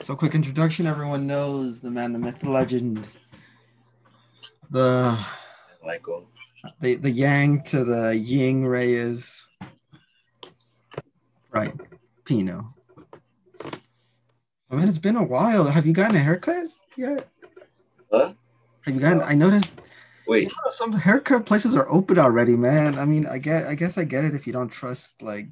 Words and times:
So, 0.00 0.16
quick 0.16 0.34
introduction. 0.34 0.86
Everyone 0.86 1.26
knows 1.26 1.80
the 1.80 1.90
man, 1.90 2.12
the 2.12 2.18
myth, 2.18 2.40
the 2.40 2.50
legend, 2.50 3.06
the 4.70 5.18
Michael. 5.84 6.28
the 6.80 6.94
the 6.94 7.10
Yang 7.10 7.62
to 7.64 7.84
the 7.84 8.16
Ying 8.16 8.66
Reyes. 8.66 9.48
Right, 11.50 11.74
Pino. 12.24 12.74
I 14.70 14.74
mean, 14.76 14.86
it's 14.88 14.98
been 14.98 15.16
a 15.16 15.24
while. 15.24 15.64
Have 15.64 15.86
you 15.86 15.92
gotten 15.92 16.16
a 16.16 16.20
haircut 16.20 16.66
yet? 16.96 17.28
Huh? 18.12 18.32
Have 18.82 18.94
you 18.94 19.00
gotten? 19.00 19.22
I 19.22 19.34
noticed 19.34 19.70
Wait, 20.28 20.52
some 20.72 20.92
haircut 20.92 21.46
places 21.46 21.74
are 21.74 21.90
open 21.90 22.18
already, 22.18 22.54
man. 22.54 22.98
I 22.98 23.06
mean, 23.06 23.26
I 23.26 23.38
get, 23.38 23.66
I 23.66 23.74
guess 23.74 23.96
I 23.96 24.04
get 24.04 24.24
it 24.24 24.34
if 24.34 24.46
you 24.46 24.52
don't 24.52 24.68
trust 24.68 25.22
like 25.22 25.48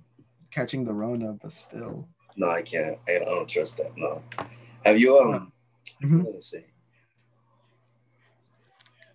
catching 0.50 0.84
the 0.84 0.92
Rona, 0.92 1.32
but 1.32 1.50
still. 1.52 2.08
No, 2.36 2.48
I 2.48 2.62
can't. 2.62 2.98
I 3.08 3.12
don't, 3.18 3.22
I 3.28 3.30
don't 3.34 3.48
trust 3.48 3.76
that. 3.78 3.92
No. 3.96 4.22
Have 4.84 4.98
you 5.00 5.18
um? 5.18 5.52
Mhm. 6.02 6.24
Was 6.24 6.36
I 6.36 6.40
say? 6.40 6.66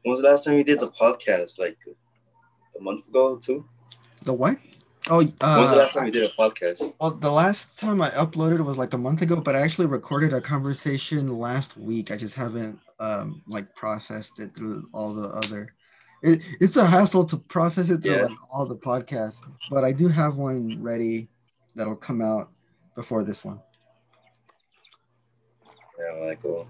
When 0.04 0.12
was 0.12 0.22
the 0.22 0.30
last 0.30 0.46
time 0.46 0.58
you 0.58 0.64
did 0.64 0.80
the 0.80 0.90
podcast? 0.90 1.60
Like 1.60 1.78
a 2.78 2.82
month 2.82 3.08
ago, 3.08 3.38
too. 3.38 3.66
The 4.24 4.34
what? 4.34 4.58
Oh, 5.10 5.18
When 5.18 5.28
was 5.40 5.72
the 5.72 5.76
uh, 5.76 5.80
last 5.80 5.94
time 5.94 6.06
you 6.06 6.12
did 6.12 6.24
a 6.30 6.34
podcast? 6.34 6.94
Well, 7.00 7.12
the 7.12 7.32
last 7.32 7.80
time 7.80 8.02
I 8.02 8.10
uploaded 8.12 8.64
was 8.64 8.78
like 8.78 8.94
a 8.94 8.98
month 8.98 9.22
ago, 9.22 9.36
but 9.42 9.56
I 9.56 9.62
actually 9.62 9.88
recorded 9.88 10.34
a 10.34 10.42
conversation 10.42 11.40
last 11.40 11.78
week. 11.78 12.12
I 12.12 12.18
just 12.18 12.36
haven't 12.36 12.80
um 13.00 13.42
like 13.48 13.74
processed 13.76 14.40
it 14.40 14.56
through 14.56 14.88
all 14.94 15.14
the 15.14 15.30
other. 15.30 15.74
It, 16.24 16.44
it's 16.60 16.78
a 16.78 16.86
hassle 16.86 17.26
to 17.26 17.38
process 17.38 17.90
it 17.90 18.04
through 18.04 18.12
Yeah. 18.16 18.26
like, 18.26 18.38
all 18.52 18.68
the 18.68 18.78
podcasts, 18.78 19.42
but 19.72 19.84
I 19.84 19.92
do 19.92 20.08
have 20.08 20.38
one 20.38 20.82
ready 20.82 21.30
that'll 21.74 21.96
come 21.96 22.22
out 22.22 22.52
before 23.02 23.24
this 23.24 23.44
one. 23.44 23.60
Yeah, 26.00 26.28
Michael. 26.28 26.68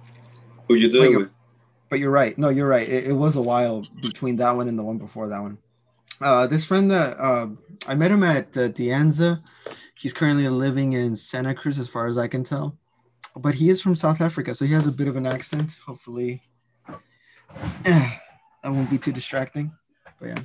Who 0.67 0.75
you 0.75 0.87
Wait, 0.87 0.91
doing 0.93 1.11
you're- 1.11 1.29
But 1.89 1.99
you're 1.99 2.11
right. 2.21 2.37
No, 2.37 2.47
you're 2.47 2.69
right. 2.69 2.87
It, 2.87 3.07
it 3.11 3.13
was 3.13 3.35
a 3.35 3.41
while 3.41 3.83
between 4.01 4.37
that 4.37 4.55
one 4.55 4.67
and 4.69 4.79
the 4.79 4.83
one 4.83 4.97
before 4.97 5.27
that 5.27 5.41
one. 5.41 5.57
Uh, 6.21 6.47
this 6.47 6.63
friend 6.65 6.89
that 6.89 7.17
uh, 7.19 7.47
I 7.85 7.95
met 7.95 8.11
him 8.11 8.23
at 8.23 8.55
uh, 8.57 8.69
De 8.69 8.87
Anza. 8.87 9.41
He's 9.95 10.13
currently 10.13 10.47
living 10.47 10.93
in 10.93 11.15
Santa 11.15 11.53
Cruz, 11.53 11.77
as 11.79 11.89
far 11.89 12.07
as 12.07 12.17
I 12.17 12.27
can 12.27 12.43
tell. 12.43 12.77
But 13.35 13.55
he 13.55 13.69
is 13.69 13.81
from 13.81 13.95
South 13.95 14.21
Africa, 14.21 14.55
so 14.55 14.65
he 14.65 14.73
has 14.73 14.87
a 14.87 14.91
bit 14.91 15.07
of 15.07 15.15
an 15.15 15.25
accent. 15.25 15.79
Hopefully, 15.85 16.41
that 17.83 18.19
won't 18.63 18.89
be 18.89 18.97
too 18.97 19.11
distracting. 19.11 19.71
But 20.19 20.27
yeah, 20.29 20.43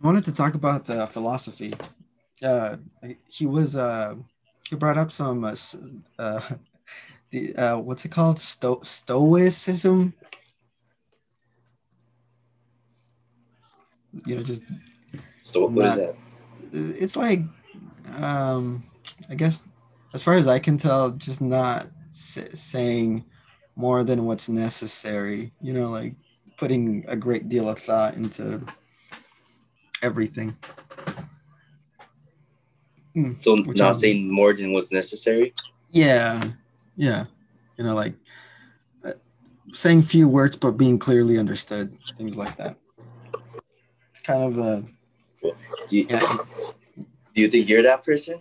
I 0.00 0.06
wanted 0.06 0.24
to 0.26 0.32
talk 0.32 0.54
about 0.54 0.88
uh, 0.90 1.06
philosophy. 1.06 1.74
Uh, 2.42 2.76
he 3.28 3.46
was 3.46 3.74
uh, 3.76 4.14
he 4.68 4.76
brought 4.76 4.98
up 4.98 5.10
some 5.10 5.44
uh, 5.44 5.56
uh, 6.18 6.40
the 7.30 7.54
uh, 7.56 7.78
what's 7.78 8.04
it 8.04 8.10
called? 8.10 8.38
Sto- 8.38 8.82
stoicism. 8.82 10.14
You 14.26 14.36
know, 14.36 14.42
just 14.42 14.62
So 15.42 15.66
what 15.66 15.86
is 15.86 15.96
that? 15.96 16.16
it's 16.72 17.16
like, 17.16 17.40
um, 18.16 18.84
I 19.30 19.34
guess, 19.34 19.64
as 20.12 20.22
far 20.22 20.34
as 20.34 20.46
I 20.48 20.58
can 20.58 20.76
tell, 20.76 21.10
just 21.10 21.40
not 21.40 21.88
s- 22.08 22.38
saying 22.54 23.24
more 23.76 24.02
than 24.04 24.24
what's 24.26 24.48
necessary. 24.48 25.52
You 25.60 25.72
know, 25.72 25.90
like 25.90 26.14
putting 26.56 27.04
a 27.08 27.16
great 27.16 27.48
deal 27.48 27.68
of 27.68 27.78
thought 27.78 28.14
into 28.14 28.60
everything. 30.02 30.56
Mm, 33.18 33.42
So 33.42 33.56
not 33.56 33.96
saying 33.96 34.30
more 34.30 34.54
than 34.54 34.72
what's 34.72 34.92
necessary. 34.92 35.52
Yeah, 35.90 36.52
yeah. 36.96 37.24
You 37.76 37.84
know, 37.84 37.94
like 37.94 38.14
uh, 39.04 39.12
saying 39.72 40.02
few 40.02 40.28
words 40.28 40.54
but 40.56 40.72
being 40.72 40.98
clearly 40.98 41.38
understood, 41.38 41.96
things 42.16 42.36
like 42.36 42.56
that. 42.56 42.76
Kind 44.22 44.42
of 44.42 44.58
a 44.58 44.84
Do 45.88 45.96
you, 45.96 46.06
yeah. 46.08 46.36
do 47.34 47.40
you 47.42 47.48
think 47.48 47.68
you're 47.68 47.82
that 47.82 48.04
person? 48.04 48.40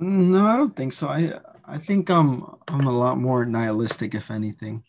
Mm, 0.00 0.30
No, 0.34 0.46
I 0.46 0.56
don't 0.56 0.74
think 0.74 0.92
so. 0.92 1.08
I 1.08 1.38
I 1.66 1.78
think 1.78 2.10
I'm 2.10 2.44
I'm 2.68 2.86
a 2.86 2.92
lot 2.98 3.18
more 3.18 3.44
nihilistic, 3.46 4.14
if 4.14 4.30
anything. 4.30 4.82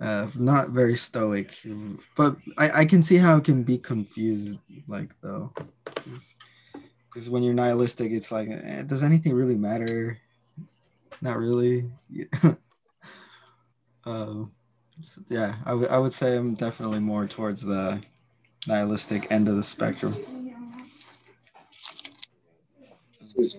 Uh, 0.00 0.26
not 0.34 0.70
very 0.70 0.96
stoic, 0.96 1.54
but 2.16 2.36
I, 2.58 2.82
I 2.82 2.84
can 2.84 3.00
see 3.00 3.16
how 3.16 3.36
it 3.38 3.44
can 3.44 3.62
be 3.62 3.78
confused, 3.78 4.58
like 4.88 5.14
though, 5.22 5.52
because 7.14 7.30
when 7.30 7.44
you're 7.44 7.54
nihilistic, 7.54 8.10
it's 8.10 8.32
like, 8.32 8.48
eh, 8.50 8.82
does 8.82 9.04
anything 9.04 9.34
really 9.34 9.54
matter? 9.54 10.18
Not 11.20 11.38
really. 11.38 11.88
Yeah. 12.10 12.24
um, 14.04 14.50
so, 15.00 15.22
yeah, 15.28 15.54
I 15.64 15.74
would 15.74 15.88
I 15.88 15.98
would 15.98 16.12
say 16.12 16.36
I'm 16.36 16.54
definitely 16.54 16.98
more 16.98 17.26
towards 17.28 17.62
the 17.62 18.02
nihilistic 18.66 19.30
end 19.30 19.48
of 19.48 19.56
the 19.56 19.62
spectrum. 19.62 20.16
This 23.20 23.36
is 23.36 23.58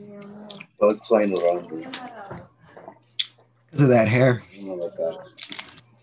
bug 0.78 1.00
flying 1.04 1.38
around 1.38 1.72
me. 1.72 1.86
Because 3.66 3.84
of 3.84 3.90
that 3.90 4.10
hair. 4.10 4.42
Oh 4.64 4.76
my 4.76 4.90
god. 4.98 5.18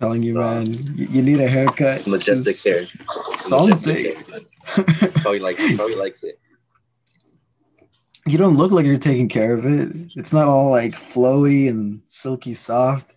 telling 0.01 0.23
you, 0.23 0.35
man, 0.35 0.73
you, 0.97 1.07
you 1.11 1.23
need 1.23 1.41
a 1.41 1.49
haircut. 1.49 2.07
Majestic 2.07 2.57
hair. 2.65 2.87
Something. 3.33 3.71
Majestic 3.71 4.29
hair. 4.29 4.41
Probably 5.21 5.41
like 5.41 5.59
probably 5.77 5.97
likes 5.97 6.25
it. 6.25 6.39
You 8.27 8.39
don't 8.39 8.57
look 8.57 8.71
like 8.71 8.87
you're 8.87 8.99
taking 8.99 9.29
care 9.29 9.55
of 9.55 9.67
it. 9.67 10.13
It's 10.17 10.33
not 10.33 10.49
all 10.49 10.71
like 10.71 10.93
flowy 10.93 11.69
and 11.69 12.03
silky 12.07 12.55
soft. 12.55 13.15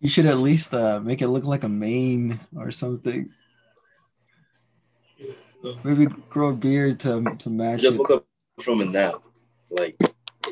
You 0.00 0.08
should 0.08 0.26
at 0.26 0.38
least 0.38 0.74
uh, 0.74 0.98
make 1.00 1.22
it 1.22 1.28
look 1.28 1.44
like 1.44 1.62
a 1.62 1.68
mane 1.68 2.40
or 2.56 2.72
something. 2.72 3.30
Maybe 5.84 6.06
grow 6.28 6.48
a 6.48 6.52
beard 6.52 6.98
to 7.00 7.22
to 7.38 7.48
I 7.48 7.52
match 7.52 7.80
just 7.82 7.94
it. 7.94 7.98
woke 8.00 8.10
up 8.10 8.26
from 8.60 8.80
a 8.80 8.84
nap 8.84 9.22
like 9.70 9.96
a 10.02 10.50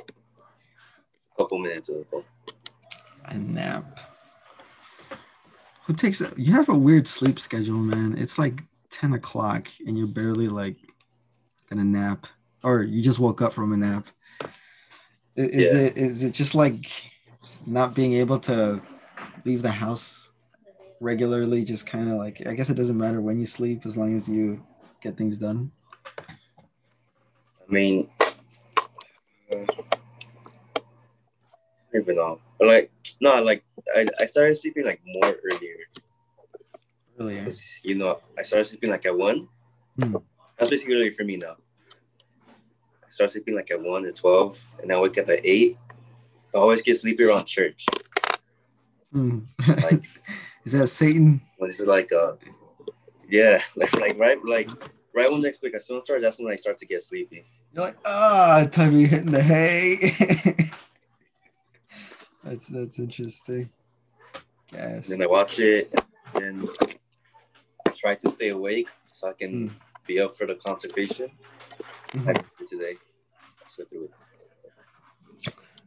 couple 1.37 1.59
minutes 1.59 1.89
ago. 1.89 2.25
A 3.25 3.35
nap. 3.35 3.99
Who 5.87 5.95
takes 5.95 6.21
that? 6.21 6.39
You 6.39 6.53
have 6.53 6.69
a 6.69 6.79
weird 6.79 7.09
sleep 7.09 7.41
schedule, 7.41 7.79
man. 7.79 8.17
It's 8.17 8.39
like 8.39 8.63
10 9.01 9.15
o'clock 9.15 9.67
and 9.87 9.97
you're 9.97 10.07
barely 10.07 10.49
like 10.49 10.77
in 11.71 11.79
a 11.79 11.85
nap. 11.85 12.27
Or 12.63 12.83
you 12.83 13.03
just 13.03 13.19
woke 13.19 13.41
up 13.41 13.55
from 13.55 13.73
a 13.73 13.77
nap. 13.77 14.09
Is 15.37 15.73
Yeah. 15.73 15.81
it 15.81 15.97
is 15.97 16.23
it 16.23 16.33
just 16.33 16.55
like 16.55 16.75
not 17.67 17.95
being 17.95 18.13
able 18.13 18.39
to 18.41 18.83
leave 19.47 19.63
the 19.63 19.71
house 19.71 20.33
regularly? 21.01 21.65
Just 21.65 21.87
kind 21.87 22.11
of 22.11 22.19
like 22.19 22.47
I 22.47 22.53
guess 22.53 22.69
it 22.69 22.75
doesn't 22.75 22.99
matter 22.99 23.23
when 23.23 23.39
you 23.39 23.47
sleep 23.47 23.87
as 23.87 23.97
long 23.97 24.15
as 24.15 24.29
you 24.29 24.63
get 25.01 25.17
things 25.17 25.39
done. 25.39 25.71
I 26.19 27.73
mean, 27.73 28.11
uh, 29.51 29.65
even 31.95 32.17
know. 32.17 32.41
Like, 32.61 32.91
no, 33.21 33.43
like 33.43 33.65
I, 33.97 34.07
I 34.21 34.27
started 34.27 34.57
sleeping 34.57 34.85
like 34.85 35.01
more 35.07 35.37
earlier. 35.51 35.77
'Cause, 37.29 37.63
You 37.83 37.97
know, 37.97 38.21
I 38.39 38.43
started 38.43 38.65
sleeping 38.67 38.91
like 38.91 39.05
at 39.07 39.17
one. 39.17 39.49
Hmm. 39.99 40.17
That's 40.59 40.71
basically 40.71 41.11
for 41.11 41.25
me 41.25 41.37
now. 41.37 41.57
I 43.05 43.09
start 43.11 43.31
sleeping 43.31 43.55
like 43.57 43.71
at 43.71 43.81
one 43.83 44.05
or 44.07 44.13
twelve, 44.13 44.63
and 44.83 44.93
I 44.93 44.99
wake 45.01 45.19
up 45.19 45.29
at 45.29 45.41
eight. 45.45 45.77
I 46.55 46.59
always 46.59 46.83
get 46.83 46.97
sleepy 46.97 47.25
around 47.25 47.45
church. 47.47 47.85
Hmm. 49.13 49.41
Like- 49.67 50.05
is 50.65 50.73
that 50.73 50.89
Satan? 50.89 51.43
This 51.61 51.81
is 51.81 51.87
like, 51.87 52.11
uh, 52.13 52.35
yeah, 53.29 53.61
like 53.77 53.95
like 54.01 54.19
right 54.19 54.43
like 54.45 54.71
right 55.15 55.31
when 55.31 55.43
next 55.43 55.63
week 55.63 55.75
I 55.75 55.79
still 55.79 56.01
start. 56.01 56.23
That's 56.23 56.39
when 56.39 56.53
I 56.53 56.57
start 56.57 56.79
to 56.79 56.87
get 56.87 57.03
sleepy. 57.03 57.45
You're 57.73 57.85
like, 57.85 57.97
ah, 58.05 58.67
time 58.71 58.93
you 58.95 59.07
hitting 59.07 59.31
the 59.31 59.43
hay. 59.43 59.97
that's 62.45 62.67
that's 62.69 62.99
interesting. 62.99 63.71
And 64.73 65.03
then 65.05 65.23
I 65.23 65.27
watch 65.27 65.59
it 65.59 65.93
and 66.35 66.69
try 68.01 68.15
to 68.15 68.31
stay 68.31 68.49
awake 68.49 68.89
so 69.05 69.29
I 69.29 69.33
can 69.35 69.69
Hmm. 69.69 69.75
be 70.07 70.21
up 70.21 70.35
for 70.37 70.47
the 70.47 70.55
consecration. 70.55 71.31
Mhm. 72.13 72.37
it 72.61 72.67
today. 72.67 72.97
I 72.99 73.69
slept 73.69 73.91
through 73.91 74.05
it. 74.07 74.11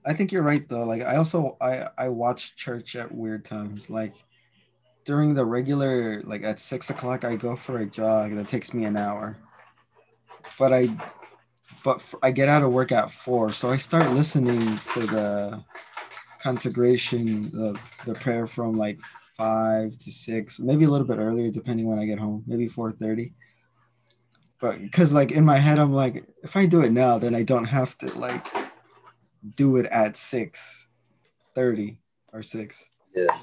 I 0.06 0.13
think 0.13 0.31
you're 0.31 0.44
right 0.44 0.68
though. 0.68 0.83
Like 0.86 1.04
I 1.04 1.15
also 1.18 1.57
I 1.60 1.88
I 1.98 2.10
watch 2.10 2.56
church 2.56 2.95
at 2.95 3.13
weird 3.13 3.44
times. 3.45 3.89
Like 3.89 4.13
during 5.06 5.33
the 5.33 5.45
regular 5.45 6.21
like 6.24 6.44
at 6.44 6.60
six 6.60 6.89
o'clock 6.89 7.24
I 7.25 7.36
go 7.36 7.56
for 7.56 7.80
a 7.80 7.86
jog 7.86 8.36
that 8.36 8.48
takes 8.48 8.74
me 8.74 8.86
an 8.86 8.95
hour. 8.98 9.38
But 10.60 10.71
I 10.74 10.88
but 11.83 11.98
f- 11.98 12.15
I 12.21 12.31
get 12.31 12.48
out 12.50 12.63
of 12.63 12.71
work 12.71 12.92
at 12.92 13.12
four, 13.12 13.51
so 13.51 13.69
I 13.69 13.77
start 13.77 14.12
listening 14.12 14.60
to 14.94 15.01
the 15.07 15.63
consecration, 16.42 17.42
the 17.51 17.80
the 18.06 18.13
prayer 18.15 18.48
from 18.48 18.74
like 18.74 19.00
five 19.43 19.97
to 19.97 20.09
six, 20.11 20.59
maybe 20.59 20.85
a 20.85 20.89
little 20.89 21.07
bit 21.07 21.17
earlier, 21.17 21.49
depending 21.51 21.85
when 21.87 21.99
I 21.99 22.05
get 22.05 22.19
home, 22.19 22.43
maybe 22.47 22.67
four 22.67 22.91
thirty. 22.91 23.33
but 24.61 24.79
because 24.81 25.11
like 25.19 25.31
in 25.31 25.43
my 25.43 25.57
head, 25.57 25.77
I'm 25.79 25.93
like, 25.93 26.15
if 26.43 26.55
I 26.55 26.65
do 26.65 26.81
it 26.81 26.91
now, 26.91 27.17
then 27.17 27.35
I 27.35 27.43
don't 27.43 27.65
have 27.77 27.97
to 27.99 28.07
like 28.19 28.45
do 29.61 29.75
it 29.79 29.85
at 29.87 30.15
six 30.15 30.87
thirty 31.55 31.99
or 32.31 32.41
six. 32.43 32.89
Yeah. 33.15 33.37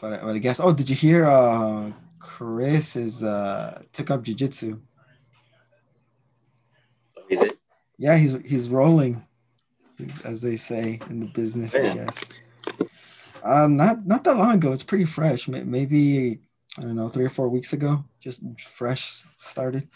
But, 0.00 0.12
I- 0.14 0.22
but 0.24 0.34
I 0.36 0.38
guess. 0.38 0.60
Oh, 0.60 0.72
did 0.72 0.88
you 0.90 0.96
hear? 0.96 1.24
Uh, 1.26 1.92
Chris 2.18 2.96
is 2.96 3.22
uh 3.22 3.82
took 3.92 4.10
up 4.10 4.24
jujitsu. 4.24 4.80
Is 7.28 7.40
it? 7.42 7.58
Yeah, 7.98 8.16
he's 8.16 8.34
he's 8.44 8.68
rolling, 8.68 9.24
as 10.24 10.40
they 10.40 10.56
say 10.56 11.00
in 11.10 11.20
the 11.20 11.26
business. 11.26 11.74
I 11.74 11.94
guess. 11.94 12.16
Um, 13.42 13.76
not 13.76 14.06
not 14.06 14.24
that 14.24 14.36
long 14.36 14.54
ago. 14.54 14.72
It's 14.72 14.82
pretty 14.82 15.04
fresh. 15.06 15.48
Maybe 15.48 16.40
I 16.78 16.82
don't 16.82 16.96
know, 16.96 17.08
three 17.08 17.24
or 17.24 17.30
four 17.30 17.48
weeks 17.48 17.72
ago. 17.72 18.04
Just 18.20 18.42
fresh 18.60 19.24
started. 19.36 19.88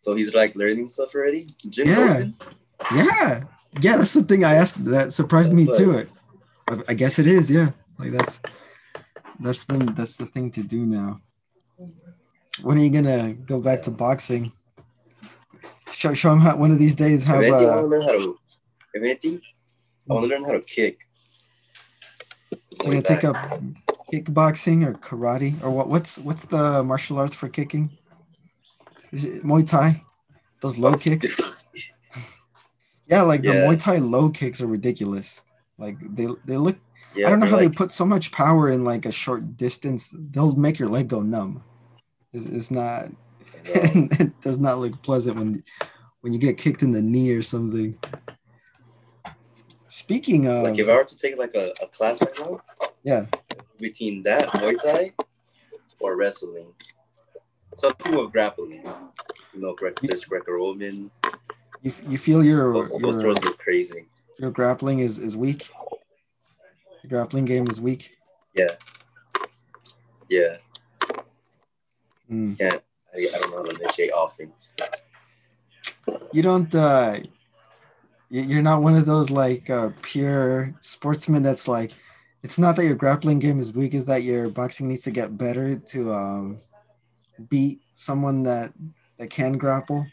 So 0.00 0.14
he's 0.14 0.34
like 0.34 0.54
learning 0.54 0.86
stuff 0.86 1.14
already. 1.14 1.46
Gym's 1.68 1.90
Yeah. 1.90 2.14
open? 2.18 2.34
Yeah, 2.94 3.44
yeah. 3.80 3.96
That's 3.96 4.12
the 4.12 4.22
thing 4.22 4.44
I 4.44 4.54
asked. 4.54 4.84
That 4.84 5.12
surprised 5.12 5.52
me 5.52 5.64
That's 5.64 5.78
too. 5.78 5.92
like- 5.92 6.06
It. 6.06 6.12
I, 6.88 6.92
I 6.92 6.94
guess 6.94 7.18
it 7.18 7.26
is. 7.26 7.50
Yeah, 7.50 7.70
like 7.98 8.12
that's 8.12 8.40
that's 9.40 9.64
the 9.66 9.78
that's 9.96 10.16
the 10.16 10.26
thing 10.26 10.50
to 10.52 10.62
do 10.62 10.84
now. 10.86 11.20
When 12.62 12.78
are 12.78 12.82
you 12.82 12.90
gonna 12.90 13.34
go 13.34 13.60
back 13.60 13.82
to 13.82 13.90
boxing? 13.90 14.52
Show 15.92 16.14
show 16.14 16.32
him 16.32 16.40
how 16.40 16.56
one 16.56 16.70
of 16.72 16.78
these 16.78 16.96
days 16.96 17.22
If 17.22 17.28
have. 17.28 17.36
anything, 17.42 17.54
I 17.54 17.72
Uh, 17.72 17.76
want 17.76 17.80
to 17.82 17.86
learn 17.86 18.02
how 18.02 18.12
to. 18.18 18.38
If 18.94 19.02
anything, 19.04 19.40
I 20.08 20.14
want 20.14 20.24
to 20.24 20.28
learn 20.28 20.44
how 20.44 20.52
to 20.52 20.60
kick. 20.60 21.00
so 22.80 22.90
you 22.90 23.02
take 23.02 23.24
up 23.24 23.36
kickboxing 24.12 24.86
or 24.86 24.94
karate 24.94 25.62
or 25.62 25.70
what? 25.70 25.88
What's 25.88 26.18
what's 26.18 26.44
the 26.44 26.82
martial 26.84 27.18
arts 27.18 27.34
for 27.34 27.48
kicking? 27.48 27.90
Is 29.12 29.24
it 29.24 29.44
Muay 29.44 29.68
Thai? 29.68 30.04
Those 30.60 30.78
low 30.78 30.94
kicks. 30.94 31.40
Yeah, 33.08 33.22
like 33.22 33.42
the 33.42 33.50
Muay 33.50 33.78
Thai 33.78 33.98
low 33.98 34.30
kicks 34.30 34.60
are 34.60 34.66
ridiculous. 34.66 35.44
Like 35.78 35.96
they 36.00 36.26
they 36.44 36.56
look 36.56 36.76
Yeah, 37.14 37.28
I 37.28 37.30
don't 37.30 37.38
know 37.38 37.46
how 37.46 37.56
they 37.56 37.68
put 37.68 37.92
so 37.92 38.04
much 38.04 38.32
power 38.32 38.68
in 38.68 38.82
like 38.84 39.06
a 39.06 39.12
short 39.12 39.56
distance. 39.56 40.12
They'll 40.12 40.56
make 40.56 40.80
your 40.80 40.88
leg 40.88 41.06
go 41.06 41.22
numb. 41.22 41.62
It's, 42.32 42.44
it's 42.46 42.70
not. 42.72 43.10
it 43.64 44.40
does 44.40 44.58
not 44.58 44.80
look 44.80 45.00
pleasant 45.02 45.36
when 45.36 45.62
when 46.20 46.32
you 46.32 46.38
get 46.40 46.58
kicked 46.58 46.82
in 46.82 46.90
the 46.90 47.00
knee 47.00 47.30
or 47.30 47.42
something. 47.42 47.96
Speaking 49.96 50.46
of, 50.46 50.62
Like 50.62 50.78
if 50.78 50.90
I 50.90 50.92
were 50.92 51.04
to 51.04 51.16
take 51.16 51.38
like 51.38 51.54
a, 51.54 51.72
a 51.82 51.86
class 51.86 52.20
right 52.20 52.38
now, 52.38 52.60
yeah, 53.02 53.24
between 53.78 54.22
that 54.24 54.46
Muay 54.48 54.76
Thai 54.78 55.12
or 56.00 56.16
wrestling, 56.16 56.66
something 57.76 58.14
with 58.14 58.30
grappling. 58.30 58.84
You 59.54 59.60
know, 59.62 59.72
Greg, 59.72 59.98
there's 60.02 60.26
Greco-Roman. 60.26 61.10
you, 61.80 61.92
you 62.06 62.18
feel 62.18 62.44
your 62.44 62.74
Those, 62.74 62.90
those 62.92 63.00
your, 63.00 63.22
throws 63.22 63.46
are 63.46 63.52
crazy. 63.54 64.06
your 64.38 64.50
grappling 64.50 64.98
is 64.98 65.18
is 65.18 65.34
weak. 65.34 65.70
Your 67.02 67.08
grappling 67.08 67.46
game 67.46 67.66
is 67.70 67.80
weak. 67.80 68.18
Yeah. 68.54 68.76
Yeah, 70.28 70.58
Mm. 72.30 72.58
can't. 72.58 72.82
I, 73.14 73.28
I 73.34 73.38
don't 73.38 73.50
know 73.50 73.56
how 73.58 73.62
to 73.62 73.76
initiate 73.80 74.10
offense. 74.14 74.74
You 76.32 76.42
don't. 76.42 76.74
uh 76.74 77.20
You're 78.28 78.62
not 78.62 78.82
one 78.82 78.96
of 78.96 79.06
those 79.06 79.30
like 79.30 79.70
uh, 79.70 79.90
pure 80.02 80.74
sportsmen. 80.80 81.42
That's 81.42 81.68
like, 81.68 81.92
it's 82.42 82.58
not 82.58 82.76
that 82.76 82.84
your 82.84 82.96
grappling 82.96 83.38
game 83.38 83.60
is 83.60 83.72
weak. 83.72 83.94
Is 83.94 84.06
that 84.06 84.22
your 84.22 84.48
boxing 84.48 84.88
needs 84.88 85.04
to 85.04 85.10
get 85.10 85.36
better 85.38 85.76
to 85.76 86.12
um 86.12 86.58
beat 87.48 87.80
someone 87.94 88.42
that 88.44 88.72
that 89.18 89.30
can 89.30 89.58
grapple. 89.58 90.06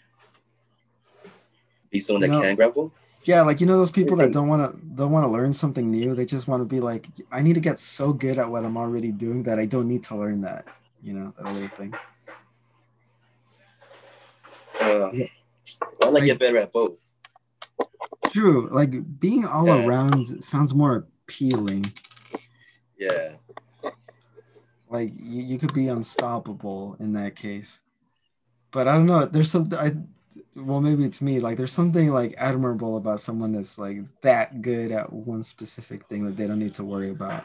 Be 1.91 1.99
someone 1.99 2.21
that 2.21 2.29
No. 2.29 2.41
can 2.41 2.55
grapple. 2.55 2.93
Yeah, 3.23 3.41
like 3.43 3.61
you 3.61 3.65
know 3.67 3.77
those 3.77 3.91
people 3.91 4.17
that 4.17 4.33
don't 4.33 4.47
want 4.49 4.69
to 4.69 4.85
don't 4.95 5.11
want 5.11 5.23
to 5.23 5.29
learn 5.29 5.53
something 5.53 5.89
new. 5.89 6.13
They 6.13 6.25
just 6.25 6.47
want 6.47 6.61
to 6.61 6.65
be 6.65 6.81
like, 6.81 7.07
I 7.31 7.41
need 7.41 7.53
to 7.53 7.61
get 7.61 7.79
so 7.79 8.11
good 8.11 8.37
at 8.37 8.49
what 8.49 8.65
I'm 8.65 8.77
already 8.77 9.11
doing 9.11 9.43
that 9.43 9.59
I 9.59 9.65
don't 9.65 9.87
need 9.87 10.03
to 10.03 10.17
learn 10.17 10.41
that. 10.41 10.67
You 11.01 11.13
know 11.13 11.33
that 11.37 11.53
little 11.53 11.67
thing. 11.69 11.93
Uh, 14.81 15.09
Yeah. 15.13 15.25
why 15.97 16.09
not 16.11 16.23
get 16.23 16.39
better 16.39 16.57
at 16.57 16.71
both? 16.71 17.12
True. 18.31 18.69
Like 18.71 19.19
being 19.19 19.45
all 19.45 19.67
Yeah. 19.67 19.85
around 19.85 20.43
sounds 20.43 20.73
more 20.73 21.07
appealing. 21.27 21.91
Yeah, 22.97 23.33
Like 24.89 25.09
you, 25.13 25.41
you 25.43 25.57
could 25.59 25.73
be 25.73 25.87
unstoppable 25.89 26.95
in 26.99 27.13
that 27.13 27.35
case. 27.35 27.81
But 28.71 28.87
I 28.87 28.93
don't 28.93 29.05
know. 29.07 29.25
There's 29.25 29.51
something 29.51 29.77
I 29.77 29.95
well 30.55 30.79
maybe 30.81 31.03
it's 31.03 31.21
me. 31.21 31.39
Like 31.39 31.57
there's 31.57 31.71
something 31.71 32.11
like 32.13 32.33
admirable 32.37 32.97
about 32.97 33.19
someone 33.19 33.51
that's 33.51 33.77
like 33.77 33.99
that 34.21 34.61
good 34.61 34.91
at 34.91 35.11
one 35.11 35.43
specific 35.43 36.05
thing 36.07 36.25
that 36.25 36.37
they 36.37 36.47
don't 36.47 36.59
need 36.59 36.73
to 36.75 36.83
worry 36.83 37.09
about 37.09 37.43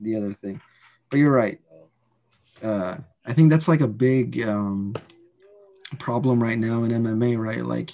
the 0.00 0.16
other 0.16 0.32
thing. 0.32 0.60
But 1.10 1.18
you're 1.18 1.32
right. 1.32 1.60
Uh 2.62 2.96
I 3.24 3.32
think 3.32 3.50
that's 3.50 3.68
like 3.68 3.80
a 3.80 3.88
big 3.88 4.40
um 4.42 4.94
problem 5.98 6.42
right 6.42 6.58
now 6.58 6.82
in 6.82 6.90
MMA, 6.90 7.38
right? 7.38 7.64
Like 7.64 7.90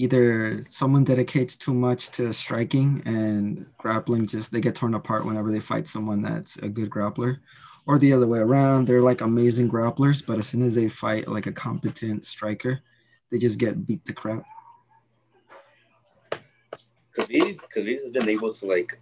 either 0.00 0.64
someone 0.64 1.04
dedicates 1.04 1.56
too 1.56 1.74
much 1.74 2.08
to 2.08 2.32
striking 2.32 3.02
and 3.04 3.66
grappling 3.76 4.26
just 4.26 4.50
they 4.50 4.60
get 4.60 4.74
torn 4.74 4.94
apart 4.94 5.26
whenever 5.26 5.52
they 5.52 5.60
fight 5.60 5.86
someone 5.86 6.22
that's 6.22 6.56
a 6.58 6.68
good 6.70 6.88
grappler 6.88 7.38
or 7.86 7.98
the 7.98 8.10
other 8.10 8.26
way 8.26 8.38
around 8.38 8.86
they're 8.86 9.02
like 9.02 9.20
amazing 9.20 9.70
grapplers 9.70 10.24
but 10.26 10.38
as 10.38 10.46
soon 10.46 10.62
as 10.62 10.74
they 10.74 10.88
fight 10.88 11.28
like 11.28 11.46
a 11.46 11.52
competent 11.52 12.24
striker 12.24 12.80
they 13.30 13.36
just 13.38 13.58
get 13.58 13.86
beat 13.86 14.02
the 14.06 14.12
crap 14.12 14.42
Khabib, 17.14 17.60
Khabib 17.76 18.00
has 18.00 18.10
been 18.10 18.28
able 18.30 18.54
to 18.54 18.64
like 18.66 18.98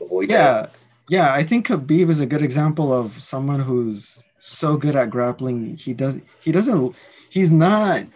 avoid 0.00 0.30
yeah 0.30 0.62
that. 0.62 0.74
yeah 1.10 1.34
i 1.34 1.42
think 1.42 1.66
khabib 1.68 2.08
is 2.08 2.20
a 2.20 2.26
good 2.26 2.42
example 2.42 2.90
of 2.90 3.22
someone 3.22 3.60
who's 3.60 4.24
so 4.38 4.78
good 4.78 4.96
at 4.96 5.10
grappling 5.10 5.76
he 5.76 5.92
does 5.92 6.22
he 6.40 6.52
doesn't 6.52 6.96
he's 7.28 7.50
not 7.50 8.06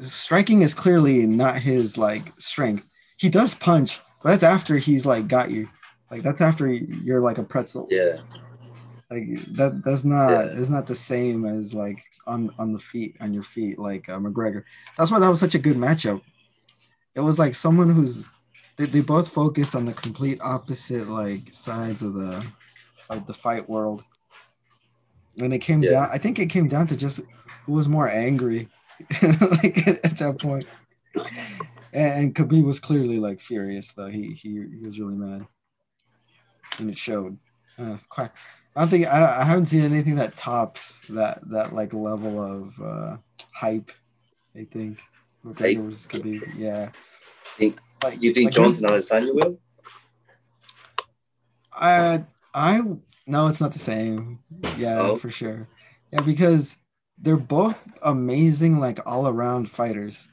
striking 0.00 0.62
is 0.62 0.74
clearly 0.74 1.26
not 1.26 1.58
his 1.58 1.96
like 1.98 2.32
strength 2.38 2.86
he 3.16 3.28
does 3.28 3.54
punch 3.54 4.00
but 4.22 4.30
that's 4.30 4.42
after 4.42 4.76
he's 4.76 5.06
like 5.06 5.28
got 5.28 5.50
you 5.50 5.68
like 6.10 6.22
that's 6.22 6.40
after 6.40 6.66
you're 6.68 7.20
like 7.20 7.38
a 7.38 7.42
pretzel 7.44 7.86
Yeah, 7.90 8.16
like 9.10 9.26
that 9.56 9.82
that's 9.84 10.04
not 10.04 10.30
Yeah. 10.30 10.58
it's 10.58 10.68
not 10.70 10.86
the 10.86 10.94
same 10.94 11.44
as 11.44 11.74
like 11.74 12.02
on 12.26 12.50
on 12.58 12.72
the 12.72 12.78
feet 12.78 13.16
on 13.20 13.32
your 13.34 13.42
feet 13.42 13.78
like 13.78 14.08
uh, 14.08 14.18
McGregor. 14.18 14.64
That's 14.96 15.10
why 15.10 15.18
that 15.18 15.28
was 15.28 15.40
such 15.40 15.54
a 15.54 15.58
good 15.58 15.76
matchup. 15.76 16.22
It 17.14 17.20
was 17.20 17.38
like 17.38 17.54
someone 17.54 17.90
who's 17.90 18.28
they, 18.76 18.86
they 18.86 19.02
both 19.02 19.28
focused 19.28 19.74
on 19.76 19.84
the 19.84 19.92
complete 19.92 20.40
opposite 20.40 21.08
like 21.08 21.52
sides 21.52 22.02
of 22.02 22.14
the 22.14 22.44
of 23.10 23.26
the 23.26 23.34
fight 23.34 23.68
world. 23.68 24.04
And 25.40 25.52
it 25.52 25.58
came 25.58 25.82
Yeah. 25.82 25.90
down 25.90 26.08
I 26.12 26.18
think 26.18 26.38
it 26.38 26.46
came 26.46 26.68
down 26.68 26.86
to 26.88 26.96
just 26.96 27.20
who 27.66 27.72
was 27.72 27.88
more 27.88 28.08
angry 28.08 28.68
like 29.22 29.86
at 30.04 30.18
that 30.18 30.38
point. 30.40 30.66
And, 31.92 32.34
Khabib 32.34 32.64
was 32.64 32.80
clearly 32.80 33.18
like 33.18 33.40
furious 33.40 33.92
though. 33.92 34.08
He 34.08 34.32
he, 34.32 34.64
he 34.70 34.80
was 34.84 34.98
really 34.98 35.14
mad. 35.14 35.46
And 36.78 36.90
it 36.90 36.98
showed. 36.98 37.38
Uh, 37.78 37.96
quite 38.08 38.30
I 38.76 38.80
don't 38.80 38.88
think 38.88 39.06
I, 39.06 39.40
I 39.40 39.44
haven't 39.44 39.66
seen 39.66 39.84
anything 39.84 40.16
that 40.16 40.36
tops 40.36 41.00
that 41.08 41.40
that 41.50 41.72
like 41.74 41.92
level 41.92 42.40
of 42.42 42.80
uh, 42.82 43.16
hype. 43.52 43.92
I 44.56 44.64
think? 44.64 44.98
McGregor 45.44 46.22
be 46.22 46.40
yeah. 46.56 46.90
Think- 47.56 47.78
Like, 48.02 48.22
you 48.22 48.32
think 48.32 48.56
like 48.56 48.66
and 48.66 48.76
Adesanya 48.76 49.34
will? 49.34 49.58
I 51.72 52.24
I 52.54 52.82
no, 53.26 53.46
it's 53.46 53.60
not 53.60 53.72
the 53.72 53.78
same. 53.78 54.40
Yeah, 54.76 55.00
Oh. 55.00 55.16
for 55.16 55.28
sure. 55.28 55.68
Yeah, 56.12 56.20
because 56.22 56.76
they're 57.24 57.36
both 57.36 57.92
amazing, 58.02 58.80
like 58.80 59.00
all 59.06 59.26
around 59.26 59.70
fighters. 59.70 60.28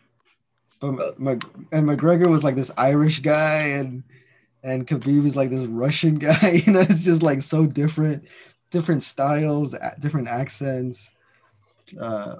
But 0.80 1.00
Uh. 1.00 1.12
Mc, 1.18 1.44
and 1.72 1.88
McGregor 1.88 2.30
was 2.30 2.44
like 2.44 2.56
this 2.56 2.72
Irish 2.78 3.20
guy, 3.20 3.68
and 3.80 4.04
and 4.64 4.86
Khabib 4.88 5.26
is 5.26 5.36
like 5.36 5.50
this 5.50 5.66
Russian 5.66 6.16
guy. 6.28 6.62
You 6.66 6.74
know, 6.74 6.82
it's 6.82 7.02
just 7.02 7.24
like 7.24 7.42
so 7.42 7.66
different, 7.66 8.26
different 8.70 9.04
styles, 9.04 9.76
different 10.00 10.28
accents. 10.28 11.12
Uh, 12.00 12.38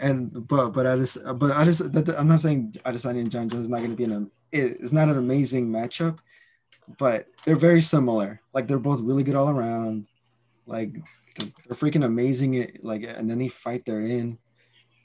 and 0.00 0.46
but 0.48 0.70
but 0.70 0.86
I 0.86 0.96
just 0.96 1.18
but 1.36 1.52
I 1.52 1.64
just 1.64 1.92
that, 1.92 2.08
I'm 2.18 2.28
not 2.28 2.40
saying 2.40 2.76
Adesanya 2.84 3.20
and 3.20 3.30
Jon 3.30 3.48
Jones 3.48 3.62
is 3.62 3.68
not 3.68 3.78
going 3.78 3.90
to 3.90 3.96
be 3.96 4.04
an 4.04 4.30
it- 4.52 4.78
it's 4.80 4.92
not 4.92 5.08
an 5.08 5.18
amazing 5.18 5.68
matchup, 5.68 6.18
but 6.98 7.26
they're 7.44 7.56
very 7.56 7.80
similar. 7.80 8.40
Like 8.52 8.66
they're 8.66 8.78
both 8.78 9.00
really 9.00 9.22
good 9.22 9.34
all 9.36 9.48
around. 9.48 10.06
Like 10.66 10.90
they're, 11.36 11.50
they're 11.66 11.76
freaking 11.76 12.04
amazing. 12.04 12.60
At, 12.60 12.84
like 12.84 13.04
in 13.04 13.30
any 13.30 13.48
fight 13.48 13.84
they're 13.84 14.06
in, 14.06 14.38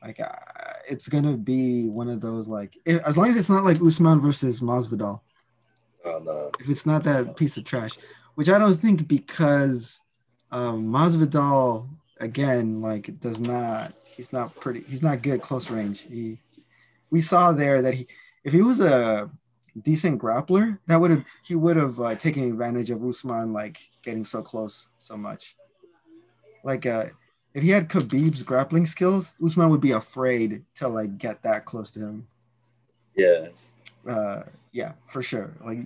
like 0.03 0.19
uh, 0.19 0.29
it's 0.89 1.07
gonna 1.07 1.37
be 1.37 1.87
one 1.87 2.09
of 2.09 2.21
those 2.21 2.47
like 2.47 2.77
if, 2.85 3.01
as 3.03 3.17
long 3.17 3.27
as 3.27 3.37
it's 3.37 3.49
not 3.49 3.63
like 3.63 3.81
Usman 3.81 4.21
versus 4.21 4.59
Masvidal. 4.59 5.21
Oh 6.05 6.21
no. 6.23 6.51
If 6.59 6.69
it's 6.69 6.85
not 6.85 7.03
that 7.03 7.37
piece 7.37 7.57
of 7.57 7.63
trash, 7.63 7.97
which 8.35 8.49
I 8.49 8.57
don't 8.57 8.75
think 8.75 9.07
because 9.07 10.01
Um, 10.51 10.91
Masvidal 10.91 11.87
again, 12.19 12.81
like 12.81 13.07
does 13.21 13.39
not. 13.39 13.93
He's 14.03 14.33
not 14.33 14.51
pretty. 14.59 14.83
He's 14.83 15.01
not 15.01 15.23
good 15.23 15.41
close 15.41 15.71
range. 15.71 16.01
He, 16.03 16.43
we 17.09 17.21
saw 17.21 17.53
there 17.55 17.81
that 17.81 17.93
he, 17.93 18.03
if 18.43 18.51
he 18.51 18.61
was 18.61 18.81
a 18.81 19.31
decent 19.81 20.19
grappler, 20.19 20.77
that 20.87 20.99
would 20.99 21.11
have 21.11 21.23
he 21.47 21.55
would 21.55 21.77
have 21.77 21.95
uh, 22.01 22.15
taken 22.15 22.43
advantage 22.51 22.91
of 22.91 22.99
Usman 22.99 23.53
like 23.53 23.79
getting 24.03 24.25
so 24.25 24.41
close 24.41 24.91
so 24.99 25.15
much. 25.15 25.55
Like 26.63 26.85
uh, 26.85 27.05
if 27.53 27.63
he 27.63 27.69
had 27.69 27.89
Khabib's 27.89 28.43
grappling 28.43 28.85
skills, 28.85 29.33
Usman 29.43 29.69
would 29.69 29.81
be 29.81 29.91
afraid 29.91 30.63
to 30.75 30.87
like 30.87 31.17
get 31.17 31.43
that 31.43 31.65
close 31.65 31.91
to 31.93 31.99
him. 31.99 32.27
Yeah. 33.15 33.47
Uh, 34.07 34.43
yeah, 34.71 34.93
for 35.07 35.21
sure. 35.21 35.53
Like 35.63 35.79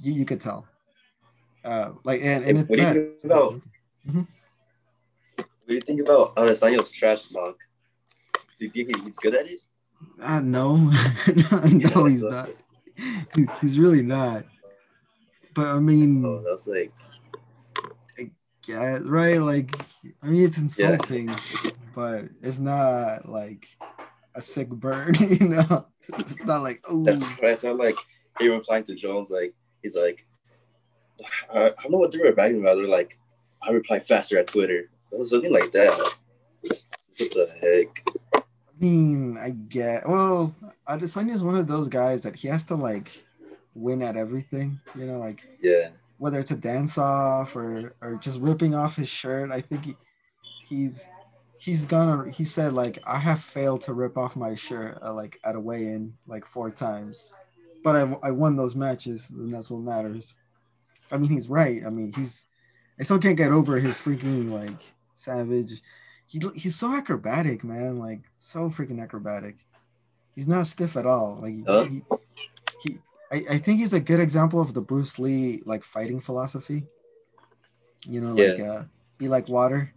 you, 0.00 0.12
you 0.12 0.24
could 0.24 0.40
tell. 0.40 0.66
Uh, 1.64 1.92
like 2.04 2.20
and, 2.22 2.44
and 2.44 2.68
what, 2.68 2.78
do 2.78 2.82
you 2.82 2.92
think 2.92 3.24
about, 3.24 3.52
mm-hmm. 4.08 4.20
what 5.36 5.46
do 5.66 5.74
you 5.74 5.80
think 5.80 6.00
about 6.00 6.36
Adesanya's 6.36 6.92
trash 6.92 7.28
talk? 7.28 7.58
Do 8.58 8.66
you 8.72 8.84
think 8.84 9.02
he's 9.02 9.18
good 9.18 9.34
at 9.34 9.46
it? 9.46 9.60
Uh, 10.22 10.40
no, 10.40 10.76
no, 11.52 11.60
no 11.62 12.04
he's 12.06 12.24
not. 12.24 12.48
he's 13.60 13.78
really 13.78 14.02
not. 14.02 14.44
But 15.54 15.66
I 15.66 15.78
mean, 15.78 16.24
oh, 16.24 16.42
that's 16.46 16.66
like, 16.66 16.92
yeah, 18.68 18.98
right. 19.02 19.40
Like, 19.40 19.70
I 20.22 20.26
mean, 20.26 20.44
it's 20.44 20.58
insulting, 20.58 21.28
yeah. 21.28 21.70
but 21.94 22.24
it's 22.42 22.58
not 22.58 23.28
like 23.28 23.68
a 24.34 24.42
sick 24.42 24.68
burn, 24.68 25.14
you 25.20 25.48
know. 25.48 25.86
It's 26.08 26.44
not 26.44 26.62
like 26.62 26.84
oh. 26.88 27.04
That's 27.04 27.22
right. 27.42 27.50
It's 27.50 27.64
not 27.64 27.76
like 27.76 27.96
he 28.38 28.48
replying 28.48 28.84
to 28.84 28.94
Jones 28.94 29.30
like 29.30 29.54
he's 29.82 29.96
like, 29.96 30.26
I, 31.52 31.66
I 31.66 31.82
don't 31.82 31.92
know 31.92 31.98
what 31.98 32.12
they 32.12 32.18
were 32.18 32.32
writing 32.32 32.60
about. 32.60 32.76
They're 32.76 32.88
like, 32.88 33.14
I 33.62 33.72
reply 33.72 33.98
faster 33.98 34.38
at 34.38 34.46
Twitter. 34.46 34.90
It 35.12 35.18
was 35.18 35.30
something 35.30 35.52
like 35.52 35.72
that. 35.72 35.96
What 36.62 36.80
the 37.18 37.48
heck? 37.60 38.16
I 38.34 38.44
mean, 38.78 39.38
I 39.38 39.50
get 39.50 40.08
well. 40.08 40.54
Adesanya 40.88 41.34
is 41.34 41.42
one 41.42 41.56
of 41.56 41.66
those 41.66 41.88
guys 41.88 42.22
that 42.22 42.36
he 42.36 42.48
has 42.48 42.64
to 42.64 42.74
like 42.74 43.10
win 43.74 44.02
at 44.02 44.16
everything. 44.16 44.80
You 44.94 45.06
know, 45.06 45.18
like 45.18 45.42
yeah, 45.60 45.88
whether 46.18 46.38
it's 46.38 46.50
a 46.50 46.56
dance 46.56 46.98
off 46.98 47.56
or 47.56 47.94
or 48.00 48.16
just 48.16 48.40
ripping 48.40 48.74
off 48.74 48.96
his 48.96 49.08
shirt. 49.08 49.50
I 49.50 49.60
think 49.60 49.84
he, 49.84 49.96
he's 50.68 51.06
he's 51.58 51.84
gonna. 51.84 52.30
He 52.30 52.44
said 52.44 52.72
like 52.72 52.98
I 53.04 53.18
have 53.18 53.40
failed 53.40 53.82
to 53.82 53.94
rip 53.94 54.16
off 54.16 54.36
my 54.36 54.54
shirt 54.54 54.98
uh, 55.02 55.12
like 55.12 55.38
at 55.44 55.56
a 55.56 55.60
weigh-in 55.60 56.14
like 56.26 56.46
four 56.46 56.70
times, 56.70 57.32
but 57.84 57.96
I 57.96 58.16
I 58.22 58.30
won 58.30 58.56
those 58.56 58.76
matches, 58.76 59.30
and 59.30 59.52
that's 59.52 59.70
what 59.70 59.80
matters. 59.80 60.36
I 61.10 61.18
mean, 61.18 61.30
he's 61.30 61.48
right. 61.48 61.82
I 61.86 61.90
mean, 61.90 62.12
he's 62.12 62.46
I 62.98 63.02
still 63.02 63.18
can't 63.18 63.36
get 63.36 63.52
over 63.52 63.78
his 63.78 64.00
freaking 64.00 64.50
like 64.50 64.80
savage 65.14 65.82
he 66.26 66.42
he's 66.54 66.76
so 66.76 66.94
acrobatic, 66.94 67.64
man. 67.64 67.98
Like 67.98 68.20
so 68.34 68.68
freaking 68.68 69.00
acrobatic. 69.00 69.56
He's 70.34 70.48
not 70.48 70.66
stiff 70.66 70.96
at 70.96 71.06
all. 71.06 71.38
Like 71.40 71.54
he 71.54 72.02
I, 73.32 73.44
I 73.50 73.58
think 73.58 73.80
he's 73.80 73.92
a 73.92 74.00
good 74.00 74.20
example 74.20 74.60
of 74.60 74.74
the 74.74 74.80
Bruce 74.80 75.18
Lee 75.18 75.62
like 75.64 75.82
fighting 75.82 76.20
philosophy. 76.20 76.84
You 78.06 78.20
know, 78.20 78.34
like 78.34 78.58
yeah. 78.58 78.72
uh, 78.72 78.84
be 79.18 79.28
like 79.28 79.48
water, 79.48 79.92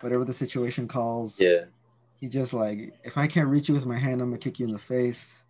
whatever 0.00 0.24
the 0.24 0.32
situation 0.32 0.88
calls. 0.88 1.40
Yeah. 1.40 1.64
He 2.20 2.28
just 2.28 2.52
like 2.52 2.94
if 3.04 3.16
I 3.16 3.26
can't 3.26 3.48
reach 3.48 3.68
you 3.68 3.74
with 3.74 3.86
my 3.86 3.98
hand, 3.98 4.20
I'm 4.20 4.30
gonna 4.30 4.38
kick 4.38 4.58
you 4.58 4.66
in 4.66 4.72
the 4.72 4.78
face. 4.78 5.44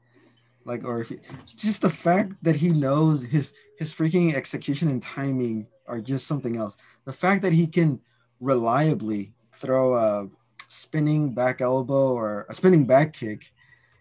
Like, 0.64 0.84
or 0.84 1.00
if 1.00 1.08
he, 1.08 1.18
just 1.56 1.80
the 1.80 1.88
fact 1.88 2.34
that 2.42 2.56
he 2.56 2.70
knows 2.70 3.22
his 3.22 3.54
his 3.78 3.94
freaking 3.94 4.34
execution 4.34 4.88
and 4.88 5.02
timing 5.02 5.66
are 5.86 6.00
just 6.00 6.26
something 6.26 6.56
else. 6.56 6.76
The 7.04 7.12
fact 7.12 7.40
that 7.42 7.54
he 7.54 7.66
can 7.66 8.00
reliably 8.40 9.32
throw 9.54 9.94
a 9.94 10.28
spinning 10.68 11.32
back 11.32 11.60
elbow 11.60 12.12
or 12.12 12.46
a 12.48 12.54
spinning 12.54 12.86
back 12.86 13.14
kick. 13.14 13.50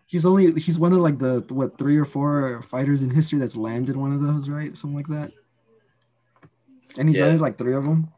He's 0.07 0.25
only 0.25 0.57
he's 0.59 0.79
one 0.79 0.93
of 0.93 0.99
like 0.99 1.19
the 1.19 1.45
what 1.49 1.77
three 1.77 1.97
or 1.97 2.05
four 2.05 2.61
fighters 2.61 3.03
in 3.03 3.09
history 3.09 3.39
that's 3.39 3.57
landed 3.57 3.97
one 3.97 4.13
of 4.13 4.21
those, 4.21 4.47
right? 4.47 4.75
Something 4.77 4.95
like 4.95 5.07
that. 5.07 5.31
And 6.97 7.09
he's 7.09 7.17
yeah. 7.17 7.25
landed 7.25 7.41
like 7.41 7.57
three 7.57 7.73
of 7.73 7.83
them. 7.83 8.11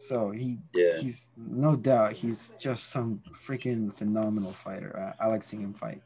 So 0.00 0.32
he 0.32 0.58
yeah. 0.74 0.98
he's 0.98 1.28
no 1.36 1.76
doubt 1.76 2.14
he's 2.14 2.52
just 2.58 2.88
some 2.88 3.22
freaking 3.46 3.94
phenomenal 3.94 4.50
fighter. 4.50 5.14
I, 5.20 5.26
I 5.26 5.28
like 5.28 5.44
seeing 5.44 5.62
him 5.62 5.72
fight. 5.72 6.02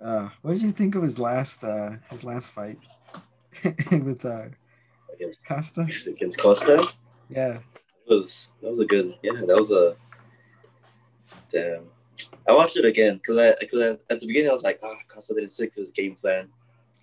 Uh, 0.00 0.30
what 0.40 0.52
did 0.52 0.62
you 0.62 0.72
think 0.72 0.94
of 0.94 1.02
his 1.02 1.18
last 1.18 1.62
uh, 1.62 1.96
his 2.10 2.24
last 2.24 2.50
fight 2.50 2.78
with 3.92 4.24
uh, 4.24 4.46
against 5.12 5.46
Costa? 5.46 5.86
Against 6.08 6.40
Costa? 6.40 6.86
Yeah. 7.28 7.58
That 8.08 8.16
was 8.16 8.48
that 8.62 8.70
was 8.70 8.80
a 8.80 8.86
good 8.86 9.14
yeah, 9.22 9.32
that 9.46 9.56
was 9.56 9.70
a 9.70 9.96
damn. 11.50 11.84
I 12.48 12.52
watched 12.52 12.76
it 12.76 12.84
again 12.84 13.16
because 13.16 13.38
I 13.38 13.54
because 13.60 13.80
at 13.82 14.20
the 14.20 14.26
beginning 14.26 14.50
I 14.50 14.54
was 14.54 14.64
like, 14.64 14.78
ah, 14.82 14.88
oh, 14.88 14.96
Costa 15.08 15.34
didn't 15.34 15.52
stick 15.52 15.72
to 15.72 15.80
his 15.80 15.92
game 15.92 16.14
plan. 16.16 16.48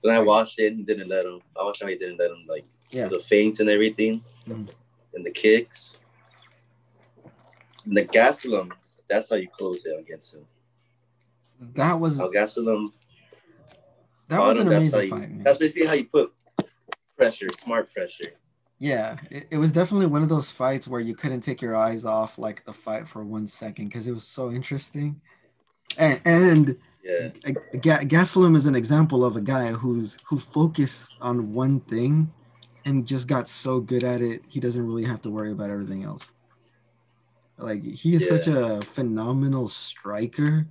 Then 0.03 0.15
I 0.15 0.19
watched 0.19 0.59
it 0.59 0.67
and 0.67 0.77
he 0.77 0.83
didn't 0.83 1.09
let 1.09 1.25
him. 1.25 1.41
I 1.59 1.63
watched 1.63 1.81
how 1.81 1.87
he 1.87 1.95
didn't 1.95 2.17
let 2.17 2.31
him 2.31 2.45
like 2.47 2.65
yeah. 2.89 3.07
the 3.07 3.19
feints 3.19 3.59
and 3.59 3.69
everything. 3.69 4.23
Mm. 4.47 4.69
And 5.13 5.25
the 5.25 5.31
kicks. 5.31 5.97
And 7.85 7.97
the 7.97 8.05
Gastelum, 8.05 8.71
that's 9.07 9.29
how 9.29 9.35
you 9.35 9.47
close 9.47 9.85
it 9.85 9.99
against 9.99 10.35
him. 10.35 10.45
That 11.73 11.99
was 11.99 12.17
how 12.17 12.31
Gastelum 12.31 12.91
that 14.31 14.39
was 14.39 14.59
an 14.59 14.67
amazing 14.67 14.91
that's 14.91 15.03
you, 15.03 15.09
fight. 15.09 15.43
That's 15.43 15.57
basically 15.57 15.87
how 15.87 15.93
you 15.93 16.05
put 16.05 16.33
pressure, 17.17 17.49
smart 17.53 17.91
pressure. 17.93 18.31
Yeah, 18.81 19.17
it, 19.29 19.45
it, 19.51 19.57
was 19.59 19.71
definitely 19.71 20.07
one 20.07 20.23
of 20.23 20.29
those 20.29 20.49
fights 20.49 20.87
where 20.87 20.99
you 20.99 21.13
couldn't 21.13 21.41
take 21.41 21.61
your 21.61 21.75
eyes 21.75 22.03
off 22.03 22.39
like 22.39 22.65
the 22.65 22.73
fight 22.73 23.07
for 23.07 23.23
one 23.23 23.45
second 23.45 23.89
because 23.89 24.07
it 24.07 24.11
was 24.11 24.23
so 24.23 24.49
interesting. 24.49 25.21
And 25.99 26.19
and 26.25 26.77
yeah, 27.03 27.29
Ga- 27.73 28.05
Gastelum 28.05 28.55
is 28.55 28.65
an 28.65 28.73
example 28.73 29.23
of 29.23 29.35
a 29.35 29.41
guy 29.41 29.71
who's 29.71 30.17
who 30.23 30.39
focused 30.39 31.13
on 31.21 31.53
one 31.53 31.81
thing 31.81 32.33
and 32.83 33.05
just 33.05 33.27
got 33.27 33.47
so 33.47 33.79
good 33.79 34.03
at 34.03 34.19
it 34.19 34.41
he 34.49 34.59
doesn't 34.59 34.87
really 34.87 35.05
have 35.05 35.21
to 35.21 35.29
worry 35.29 35.51
about 35.51 35.69
everything 35.69 36.03
else. 36.03 36.33
Like 37.59 37.83
he 37.83 38.15
is 38.15 38.23
yeah. 38.23 38.29
such 38.29 38.47
a 38.47 38.81
phenomenal 38.81 39.67
striker. 39.67 40.65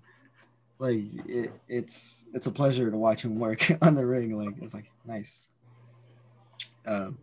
Like 0.81 1.05
it, 1.29 1.52
it's 1.69 2.26
it's 2.35 2.49
a 2.49 2.50
pleasure 2.50 2.90
to 2.90 2.97
watch 2.97 3.25
him 3.25 3.38
work 3.38 3.71
on 3.83 3.95
the 3.95 4.05
ring. 4.05 4.37
Like 4.37 4.57
it's 4.61 4.75
like 4.75 4.90
nice. 5.07 5.45
Um, 6.85 7.17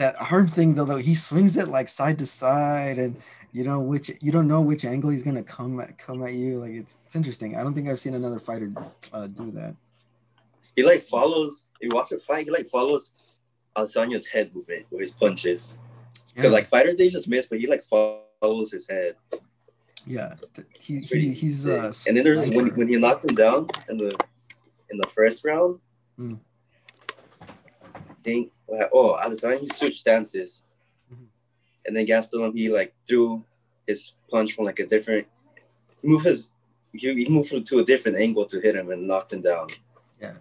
that 0.00 0.16
arm 0.32 0.48
thing 0.48 0.74
though, 0.74 0.86
though 0.86 0.96
he 0.96 1.14
swings 1.14 1.58
it 1.58 1.68
like 1.68 1.86
side 1.86 2.18
to 2.18 2.26
side 2.26 2.98
and 2.98 3.20
you 3.52 3.64
know 3.64 3.80
which 3.80 4.10
you 4.20 4.32
don't 4.32 4.48
know 4.48 4.62
which 4.62 4.86
angle 4.86 5.10
he's 5.10 5.22
gonna 5.22 5.42
come 5.42 5.78
at 5.78 5.98
come 5.98 6.22
at 6.22 6.32
you 6.32 6.58
like 6.58 6.72
it's 6.72 6.96
it's 7.04 7.14
interesting. 7.14 7.54
I 7.54 7.62
don't 7.62 7.74
think 7.74 7.86
i've 7.86 8.00
seen 8.00 8.14
another 8.14 8.38
fighter 8.38 8.72
uh, 9.12 9.26
do 9.26 9.50
that. 9.52 9.76
He 10.74 10.82
like 10.84 11.02
follows 11.02 11.68
you 11.82 11.90
watch 11.92 12.12
a 12.12 12.18
fight 12.18 12.44
he 12.44 12.50
like 12.50 12.68
follows 12.68 13.12
Adesanya's 13.76 14.26
head 14.26 14.54
movement 14.54 14.86
with 14.90 15.00
his 15.00 15.10
punches. 15.10 15.78
Yeah. 16.34 16.48
like 16.48 16.66
fighters 16.66 16.96
they 16.96 17.10
just 17.10 17.28
miss 17.28 17.46
but 17.46 17.60
he 17.60 17.66
like 17.66 17.82
follows 17.82 18.72
his 18.72 18.88
head. 18.88 19.16
Yeah 20.06 20.34
he, 20.78 21.00
he 21.00 21.32
he's 21.32 21.68
uh 21.68 21.92
and 22.08 22.16
then 22.16 22.24
there's 22.24 22.48
when, 22.48 22.68
when 22.68 22.88
he 22.88 22.96
knocked 22.96 23.30
him 23.30 23.36
down 23.36 23.68
in 23.90 23.98
the 23.98 24.16
in 24.88 24.96
the 24.96 25.08
first 25.08 25.44
round. 25.44 25.78
Mm. 26.18 26.38
I 27.42 28.22
think 28.24 28.52
oh, 28.92 29.18
at 29.22 29.30
the 29.30 29.36
time 29.36 29.58
he 29.58 29.66
switched 29.66 30.00
stances, 30.00 30.64
mm-hmm. 31.12 31.24
and 31.86 31.96
then 31.96 32.06
Gastelum 32.06 32.56
he 32.56 32.68
like 32.68 32.94
threw 33.06 33.44
his 33.86 34.14
punch 34.30 34.52
from 34.52 34.64
like 34.64 34.78
a 34.78 34.86
different 34.86 35.26
move 36.02 36.22
his 36.22 36.52
he, 36.92 37.12
he 37.14 37.30
moved 37.30 37.66
to 37.66 37.78
a 37.78 37.84
different 37.84 38.18
angle 38.18 38.44
to 38.46 38.60
hit 38.60 38.74
him 38.74 38.90
and 38.90 39.06
knocked 39.06 39.32
him 39.32 39.42
down. 39.42 39.68
Yeah, 40.20 40.34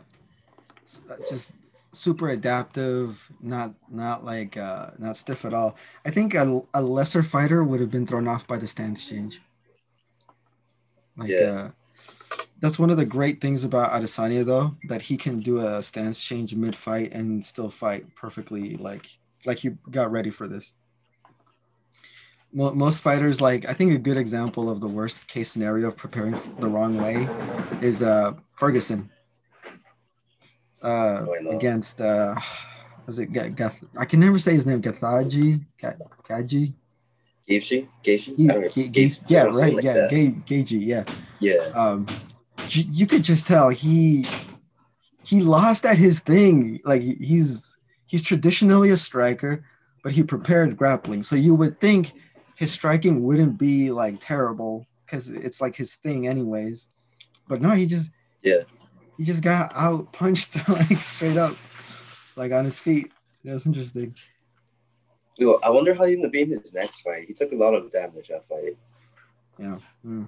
uh, 1.09 1.15
just 1.29 1.53
super 1.91 2.29
adaptive, 2.29 3.31
not 3.41 3.73
not 3.89 4.25
like 4.25 4.57
uh, 4.57 4.91
not 4.97 5.17
stiff 5.17 5.45
at 5.45 5.53
all. 5.53 5.75
I 6.05 6.11
think 6.11 6.33
a, 6.33 6.61
a 6.73 6.81
lesser 6.81 7.23
fighter 7.23 7.63
would 7.63 7.79
have 7.79 7.91
been 7.91 8.05
thrown 8.05 8.27
off 8.27 8.47
by 8.47 8.57
the 8.57 8.67
stance 8.67 9.07
change. 9.07 9.41
Like, 11.17 11.29
yeah. 11.29 11.37
Uh, 11.37 11.69
that's 12.59 12.77
one 12.77 12.89
of 12.89 12.97
the 12.97 13.05
great 13.05 13.41
things 13.41 13.63
about 13.63 13.91
Adesanya 13.91 14.45
though 14.45 14.75
that 14.87 15.01
he 15.01 15.17
can 15.17 15.39
do 15.39 15.65
a 15.65 15.81
stance 15.81 16.21
change 16.21 16.55
mid 16.55 16.75
fight 16.75 17.13
and 17.13 17.43
still 17.43 17.69
fight 17.69 18.13
perfectly 18.15 18.75
like 18.77 19.07
like 19.45 19.59
he 19.59 19.69
got 19.89 20.11
ready 20.11 20.29
for 20.29 20.47
this. 20.47 20.75
Most 22.51 22.99
fighters 22.99 23.41
like 23.41 23.65
I 23.69 23.73
think 23.73 23.93
a 23.93 23.97
good 23.97 24.17
example 24.17 24.69
of 24.69 24.79
the 24.79 24.87
worst 24.87 25.27
case 25.27 25.51
scenario 25.51 25.87
of 25.87 25.95
preparing 25.95 26.35
the 26.59 26.67
wrong 26.67 26.97
way 26.97 27.27
is 27.81 28.01
uh 28.01 28.33
Ferguson. 28.55 29.09
Uh 30.81 31.25
against 31.49 32.01
uh 32.01 32.35
was 33.05 33.19
it 33.19 33.31
Gath- 33.31 33.83
I 33.97 34.05
can 34.05 34.19
never 34.19 34.39
say 34.39 34.53
his 34.53 34.65
name 34.65 34.81
Gathaji 34.81 35.65
Gaji 36.27 36.73
Gaethje 37.49 37.87
Gaethje 38.03 39.23
yeah 39.27 39.43
right 39.43 39.73
like 39.75 39.83
yeah 39.83 40.07
Gaethje 40.09 40.85
yeah 40.85 41.03
yeah 41.39 41.55
um 41.73 42.05
you 42.69 43.07
could 43.07 43.23
just 43.23 43.47
tell 43.47 43.69
he 43.69 44.25
he 45.29 45.41
lost 45.41 45.85
at 45.85 45.97
his 45.97 46.19
thing. 46.19 46.79
Like 46.83 47.01
he's 47.01 47.77
he's 48.07 48.23
traditionally 48.23 48.89
a 48.89 48.97
striker, 48.97 49.63
but 50.03 50.11
he 50.11 50.23
prepared 50.23 50.75
grappling. 50.75 51.21
So 51.23 51.35
you 51.35 51.53
would 51.53 51.79
think 51.79 52.13
his 52.55 52.71
striking 52.71 53.23
wouldn't 53.23 53.59
be 53.59 53.91
like 53.91 54.19
terrible 54.19 54.87
because 55.05 55.29
it's 55.29 55.61
like 55.61 55.75
his 55.75 55.95
thing 55.95 56.27
anyways. 56.27 56.87
But 57.47 57.61
no, 57.61 57.69
he 57.71 57.85
just 57.85 58.11
Yeah. 58.41 58.63
he 59.17 59.23
just 59.23 59.43
got 59.43 59.71
out 59.75 60.11
punched 60.13 60.67
like 60.69 60.97
straight 60.97 61.37
up, 61.37 61.55
like 62.35 62.51
on 62.51 62.65
his 62.65 62.79
feet. 62.79 63.11
That 63.43 63.53
was 63.53 63.67
interesting. 63.67 64.15
Yo, 65.39 65.57
I 65.63 65.69
wonder 65.69 65.93
how 65.93 66.05
he's 66.05 66.17
gonna 66.17 66.29
be 66.29 66.41
in 66.41 66.49
his 66.49 66.73
next 66.73 67.01
fight. 67.01 67.25
He 67.27 67.33
took 67.33 67.51
a 67.51 67.55
lot 67.55 67.73
of 67.73 67.89
damage 67.89 68.27
that 68.27 68.47
fight. 68.47 68.77
Yeah. 69.57 69.77
Mm. 70.05 70.27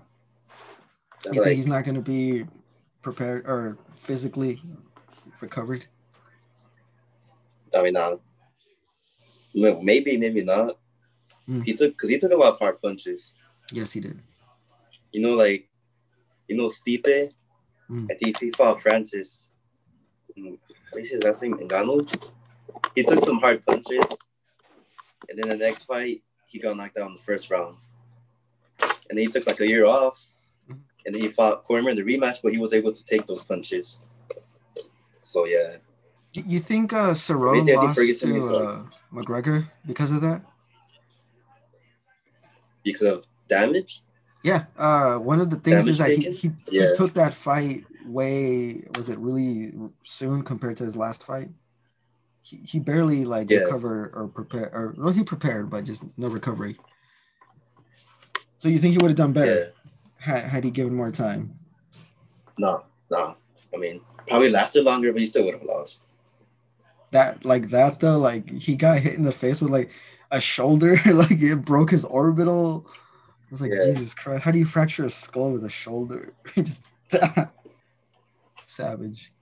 You 1.25 1.31
like, 1.33 1.43
think 1.43 1.55
he's 1.55 1.67
not 1.67 1.85
going 1.85 1.95
to 1.95 2.01
be 2.01 2.45
prepared 3.01 3.45
or 3.45 3.77
physically 3.95 4.61
recovered? 5.39 5.85
I 7.75 7.83
mean, 7.83 7.95
uh, 7.95 8.17
maybe, 9.53 10.17
maybe 10.17 10.43
not. 10.43 10.77
Hmm. 11.45 11.61
He 11.61 11.73
took 11.73 11.91
because 11.93 12.09
he 12.09 12.17
took 12.17 12.31
a 12.31 12.35
lot 12.35 12.53
of 12.53 12.59
hard 12.59 12.81
punches. 12.81 13.35
Yes, 13.71 13.91
he 13.91 13.99
did. 13.99 14.19
You 15.11 15.21
know, 15.21 15.35
like 15.35 15.69
you 16.47 16.57
know, 16.57 16.65
Stipe. 16.65 17.31
Hmm. 17.87 18.07
I 18.09 18.13
think 18.15 18.39
he 18.39 18.51
fought 18.51 18.81
Francis. 18.81 19.53
mm, 20.37 20.57
What 20.91 21.01
is 21.01 21.11
his 21.11 21.23
last 21.23 21.43
name? 21.43 21.57
Ngannou. 21.57 22.31
He 22.95 23.03
took 23.03 23.19
some 23.23 23.39
hard 23.39 23.65
punches, 23.65 24.05
and 25.31 25.39
then 25.39 25.49
the 25.49 25.55
next 25.65 25.85
fight, 25.85 26.21
he 26.49 26.59
got 26.59 26.75
knocked 26.75 26.97
out 26.97 27.07
in 27.07 27.13
the 27.15 27.21
first 27.21 27.49
round. 27.49 27.77
And 29.09 29.17
then 29.17 29.19
he 29.19 29.27
took 29.27 29.47
like 29.47 29.59
a 29.61 29.67
year 29.67 29.85
off, 29.85 30.27
Mhm. 30.69 30.79
and 31.05 31.15
then 31.15 31.21
he 31.21 31.29
fought 31.29 31.63
Cormier 31.63 31.89
in 31.91 31.95
the 31.95 32.03
rematch, 32.03 32.39
but 32.43 32.51
he 32.51 32.57
was 32.59 32.73
able 32.73 32.91
to 32.91 33.03
take 33.05 33.25
those 33.25 33.43
punches. 33.43 34.01
So 35.21 35.45
yeah, 35.45 35.77
Y- 36.35 36.43
You 36.47 36.59
think 36.61 36.93
uh, 36.93 37.11
Cerrone 37.13 37.67
lost 37.75 37.97
Ferguson 37.97 38.39
to 38.39 38.55
uh, 38.55 38.83
McGregor 39.13 39.69
because 39.85 40.11
of 40.11 40.21
that? 40.21 40.41
because 42.83 43.03
of 43.03 43.25
damage. 43.47 44.01
Yeah. 44.43 44.65
Uh, 44.77 45.17
one 45.19 45.39
of 45.39 45.49
the 45.51 45.57
things 45.57 45.87
is 45.87 45.99
that 45.99 46.07
Damage 46.07 46.23
he, 46.25 46.31
he, 46.31 46.51
Yeah. 46.69 46.87
he 46.89 46.95
took 46.95 47.13
that 47.13 47.33
fight 47.33 47.85
way 48.05 48.83
was 48.95 49.07
it 49.09 49.19
really 49.19 49.71
soon 50.03 50.43
compared 50.43 50.77
to 50.77 50.83
his 50.85 50.95
last 50.95 51.23
fight? 51.23 51.49
He, 52.43 52.57
he 52.57 52.79
barely 52.79 53.23
like 53.25 53.49
Yeah. 53.49 53.59
recovered 53.59 54.11
or 54.13 54.27
prepared 54.27 54.71
or 54.73 54.93
well 54.97 55.13
he 55.13 55.23
prepared 55.23 55.69
but 55.69 55.83
just 55.85 56.03
no 56.17 56.27
recovery. 56.27 56.77
So 58.59 58.67
you 58.69 58.77
think 58.79 58.93
he 58.93 58.97
would 58.99 59.09
have 59.11 59.17
done 59.17 59.33
better 59.33 59.67
Yeah, 60.19 60.33
had, 60.33 60.43
had 60.45 60.63
he 60.63 60.71
given 60.71 60.93
more 60.93 61.11
time? 61.11 61.57
no, 62.59 62.81
no. 63.09 63.35
I 63.73 63.77
mean, 63.77 64.01
probably 64.27 64.49
lasted 64.49 64.83
longer, 64.83 65.11
but 65.11 65.21
he 65.21 65.27
still 65.27 65.45
would 65.45 65.53
have 65.55 65.63
lost. 65.63 66.07
that 67.11 67.43
like 67.43 67.69
that 67.69 67.99
though 67.99 68.17
like 68.19 68.49
he 68.49 68.75
got 68.75 68.99
hit 68.99 69.15
in 69.15 69.23
the 69.23 69.31
face 69.31 69.61
with 69.61 69.71
like 69.71 69.91
a 70.31 70.39
shoulder 70.39 70.97
like 71.11 71.41
it 71.41 71.65
broke 71.65 71.91
his 71.91 72.05
orbital 72.05 72.87
i 72.87 73.47
was 73.49 73.59
like 73.59 73.71
Yeah. 73.71 73.83
jesus 73.83 74.13
christ 74.13 74.43
how 74.43 74.51
do 74.51 74.57
you 74.57 74.65
fracture 74.65 75.03
a 75.03 75.09
skull 75.09 75.51
with 75.51 75.65
a 75.65 75.69
shoulder 75.69 76.33
He 76.55 76.63
just 76.69 76.89
savage 78.63 79.33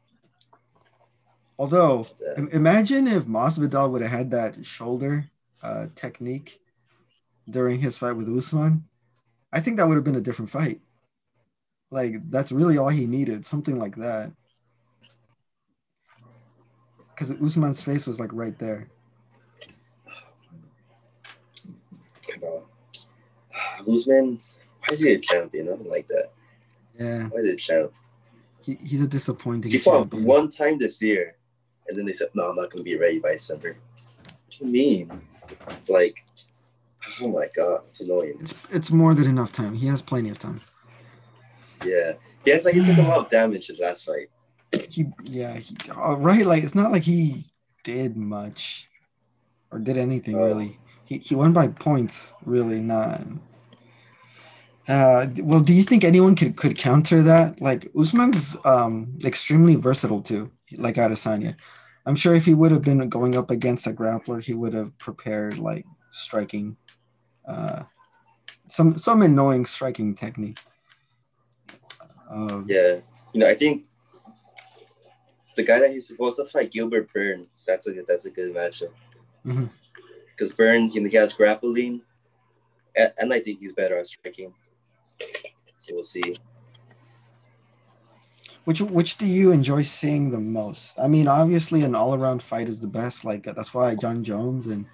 although 1.60 2.08
imagine 2.52 3.06
if 3.06 3.26
Masvidal 3.26 3.92
would 3.92 4.02
have 4.02 4.12
had 4.12 4.32
that 4.32 4.66
shoulder 4.66 5.26
uh, 5.62 5.88
technique 5.94 6.60
during 7.48 7.80
his 7.80 7.98
fight 7.98 8.14
with 8.14 8.30
Usman 8.30 8.86
i 9.52 9.60
think 9.60 9.78
that 9.78 9.88
would 9.88 9.96
have 9.96 10.04
been 10.04 10.16
a 10.16 10.22
different 10.22 10.50
fight 10.50 10.80
like 11.92 12.16
that's 12.30 12.52
really 12.52 12.78
all 12.78 12.90
he 12.90 13.06
needed 13.06 13.46
something 13.46 13.78
like 13.80 13.96
that 13.98 14.32
because 17.20 17.32
Usman's 17.42 17.82
face 17.82 18.08
was 18.08 18.18
like 18.18 18.32
right 18.32 18.58
there. 18.60 18.88
Uh, 22.42 22.62
Usman, 23.92 24.38
why 24.38 24.94
is 24.94 25.02
he 25.02 25.12
a 25.14 25.20
champion? 25.20 25.66
Don't 25.66 25.86
like 25.90 26.08
that. 26.08 26.30
Yeah, 26.96 27.24
Why 27.26 27.40
is 27.40 27.46
he 27.46 27.52
a 27.52 27.56
champ? 27.58 27.92
he, 28.62 28.78
he's 28.86 29.02
a 29.02 29.08
disappointing. 29.08 29.70
He 29.70 29.80
fought 29.80 30.12
champion. 30.12 30.24
one 30.24 30.50
time 30.50 30.78
this 30.78 31.02
year, 31.02 31.36
and 31.90 31.98
then 31.98 32.06
they 32.06 32.12
said, 32.12 32.30
"No, 32.34 32.50
I'm 32.50 32.56
not 32.56 32.70
going 32.70 32.84
to 32.84 32.90
be 32.92 32.98
ready 32.98 33.20
by 33.20 33.34
December." 33.34 33.76
What 34.26 34.50
do 34.52 34.66
you 34.66 34.72
mean? 34.72 35.22
Like, 35.88 36.24
oh 37.22 37.28
my 37.28 37.48
god, 37.56 37.82
it's 37.90 38.02
annoying. 38.02 38.38
It's 38.40 38.54
it's 38.72 38.92
more 38.92 39.14
than 39.14 39.28
enough 39.28 39.52
time. 39.52 39.74
He 39.76 39.88
has 39.88 40.02
plenty 40.02 40.30
of 40.30 40.40
time. 40.40 40.62
Yeah, 41.86 42.14
yeah, 42.46 42.56
it's 42.56 42.66
like 42.66 42.76
he 42.76 42.84
took 42.86 42.98
a 42.98 43.02
lot 43.02 43.20
of 43.20 43.30
damage 43.30 43.68
his 43.68 43.80
last 43.80 44.06
fight. 44.06 44.28
He 44.92 45.06
yeah, 45.24 45.56
he, 45.58 45.76
uh, 45.90 46.16
right. 46.18 46.46
Like 46.46 46.64
it's 46.64 46.76
not 46.76 46.92
like 46.92 47.04
he 47.04 47.46
did 47.84 48.16
much 48.16 48.88
or 49.72 49.80
did 49.80 49.98
anything 49.98 50.36
Oh. 50.36 50.46
really. 50.46 50.80
He 51.06 51.18
he 51.18 51.34
won 51.36 51.54
by 51.54 51.70
points, 51.70 52.36
really 52.46 52.82
not. 52.82 53.22
Uh, 54.88 55.28
well, 55.42 55.60
do 55.60 55.72
you 55.74 55.84
think 55.84 56.04
anyone 56.04 56.36
could, 56.36 56.56
could 56.56 56.76
counter 56.76 57.22
that? 57.22 57.62
Like 57.62 57.92
Usman's 57.98 58.58
um 58.66 59.18
extremely 59.24 59.76
versatile 59.76 60.22
too, 60.22 60.52
like 60.78 60.96
Adesanya. 60.96 61.56
I'm 62.10 62.16
sure 62.16 62.34
if 62.34 62.44
he 62.44 62.56
would 62.56 62.72
have 62.72 62.82
been 62.82 63.08
going 63.08 63.36
up 63.36 63.52
against 63.52 63.86
a 63.86 63.92
grappler, 63.92 64.44
he 64.44 64.56
would 64.56 64.74
have 64.74 64.98
prepared 64.98 65.60
like 65.60 65.86
striking, 66.10 66.76
uh, 67.48 67.84
some 68.66 68.98
some 68.98 69.22
annoying 69.22 69.68
striking 69.68 70.16
technique. 70.16 70.58
Um, 72.28 72.66
Yeah, 72.68 73.02
you 73.32 73.40
know, 73.40 73.48
I 73.48 73.54
think 73.54 73.84
the 75.56 75.62
guy 75.62 75.80
that 75.82 75.92
he's 75.92 76.08
supposed 76.08 76.38
to 76.38 76.46
fight, 76.46 76.72
Gilbert 76.72 77.14
Burns, 77.14 77.64
that's 77.68 77.86
a 77.86 77.94
good, 77.94 78.08
that's 78.08 78.26
a 78.26 78.32
good 78.32 78.56
matchup. 78.56 78.90
Because 80.32 80.52
Burns, 80.52 80.96
you 80.96 81.02
know, 81.02 81.10
he 81.10 81.18
has 81.18 81.34
grappling, 81.34 82.02
and, 82.96 83.14
and 83.20 83.32
I 83.32 83.40
think 83.40 83.60
he's 83.60 83.74
better 83.74 84.00
at 84.00 84.08
striking. 84.08 84.52
So 85.78 85.94
we'll 85.94 86.04
see. 86.04 86.40
Which 88.70 88.82
which 88.82 89.18
do 89.18 89.26
you 89.26 89.52
enjoy 89.52 89.82
seeing 89.82 90.30
the 90.30 90.40
most? 90.40 91.00
I 91.00 91.08
mean, 91.08 91.28
obviously, 91.28 91.82
an 91.82 91.96
all 91.96 92.14
around 92.14 92.44
fight 92.44 92.70
is 92.70 92.80
the 92.80 92.88
best. 92.88 93.26
Like 93.26 93.44
that's 93.44 93.74
why 93.74 93.96
Jon 93.96 94.24
Jones 94.24 94.68
and 94.68 94.86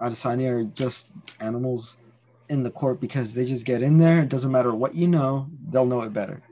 Adesanya 0.00 0.50
are 0.50 0.64
just 0.64 1.12
animals 1.38 1.98
in 2.48 2.64
the 2.64 2.70
court 2.72 3.00
because 3.00 3.32
they 3.32 3.44
just 3.44 3.64
get 3.64 3.80
in 3.80 3.98
there. 3.98 4.22
It 4.22 4.28
doesn't 4.28 4.50
matter 4.50 4.74
what 4.74 4.96
you 4.96 5.06
know, 5.06 5.48
they'll 5.70 5.86
know 5.86 6.02
it 6.02 6.12
better, 6.12 6.42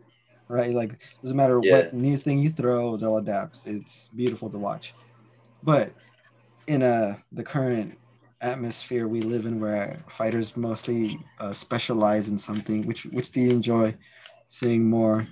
right? 0.48 0.72
Like 0.72 1.02
doesn't 1.22 1.36
matter 1.36 1.60
Yeah. 1.60 1.72
what 1.72 1.92
new 1.92 2.16
thing 2.16 2.38
you 2.38 2.50
throw, 2.50 2.96
they'll 2.96 3.16
adapt. 3.16 3.66
It's 3.66 4.08
beautiful 4.10 4.48
to 4.50 4.58
watch. 4.58 4.94
But 5.62 5.96
in 6.68 6.82
uh 6.84 7.18
the 7.32 7.44
current 7.44 7.98
atmosphere 8.40 9.08
we 9.08 9.22
live 9.22 9.46
in, 9.46 9.60
where 9.60 10.04
fighters 10.08 10.56
mostly 10.56 11.26
uh, 11.40 11.52
specialize 11.52 12.28
in 12.28 12.38
something, 12.38 12.86
which 12.86 13.06
which 13.06 13.32
do 13.32 13.40
you 13.40 13.50
enjoy 13.50 13.96
seeing 14.48 14.88
more? 14.88 15.28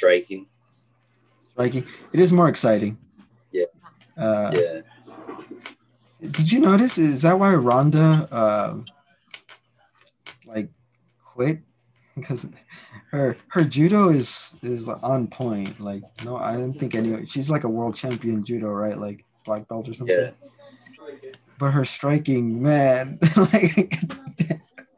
Striking, 0.00 0.46
striking. 1.52 1.86
It 2.14 2.20
is 2.20 2.32
more 2.32 2.48
exciting. 2.48 2.96
Yeah. 3.52 3.66
Uh, 4.16 4.50
yeah. 4.54 4.80
Did 6.22 6.50
you 6.50 6.60
notice? 6.60 6.96
Is 6.96 7.20
that 7.20 7.38
why 7.38 7.54
Ronda, 7.54 8.26
uh, 8.32 8.78
like, 10.46 10.70
quit? 11.22 11.60
Because 12.16 12.46
her 13.10 13.36
her 13.48 13.62
judo 13.62 14.08
is 14.08 14.56
is 14.62 14.88
on 14.88 15.28
point. 15.28 15.78
Like, 15.80 16.02
no, 16.24 16.36
I 16.36 16.54
don't 16.54 16.72
think 16.72 16.94
any. 16.94 17.26
She's 17.26 17.50
like 17.50 17.64
a 17.64 17.68
world 17.68 17.94
champion 17.94 18.42
judo, 18.42 18.68
right? 18.68 18.98
Like 18.98 19.26
black 19.44 19.68
belt 19.68 19.86
or 19.86 19.92
something. 19.92 20.16
Yeah. 20.18 20.30
But 21.58 21.72
her 21.72 21.84
striking, 21.84 22.62
man, 22.62 23.18
like, 23.36 24.00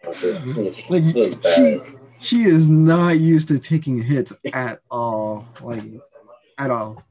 Like, 0.05 0.91
like 0.91 1.05
That 1.15 1.39
was 1.43 1.55
she. 1.55 1.81
She 2.23 2.43
is 2.45 2.71
not 2.71 3.19
used 3.19 3.49
to 3.49 3.59
taking 3.59 4.01
hits 4.03 4.33
at 4.53 4.81
all. 4.91 5.47
Like, 5.61 5.83
at 6.59 6.71
all. 6.71 7.03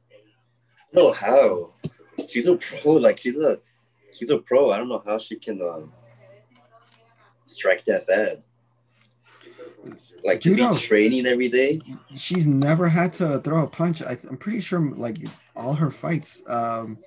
I 0.94 0.96
don't 0.96 1.04
know 1.06 1.12
how. 1.14 1.74
She's 2.30 2.48
a 2.48 2.56
pro. 2.58 2.94
Like 2.94 3.18
she's 3.18 3.40
a 3.40 3.60
she's 4.18 4.30
a 4.30 4.38
pro. 4.40 4.72
I 4.72 4.78
don't 4.78 4.90
know 4.90 5.02
how 5.06 5.18
she 5.18 5.36
can 5.38 5.62
um 5.62 5.92
strike 7.46 7.84
that 7.86 8.08
bad. 8.08 8.44
Like 10.24 10.42
to 10.42 10.50
Judo. 10.56 10.74
be 10.76 10.80
training 10.80 11.26
every 11.26 11.50
day. 11.50 11.82
she's 12.16 12.46
never 12.46 12.88
had 12.88 13.14
to 13.14 13.40
throw 13.40 13.64
a 13.64 13.68
punch. 13.68 14.02
I, 14.02 14.18
I'm 14.30 14.38
pretty 14.38 14.60
sure 14.60 14.80
like 14.80 15.18
all 15.56 15.74
her 15.74 15.90
fights 15.90 16.44
um, 16.48 17.00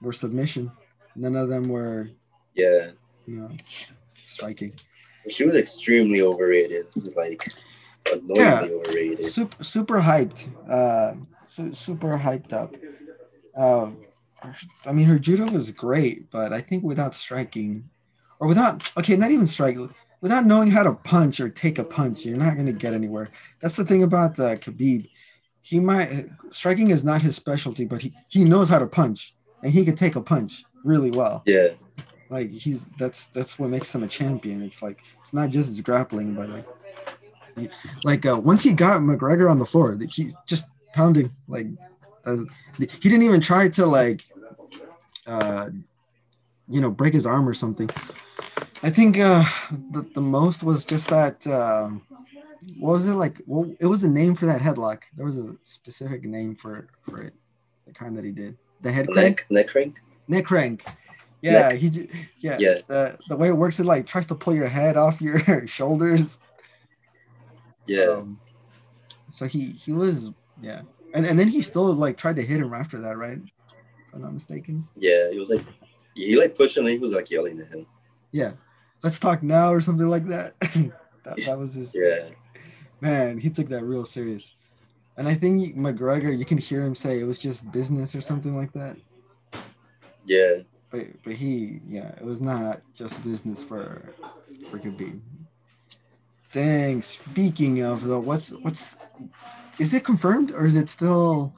were 0.00 0.12
submission. 0.12 0.70
None 1.16 1.34
of 1.34 1.48
them 1.48 1.64
were, 1.64 2.08
Yeah, 2.54 2.90
you 3.26 3.36
know, 3.36 3.50
striking. 4.24 4.72
She 5.30 5.44
was 5.44 5.56
extremely 5.56 6.20
overrated. 6.22 6.86
Like 7.16 7.42
annoyingly 8.12 8.34
Yeah. 8.36 8.66
overrated. 8.72 9.24
Super, 9.24 9.62
super 9.64 10.00
hyped. 10.00 10.48
Uh, 10.68 11.16
su- 11.46 11.72
super 11.72 12.18
hyped 12.18 12.52
up. 12.52 12.74
Uh, 13.56 13.90
I 14.86 14.92
mean, 14.92 15.06
her 15.06 15.18
judo 15.18 15.50
was 15.52 15.70
great, 15.70 16.30
but 16.30 16.52
I 16.52 16.60
think 16.60 16.82
without 16.82 17.14
striking, 17.14 17.90
or 18.40 18.48
without 18.48 18.90
okay, 18.96 19.16
not 19.16 19.30
even 19.30 19.46
striking, 19.46 19.92
without 20.22 20.46
knowing 20.46 20.70
how 20.70 20.82
to 20.82 20.92
punch 20.92 21.40
or 21.40 21.48
take 21.50 21.78
a 21.78 21.84
punch, 21.84 22.24
you're 22.24 22.38
not 22.38 22.56
gonna 22.56 22.72
get 22.72 22.94
anywhere. 22.94 23.28
That's 23.60 23.76
the 23.76 23.84
thing 23.84 24.02
about 24.02 24.38
uh, 24.40 24.56
Khabib. 24.56 25.08
He 25.62 25.78
might 25.78 26.26
striking 26.50 26.88
is 26.90 27.04
not 27.04 27.20
his 27.20 27.36
specialty, 27.36 27.84
but 27.84 28.00
he, 28.00 28.14
he 28.30 28.44
knows 28.44 28.68
how 28.70 28.78
to 28.78 28.86
punch. 28.86 29.34
and 29.62 29.72
he 29.72 29.84
could 29.84 29.96
take 29.98 30.16
a 30.16 30.22
punch 30.22 30.64
really 30.84 31.10
well. 31.10 31.42
Yeah, 31.44 31.68
Like 32.30 32.52
he's 32.52 32.86
that's 32.96 33.26
that's 33.26 33.58
what 33.58 33.70
makes 33.70 33.92
him 33.92 34.04
a 34.04 34.08
champion. 34.08 34.62
It's 34.62 34.82
like 34.82 35.02
it's 35.20 35.32
not 35.34 35.50
just 35.50 35.68
his 35.68 35.80
grappling, 35.80 36.34
but 36.34 36.48
like 36.48 36.66
he- 37.56 37.70
like 38.04 38.24
uh, 38.24 38.40
once 38.42 38.62
he 38.62 38.72
got 38.72 39.00
McGregor 39.00 39.50
on 39.50 39.58
the 39.58 39.64
floor, 39.64 39.98
he's 40.08 40.36
just 40.46 40.68
pounding 40.92 41.32
like 41.48 41.66
uh, 42.24 42.36
he 42.78 42.86
didn't 42.86 43.24
even 43.24 43.40
try 43.40 43.68
to 43.68 43.86
like 43.86 44.22
uh 45.26 45.68
you 46.68 46.80
know 46.80 46.90
break 46.90 47.14
his 47.14 47.26
arm 47.26 47.48
or 47.48 47.54
something. 47.54 47.90
I 48.82 48.90
think 48.90 49.18
uh 49.18 49.44
the, 49.90 50.06
the 50.14 50.20
most 50.20 50.62
was 50.62 50.84
just 50.84 51.08
that 51.08 51.44
um 51.48 52.02
what 52.78 52.92
was 52.92 53.06
it 53.08 53.14
like 53.14 53.40
well 53.46 53.74
it 53.80 53.86
was 53.86 54.04
a 54.04 54.08
name 54.08 54.36
for 54.36 54.46
that 54.46 54.60
headlock. 54.60 55.02
There 55.16 55.26
was 55.26 55.36
a 55.36 55.56
specific 55.64 56.22
name 56.24 56.54
for 56.54 56.86
for 57.02 57.20
it, 57.22 57.34
the 57.86 57.92
kind 57.92 58.16
that 58.16 58.24
he 58.24 58.30
did. 58.30 58.56
The 58.82 58.92
head 58.92 59.08
crank? 59.08 59.46
neck 59.50 59.50
neck 59.50 59.66
crank. 59.68 59.98
Neck 60.28 60.44
crank. 60.44 60.84
Yeah, 61.42 61.68
Neck. 61.68 61.72
he 61.74 62.08
yeah. 62.40 62.56
Yeah. 62.58 62.78
The 62.86 63.18
the 63.28 63.36
way 63.36 63.48
it 63.48 63.56
works, 63.56 63.80
it 63.80 63.84
like 63.86 64.06
tries 64.06 64.26
to 64.26 64.34
pull 64.34 64.54
your 64.54 64.68
head 64.68 64.96
off 64.96 65.20
your 65.22 65.66
shoulders. 65.66 66.38
Yeah, 67.86 68.04
Um, 68.04 68.38
so 69.30 69.46
he 69.46 69.70
he 69.70 69.92
was 69.92 70.30
yeah, 70.62 70.82
and 71.14 71.26
and 71.26 71.38
then 71.38 71.48
he 71.48 71.60
still 71.62 71.92
like 71.94 72.16
tried 72.16 72.36
to 72.36 72.42
hit 72.42 72.60
him 72.60 72.74
after 72.74 72.98
that, 73.00 73.16
right? 73.16 73.38
If 73.38 74.14
I'm 74.14 74.22
not 74.22 74.32
mistaken. 74.32 74.86
yeah. 74.96 75.30
He 75.30 75.38
was 75.38 75.50
like, 75.50 75.64
he 76.14 76.36
like 76.38 76.54
pushed 76.56 76.76
him. 76.76 76.84
And 76.84 76.92
he 76.92 76.98
was 76.98 77.12
like 77.12 77.30
yelling 77.30 77.60
at 77.60 77.68
him. 77.68 77.86
Yeah, 78.32 78.52
let's 79.02 79.18
talk 79.18 79.42
now 79.42 79.72
or 79.72 79.80
something 79.80 80.08
like 80.08 80.26
that. 80.26 80.58
that, 80.60 81.36
that 81.46 81.58
was 81.58 81.74
his 81.74 81.96
Yeah, 81.98 82.28
man. 83.00 83.38
He 83.38 83.50
took 83.50 83.68
that 83.68 83.82
real 83.84 84.04
serious, 84.04 84.54
and 85.16 85.26
I 85.26 85.34
think 85.34 85.74
McGregor, 85.76 86.36
you 86.36 86.44
can 86.44 86.58
hear 86.58 86.82
him 86.82 86.94
say 86.94 87.18
it 87.18 87.24
was 87.24 87.38
just 87.38 87.70
business 87.72 88.14
or 88.14 88.20
something 88.20 88.54
like 88.56 88.72
that. 88.74 88.96
yeah. 90.26 90.60
But 90.90 91.06
but 91.22 91.34
he 91.34 91.80
yeah, 91.88 92.08
it 92.08 92.24
was 92.24 92.40
not 92.40 92.80
just 92.94 93.22
business 93.22 93.62
for 93.62 94.02
for 94.68 94.78
Khabib. 94.78 95.20
Dang. 96.52 97.00
Speaking 97.02 97.82
of 97.82 98.04
the 98.04 98.18
what's 98.18 98.50
what's 98.50 98.96
is 99.78 99.94
it 99.94 100.04
confirmed 100.04 100.52
or 100.52 100.64
is 100.64 100.74
it 100.74 100.88
still 100.88 101.54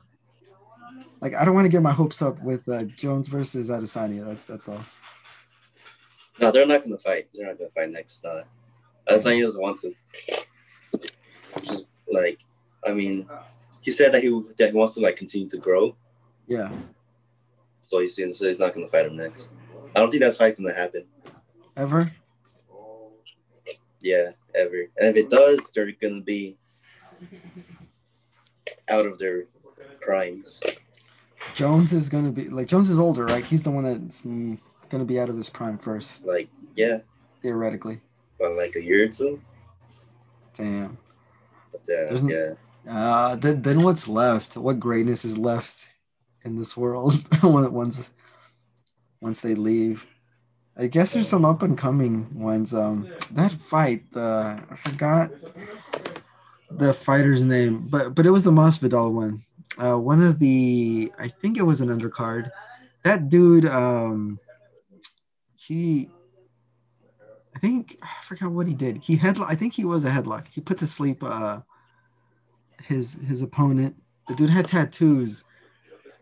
like 1.23 1.35
I 1.35 1.45
don't 1.45 1.55
want 1.55 1.65
to 1.65 1.71
get 1.71 1.83
my 1.83 1.93
hopes 1.93 2.21
up 2.21 2.43
with 2.43 2.69
uh, 2.69 2.83
Jones 2.97 3.29
versus 3.29 3.71
Adesanya. 3.71 4.27
That's 4.27 4.45
that's 4.45 4.69
all. 4.69 4.85
No, 6.41 6.51
they're 6.51 6.67
not 6.67 6.83
gonna 6.83 6.99
fight. 6.99 7.29
They're 7.33 7.47
not 7.47 7.59
gonna 7.59 7.71
fight 7.71 7.91
next. 7.91 8.25
Uh, 8.25 8.43
Adesanya 9.09 9.43
doesn't 9.43 9.63
want 9.63 9.79
to. 9.81 9.95
Just 11.63 11.87
like, 12.09 12.41
I 12.85 12.93
mean, 12.93 13.29
he 13.83 13.93
said 13.93 14.13
that 14.13 14.23
he 14.23 14.29
that 14.59 14.71
he 14.71 14.77
wants 14.77 14.95
to 14.95 15.01
like 15.01 15.17
continue 15.17 15.49
to 15.49 15.59
grow. 15.59 15.97
Yeah. 16.49 16.71
So 17.83 18.01
he's 18.01 18.17
saying 18.17 18.33
so 18.33 18.47
he's 18.47 18.61
not 18.61 18.73
gonna 18.73 18.89
fight 18.89 19.07
him 19.07 19.17
next. 19.17 19.53
I 19.95 20.01
don't 20.01 20.11
think 20.11 20.23
that 20.23 20.35
fight's 20.35 20.61
gonna 20.61 20.75
happen. 20.75 21.07
Ever? 21.77 22.13
Yeah, 24.01 24.31
ever. 24.55 24.87
And 24.99 25.09
if 25.09 25.17
it 25.17 25.31
does, 25.31 25.73
they're 25.73 25.91
gonna 25.93 26.23
be 26.23 26.57
out 28.89 29.07
of 29.07 29.19
their 29.19 29.45
primes. 30.01 30.61
Jones 31.55 31.93
is 31.93 32.09
gonna 32.09 32.31
be 32.33 32.49
like 32.49 32.69
Jones 32.69 32.89
is 32.89 32.99
older, 32.99 33.27
right? 33.27 33.45
He's 33.45 33.65
the 33.65 33.71
one 33.71 33.85
that's 33.85 34.23
mm, 34.23 34.59
gonna 34.89 35.05
be 35.05 35.19
out 35.21 35.29
of 35.29 35.37
his 35.37 35.51
prime 35.51 35.77
first, 35.77 36.25
Like, 36.25 36.49
yeah, 36.75 37.01
theoretically. 37.43 38.01
But 38.39 38.53
like 38.53 38.77
a 38.77 38.83
year 38.83 39.05
or 39.05 39.09
two. 39.09 39.41
Damn. 40.55 40.99
But 41.73 41.89
uh, 41.89 42.27
yeah, 42.27 42.55
Uh, 42.87 43.37
then, 43.37 43.63
then 43.63 43.83
what's 43.83 44.07
left? 44.07 44.57
What 44.57 44.79
greatness 44.79 45.25
is 45.25 45.39
left 45.39 45.89
in 46.45 46.57
this 46.57 46.77
world 46.77 47.23
once 47.43 48.13
once 49.21 49.41
they 49.41 49.55
leave? 49.55 50.07
I 50.77 50.87
guess 50.87 51.13
there's 51.13 51.29
some 51.29 51.45
up 51.45 51.63
and 51.63 51.77
coming 51.77 52.39
ones. 52.39 52.73
Um, 52.73 53.13
that 53.33 53.53
fight, 53.53 54.11
the 54.13 54.63
I 54.71 54.77
forgot 54.77 55.31
the 56.71 56.93
fighter's 56.95 57.45
name, 57.45 57.87
but 57.91 58.15
but 58.15 58.27
it 58.27 58.31
was 58.31 58.45
the 58.45 58.51
Masvidal 58.51 59.13
one. 59.13 59.43
Uh, 59.79 59.99
one 59.99 60.23
of 60.23 60.39
the 60.39 61.13
I 61.19 61.29
think 61.29 61.59
it 61.59 61.63
was 61.63 61.81
an 61.81 61.89
undercard. 61.89 62.51
That 63.05 63.29
dude, 63.29 63.67
um, 63.67 64.39
he, 65.57 66.09
I 67.55 67.59
think 67.59 67.99
I 68.03 68.23
forgot 68.23 68.53
what 68.53 68.67
he 68.67 68.75
did. 68.75 68.99
He 68.99 69.19
headlock. 69.19 69.47
I 69.49 69.55
think 69.55 69.75
he 69.75 69.85
was 69.85 70.05
a 70.05 70.11
headlock. 70.11 70.47
He 70.49 70.61
put 70.61 70.79
to 70.79 70.87
sleep. 70.87 71.23
Uh, 71.23 71.61
his 72.85 73.15
his 73.27 73.43
opponent. 73.43 73.97
The 74.29 74.35
dude 74.35 74.51
had 74.51 74.69
tattoos, 74.69 75.45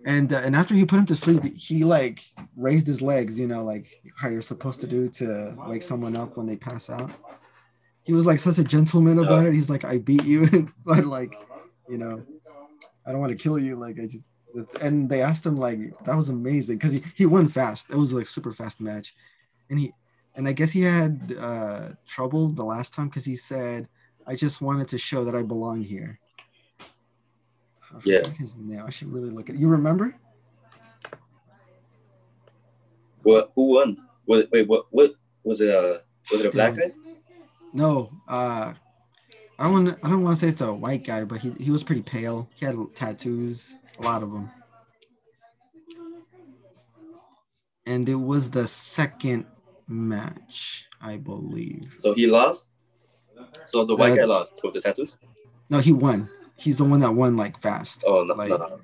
and 0.06 0.32
uh, 0.32 0.38
and 0.38 0.56
after 0.56 0.74
he 0.74 0.84
put 0.84 0.98
him 0.98 1.06
to 1.06 1.14
sleep, 1.14 1.42
he 1.56 1.84
like 1.84 2.24
raised 2.56 2.86
his 2.86 3.02
legs, 3.02 3.38
you 3.38 3.46
know, 3.46 3.64
like 3.64 4.00
how 4.16 4.28
you're 4.28 4.40
supposed 4.40 4.80
to 4.80 4.86
do 4.86 5.08
to 5.08 5.54
wake 5.66 5.82
someone 5.82 6.16
up 6.16 6.36
when 6.36 6.46
they 6.46 6.56
pass 6.56 6.88
out. 6.88 7.10
He 8.02 8.12
was 8.12 8.26
like 8.26 8.38
such 8.38 8.58
a 8.58 8.64
gentleman 8.64 9.18
about 9.18 9.46
it. 9.46 9.52
He's 9.52 9.68
like, 9.68 9.84
I 9.84 9.98
beat 9.98 10.24
you, 10.24 10.68
but 10.84 11.04
like, 11.04 11.34
you 11.88 11.98
know, 11.98 12.24
I 13.06 13.12
don't 13.12 13.20
want 13.20 13.30
to 13.30 13.42
kill 13.42 13.58
you. 13.58 13.76
Like 13.76 13.98
I 14.00 14.06
just. 14.06 14.26
And 14.80 15.08
they 15.08 15.22
asked 15.22 15.46
him 15.46 15.56
like 15.56 15.78
that 16.04 16.16
was 16.16 16.28
amazing 16.28 16.78
because 16.78 16.90
he, 16.90 17.04
he 17.14 17.24
won 17.24 17.46
fast. 17.46 17.88
It 17.88 17.94
was 17.94 18.12
like 18.12 18.26
super 18.26 18.50
fast 18.50 18.80
match, 18.80 19.14
and 19.68 19.78
he 19.78 19.92
and 20.34 20.48
I 20.48 20.52
guess 20.52 20.72
he 20.72 20.82
had 20.82 21.36
uh, 21.38 21.90
trouble 22.06 22.48
the 22.48 22.64
last 22.64 22.92
time 22.92 23.08
because 23.08 23.24
he 23.24 23.36
said, 23.36 23.86
"I 24.26 24.34
just 24.34 24.60
wanted 24.60 24.88
to 24.88 24.98
show 24.98 25.24
that 25.24 25.36
I 25.36 25.42
belong 25.42 25.82
here." 25.82 26.18
I 27.94 28.00
Yeah. 28.04 28.28
his 28.30 28.56
name. 28.56 28.82
I 28.86 28.90
should 28.90 29.12
really 29.12 29.30
look 29.30 29.50
at. 29.50 29.56
You 29.58 29.68
remember? 29.68 30.14
what? 33.22 33.52
Who 33.54 33.74
won? 33.74 33.96
What? 34.24 34.48
Wait, 34.52 34.66
what? 34.68 34.86
What 34.90 35.10
was 35.44 35.60
it? 35.60 35.68
A 35.68 36.02
was 36.30 36.40
it 36.40 36.46
a 36.46 36.50
black 36.50 36.76
guy? 36.76 36.92
No. 37.72 38.10
Uh, 38.28 38.72
I 39.58 39.64
don't 39.64 39.72
want. 39.72 39.98
I 40.02 40.08
don't 40.08 40.22
want 40.22 40.36
to 40.36 40.40
say 40.40 40.48
it's 40.48 40.60
a 40.62 40.72
white 40.72 41.04
guy, 41.04 41.24
but 41.24 41.40
he 41.40 41.50
he 41.58 41.70
was 41.70 41.82
pretty 41.82 42.02
pale. 42.02 42.48
He 42.54 42.64
had 42.64 42.76
tattoos, 42.94 43.76
a 43.98 44.02
lot 44.02 44.22
of 44.22 44.32
them. 44.32 44.50
And 47.86 48.08
it 48.08 48.14
was 48.14 48.50
the 48.50 48.66
second 48.66 49.46
match, 49.88 50.86
I 51.00 51.16
believe. 51.16 51.92
So 51.96 52.14
he 52.14 52.26
lost. 52.26 52.70
So 53.66 53.84
the 53.84 53.96
white 53.96 54.12
Uh, 54.12 54.16
guy 54.16 54.24
lost 54.24 54.60
with 54.62 54.74
the 54.74 54.80
tattoos. 54.80 55.18
No, 55.68 55.78
he 55.78 55.92
won. 55.92 56.28
He's 56.60 56.78
the 56.78 56.84
one 56.84 57.00
that 57.00 57.12
won 57.14 57.36
like 57.36 57.60
fast. 57.60 58.04
Oh 58.06 58.22
no, 58.22 58.34
like- 58.34 58.50
no. 58.50 58.80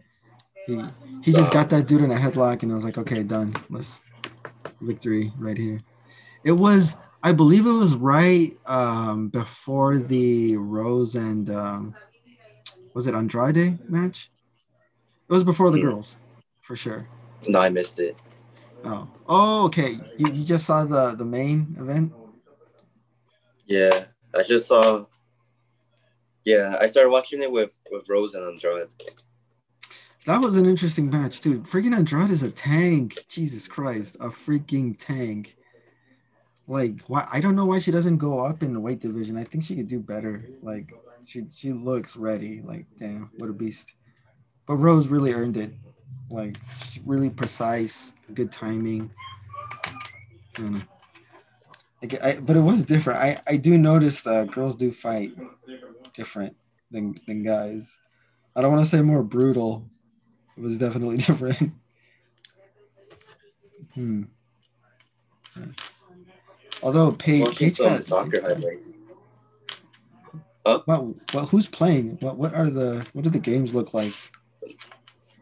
He 0.66 0.82
he 1.22 1.32
just 1.32 1.52
got 1.52 1.68
that 1.70 1.86
dude 1.86 2.02
in 2.02 2.10
a 2.10 2.16
headlock, 2.16 2.62
and 2.62 2.72
I 2.72 2.74
was 2.74 2.84
like, 2.84 2.98
okay, 2.98 3.22
done. 3.22 3.52
Let's 3.70 4.02
victory 4.80 5.32
right 5.38 5.56
here. 5.56 5.78
It 6.44 6.52
was, 6.52 6.96
I 7.22 7.32
believe, 7.32 7.66
it 7.66 7.70
was 7.70 7.94
right 7.94 8.56
um, 8.66 9.28
before 9.28 9.98
the 9.98 10.56
Rose 10.56 11.14
and 11.16 11.48
um, 11.50 11.94
was 12.94 13.06
it 13.06 13.14
Andrade 13.14 13.78
match? 13.88 14.30
It 15.28 15.32
was 15.32 15.44
before 15.44 15.70
the 15.70 15.78
Hmm. 15.78 15.84
girls, 15.86 16.16
for 16.62 16.74
sure. 16.76 17.08
No, 17.48 17.60
I 17.60 17.68
missed 17.68 18.00
it. 18.00 18.16
Oh, 18.84 19.08
oh, 19.28 19.64
okay. 19.66 19.98
You, 20.18 20.32
you 20.32 20.44
just 20.44 20.66
saw 20.66 20.84
the 20.84 21.14
the 21.14 21.24
main 21.24 21.76
event. 21.78 22.12
Yeah, 23.66 24.06
I 24.34 24.42
just 24.42 24.66
saw. 24.68 25.06
Yeah, 26.46 26.76
I 26.80 26.86
started 26.86 27.10
watching 27.10 27.42
it 27.42 27.50
with 27.50 27.76
with 27.90 28.08
Rose 28.08 28.34
and 28.34 28.46
Andrade. 28.46 28.94
That 30.26 30.40
was 30.40 30.54
an 30.54 30.64
interesting 30.64 31.10
match, 31.10 31.40
dude. 31.40 31.64
Freaking 31.64 31.94
Andrade 31.94 32.30
is 32.30 32.44
a 32.44 32.50
tank. 32.50 33.24
Jesus 33.28 33.66
Christ, 33.66 34.14
a 34.20 34.28
freaking 34.28 34.96
tank. 34.96 35.56
Like, 36.68 37.00
why? 37.08 37.28
I 37.32 37.40
don't 37.40 37.56
know 37.56 37.66
why 37.66 37.80
she 37.80 37.90
doesn't 37.90 38.18
go 38.18 38.46
up 38.46 38.62
in 38.62 38.72
the 38.72 38.78
weight 38.78 39.00
division. 39.00 39.36
I 39.36 39.42
think 39.42 39.64
she 39.64 39.74
could 39.74 39.88
do 39.88 39.98
better. 39.98 40.48
Like, 40.62 40.92
she 41.26 41.46
she 41.52 41.72
looks 41.72 42.16
ready. 42.16 42.62
Like, 42.62 42.86
damn, 42.96 43.30
what 43.38 43.50
a 43.50 43.52
beast. 43.52 43.94
But 44.66 44.76
Rose 44.76 45.08
really 45.08 45.32
earned 45.32 45.56
it. 45.56 45.72
Like, 46.30 46.56
really 47.04 47.28
precise, 47.28 48.14
good 48.34 48.52
timing. 48.52 49.10
Like, 52.02 52.22
I, 52.22 52.40
but 52.40 52.56
it 52.56 52.60
was 52.60 52.84
different. 52.84 53.20
I 53.20 53.40
I 53.46 53.56
do 53.56 53.76
notice 53.78 54.22
that 54.22 54.50
girls 54.52 54.76
do 54.76 54.90
fight 54.92 55.32
different 56.14 56.56
than 56.90 57.14
than 57.26 57.42
guys. 57.42 58.00
I 58.54 58.62
don't 58.62 58.72
want 58.72 58.84
to 58.84 58.90
say 58.90 59.02
more 59.02 59.22
brutal. 59.22 59.88
It 60.56 60.62
was 60.62 60.78
definitely 60.78 61.16
different. 61.28 61.72
hmm. 63.94 64.24
Yeah. 65.56 65.64
Although 66.82 67.12
Paige, 67.12 67.56
Paige 67.56 67.78
got, 67.78 68.02
soccer 68.02 68.40
highlights. 68.42 68.94
What, 70.62 70.86
what? 71.32 71.48
Who's 71.48 71.66
playing? 71.66 72.18
What? 72.20 72.36
What 72.36 72.54
are 72.54 72.68
the? 72.68 73.06
What 73.12 73.22
do 73.24 73.30
the 73.30 73.38
games 73.38 73.74
look 73.74 73.94
like? 73.94 74.12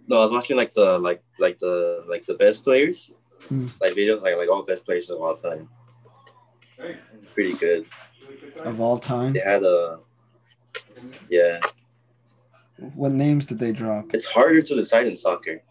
No, 0.07 0.17
I 0.19 0.21
was 0.21 0.31
watching 0.31 0.57
like 0.57 0.75
the 0.75 0.99
like 0.99 1.23
like 1.39 1.59
the 1.59 2.05
like 2.09 2.25
the 2.27 2.35
best 2.35 2.63
players, 2.63 3.15
Hmm. 3.49 3.69
like 3.81 3.95
videos 3.95 4.23
like 4.23 4.37
like 4.37 4.49
all 4.49 4.63
best 4.63 4.85
players 4.85 5.11
of 5.11 5.21
all 5.21 5.35
time. 5.35 5.69
Pretty 7.35 7.55
good. 7.55 7.87
Of 8.65 8.81
all 8.81 8.99
time, 8.99 9.33
They 9.33 9.41
had 9.41 9.63
a. 9.63 10.01
Yeah, 11.29 11.61
what 12.95 13.13
names 13.13 13.47
did 13.47 13.59
they 13.59 13.73
drop? 13.73 14.13
it's 14.15 14.25
harder 14.25 14.61
to 14.61 14.75
decide 14.75 15.07
in 15.07 15.17
soccer. 15.17 15.63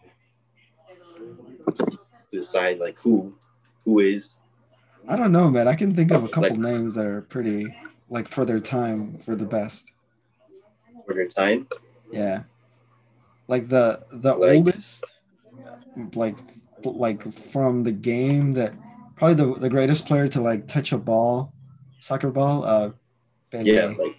to 1.78 1.98
decide 2.30 2.78
like 2.78 2.98
who 2.98 3.34
who 3.84 3.98
is. 3.98 4.38
I 5.08 5.16
don't 5.16 5.32
know, 5.32 5.50
man. 5.50 5.68
I 5.68 5.74
can 5.74 5.94
think 5.94 6.10
of 6.10 6.24
a 6.24 6.28
couple 6.28 6.50
like, 6.50 6.58
names 6.58 6.94
that 6.94 7.04
are 7.04 7.22
pretty 7.22 7.74
like 8.08 8.28
for 8.28 8.44
their 8.44 8.60
time 8.60 9.18
for 9.18 9.36
the 9.36 9.44
best. 9.44 9.92
For 11.06 11.14
their 11.14 11.28
time. 11.28 11.68
Yeah. 12.10 12.44
Like 13.48 13.68
the 13.68 14.04
the 14.10 14.34
like, 14.34 14.56
oldest, 14.56 15.04
like 16.14 16.36
like 16.82 17.32
from 17.32 17.84
the 17.84 17.92
game 17.92 18.52
that 18.52 18.72
probably 19.24 19.54
the, 19.54 19.60
the 19.60 19.70
greatest 19.70 20.06
player 20.06 20.28
to 20.28 20.40
like 20.40 20.66
touch 20.66 20.92
a 20.92 20.98
ball, 20.98 21.52
soccer 22.00 22.30
ball. 22.30 22.64
Uh, 22.64 22.90
Pele, 23.50 23.64
yeah, 23.64 23.86
like 23.98 24.16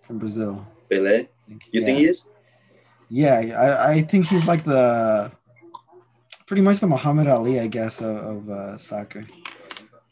from 0.00 0.18
Brazil. 0.18 0.66
Pele. 0.88 1.28
You 1.48 1.58
yeah. 1.70 1.84
think 1.84 1.98
he 1.98 2.04
is? 2.06 2.26
Yeah, 3.10 3.34
I, 3.36 3.92
I 3.92 4.02
think 4.02 4.26
he's 4.26 4.46
like 4.46 4.64
the 4.64 5.30
pretty 6.46 6.62
much 6.62 6.78
the 6.78 6.86
Muhammad 6.86 7.28
Ali, 7.28 7.60
I 7.60 7.66
guess, 7.66 8.00
of, 8.00 8.16
of 8.16 8.50
uh, 8.50 8.78
soccer. 8.78 9.26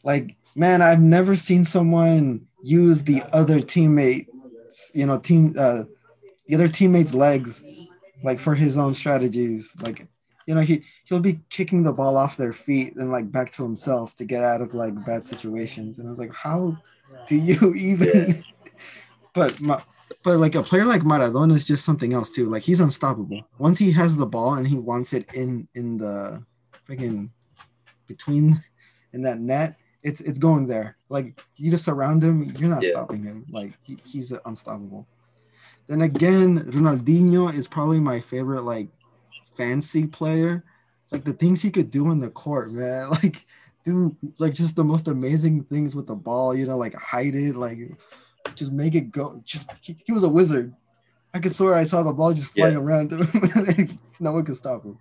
Like, 0.03 0.35
man, 0.55 0.83
I've 0.83 1.01
never 1.01 1.35
seen 1.35 1.63
someone 1.63 2.45
use 2.61 3.03
the 3.03 3.23
other 3.33 3.59
teammates, 3.59 4.91
you 4.93 5.07
know, 5.07 5.17
team 5.17 5.55
uh, 5.57 5.85
the 6.45 6.53
other 6.53 6.67
teammates' 6.67 7.15
legs, 7.15 7.65
like 8.23 8.39
for 8.39 8.53
his 8.53 8.77
own 8.77 8.93
strategies. 8.93 9.75
Like, 9.81 10.05
you 10.45 10.55
know, 10.55 10.61
he 10.61 10.83
he'll 11.05 11.19
be 11.19 11.39
kicking 11.49 11.83
the 11.83 11.93
ball 11.93 12.17
off 12.17 12.37
their 12.37 12.53
feet 12.53 12.95
and 12.95 13.11
like 13.11 13.31
back 13.31 13.51
to 13.51 13.63
himself 13.63 14.15
to 14.15 14.25
get 14.25 14.43
out 14.43 14.61
of 14.61 14.73
like 14.73 15.05
bad 15.05 15.23
situations. 15.23 15.99
And 15.99 16.07
I 16.07 16.09
was 16.09 16.19
like, 16.19 16.33
how 16.33 16.77
do 17.27 17.35
you 17.35 17.73
even? 17.77 18.43
but 19.33 19.59
my, 19.61 19.81
but 20.23 20.37
like 20.37 20.55
a 20.55 20.63
player 20.63 20.85
like 20.85 21.01
Maradona 21.01 21.53
is 21.53 21.65
just 21.65 21.85
something 21.85 22.13
else 22.13 22.29
too. 22.29 22.49
Like 22.49 22.63
he's 22.63 22.79
unstoppable. 22.79 23.41
Once 23.57 23.77
he 23.77 23.91
has 23.91 24.17
the 24.17 24.25
ball 24.25 24.55
and 24.55 24.67
he 24.67 24.77
wants 24.77 25.13
it 25.13 25.27
in 25.33 25.67
in 25.75 25.97
the 25.97 26.43
freaking 26.87 27.29
between 28.07 28.61
in 29.13 29.21
that 29.21 29.39
net, 29.39 29.77
it's 30.01 30.21
it's 30.21 30.39
going 30.39 30.67
there. 30.67 30.97
Like 31.09 31.41
you 31.55 31.71
just 31.71 31.85
surround 31.85 32.23
him, 32.23 32.53
you're 32.57 32.69
not 32.69 32.83
yeah. 32.83 32.91
stopping 32.91 33.23
him. 33.23 33.45
Like 33.49 33.73
he, 33.81 33.97
he's 34.05 34.33
unstoppable. 34.45 35.07
Then 35.87 36.01
again, 36.01 36.63
Ronaldinho 36.71 37.53
is 37.53 37.67
probably 37.67 37.99
my 37.99 38.19
favorite 38.19 38.63
like 38.63 38.87
fancy 39.57 40.07
player. 40.07 40.63
Like 41.11 41.23
the 41.23 41.33
things 41.33 41.61
he 41.61 41.69
could 41.69 41.91
do 41.91 42.11
in 42.11 42.19
the 42.19 42.29
court, 42.29 42.71
man. 42.71 43.09
Like 43.23 43.45
do 43.83 44.15
like 44.37 44.53
just 44.53 44.75
the 44.75 44.83
most 44.83 45.07
amazing 45.07 45.63
things 45.65 45.95
with 45.95 46.07
the 46.07 46.15
ball, 46.15 46.55
you 46.55 46.65
know, 46.65 46.77
like 46.77 46.95
hide 46.95 47.35
it, 47.35 47.55
like 47.55 47.79
just 48.55 48.71
make 48.71 48.95
it 48.95 49.11
go. 49.11 49.41
Just 49.43 49.71
he, 49.81 49.97
he 50.05 50.11
was 50.11 50.23
a 50.23 50.29
wizard. 50.29 50.73
I 51.33 51.39
could 51.39 51.53
swear 51.53 51.73
I 51.73 51.83
saw 51.83 52.03
the 52.03 52.13
ball 52.13 52.33
just 52.33 52.53
flying 52.53 52.75
yeah. 52.75 52.79
around 52.79 53.11
him. 53.11 53.99
no 54.19 54.31
one 54.31 54.45
could 54.45 54.55
stop 54.55 54.83
him. 54.83 54.97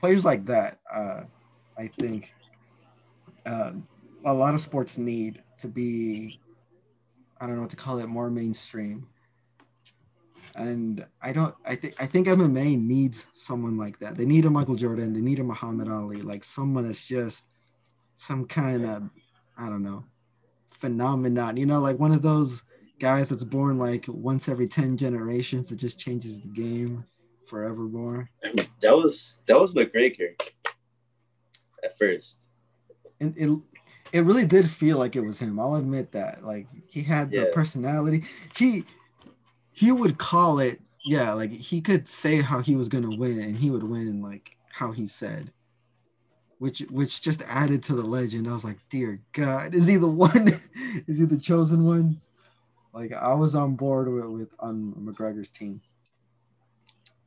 Players 0.00 0.24
like 0.24 0.44
that, 0.46 0.78
uh, 0.92 1.22
I 1.78 1.86
think, 1.86 2.34
uh, 3.46 3.72
a 4.24 4.32
lot 4.32 4.54
of 4.54 4.60
sports 4.60 4.98
need 4.98 5.42
to 5.58 5.68
be, 5.68 6.40
I 7.40 7.46
don't 7.46 7.56
know 7.56 7.62
what 7.62 7.70
to 7.70 7.76
call 7.76 7.98
it, 8.00 8.06
more 8.06 8.28
mainstream. 8.28 9.06
And 10.56 11.04
I 11.20 11.32
don't. 11.32 11.54
I 11.64 11.74
think. 11.74 11.94
I 12.00 12.06
think 12.06 12.28
MMA 12.28 12.80
needs 12.80 13.28
someone 13.34 13.76
like 13.76 13.98
that. 13.98 14.16
They 14.16 14.26
need 14.26 14.44
a 14.44 14.50
Michael 14.50 14.76
Jordan. 14.76 15.12
They 15.12 15.20
need 15.20 15.40
a 15.40 15.44
Muhammad 15.44 15.88
Ali. 15.88 16.22
Like 16.22 16.44
someone 16.44 16.86
that's 16.86 17.06
just 17.06 17.46
some 18.14 18.46
kind 18.46 18.86
of, 18.86 19.02
I 19.58 19.68
don't 19.68 19.82
know, 19.82 20.04
phenomenon. 20.70 21.56
You 21.56 21.66
know, 21.66 21.80
like 21.80 21.98
one 21.98 22.12
of 22.12 22.22
those 22.22 22.62
guys 22.98 23.28
that's 23.28 23.44
born 23.44 23.78
like 23.78 24.04
once 24.08 24.48
every 24.48 24.66
10 24.68 24.96
generations 24.96 25.68
that 25.68 25.76
just 25.76 25.98
changes 25.98 26.40
the 26.40 26.48
game 26.48 27.04
forevermore. 27.46 28.30
That 28.80 28.98
was 28.98 29.36
that 29.46 29.58
was 29.58 29.74
McGregor 29.74 30.38
at 31.82 31.96
first. 31.96 32.42
And 33.18 33.32
it 33.34 33.48
it 34.12 34.24
really 34.24 34.44
did 34.44 34.68
feel 34.68 34.98
like 34.98 35.16
it 35.16 35.22
was 35.22 35.38
him. 35.38 35.58
I'll 35.58 35.76
admit 35.76 36.12
that. 36.12 36.44
Like 36.44 36.66
he 36.86 37.00
had 37.00 37.30
the 37.30 37.50
personality. 37.54 38.24
He 38.58 38.84
he 39.74 39.92
would 39.92 40.16
call 40.16 40.60
it, 40.60 40.80
yeah, 41.04 41.32
like 41.34 41.50
he 41.50 41.82
could 41.82 42.08
say 42.08 42.40
how 42.40 42.60
he 42.60 42.76
was 42.76 42.88
gonna 42.88 43.14
win 43.14 43.40
and 43.40 43.56
he 43.56 43.70
would 43.70 43.82
win 43.82 44.22
like 44.22 44.56
how 44.70 44.90
he 44.90 45.06
said 45.06 45.52
which 46.58 46.80
which 46.90 47.20
just 47.20 47.42
added 47.42 47.82
to 47.82 47.94
the 47.94 48.02
legend. 48.02 48.48
I 48.48 48.52
was 48.52 48.64
like, 48.64 48.78
dear 48.88 49.20
God, 49.32 49.74
is 49.74 49.86
he 49.86 49.96
the 49.96 50.08
one? 50.08 50.48
is 51.06 51.18
he 51.18 51.26
the 51.26 51.36
chosen 51.36 51.84
one? 51.84 52.20
Like 52.94 53.12
I 53.12 53.34
was 53.34 53.54
on 53.54 53.74
board 53.74 54.10
with, 54.10 54.24
with 54.24 54.48
on 54.58 54.94
McGregor's 54.98 55.50
team. 55.50 55.82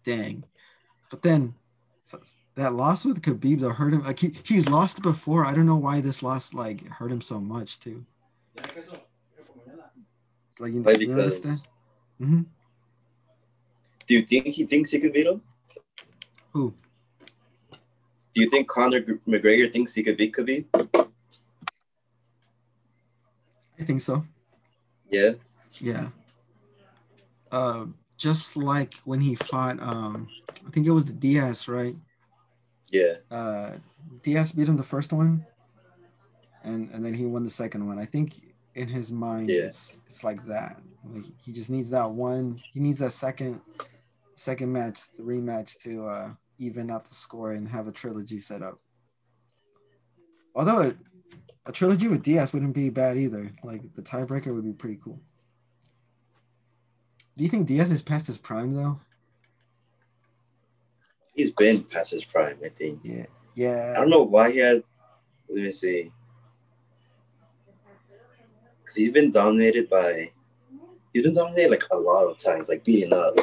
Dang, 0.04 0.44
but 1.12 1.22
then 1.22 1.54
that 2.56 2.74
loss 2.74 3.04
with 3.04 3.22
Khabib 3.22 3.60
though 3.60 3.74
hurt 3.74 3.94
him. 3.94 4.04
Like 4.04 4.20
he, 4.20 4.34
he's 4.44 4.70
lost 4.70 5.04
before. 5.04 5.46
I 5.46 5.54
don't 5.54 5.68
know 5.68 5.76
why 5.76 6.00
this 6.00 6.24
loss 6.24 6.54
like 6.54 6.88
hurt 6.88 7.12
him 7.12 7.22
so 7.22 7.40
much 7.40 7.80
too. 7.80 8.06
Like 10.60 10.74
you, 10.74 10.84
you 10.84 11.12
understand? 11.12 11.68
Mm-hmm. 12.22 12.42
Do 14.08 14.14
you 14.14 14.22
think 14.22 14.48
he 14.48 14.66
thinks 14.66 14.92
he 14.92 15.00
could 15.00 15.14
beat 15.14 15.28
him? 15.28 15.42
Who? 16.54 16.74
Do 18.34 18.42
you 18.42 18.50
think 18.50 18.68
Conor 18.68 19.02
McGregor 19.02 19.72
thinks 19.72 19.94
he 19.94 20.04
could 20.04 20.18
beat 20.18 20.34
Khabib? 20.34 20.66
I 23.80 23.84
think 23.84 24.02
so. 24.02 24.26
Yeah. 25.10 25.34
Yeah. 25.80 26.10
Uh, 27.52 27.86
just 28.18 28.58
like 28.58 28.96
when 29.06 29.22
he 29.22 29.36
fought, 29.36 29.80
um, 29.80 30.28
I 30.66 30.70
think 30.72 30.88
it 30.88 30.92
was 30.92 31.06
the 31.06 31.14
Diaz, 31.14 31.68
right? 31.68 31.96
Yeah. 32.92 33.16
Uh, 33.30 33.72
Diaz 34.24 34.52
beat 34.52 34.68
him 34.68 34.78
the 34.78 34.84
first 34.84 35.14
one, 35.14 35.46
and 36.64 36.90
and 36.92 37.04
then 37.06 37.14
he 37.14 37.26
won 37.26 37.44
the 37.44 37.50
second 37.50 37.86
one. 37.86 38.00
I 38.00 38.06
think 38.06 38.34
in 38.76 38.88
his 38.88 39.12
mind, 39.12 39.50
yeah. 39.50 39.64
it's 39.64 40.04
it's 40.06 40.24
like 40.24 40.44
that. 40.46 40.82
Like 41.14 41.26
he 41.44 41.52
just 41.52 41.70
needs 41.70 41.90
that 41.92 42.10
one. 42.10 42.58
He 42.74 42.80
needs 42.80 43.00
that 43.00 43.14
second 43.14 43.62
second 44.36 44.72
match, 44.72 45.02
the 45.16 45.24
rematch 45.24 45.82
to 45.84 46.08
uh 46.08 46.30
even 46.60 46.90
out 46.90 47.06
the 47.06 47.16
score 47.16 47.52
and 47.52 47.68
have 47.68 47.88
a 47.88 47.92
trilogy 47.92 48.40
set 48.40 48.62
up. 48.62 48.80
Although 50.56 50.82
a, 50.82 50.94
a 51.68 51.72
trilogy 51.72 52.08
with 52.08 52.24
Diaz 52.24 52.54
wouldn't 52.54 52.74
be 52.74 52.90
bad 52.90 53.18
either. 53.18 53.52
Like 53.64 53.94
the 53.94 54.02
tiebreaker 54.02 54.54
would 54.54 54.66
be 54.66 54.74
pretty 54.74 55.00
cool. 55.04 55.22
Do 57.36 57.44
you 57.44 57.50
think 57.50 57.68
Diaz 57.68 57.92
is 57.92 58.02
past 58.02 58.28
his 58.28 58.38
prime 58.38 58.74
though? 58.74 59.00
He's 61.36 61.52
been 61.52 61.84
past 61.84 62.12
his 62.12 62.26
prime, 62.26 62.58
I 62.66 62.70
think. 62.70 63.02
Yeah. 63.04 63.28
Yeah. 63.54 63.94
I 63.96 64.00
don't 64.02 64.10
know 64.10 64.24
why 64.24 64.52
he 64.52 64.58
had 64.58 64.82
let 65.50 65.64
me 65.64 65.72
see. 65.72 66.12
Cause 68.86 68.96
he's 68.96 69.12
been 69.12 69.32
dominated 69.32 69.90
by 69.90 70.32
he's 71.14 71.24
been 71.24 71.34
dominated 71.34 71.72
like 71.72 71.84
a 71.92 71.98
lot 71.98 72.26
of 72.26 72.38
times, 72.38 72.70
like 72.70 72.84
beating 72.84 73.14
up. 73.14 73.38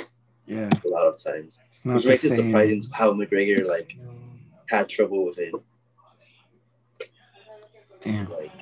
Yeah. 0.46 0.68
A 0.85 0.88
lot 0.88 1.07
of 1.07 1.22
times. 1.22 1.62
Which 1.85 2.05
makes 2.05 2.24
it 2.24 2.37
surprising 2.37 2.83
how 2.92 3.12
McGregor 3.12 3.68
like 3.68 3.96
had 4.68 4.88
trouble 4.88 5.27
with 5.27 5.38
it. 5.38 5.55
Damn. 8.00 8.31
Like 8.31 8.53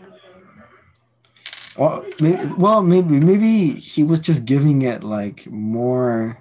well 1.77 2.05
maybe, 2.21 2.53
well, 2.57 2.83
maybe 2.83 3.19
maybe 3.19 3.71
he 3.71 4.05
was 4.05 4.21
just 4.21 4.45
giving 4.45 4.83
it 4.83 5.03
like 5.03 5.47
more, 5.47 6.39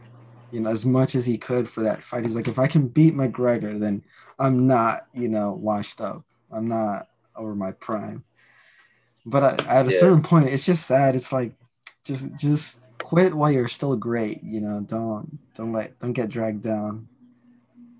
you 0.51 0.59
know, 0.59 0.69
as 0.69 0.85
much 0.85 1.15
as 1.15 1.25
he 1.25 1.37
could 1.37 1.67
for 1.67 1.81
that 1.83 2.03
fight. 2.03 2.23
He's 2.23 2.35
like, 2.35 2.47
if 2.47 2.59
I 2.59 2.67
can 2.67 2.87
beat 2.87 3.15
McGregor, 3.15 3.79
then 3.79 4.03
I'm 4.37 4.67
not, 4.67 5.07
you 5.13 5.29
know, 5.29 5.53
washed 5.53 6.01
up. 6.01 6.23
I'm 6.51 6.67
not 6.67 7.07
over 7.35 7.55
my 7.55 7.71
prime. 7.71 8.23
But 9.25 9.43
at, 9.43 9.67
at 9.67 9.87
a 9.87 9.91
yeah. 9.91 9.99
certain 9.99 10.21
point, 10.21 10.49
it's 10.49 10.65
just 10.65 10.85
sad. 10.85 11.15
It's 11.15 11.31
like, 11.31 11.53
just 12.03 12.33
just 12.35 12.81
quit 12.99 13.33
while 13.33 13.51
you're 13.51 13.67
still 13.67 13.95
great 13.95 14.43
you 14.43 14.61
know? 14.61 14.81
Don't 14.81 15.39
don't 15.55 15.73
let 15.73 15.99
don't 15.99 16.13
get 16.13 16.29
dragged 16.29 16.63
down 16.63 17.07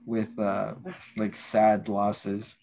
with 0.06 0.38
uh 0.40 0.76
like 1.18 1.36
sad 1.36 1.88
losses. 1.88 2.58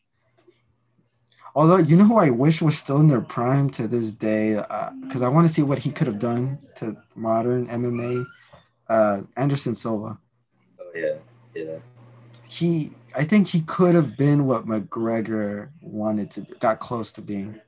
Although 1.55 1.79
you 1.79 1.96
know 1.96 2.05
who 2.05 2.18
i 2.18 2.31
wish 2.31 2.62
was 2.62 2.79
still 2.79 2.98
in 2.98 3.09
their 3.09 3.20
prime 3.20 3.70
to 3.70 3.88
this 3.88 4.14
day 4.14 4.55
because 5.03 5.22
uh, 5.22 5.27
i 5.27 5.29
want 5.29 5.46
to 5.46 5.53
see 5.53 5.62
what 5.62 5.79
he 5.79 5.90
could 5.90 6.07
have 6.07 6.18
done 6.18 6.59
to 6.77 6.96
modern 7.14 7.66
mma 7.68 8.24
uh 8.88 9.22
anderson 9.37 9.74
silva. 9.74 10.18
Oh 10.81 10.90
yeah. 10.94 11.14
Yeah. 11.55 11.79
He 12.48 12.92
i 13.16 13.24
think 13.24 13.48
he 13.48 13.62
could 13.62 13.94
have 13.94 14.16
been 14.16 14.46
what 14.46 14.66
mcgregor 14.66 15.70
wanted 15.81 16.31
to 16.33 16.42
got 16.61 16.81
close 16.81 17.12
to 17.12 17.22
being. 17.22 17.61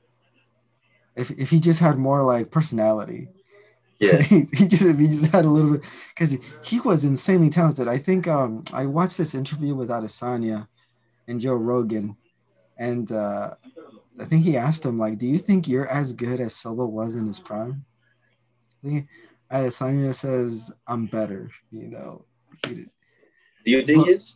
If, 1.13 1.29
if 1.31 1.49
he 1.49 1.59
just 1.59 1.81
had 1.81 1.97
more 1.97 2.23
like 2.23 2.51
personality 2.51 3.27
yeah, 4.01 4.21
he, 4.21 4.67
just 4.67 4.99
he 4.99 5.07
just 5.07 5.31
had 5.31 5.45
a 5.45 5.49
little 5.49 5.73
bit 5.73 5.83
because 6.09 6.31
he, 6.31 6.39
he, 6.63 6.79
was 6.79 7.05
insanely 7.05 7.51
talented. 7.51 7.87
I 7.87 7.99
think 7.99 8.27
um, 8.27 8.63
I 8.73 8.87
watched 8.87 9.17
this 9.17 9.35
interview 9.35 9.75
with 9.75 9.89
Adesanya 9.89 10.67
and 11.27 11.39
Joe 11.39 11.53
Rogan, 11.53 12.17
and 12.77 13.11
uh, 13.11 13.53
I 14.19 14.25
think 14.25 14.43
he 14.43 14.57
asked 14.57 14.83
him 14.83 14.97
like, 14.97 15.19
"Do 15.19 15.27
you 15.27 15.37
think 15.37 15.67
you're 15.67 15.87
as 15.87 16.13
good 16.13 16.41
as 16.41 16.55
Silva 16.55 16.85
was 16.85 17.15
in 17.15 17.27
his 17.27 17.39
prime?" 17.39 17.85
I 18.83 18.87
think 18.87 19.07
Adesanya 19.51 20.15
says, 20.15 20.71
"I'm 20.87 21.05
better." 21.05 21.51
You 21.69 21.87
know. 21.87 22.25
He, 22.65 22.85
Do 23.63 23.71
you 23.71 23.81
think 23.83 24.07
but, 24.07 24.35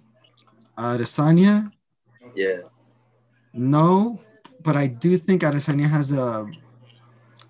Adesanya, 0.77 1.71
Yeah. 2.35 2.59
no, 3.51 4.21
but 4.61 4.75
I 4.75 4.85
do 4.87 5.17
think 5.17 5.41
Adesanya 5.41 5.89
has 5.89 6.11
a 6.11 6.47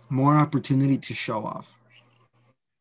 more 0.10 0.38
opportunity 0.38 0.98
to 0.98 1.14
show 1.14 1.44
off. 1.44 1.78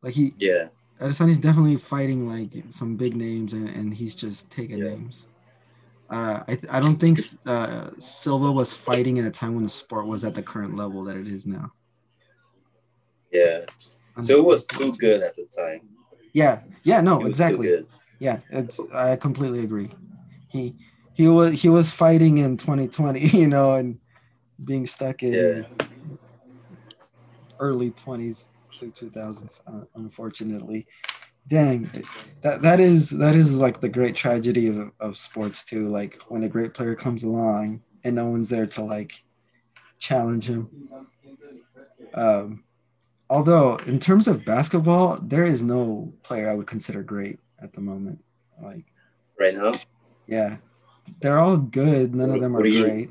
Like 0.05 0.13
he, 0.13 0.35
Yeah. 0.37 0.67
Adesanya's 1.01 1.39
definitely 1.39 1.77
fighting 1.77 2.29
like 2.29 2.51
some 2.69 2.95
big 2.95 3.15
names, 3.15 3.53
and, 3.53 3.67
and 3.67 3.91
he's 3.91 4.13
just 4.13 4.51
taking 4.51 4.77
Yeah. 4.77 4.89
names. 4.91 5.27
Uh, 6.11 6.43
I 6.47 6.59
I 6.69 6.79
don't 6.79 6.97
think 6.97 7.19
uh, 7.47 7.89
Silva 7.97 8.51
was 8.51 8.71
fighting 8.71 9.17
in 9.17 9.25
a 9.25 9.31
time 9.31 9.55
when 9.55 9.63
the 9.63 9.69
sport 9.69 10.05
was 10.05 10.23
at 10.23 10.35
the 10.35 10.43
current 10.43 10.75
level 10.77 11.03
that 11.05 11.17
it 11.17 11.27
is 11.27 11.47
now. 11.47 11.71
Yeah. 13.31 13.65
So 14.21 14.37
it 14.37 14.45
was 14.45 14.65
too 14.65 14.93
good 14.93 15.23
at 15.23 15.33
the 15.33 15.47
time. 15.47 15.81
Yeah, 16.33 16.61
yeah, 16.83 17.01
no, 17.01 17.15
It 17.15 17.23
was 17.23 17.23
too 17.23 17.29
exactly. 17.29 17.87
Yeah, 18.19 18.39
it's 18.51 18.79
I 18.93 19.15
completely 19.15 19.61
agree. 19.61 19.89
He 20.49 20.75
he 21.13 21.27
was 21.27 21.59
he 21.59 21.69
was 21.69 21.89
fighting 21.89 22.37
in 22.37 22.57
2020, 22.57 23.19
you 23.39 23.47
know, 23.47 23.73
and 23.73 23.97
being 24.63 24.85
stuck 24.85 25.23
in 25.23 25.33
Yeah. 25.33 25.87
early 27.59 27.89
20s 27.89 28.49
to 28.75 28.85
2000s, 28.91 29.61
uh, 29.67 29.85
unfortunately. 29.95 30.87
Dang, 31.47 31.91
that 32.41 32.63
that 32.63 32.79
is 32.79 33.11
that 33.11 33.35
is 33.35 33.53
like 33.53 33.79
the 33.79 33.89
great 33.89 34.15
tragedy 34.15 34.67
of, 34.67 34.91
of 34.99 35.15
sports 35.15 35.63
too. 35.63 35.89
Like 35.89 36.19
when 36.27 36.43
a 36.43 36.49
great 36.49 36.73
player 36.73 36.95
comes 36.95 37.23
along 37.23 37.81
and 38.03 38.15
no 38.15 38.25
one's 38.29 38.49
there 38.49 38.65
to 38.65 38.83
like 38.83 39.23
challenge 39.99 40.47
him. 40.49 40.67
Um, 42.15 42.63
although 43.29 43.75
in 43.85 43.99
terms 43.99 44.27
of 44.27 44.43
basketball, 44.43 45.17
there 45.21 45.45
is 45.45 45.61
no 45.61 46.13
player 46.23 46.49
I 46.49 46.55
would 46.55 46.67
consider 46.67 47.03
great 47.03 47.39
at 47.61 47.73
the 47.73 47.81
moment. 47.81 48.23
Like, 48.61 48.85
Right 49.39 49.53
now. 49.53 49.73
yeah, 50.27 50.57
they're 51.21 51.37
all 51.39 51.57
good. 51.57 52.15
None 52.15 52.31
of 52.31 52.41
them 52.41 52.55
are 52.55 52.59
What 52.61 52.71
you- 52.71 52.83
great. 52.83 53.09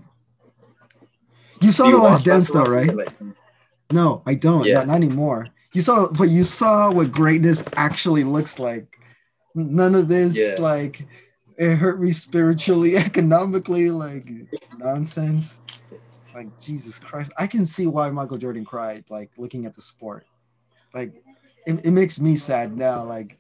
You 1.61 1.70
saw 1.70 1.87
you 1.87 1.96
the 1.96 2.03
last 2.03 2.24
dance 2.24 2.50
though, 2.50 2.64
right? 2.64 2.94
Like, 2.94 3.09
No, 3.92 4.22
I 4.27 4.35
don't. 4.35 4.66
Yeah. 4.66 4.79
Not, 4.79 4.87
not 4.88 4.94
anymore. 4.96 5.46
You 5.75 5.83
saw, 5.83 6.07
but 6.07 6.31
you 6.31 6.45
saw 6.45 6.91
what 6.91 7.11
greatness 7.13 7.63
actually 7.77 8.25
looks 8.25 8.59
like. 8.59 8.99
None 9.55 9.95
of 9.95 10.09
this, 10.09 10.37
Yeah. 10.37 10.57
like, 10.61 11.07
it 11.59 11.77
hurt 11.77 12.01
me 12.01 12.13
spiritually, 12.13 12.97
economically, 13.09 13.91
like 13.91 14.27
nonsense. 14.79 15.61
Like 16.35 16.59
Jesus 16.61 16.99
Christ, 16.99 17.33
I 17.37 17.47
can 17.47 17.65
see 17.65 17.87
why 17.87 18.11
Michael 18.11 18.39
Jordan 18.39 18.65
cried. 18.65 19.05
Like 19.09 19.31
looking 19.37 19.67
at 19.67 19.75
the 19.75 19.81
sport, 19.81 20.27
like 20.93 21.13
it, 21.67 21.87
it 21.87 21.91
makes 21.93 22.19
me 22.19 22.35
sad 22.35 22.77
now. 22.77 23.05
Like 23.05 23.39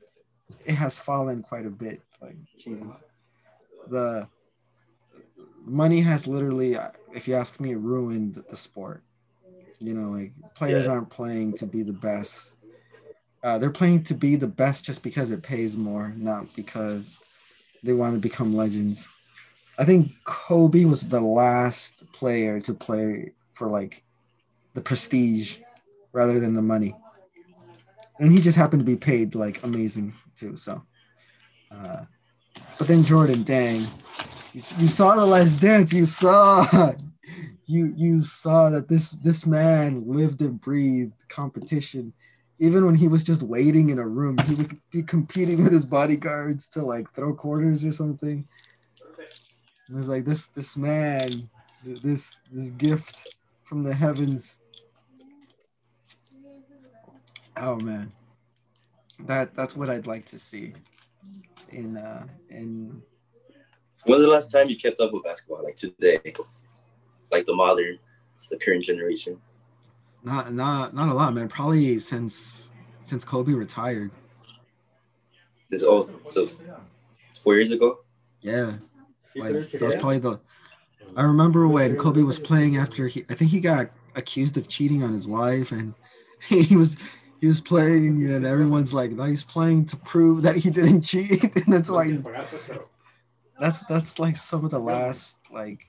it 0.64 0.74
has 0.74 0.96
fallen 0.98 1.42
quite 1.42 1.66
a 1.66 1.70
bit. 1.70 2.02
Like 2.22 2.36
Jesus, 2.56 3.02
the 3.88 4.28
money 5.64 6.02
has 6.02 6.28
literally, 6.28 6.78
if 7.12 7.26
you 7.26 7.34
ask 7.34 7.58
me, 7.58 7.74
ruined 7.74 8.42
the 8.48 8.56
sport. 8.56 9.02
You 9.84 9.94
know, 9.94 10.10
like 10.10 10.32
players 10.54 10.86
Yeah. 10.86 10.92
aren't 10.92 11.10
playing 11.10 11.54
to 11.54 11.66
be 11.66 11.82
the 11.82 11.92
best. 11.92 12.56
Uh, 13.42 13.58
they're 13.58 13.70
playing 13.70 14.02
to 14.04 14.14
be 14.14 14.36
the 14.36 14.46
best 14.46 14.84
just 14.84 15.02
because 15.02 15.30
it 15.30 15.42
pays 15.42 15.76
more, 15.76 16.12
not 16.16 16.46
because 16.56 17.18
they 17.82 17.92
want 17.92 18.14
to 18.14 18.20
become 18.20 18.56
legends. 18.56 19.06
I 19.78 19.84
think 19.84 20.12
Kobe 20.24 20.86
was 20.86 21.02
the 21.02 21.20
last 21.20 22.10
player 22.12 22.60
to 22.60 22.72
play 22.72 23.32
for 23.52 23.68
like 23.68 24.02
the 24.72 24.80
prestige 24.80 25.58
rather 26.12 26.40
than 26.40 26.54
the 26.54 26.62
money. 26.62 26.94
And 28.18 28.32
he 28.32 28.38
just 28.40 28.56
happened 28.56 28.80
to 28.80 28.86
be 28.86 28.96
paid 28.96 29.34
like 29.34 29.62
amazing 29.62 30.14
too. 30.36 30.56
So, 30.56 30.82
uh, 31.70 32.04
but 32.78 32.88
then 32.88 33.04
Jordan, 33.04 33.42
dang, 33.42 33.80
you, 34.52 34.62
you 34.78 34.88
saw 34.88 35.16
the 35.16 35.26
last 35.26 35.60
dance. 35.60 35.92
You 35.92 36.06
saw, 36.06 36.92
you 37.66 37.92
you 37.96 38.20
saw 38.20 38.70
that 38.70 38.88
this 38.88 39.12
this 39.12 39.46
man 39.46 40.04
lived 40.06 40.40
and 40.42 40.60
breathed 40.60 41.28
competition. 41.28 42.12
Even 42.58 42.86
when 42.86 42.94
he 42.94 43.08
was 43.08 43.24
just 43.24 43.42
waiting 43.42 43.90
in 43.90 43.98
a 43.98 44.06
room, 44.06 44.38
he 44.46 44.54
would 44.54 44.78
be 44.90 45.02
competing 45.02 45.62
with 45.62 45.72
his 45.72 45.84
bodyguards 45.84 46.68
to 46.68 46.84
like 46.84 47.12
throw 47.12 47.34
quarters 47.34 47.84
or 47.84 47.92
something. 47.92 48.46
It 49.88 49.94
was 49.94 50.08
like 50.08 50.24
this 50.24 50.48
this 50.48 50.76
man, 50.76 51.30
this 51.84 52.36
this 52.52 52.70
gift 52.70 53.36
from 53.64 53.82
the 53.82 53.92
heavens. 53.92 54.60
Oh 57.56 57.76
man, 57.76 58.12
that 59.20 59.54
that's 59.54 59.76
what 59.76 59.90
I'd 59.90 60.06
like 60.06 60.26
to 60.26 60.38
see 60.38 60.74
in 61.70 61.96
uh 61.96 62.26
in 62.50 63.02
When's 64.06 64.20
the 64.20 64.28
last 64.28 64.50
time 64.50 64.68
you 64.68 64.76
kept 64.76 65.00
up 65.00 65.10
with 65.12 65.24
basketball? 65.24 65.64
Like 65.64 65.76
today, 65.76 66.20
like 67.34 67.46
the 67.46 67.54
modern, 67.54 67.98
the 68.50 68.56
current 68.56 68.84
generation. 68.84 69.40
not 70.22 70.54
not 70.54 70.94
not 70.94 71.08
a 71.08 71.14
lot, 71.14 71.34
man. 71.34 71.48
Probably 71.48 71.98
since 71.98 72.72
since 73.00 73.24
Kobe 73.24 73.52
retired. 73.52 74.10
This 75.68 75.82
oh, 75.82 76.10
so 76.22 76.48
four 77.36 77.54
years 77.54 77.70
ago. 77.70 78.00
Yeah, 78.40 78.76
like 79.34 79.70
that 79.72 79.80
was 79.80 79.96
probably 79.96 80.18
the. 80.18 80.40
I 81.16 81.22
remember 81.22 81.68
when 81.68 81.96
Kobe 81.96 82.22
was 82.22 82.38
playing 82.38 82.76
after 82.76 83.08
he. 83.08 83.24
I 83.30 83.34
think 83.34 83.50
he 83.50 83.60
got 83.60 83.90
accused 84.14 84.56
of 84.56 84.68
cheating 84.68 85.02
on 85.02 85.12
his 85.12 85.26
wife, 85.26 85.72
and 85.72 85.94
he 86.48 86.76
was 86.76 86.96
he 87.40 87.48
was 87.48 87.60
playing, 87.60 88.30
and 88.30 88.46
everyone's 88.46 88.94
like, 88.94 89.10
"No, 89.10 89.24
he's 89.24 89.44
playing 89.44 89.86
to 89.86 89.96
prove 89.96 90.42
that 90.42 90.56
he 90.56 90.70
didn't 90.70 91.02
cheat," 91.10 91.42
and 91.56 91.72
that's 91.72 91.90
why. 91.90 92.06
He's, 92.06 92.22
that's 93.60 93.80
that's 93.86 94.18
like 94.18 94.36
some 94.36 94.64
of 94.64 94.70
the 94.70 94.78
last 94.78 95.38
like 95.50 95.88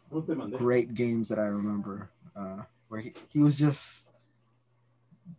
great 0.57 0.93
games 0.93 1.29
that 1.29 1.39
I 1.39 1.45
remember, 1.45 2.09
uh, 2.35 2.61
where 2.89 3.01
he, 3.01 3.13
he 3.29 3.39
was 3.39 3.55
just 3.57 4.09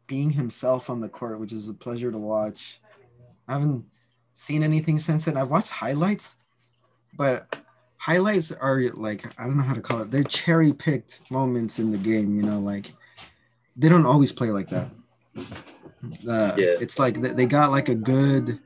being 0.06 0.30
himself 0.30 0.90
on 0.90 1.00
the 1.00 1.08
court, 1.08 1.38
which 1.40 1.52
is 1.52 1.68
a 1.68 1.74
pleasure 1.74 2.10
to 2.10 2.18
watch. 2.18 2.80
I 3.48 3.52
haven't 3.52 3.84
seen 4.32 4.62
anything 4.62 4.98
since 4.98 5.24
then. 5.24 5.36
I've 5.36 5.50
watched 5.50 5.70
highlights, 5.70 6.36
but 7.16 7.56
highlights 7.98 8.50
are 8.52 8.82
like 8.94 9.24
I 9.40 9.44
don't 9.44 9.56
know 9.56 9.62
how 9.62 9.74
to 9.74 9.80
call 9.80 10.00
it. 10.02 10.10
They're 10.10 10.24
cherry 10.24 10.72
picked 10.72 11.30
moments 11.30 11.78
in 11.78 11.92
the 11.92 11.98
game. 11.98 12.36
You 12.36 12.42
know, 12.42 12.58
like 12.58 12.86
they 13.76 13.88
don't 13.88 14.06
always 14.06 14.32
play 14.32 14.50
like 14.50 14.68
that. 14.70 14.88
Uh, 16.28 16.54
Yeah. 16.56 16.76
it's 16.80 16.98
like 16.98 17.20
they 17.20 17.30
they 17.30 17.46
got 17.46 17.70
like 17.70 17.88
a 17.88 17.94
good, 17.94 18.58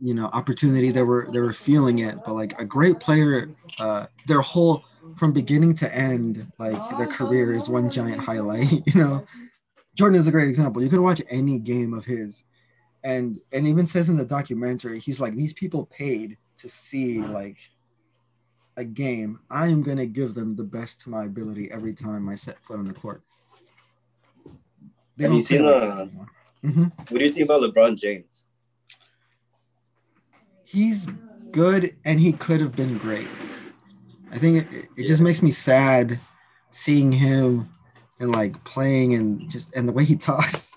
you 0.00 0.14
know, 0.14 0.26
opportunity. 0.26 0.90
They 0.90 1.02
were 1.02 1.28
they 1.32 1.40
were 1.40 1.52
feeling 1.52 2.00
it, 2.00 2.16
but 2.24 2.34
like 2.34 2.60
a 2.60 2.64
great 2.64 3.00
player, 3.00 3.50
uh, 3.78 4.06
their 4.26 4.40
whole 4.40 4.84
from 5.14 5.32
beginning 5.32 5.74
to 5.74 5.94
end, 5.94 6.50
like 6.58 6.98
their 6.98 7.06
career 7.06 7.52
is 7.52 7.68
one 7.68 7.90
giant 7.90 8.20
highlight. 8.20 8.70
You 8.86 9.00
know, 9.00 9.26
Jordan 9.94 10.18
is 10.18 10.28
a 10.28 10.32
great 10.32 10.48
example. 10.48 10.82
You 10.82 10.88
could 10.88 11.00
watch 11.00 11.22
any 11.28 11.58
game 11.58 11.94
of 11.94 12.04
his, 12.04 12.44
and 13.02 13.40
and 13.52 13.66
even 13.66 13.86
says 13.86 14.08
in 14.08 14.16
the 14.16 14.24
documentary, 14.24 14.98
he's 15.00 15.20
like 15.20 15.34
these 15.34 15.52
people 15.52 15.86
paid 15.86 16.36
to 16.58 16.68
see 16.68 17.20
like 17.20 17.58
a 18.76 18.84
game. 18.84 19.40
I 19.50 19.68
am 19.68 19.82
gonna 19.82 20.06
give 20.06 20.34
them 20.34 20.56
the 20.56 20.64
best 20.64 21.00
to 21.02 21.10
my 21.10 21.24
ability 21.24 21.70
every 21.70 21.94
time 21.94 22.28
I 22.28 22.34
set 22.34 22.62
foot 22.62 22.78
on 22.78 22.84
the 22.84 22.92
court. 22.92 23.22
They 25.16 25.24
Have 25.24 25.32
you 25.32 25.40
seen, 25.40 25.64
uh. 25.64 26.06
Mhm. 26.62 26.92
What 26.96 27.18
do 27.18 27.24
you 27.24 27.32
think 27.32 27.44
about 27.44 27.62
LeBron 27.62 27.96
James? 27.96 28.45
He's 30.76 31.08
good 31.52 31.96
and 32.04 32.20
he 32.20 32.34
could 32.34 32.60
have 32.60 32.76
been 32.76 32.98
great. 32.98 33.26
I 34.30 34.36
think 34.36 34.70
it, 34.70 34.88
it 34.94 35.06
just 35.06 35.22
makes 35.22 35.42
me 35.42 35.50
sad 35.50 36.18
seeing 36.70 37.10
him 37.10 37.70
and 38.20 38.34
like 38.34 38.62
playing 38.64 39.14
and 39.14 39.48
just 39.48 39.74
and 39.74 39.88
the 39.88 39.92
way 39.92 40.04
he 40.04 40.16
talks. 40.30 40.76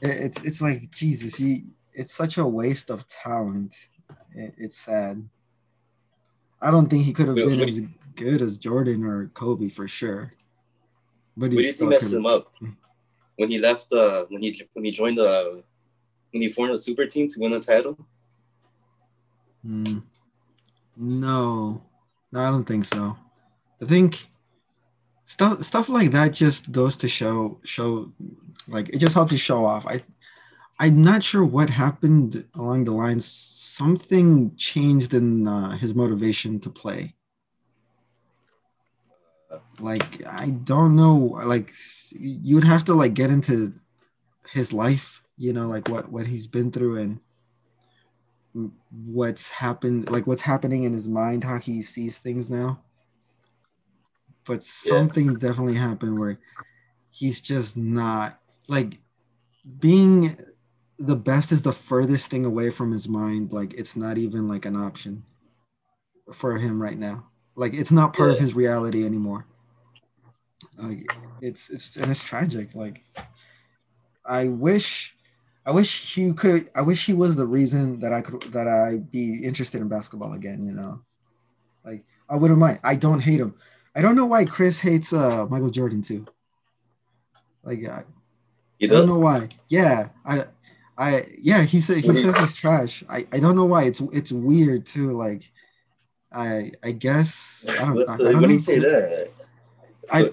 It, 0.00 0.10
it's 0.10 0.42
it's 0.42 0.60
like 0.60 0.90
Jesus, 0.90 1.38
you 1.38 1.62
it's 1.92 2.12
such 2.12 2.36
a 2.36 2.44
waste 2.44 2.90
of 2.90 3.06
talent. 3.06 3.76
It, 4.34 4.54
it's 4.58 4.76
sad. 4.76 5.28
I 6.60 6.72
don't 6.72 6.86
think 6.86 7.04
he 7.04 7.12
could 7.12 7.28
have 7.28 7.36
been 7.36 7.60
as 7.60 7.80
good 8.16 8.42
as 8.42 8.56
Jordan 8.56 9.04
or 9.04 9.28
Kobe 9.34 9.68
for 9.68 9.86
sure. 9.86 10.32
But 11.36 11.52
he 11.52 11.62
still 11.70 11.88
messed 11.88 12.12
him 12.12 12.26
up 12.26 12.52
when 13.36 13.50
he 13.50 13.60
left? 13.60 13.92
Uh, 13.92 14.24
when 14.30 14.42
he 14.42 14.68
when 14.72 14.84
he 14.84 14.90
joined 14.90 15.18
the 15.18 15.62
when 16.32 16.42
he 16.42 16.48
formed 16.48 16.74
a 16.74 16.78
super 16.78 17.06
team 17.06 17.28
to 17.28 17.38
win 17.38 17.52
the 17.52 17.60
title? 17.60 17.96
Mm. 19.66 20.02
No, 20.96 21.82
no, 22.32 22.40
I 22.40 22.50
don't 22.50 22.64
think 22.64 22.84
so. 22.84 23.16
I 23.82 23.84
think 23.84 24.26
stuff 25.24 25.62
stuff 25.64 25.88
like 25.88 26.12
that 26.12 26.32
just 26.32 26.70
goes 26.72 26.96
to 26.98 27.08
show 27.08 27.58
show 27.64 28.12
like 28.68 28.88
it 28.90 28.98
just 28.98 29.14
helps 29.14 29.32
you 29.32 29.38
show 29.38 29.64
off. 29.64 29.86
I 29.86 30.02
I'm 30.78 31.02
not 31.02 31.22
sure 31.22 31.44
what 31.44 31.70
happened 31.70 32.44
along 32.54 32.84
the 32.84 32.92
lines. 32.92 33.26
Something 33.26 34.54
changed 34.56 35.14
in 35.14 35.48
uh, 35.48 35.76
his 35.76 35.94
motivation 35.94 36.60
to 36.60 36.70
play. 36.70 37.14
Like 39.80 40.24
I 40.26 40.50
don't 40.50 40.96
know. 40.96 41.16
Like 41.44 41.70
you 42.12 42.54
would 42.54 42.64
have 42.64 42.84
to 42.86 42.94
like 42.94 43.14
get 43.14 43.30
into 43.30 43.74
his 44.50 44.72
life, 44.72 45.22
you 45.36 45.52
know, 45.52 45.68
like 45.68 45.88
what 45.88 46.10
what 46.10 46.26
he's 46.26 46.46
been 46.46 46.70
through 46.70 46.98
and 46.98 47.20
what's 49.06 49.50
happened, 49.50 50.10
like 50.10 50.26
what's 50.26 50.42
happening 50.42 50.84
in 50.84 50.92
his 50.92 51.08
mind, 51.08 51.44
how 51.44 51.58
he 51.58 51.82
sees 51.82 52.18
things 52.18 52.48
now. 52.50 52.80
But 54.44 54.62
something 54.62 55.32
yeah. 55.32 55.38
definitely 55.38 55.74
happened 55.74 56.18
where 56.18 56.38
he's 57.10 57.40
just 57.40 57.76
not 57.76 58.38
like 58.68 58.98
being 59.80 60.38
the 60.98 61.16
best 61.16 61.52
is 61.52 61.62
the 61.62 61.72
furthest 61.72 62.30
thing 62.30 62.44
away 62.44 62.70
from 62.70 62.92
his 62.92 63.08
mind. 63.08 63.52
Like 63.52 63.74
it's 63.74 63.96
not 63.96 64.18
even 64.18 64.48
like 64.48 64.64
an 64.64 64.76
option 64.76 65.24
for 66.32 66.56
him 66.56 66.80
right 66.80 66.98
now. 66.98 67.26
Like 67.56 67.74
it's 67.74 67.92
not 67.92 68.12
part 68.12 68.30
yeah. 68.30 68.34
of 68.34 68.40
his 68.40 68.54
reality 68.54 69.04
anymore. 69.04 69.46
Like 70.78 71.10
it's 71.40 71.68
it's 71.70 71.96
and 71.96 72.10
it's 72.10 72.24
tragic. 72.24 72.74
Like 72.74 73.04
I 74.24 74.48
wish 74.48 75.15
I 75.66 75.72
wish 75.72 76.14
he 76.14 76.32
could 76.32 76.70
I 76.76 76.82
wish 76.82 77.04
he 77.04 77.12
was 77.12 77.34
the 77.34 77.46
reason 77.46 77.98
that 78.00 78.12
I 78.12 78.20
could 78.20 78.40
that 78.52 78.68
I 78.68 78.98
be 78.98 79.44
interested 79.44 79.80
in 79.80 79.88
basketball 79.88 80.32
again, 80.32 80.64
you 80.64 80.72
know. 80.72 81.00
Like 81.84 82.04
I 82.28 82.36
wouldn't 82.36 82.60
mind. 82.60 82.78
I 82.84 82.94
don't 82.94 83.20
hate 83.20 83.40
him. 83.40 83.56
I 83.94 84.00
don't 84.00 84.14
know 84.14 84.26
why 84.26 84.44
Chris 84.44 84.78
hates 84.78 85.12
uh 85.12 85.46
Michael 85.46 85.70
Jordan 85.70 86.02
too. 86.02 86.24
Like 87.64 87.84
I, 87.84 88.04
I 88.80 88.86
don't 88.86 89.08
know 89.08 89.18
why. 89.18 89.48
Yeah, 89.68 90.10
I 90.24 90.44
I 90.96 91.26
yeah, 91.36 91.62
he 91.62 91.80
said 91.80 91.98
he 91.98 92.14
says 92.14 92.40
it's 92.40 92.54
trash. 92.54 93.02
I, 93.08 93.26
I 93.32 93.40
don't 93.40 93.56
know 93.56 93.64
why. 93.64 93.84
It's 93.84 94.00
it's 94.12 94.30
weird 94.30 94.86
too. 94.86 95.18
Like 95.18 95.50
I 96.30 96.70
I 96.84 96.92
guess 96.92 97.66
I 97.68 97.86
don't, 97.86 97.94
what, 97.96 98.08
I, 98.08 98.14
I 98.14 98.16
don't 98.16 98.40
what 98.40 98.46
do 98.46 98.52
you 98.52 98.58
say 98.60 98.78
that? 98.78 99.30
I 100.12 100.32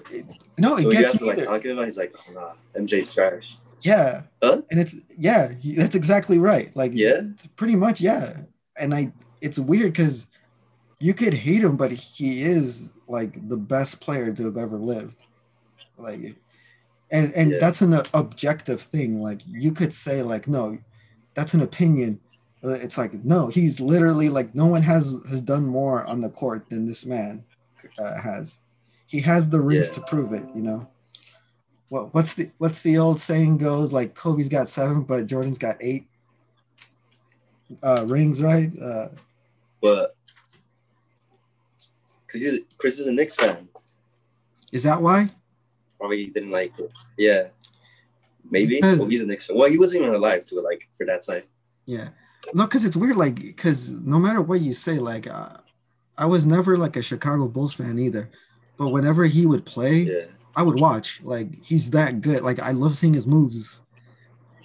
no, 0.58 0.76
it 0.76 0.84
so 0.84 0.90
gets 0.90 1.14
after, 1.14 1.24
like 1.24 1.44
talking 1.44 1.72
about. 1.72 1.86
He's 1.86 1.98
like, 1.98 2.14
oh, 2.16 2.32
nah, 2.32 2.54
MJ's 2.76 3.12
trash. 3.12 3.42
Yeah, 3.84 4.22
huh? 4.42 4.62
and 4.70 4.80
it's 4.80 4.96
yeah, 5.18 5.52
he, 5.52 5.74
that's 5.74 5.94
exactly 5.94 6.38
right. 6.38 6.74
Like 6.76 6.92
yeah, 6.94 7.20
pretty 7.56 7.76
much 7.76 8.00
yeah. 8.00 8.40
And 8.76 8.94
I, 8.94 9.12
it's 9.40 9.58
weird 9.58 9.92
because 9.92 10.26
you 11.00 11.14
could 11.14 11.34
hate 11.34 11.62
him, 11.62 11.76
but 11.76 11.92
he 11.92 12.42
is 12.42 12.92
like 13.06 13.48
the 13.48 13.56
best 13.56 14.00
player 14.00 14.32
to 14.32 14.44
have 14.46 14.56
ever 14.56 14.78
lived. 14.78 15.16
Like 15.98 16.36
and 17.10 17.32
and 17.34 17.52
yeah. 17.52 17.58
that's 17.60 17.80
an 17.80 18.00
objective 18.12 18.82
thing 18.82 19.22
like 19.22 19.40
you 19.46 19.72
could 19.72 19.92
say 19.92 20.22
like 20.22 20.48
no 20.48 20.76
that's 21.34 21.54
an 21.54 21.60
opinion 21.60 22.18
uh, 22.64 22.70
it's 22.70 22.98
like 22.98 23.12
no 23.24 23.46
he's 23.46 23.80
literally 23.80 24.28
like 24.28 24.54
no 24.54 24.66
one 24.66 24.82
has 24.82 25.14
has 25.28 25.40
done 25.40 25.64
more 25.64 26.04
on 26.04 26.20
the 26.20 26.28
court 26.28 26.68
than 26.68 26.86
this 26.86 27.06
man 27.06 27.44
uh, 27.98 28.20
has 28.20 28.60
he 29.06 29.20
has 29.20 29.48
the 29.48 29.60
rings 29.60 29.88
yeah. 29.88 29.94
to 29.94 30.00
prove 30.02 30.32
it 30.32 30.44
you 30.54 30.62
know 30.62 30.86
what 31.94 32.14
what's 32.14 32.34
the 32.34 32.50
what's 32.58 32.80
the 32.80 32.98
old 32.98 33.20
saying 33.20 33.56
goes 33.56 33.92
like 33.92 34.14
kobe's 34.14 34.48
got 34.48 34.68
seven 34.68 35.02
but 35.02 35.26
jordan's 35.26 35.58
got 35.58 35.76
eight 35.80 36.06
uh 37.82 38.04
rings 38.08 38.42
right 38.42 38.70
uh 38.80 39.08
but 39.80 40.16
because 42.26 42.58
chris 42.78 42.98
is 42.98 43.06
a 43.06 43.12
Knicks 43.12 43.34
fan 43.34 43.68
is 44.72 44.82
that 44.82 45.00
why 45.00 45.30
probably 46.04 46.24
he 46.24 46.30
didn't 46.30 46.50
like 46.50 46.78
it. 46.78 46.92
Yeah. 47.16 47.48
Maybe. 48.50 48.76
Because, 48.76 48.98
well, 48.98 49.08
he's 49.08 49.22
a 49.22 49.26
Knicks 49.26 49.46
fan. 49.46 49.56
Well, 49.56 49.70
he 49.70 49.78
wasn't 49.78 50.02
even 50.02 50.14
alive 50.14 50.44
to 50.46 50.60
like 50.60 50.86
for 50.98 51.06
that 51.06 51.22
time. 51.22 51.44
Yeah. 51.86 52.10
No, 52.52 52.64
because 52.64 52.84
it's 52.84 52.94
weird, 52.94 53.16
like, 53.16 53.36
because 53.36 53.88
no 53.88 54.18
matter 54.18 54.42
what 54.42 54.60
you 54.60 54.74
say, 54.74 54.98
like, 54.98 55.26
uh, 55.26 55.56
I 56.18 56.26
was 56.26 56.44
never 56.44 56.76
like 56.76 56.96
a 56.96 57.02
Chicago 57.02 57.48
Bulls 57.48 57.72
fan 57.72 57.98
either. 57.98 58.28
But 58.76 58.88
whenever 58.88 59.24
he 59.24 59.46
would 59.46 59.64
play, 59.64 60.00
yeah. 60.00 60.26
I 60.56 60.62
would 60.62 60.80
watch. 60.80 61.20
Like, 61.22 61.64
he's 61.64 61.90
that 61.90 62.20
good. 62.20 62.42
Like, 62.42 62.60
I 62.60 62.70
love 62.72 62.96
seeing 62.96 63.14
his 63.14 63.26
moves. 63.26 63.80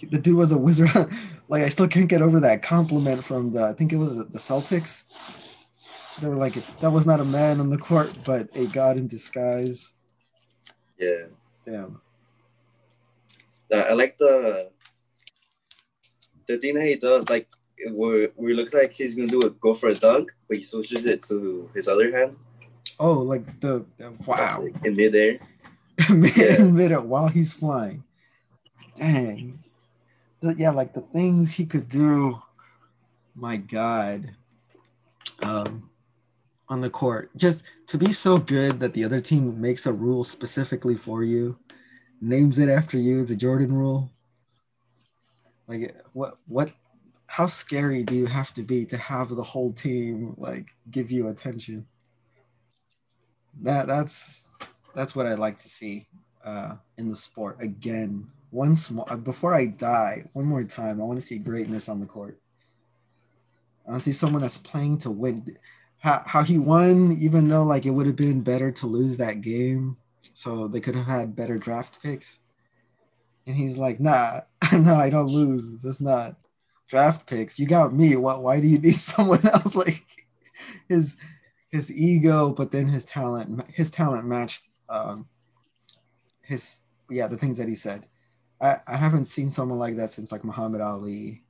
The 0.02 0.18
dude 0.18 0.38
was 0.38 0.52
a 0.52 0.58
wizard. 0.58 0.90
like, 1.50 1.64
I 1.64 1.70
still 1.70 1.88
can't 1.88 2.10
get 2.10 2.22
over 2.22 2.40
that 2.40 2.64
compliment 2.64 3.24
from 3.24 3.52
the, 3.52 3.64
I 3.64 3.74
think 3.74 3.92
it 3.92 3.98
was 3.98 4.16
the 4.16 4.40
Celtics. 4.40 5.04
They 6.20 6.28
were 6.28 6.36
like, 6.36 6.54
that 6.78 6.92
was 6.92 7.06
not 7.06 7.20
a 7.20 7.26
man 7.26 7.60
on 7.60 7.70
the 7.70 7.78
court, 7.78 8.14
but 8.26 8.50
a 8.56 8.66
god 8.68 8.98
in 8.98 9.08
disguise. 9.08 9.94
Yeah. 10.98 11.26
Damn. 11.66 12.02
I 13.72 13.94
like 13.94 14.18
the 14.18 14.72
the 16.48 16.58
thing 16.58 16.74
that 16.76 16.86
he 16.86 16.96
does, 16.96 17.30
like 17.30 17.48
where 17.92 18.30
where 18.36 18.52
it 18.52 18.56
looks 18.56 18.74
like 18.74 18.92
he's 18.92 19.16
gonna 19.16 19.28
do 19.28 19.42
a 19.42 19.50
go 19.52 19.74
for 19.74 19.90
a 19.90 19.96
dunk, 19.96 20.32
but 20.48 20.58
he 20.58 20.64
switches 20.64 21.06
it 21.06 21.22
to 21.24 21.70
his 21.74 21.88
other 21.88 22.16
hand. 22.16 22.36
Oh, 23.00 23.20
like 23.20 23.60
the 23.62 23.86
wow 24.26 24.62
like 24.62 24.86
in 24.86 24.96
midair. 24.96 25.40
in 26.10 26.76
midair 26.76 27.02
while 27.02 27.28
he's 27.28 27.54
flying. 27.54 28.04
Dang. 28.96 29.60
Yeah, 30.42 30.72
like 30.72 30.94
the 30.94 31.02
things 31.02 31.54
he 31.54 31.66
could 31.66 31.88
do. 31.88 32.42
My 33.36 33.58
God. 33.58 34.32
Um, 35.44 35.90
on 36.70 36.82
the 36.82 36.90
court. 36.90 37.32
Just 37.36 37.66
to 37.88 37.98
be 37.98 38.12
so 38.12 38.38
good 38.38 38.80
that 38.80 38.94
the 38.94 39.04
other 39.04 39.20
team 39.20 39.60
makes 39.60 39.86
a 39.86 39.94
rule 39.94 40.24
specifically 40.24 40.96
for 40.96 41.24
you, 41.24 41.58
names 42.22 42.60
it 42.60 42.70
after 42.70 42.98
you, 42.98 43.26
the 43.26 43.36
Jordan 43.36 43.74
rule. 43.74 44.12
Like 45.68 45.96
what 46.14 46.38
what 46.48 46.72
how 47.28 47.46
scary 47.46 48.04
do 48.04 48.16
you 48.16 48.26
have 48.26 48.54
to 48.56 48.64
be 48.64 48.86
to 48.86 48.98
have 48.98 49.30
the 49.30 49.44
whole 49.44 49.72
team 49.72 50.34
like 50.38 50.68
give 50.90 51.12
you 51.12 51.28
attention? 51.28 51.86
That 53.62 53.88
that's 53.88 54.44
that's 54.96 55.16
what 55.16 55.26
I'd 55.26 55.40
like 55.40 55.58
to 55.58 55.70
see 55.70 56.08
uh, 56.44 56.76
in 56.98 57.10
the 57.10 57.16
sport 57.16 57.58
again. 57.62 58.28
Once 58.52 58.90
more 58.90 59.06
before 59.18 59.54
I 59.54 59.66
die, 59.66 60.26
one 60.34 60.46
more 60.46 60.64
time, 60.64 61.00
I 61.00 61.06
want 61.06 61.20
to 61.20 61.26
see 61.26 61.38
greatness 61.38 61.88
on 61.88 62.00
the 62.00 62.06
court. 62.06 62.40
I 63.86 63.92
want 63.92 64.04
to 64.04 64.06
see 64.06 64.18
someone 64.18 64.42
that's 64.42 64.58
playing 64.58 65.00
to 65.00 65.12
win 65.12 65.58
how, 66.00 66.24
how 66.26 66.44
he 66.44 66.58
won, 66.58 67.18
even 67.20 67.48
though 67.48 67.64
like 67.64 67.86
it 67.86 67.92
would 67.92 68.08
have 68.08 68.16
been 68.16 68.42
better 68.42 68.72
to 68.72 68.88
lose 68.88 69.18
that 69.18 69.42
game, 69.42 69.98
so 70.34 70.68
they 70.68 70.80
could 70.80 70.96
have 70.96 71.06
had 71.06 71.36
better 71.36 71.58
draft 71.58 72.02
picks. 72.02 72.40
And 73.46 73.56
he's 73.56 73.78
like, 73.78 74.00
"Nah, 74.00 74.42
no, 74.74 74.96
I 74.96 75.10
don't 75.10 75.28
lose. 75.28 75.82
That's 75.82 76.02
not 76.02 76.36
draft 76.88 77.28
picks. 77.28 77.60
You 77.60 77.68
got 77.68 77.94
me. 77.94 78.16
What? 78.16 78.42
Why 78.42 78.60
do 78.60 78.68
you 78.68 78.80
need 78.80 79.00
someone 79.00 79.46
else?" 79.48 79.76
Like 79.76 80.06
his 80.88 81.18
his 81.70 81.92
ego, 81.92 82.50
but 82.52 82.72
then 82.72 82.88
his 82.88 83.06
talent. 83.06 83.70
His 83.72 83.92
talent 83.92 84.26
matched 84.26 84.70
um, 84.90 85.28
his 86.42 86.82
yeah 87.10 87.28
the 87.28 87.38
things 87.38 87.58
that 87.58 87.68
he 87.68 87.76
said. 87.76 88.08
I, 88.62 88.80
I 88.86 88.98
haven't 88.98 89.26
seen 89.26 89.50
someone 89.50 89.80
like 89.80 89.96
that 89.96 90.10
since 90.10 90.32
like 90.32 90.44
Muhammad 90.44 90.82
Ali 90.82 91.44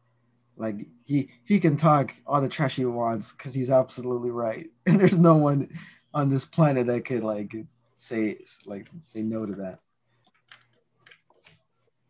like 0.59 0.75
he 1.05 1.29
he 1.45 1.59
can 1.59 1.77
talk 1.77 2.13
all 2.27 2.41
the 2.41 2.49
trash 2.49 2.75
he 2.75 2.85
wants 2.85 3.31
because 3.31 3.53
he's 3.53 3.71
absolutely 3.71 4.29
right, 4.29 4.69
and 4.85 4.99
there's 4.99 5.17
no 5.17 5.37
one 5.37 5.69
on 6.13 6.29
this 6.29 6.45
planet 6.45 6.85
that 6.87 7.05
could 7.05 7.23
like 7.23 7.55
say 7.95 8.37
like 8.65 8.87
say 8.99 9.23
no 9.23 9.45
to 9.45 9.53
that. 9.53 9.79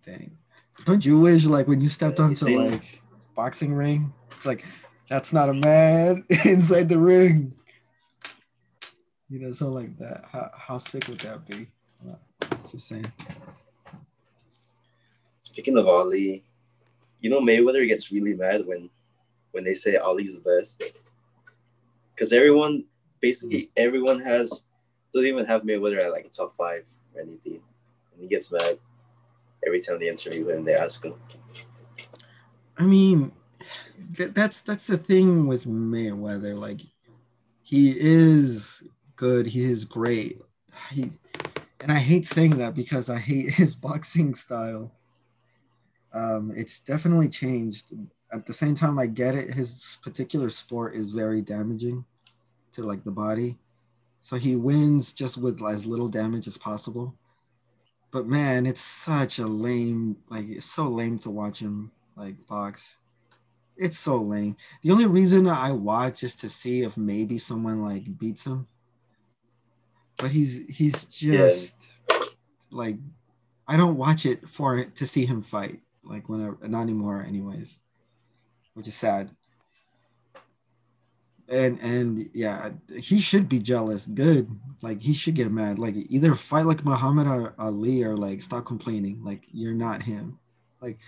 Dang, 0.03 0.35
don't 0.83 1.05
you 1.05 1.19
wish 1.19 1.45
like 1.45 1.67
when 1.67 1.79
you 1.79 1.89
stepped 1.89 2.19
onto 2.19 2.59
like 2.59 3.01
boxing 3.35 3.73
ring, 3.73 4.11
it's 4.31 4.47
like 4.47 4.65
that's 5.09 5.31
not 5.31 5.49
a 5.49 5.53
man 5.53 6.25
inside 6.45 6.89
the 6.89 6.97
ring. 6.97 7.53
You 9.29 9.39
know, 9.39 9.51
something 9.51 9.75
like 9.75 9.97
that. 9.99 10.25
How 10.31 10.51
how 10.53 10.77
sick 10.79 11.07
would 11.07 11.19
that 11.19 11.45
be? 11.47 11.67
Uh, 12.07 12.15
it's 12.51 12.71
just 12.71 12.87
saying. 12.87 13.11
Speaking 15.41 15.77
of 15.77 15.87
Ali, 15.87 16.43
you 17.21 17.29
know 17.29 17.39
Mayweather 17.39 17.87
gets 17.87 18.11
really 18.11 18.35
mad 18.35 18.65
when 18.65 18.89
when 19.51 19.63
they 19.63 19.73
say 19.75 19.97
Ali's 19.97 20.35
the 20.35 20.41
best. 20.41 20.83
Cause 22.17 22.33
everyone 22.33 22.85
basically 23.21 23.63
mm-hmm. 23.63 23.87
everyone 23.87 24.19
has 24.21 24.65
doesn't 25.13 25.27
even 25.27 25.45
have 25.45 25.63
Mayweather 25.63 26.03
at 26.03 26.11
like 26.11 26.31
top 26.31 26.55
five 26.55 26.83
or 27.15 27.21
anything. 27.21 27.61
And 28.13 28.21
he 28.21 28.27
gets 28.27 28.51
mad 28.51 28.79
every 29.65 29.79
time 29.79 29.99
they 29.99 30.09
interview 30.09 30.47
him, 30.49 30.65
they 30.65 30.75
ask 30.75 31.03
him. 31.03 31.15
I 32.77 32.83
mean, 32.83 33.31
th- 34.15 34.33
that's 34.33 34.61
that's 34.61 34.87
the 34.87 34.97
thing 34.97 35.47
with 35.47 35.65
Mayweather. 35.65 36.57
Like, 36.57 36.81
he 37.61 37.93
is 37.97 38.83
good. 39.19 39.47
He 39.47 39.69
is 39.69 39.83
great. 39.83 40.41
He, 40.91 41.11
and 41.81 41.91
I 41.91 41.99
hate 41.99 42.25
saying 42.25 42.57
that 42.59 42.73
because 42.73 43.09
I 43.09 43.19
hate 43.19 43.51
his 43.61 43.75
boxing 43.75 44.33
style. 44.33 44.91
Um, 46.13 46.53
it's 46.55 46.79
definitely 46.79 47.27
changed. 47.27 47.93
At 48.31 48.45
the 48.45 48.53
same 48.53 48.75
time, 48.75 48.97
I 48.97 49.07
get 49.07 49.35
it. 49.35 49.53
His 49.53 49.97
particular 50.01 50.49
sport 50.49 50.95
is 50.95 51.09
very 51.09 51.41
damaging 51.41 52.05
to 52.71 52.83
like 52.83 53.03
the 53.03 53.11
body, 53.11 53.57
so 54.21 54.37
he 54.37 54.55
wins 54.55 55.11
just 55.11 55.37
with 55.37 55.61
as 55.63 55.85
little 55.85 56.07
damage 56.07 56.47
as 56.47 56.57
possible. 56.57 57.13
But 58.11 58.25
man, 58.25 58.65
it's 58.65 58.81
such 58.81 59.39
a 59.39 59.47
lame. 59.47 60.15
Like 60.29 60.47
it's 60.47 60.65
so 60.65 60.87
lame 60.87 61.19
to 61.19 61.29
watch 61.29 61.59
him 61.59 61.91
like 62.15 62.47
box. 62.47 62.99
It's 63.75 63.99
so 63.99 64.21
lame. 64.21 64.55
The 64.81 64.91
only 64.91 65.07
reason 65.07 65.47
I 65.49 65.71
watch 65.71 66.23
is 66.23 66.35
to 66.37 66.49
see 66.49 66.83
if 66.83 66.97
maybe 66.97 67.37
someone 67.37 67.83
like 67.83 68.17
beats 68.17 68.45
him. 68.45 68.67
But 70.19 70.31
he's 70.31 70.67
he's 70.67 71.05
just 71.05 71.87
yeah. 72.09 72.17
like 72.71 72.97
I 73.67 73.77
don't 73.77 73.97
watch 73.97 74.25
it 74.25 74.47
for 74.47 74.83
to 74.83 75.05
see 75.05 75.25
him 75.25 75.41
fight 75.41 75.79
like 76.03 76.27
whenever 76.27 76.57
not 76.67 76.81
anymore 76.81 77.23
anyways 77.27 77.79
which 78.73 78.87
is 78.87 78.95
sad 78.95 79.29
and 81.49 81.79
and 81.81 82.29
yeah, 82.33 82.71
he 82.95 83.19
should 83.19 83.49
be 83.49 83.59
jealous. 83.59 84.07
Good, 84.07 84.49
like 84.81 85.01
he 85.01 85.13
should 85.13 85.35
get 85.35 85.51
mad. 85.51 85.79
Like 85.79 85.95
either 85.95 86.35
fight 86.35 86.65
like 86.65 86.85
Muhammad 86.85 87.53
Ali 87.57 88.03
or 88.03 88.15
like 88.15 88.41
stop 88.41 88.65
complaining. 88.65 89.23
Like 89.23 89.47
you're 89.51 89.73
not 89.73 90.03
him. 90.03 90.37
Like 90.81 90.99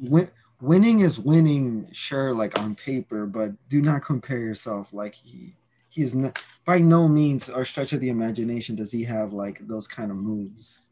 win, 0.00 0.30
winning 0.60 1.00
is 1.00 1.18
winning, 1.18 1.88
sure, 1.92 2.32
like 2.34 2.58
on 2.58 2.74
paper, 2.74 3.26
but 3.26 3.52
do 3.68 3.82
not 3.82 4.02
compare 4.02 4.38
yourself. 4.38 4.92
Like 4.92 5.14
he 5.14 5.54
he's 5.90 6.14
not 6.14 6.42
by 6.64 6.78
no 6.78 7.08
means 7.08 7.50
or 7.50 7.64
stretch 7.64 7.92
of 7.92 8.00
the 8.00 8.08
imagination 8.08 8.76
does 8.76 8.92
he 8.92 9.04
have 9.04 9.32
like 9.32 9.58
those 9.66 9.86
kind 9.86 10.10
of 10.10 10.16
moves. 10.16 10.88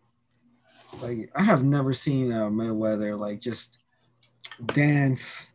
Like 1.01 1.31
I 1.35 1.43
have 1.43 1.65
never 1.65 1.93
seen 1.93 2.33
a 2.33 2.51
Mayweather 2.51 3.19
like 3.19 3.41
just 3.41 3.79
dance 4.67 5.55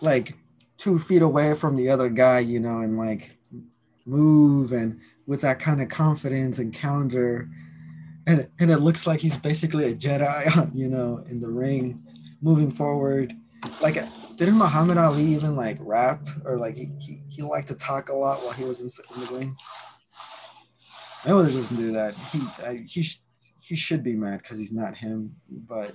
like 0.00 0.34
two 0.76 0.98
feet 0.98 1.22
away 1.22 1.54
from 1.54 1.76
the 1.76 1.90
other 1.90 2.08
guy, 2.08 2.38
you 2.38 2.60
know, 2.60 2.80
and 2.80 2.96
like 2.96 3.36
move 4.06 4.72
and 4.72 5.00
with 5.26 5.40
that 5.42 5.58
kind 5.58 5.82
of 5.82 5.88
confidence 5.88 6.58
and 6.58 6.72
counter. 6.72 7.48
And, 8.26 8.48
and 8.58 8.70
it 8.70 8.78
looks 8.78 9.06
like 9.06 9.20
he's 9.20 9.36
basically 9.36 9.86
a 9.86 9.94
Jedi, 9.94 10.70
you 10.74 10.88
know, 10.88 11.24
in 11.28 11.40
the 11.40 11.48
ring, 11.48 12.02
moving 12.40 12.70
forward. 12.70 13.34
Like, 13.82 14.04
didn't 14.46 14.58
Muhammad 14.58 14.96
Ali 14.96 15.24
even 15.24 15.54
like 15.54 15.76
rap 15.80 16.26
or 16.46 16.56
like 16.56 16.76
he, 16.76 16.90
he, 16.98 17.22
he 17.28 17.42
liked 17.42 17.68
to 17.68 17.74
talk 17.74 18.08
a 18.08 18.14
lot 18.14 18.42
while 18.42 18.52
he 18.52 18.64
was 18.64 18.80
in, 18.80 18.88
in 19.14 19.26
the 19.26 19.32
ring? 19.34 19.56
Mayweather 21.24 21.52
doesn't 21.52 21.76
do 21.76 21.92
that. 21.92 22.16
He 22.16 22.40
I, 22.64 22.76
he 22.86 23.02
sh- 23.02 23.20
he 23.60 23.76
should 23.76 24.02
be 24.02 24.14
mad 24.14 24.42
because 24.42 24.58
he's 24.58 24.72
not 24.72 24.96
him, 24.96 25.36
but 25.48 25.94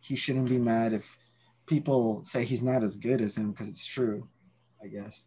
he 0.00 0.14
shouldn't 0.14 0.48
be 0.48 0.58
mad 0.58 0.92
if 0.92 1.18
people 1.66 2.24
say 2.24 2.44
he's 2.44 2.62
not 2.62 2.84
as 2.84 2.96
good 2.96 3.20
as 3.20 3.36
him 3.36 3.50
because 3.50 3.68
it's 3.68 3.84
true, 3.84 4.28
I 4.82 4.86
guess. 4.86 5.26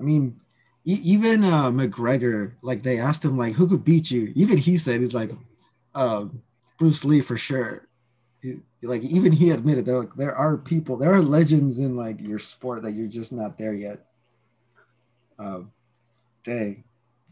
I 0.00 0.02
mean, 0.02 0.40
e- 0.84 1.00
even 1.02 1.44
uh, 1.44 1.70
McGregor, 1.70 2.52
like 2.62 2.82
they 2.82 2.98
asked 2.98 3.24
him, 3.24 3.36
like, 3.36 3.54
who 3.54 3.68
could 3.68 3.84
beat 3.84 4.10
you? 4.10 4.32
Even 4.34 4.56
he 4.56 4.78
said 4.78 5.00
he's 5.00 5.14
like, 5.14 5.30
uh, 5.94 6.24
Bruce 6.78 7.04
Lee 7.04 7.20
for 7.20 7.36
sure. 7.36 7.86
Like 8.84 9.02
even 9.02 9.32
he 9.32 9.50
admitted 9.50 9.86
there 9.86 9.98
like 9.98 10.14
there 10.14 10.34
are 10.34 10.56
people, 10.56 10.96
there 10.96 11.14
are 11.14 11.22
legends 11.22 11.78
in 11.78 11.96
like 11.96 12.20
your 12.20 12.38
sport 12.38 12.82
that 12.82 12.94
you're 12.94 13.08
just 13.08 13.32
not 13.32 13.58
there 13.58 13.74
yet. 13.74 14.06
Um, 15.38 15.72
dang, 16.44 16.84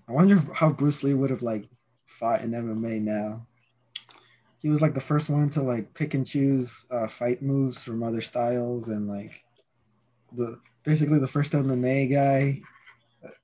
I 0.08 0.12
wonder 0.12 0.38
how 0.54 0.70
Bruce 0.70 1.02
Lee 1.02 1.14
would 1.14 1.30
have 1.30 1.42
like 1.42 1.68
fought 2.06 2.42
in 2.42 2.50
MMA 2.50 3.00
now 3.00 3.46
he 4.62 4.68
was 4.68 4.80
like 4.80 4.94
the 4.94 5.00
first 5.00 5.28
one 5.28 5.50
to 5.50 5.62
like 5.62 5.92
pick 5.92 6.14
and 6.14 6.24
choose 6.24 6.86
uh, 6.90 7.08
fight 7.08 7.42
moves 7.42 7.82
from 7.82 8.02
other 8.02 8.20
styles 8.20 8.88
and 8.88 9.08
like 9.08 9.44
the 10.32 10.60
basically 10.84 11.18
the 11.18 11.26
first 11.26 11.52
MMA 11.52 12.10
guy. 12.10 12.60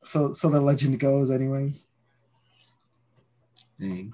So 0.05 0.33
so 0.33 0.49
the 0.49 0.61
legend 0.61 1.01
goes, 1.01 1.31
anyways. 1.31 1.89
Dang. 3.81 4.13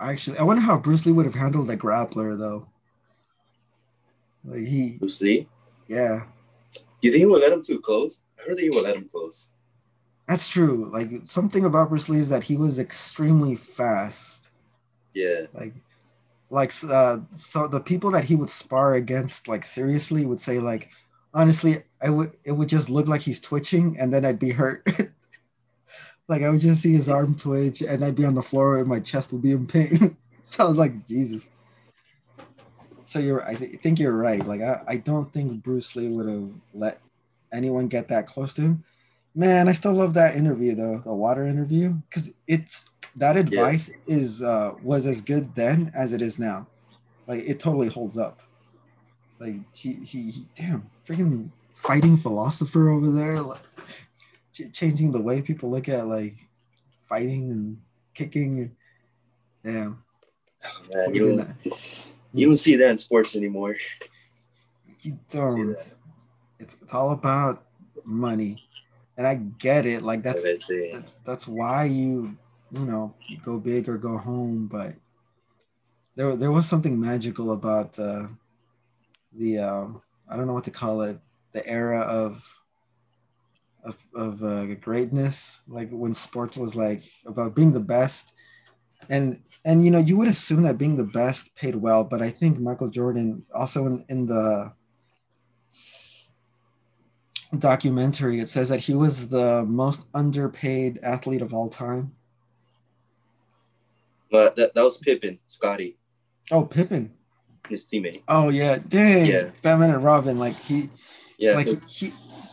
Actually, 0.00 0.38
I 0.38 0.42
wonder 0.42 0.62
how 0.62 0.78
Bruce 0.78 1.04
Lee 1.04 1.12
would 1.12 1.26
have 1.26 1.34
handled 1.34 1.70
a 1.70 1.76
grappler 1.76 2.38
though. 2.38 2.66
Like 4.44 4.64
he 4.64 4.96
Bruce 4.98 5.20
Lee. 5.20 5.46
Yeah. 5.88 6.24
Do 6.72 7.08
you 7.08 7.12
think 7.12 7.20
he 7.20 7.26
would 7.26 7.42
let 7.42 7.52
him 7.52 7.62
too 7.62 7.80
close? 7.80 8.24
I 8.38 8.48
heard 8.48 8.56
that 8.56 8.62
he 8.62 8.70
would 8.70 8.84
let 8.84 8.96
him 8.96 9.08
close. 9.08 9.48
That's 10.26 10.48
true. 10.48 10.88
Like 10.92 11.10
something 11.24 11.64
about 11.64 11.88
Bruce 11.88 12.08
Lee 12.08 12.18
is 12.18 12.28
that 12.28 12.44
he 12.44 12.56
was 12.56 12.78
extremely 12.78 13.56
fast. 13.56 14.50
Yeah. 15.12 15.46
Like, 15.52 15.74
like 16.50 16.72
uh, 16.88 17.18
so 17.32 17.66
the 17.66 17.80
people 17.80 18.10
that 18.12 18.24
he 18.24 18.36
would 18.36 18.50
spar 18.50 18.94
against, 18.94 19.48
like 19.48 19.64
seriously, 19.64 20.24
would 20.24 20.40
say 20.40 20.60
like, 20.60 20.90
honestly, 21.34 21.82
I 22.00 22.10
would 22.10 22.36
it 22.44 22.52
would 22.52 22.68
just 22.68 22.88
look 22.88 23.08
like 23.08 23.22
he's 23.22 23.40
twitching, 23.40 23.98
and 23.98 24.12
then 24.12 24.24
I'd 24.24 24.38
be 24.38 24.52
hurt. 24.52 24.86
like 26.30 26.42
I 26.42 26.48
would 26.48 26.60
just 26.60 26.82
see 26.82 26.94
his 26.94 27.08
arm 27.08 27.34
twitch, 27.34 27.82
and 27.82 28.04
I'd 28.04 28.16
be 28.16 28.24
on 28.24 28.34
the 28.34 28.42
floor, 28.42 28.78
and 28.78 28.88
my 28.88 29.00
chest 29.00 29.32
would 29.32 29.42
be 29.42 29.52
in 29.52 29.66
pain. 29.66 30.16
so 30.42 30.64
I 30.64 30.68
was 30.68 30.78
like, 30.78 31.06
Jesus. 31.06 31.50
So 33.04 33.18
you're, 33.18 33.46
I 33.46 33.54
th- 33.54 33.80
think 33.80 33.98
you're 33.98 34.16
right. 34.16 34.46
Like 34.46 34.62
I, 34.62 34.82
I 34.86 34.96
don't 34.96 35.26
think 35.26 35.62
Bruce 35.62 35.94
Lee 35.96 36.08
would 36.08 36.28
have 36.28 36.48
let 36.72 37.00
anyone 37.52 37.88
get 37.88 38.08
that 38.08 38.26
close 38.26 38.54
to 38.54 38.62
him 38.62 38.84
Man, 39.34 39.68
I 39.68 39.72
still 39.72 39.92
love 39.92 40.14
that 40.14 40.34
interview 40.34 40.74
though, 40.74 40.98
the 40.98 41.12
water 41.12 41.46
interview, 41.46 41.94
because 42.08 42.30
it's 42.48 42.84
that 43.16 43.36
advice 43.36 43.88
yeah. 43.88 44.16
is 44.16 44.42
uh 44.42 44.72
was 44.82 45.06
as 45.06 45.20
good 45.20 45.54
then 45.54 45.92
as 45.94 46.12
it 46.12 46.20
is 46.20 46.38
now. 46.38 46.66
Like 47.28 47.44
it 47.46 47.60
totally 47.60 47.88
holds 47.88 48.18
up. 48.18 48.40
Like 49.38 49.54
he 49.74 49.94
he, 49.94 50.30
he 50.30 50.46
damn 50.56 50.90
freaking 51.06 51.50
fighting 51.74 52.16
philosopher 52.16 52.88
over 52.88 53.10
there, 53.10 53.40
like 53.40 53.60
ch- 54.68 54.72
changing 54.72 55.12
the 55.12 55.20
way 55.20 55.42
people 55.42 55.70
look 55.70 55.88
at 55.88 56.06
like 56.06 56.34
fighting 57.08 57.50
and 57.50 57.80
kicking. 58.14 58.76
damn. 59.64 60.02
Oh, 60.64 60.86
man, 60.92 61.14
you 61.14 61.36
don't, 61.36 61.76
you 62.34 62.46
don't 62.46 62.56
see 62.56 62.76
that 62.76 62.90
in 62.90 62.98
sports 62.98 63.34
anymore. 63.34 63.76
You 65.00 65.18
don't. 65.28 65.70
It's 66.58 66.76
it's 66.82 66.92
all 66.92 67.12
about 67.12 67.64
money 68.04 68.62
and 69.20 69.28
I 69.28 69.34
get 69.34 69.84
it. 69.84 70.02
Like 70.02 70.22
that's 70.22 70.42
that's, 70.42 71.14
that's 71.26 71.46
why 71.46 71.84
you 71.84 72.38
you 72.72 72.86
know 72.86 73.12
you 73.28 73.36
go 73.36 73.58
big 73.58 73.86
or 73.86 73.98
go 73.98 74.16
home. 74.16 74.66
But 74.66 74.94
there 76.16 76.34
there 76.36 76.50
was 76.50 76.66
something 76.66 76.98
magical 76.98 77.52
about 77.52 77.98
uh, 77.98 78.28
the 79.36 79.58
um, 79.58 80.00
I 80.26 80.36
don't 80.36 80.46
know 80.46 80.54
what 80.54 80.64
to 80.64 80.70
call 80.70 81.02
it 81.02 81.18
the 81.52 81.66
era 81.66 82.00
of 82.00 82.50
of 83.84 83.98
of 84.14 84.42
uh, 84.42 84.74
greatness. 84.74 85.62
Like 85.68 85.90
when 85.90 86.14
sports 86.14 86.56
was 86.56 86.76
like 86.76 87.02
about 87.26 87.54
being 87.54 87.72
the 87.72 87.80
best, 87.80 88.32
and 89.08 89.40
and 89.64 89.84
you 89.84 89.90
know 89.90 89.98
you 89.98 90.16
would 90.16 90.28
assume 90.28 90.62
that 90.62 90.78
being 90.78 90.96
the 90.96 91.04
best 91.04 91.54
paid 91.54 91.76
well, 91.76 92.04
but 92.04 92.22
I 92.22 92.30
think 92.30 92.58
Michael 92.58 92.90
Jordan 92.90 93.44
also 93.54 93.86
in 93.86 94.04
in 94.08 94.26
the 94.26 94.72
documentary, 97.58 98.40
it 98.40 98.48
says 98.48 98.68
that 98.68 98.80
he 98.80 98.94
was 98.94 99.28
the 99.28 99.64
most 99.64 100.06
underpaid 100.14 100.98
athlete 101.02 101.42
of 101.42 101.52
all 101.52 101.68
time. 101.68 102.12
Uh, 104.32 104.50
that, 104.56 104.74
that 104.74 104.82
was 104.82 104.96
Pippen, 104.98 105.40
Scottie. 105.46 105.96
Oh, 106.52 106.64
Pippen. 106.64 107.12
His 107.68 107.84
teammate. 107.84 108.22
Oh 108.28 108.48
yeah, 108.48 108.78
dang. 108.78 109.26
Yeah. 109.26 109.50
Batman 109.62 109.90
and 109.90 110.02
Robin, 110.02 110.38
like 110.38 110.56
he. 110.56 110.88
Yeah. 111.38 111.54
Like 111.54 111.66
he, 111.66 112.12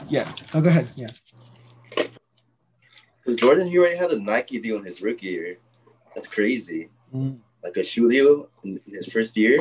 yeah. 0.10 0.32
Oh, 0.54 0.62
go 0.62 0.70
ahead. 0.70 0.90
Yeah. 0.96 1.08
Because 3.20 3.36
Jordan, 3.36 3.68
he 3.68 3.78
already 3.78 3.98
had 3.98 4.12
a 4.12 4.20
Nike 4.20 4.60
deal 4.60 4.78
in 4.78 4.84
his 4.86 5.02
rookie 5.02 5.28
year. 5.28 5.58
That's 6.16 6.28
crazy. 6.28 6.90
Mm. 7.14 7.40
Like 7.64 7.76
a 7.78 7.84
shoe 7.84 8.10
deal 8.10 8.50
in 8.64 8.80
his 8.86 9.12
first 9.12 9.36
year. 9.36 9.60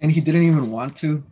And 0.00 0.12
he 0.12 0.20
didn't 0.20 0.44
even 0.44 0.70
want 0.70 0.94
to. 0.96 1.24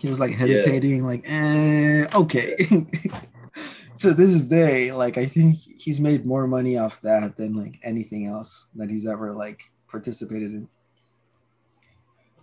He 0.00 0.08
was 0.08 0.20
like 0.20 0.32
hesitating, 0.32 0.98
yeah. 0.98 1.04
like, 1.04 1.24
eh, 1.26 2.06
okay. 2.14 2.56
to 3.98 4.12
this 4.12 4.44
day, 4.44 4.92
like 4.92 5.16
I 5.18 5.26
think 5.26 5.56
he's 5.56 6.00
made 6.00 6.26
more 6.26 6.46
money 6.46 6.76
off 6.76 7.00
that 7.02 7.36
than 7.36 7.54
like 7.54 7.78
anything 7.82 8.26
else 8.26 8.68
that 8.74 8.90
he's 8.90 9.06
ever 9.06 9.32
like 9.32 9.70
participated 9.88 10.52
in. 10.52 10.68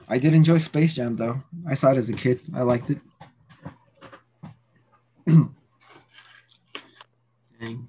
I 0.07 0.17
did 0.17 0.33
enjoy 0.33 0.57
Space 0.57 0.93
Jam 0.93 1.15
though. 1.15 1.41
I 1.67 1.73
saw 1.73 1.91
it 1.91 1.97
as 1.97 2.09
a 2.09 2.13
kid. 2.13 2.39
I 2.53 2.61
liked 2.61 2.89
it. 2.89 2.99
Dang. 7.59 7.87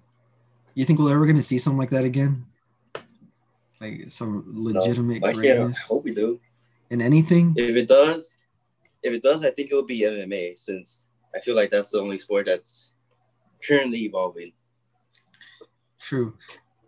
You 0.75 0.85
think 0.85 0.99
we're 0.99 1.15
ever 1.15 1.27
gonna 1.27 1.43
see 1.43 1.59
something 1.59 1.79
like 1.79 1.91
that 1.91 2.05
again? 2.05 2.47
Like 3.81 4.11
some 4.11 4.45
legitimate 4.55 5.23
no, 5.23 5.33
greatness? 5.33 5.85
I 5.85 5.89
hope 5.89 6.05
we 6.05 6.13
do. 6.13 6.41
In 6.91 7.03
anything? 7.03 7.55
If 7.57 7.77
it 7.77 7.89
does, 7.89 8.39
if 9.03 9.13
it 9.13 9.23
does, 9.23 9.45
I 9.45 9.51
think 9.51 9.71
it 9.71 9.75
will 9.75 9.85
be 9.85 10.01
MMA 10.03 10.57
since 10.57 11.03
I 11.35 11.41
feel 11.41 11.57
like 11.57 11.71
that's 11.71 11.91
the 11.91 12.01
only 12.01 12.19
sport 12.19 12.47
that's 12.47 12.93
currently 13.67 14.05
evolving. 14.05 14.53
True. 15.99 16.37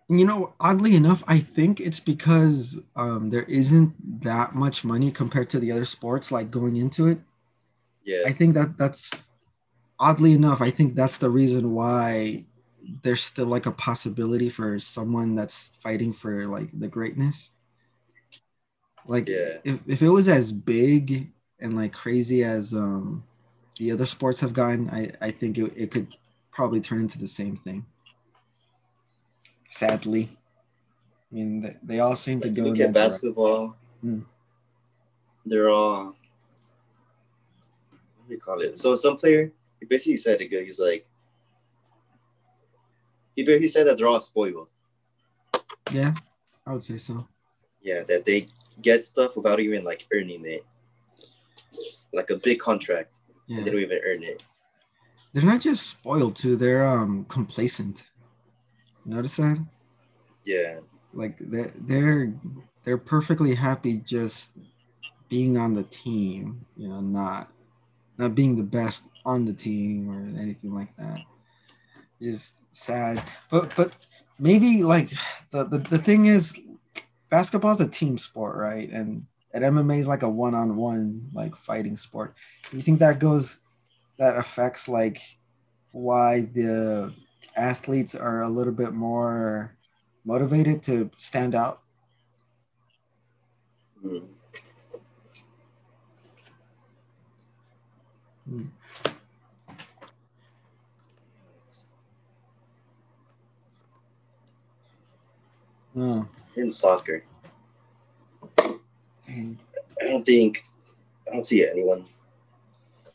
You 0.09 0.25
know, 0.25 0.55
oddly 0.61 0.95
enough, 0.95 1.25
I 1.27 1.41
think 1.41 1.81
it's 1.81 1.99
because 1.99 2.79
um, 2.95 3.31
there 3.31 3.43
isn't 3.43 4.23
that 4.23 4.55
much 4.55 4.85
money 4.85 5.11
compared 5.11 5.51
to 5.51 5.59
the 5.59 5.73
other 5.73 5.85
sports, 5.85 6.31
like 6.31 6.51
going 6.51 6.77
into 6.77 7.09
it. 7.09 7.19
Yeah. 8.05 8.23
I 8.25 8.33
think 8.33 8.55
that 8.55 8.79
that's 8.79 9.11
oddly 9.99 10.33
enough, 10.33 10.61
I 10.61 10.71
think 10.71 10.95
that's 10.95 11.19
the 11.19 11.31
reason 11.31 11.73
why 11.73 12.45
there's 13.03 13.23
still 13.23 13.47
like 13.47 13.67
a 13.67 13.73
possibility 13.73 14.49
for 14.49 14.79
someone 14.79 15.35
that's 15.35 15.71
fighting 15.81 16.13
for 16.13 16.47
like 16.47 16.69
the 16.79 16.89
greatness. 16.89 17.51
Like 19.07 19.29
yeah. 19.29 19.59
if, 19.65 19.89
if 19.89 20.03
it 20.03 20.09
was 20.09 20.29
as 20.29 20.53
big 20.53 21.31
and 21.61 21.77
like 21.77 21.93
crazy 21.93 22.45
as 22.45 22.75
um 22.75 23.25
the 23.79 23.93
other 23.93 24.07
sports 24.07 24.41
have 24.41 24.53
gotten, 24.53 24.89
I, 24.91 25.11
I 25.21 25.31
think 25.31 25.59
it, 25.59 25.73
it 25.77 25.91
could 25.91 26.09
probably 26.51 26.81
turn 26.81 27.01
into 27.01 27.19
the 27.19 27.29
same 27.29 27.57
thing. 27.57 27.85
Sadly. 29.69 30.29
I 31.31 31.35
mean, 31.35 31.79
they, 31.83 32.01
all 32.01 32.17
seem 32.17 32.41
like 32.41 32.55
to 32.55 32.61
go. 32.61 32.69
Look 32.69 32.81
at 32.81 32.93
basketball. 32.93 33.77
Hmm. 34.01 34.21
They're 35.45 35.71
all 35.71 36.17
what 38.27 38.31
do 38.31 38.35
you 38.35 38.41
call 38.41 38.61
it? 38.61 38.77
So 38.77 38.97
some 38.97 39.17
player 39.17 39.53
he 39.79 39.87
basically 39.87 40.17
said 40.17 40.41
it 40.41 40.49
good. 40.49 40.65
He's 40.65 40.81
like 40.81 41.07
he 43.37 43.45
basically 43.45 43.69
said 43.69 43.87
that 43.87 43.97
they're 43.97 44.09
all 44.09 44.21
spoiled. 44.21 44.71
Yeah, 45.93 46.15
I 46.67 46.73
would 46.73 46.83
say 46.83 46.97
so. 46.97 47.29
Yeah, 47.83 48.03
that 48.03 48.25
they 48.25 48.49
get 48.83 49.05
stuff 49.05 49.37
without 49.37 49.61
even 49.61 49.85
like 49.85 50.07
earning 50.13 50.45
it. 50.45 50.67
Like 52.13 52.31
a 52.31 52.37
big 52.37 52.59
contract. 52.59 53.21
Yeah. 53.47 53.59
And 53.59 53.67
they 53.67 53.71
don't 53.71 53.81
even 53.81 54.01
earn 54.05 54.25
it. 54.25 54.43
They're 55.33 55.45
not 55.45 55.61
just 55.61 55.87
spoiled 55.87 56.35
too, 56.35 56.57
they're 56.57 56.85
um 56.85 57.27
complacent. 57.29 58.11
Notice 59.07 59.37
that? 59.37 59.65
Yeah. 60.45 60.81
Like 61.15 61.37
they're 61.39 61.73
they're 61.79 62.35
they're 62.83 62.99
perfectly 62.99 63.55
happy 63.55 64.01
just 64.05 64.53
being 65.29 65.57
on 65.57 65.75
the 65.75 65.85
team, 65.85 66.67
you 66.77 66.89
know, 66.89 67.01
not 67.01 67.53
not 68.19 68.35
being 68.35 68.57
the 68.57 68.63
best 68.63 69.09
on 69.25 69.45
the 69.45 69.53
team 69.53 70.11
or 70.11 70.41
anything 70.41 70.75
like 70.75 70.95
that. 70.97 71.21
Just 72.21 72.57
sad. 72.73 73.23
But 73.51 73.75
but 73.77 73.93
maybe 74.39 74.83
like 74.83 75.11
the 75.51 75.65
the, 75.65 75.79
the 75.79 75.99
thing 75.99 76.27
is 76.27 76.59
basketball 77.31 77.73
is 77.73 77.81
a 77.81 77.89
team 77.89 78.19
sport, 78.19 78.57
right? 78.57 78.91
And 78.91 79.27
and 79.53 79.65
MMA 79.65 80.01
is 80.01 80.09
like 80.09 80.23
a 80.23 80.29
one-on-one 80.29 81.31
like 81.33 81.55
fighting 81.55 81.97
sport. 81.97 82.35
You 82.73 82.81
think 82.81 82.99
that 82.99 83.21
goes 83.21 83.59
that 84.19 84.37
affects 84.37 84.89
like 84.89 85.21
why 85.93 86.43
the 86.43 87.13
athletes 87.57 88.15
are 88.15 88.43
a 88.43 88.49
little 88.49 88.73
bit 88.73 88.93
more 88.93 89.73
motivated 90.25 90.83
to 90.85 91.11
stand 91.17 91.55
out? 91.55 91.83
Mm. 94.05 94.27
No. 105.95 106.29
In 106.55 106.71
soccer. 106.71 107.25
And 109.27 109.59
I 110.01 110.05
don't 110.05 110.25
think 110.25 110.63
I 111.27 111.33
don't 111.33 111.45
see 111.45 111.67
anyone. 111.67 112.05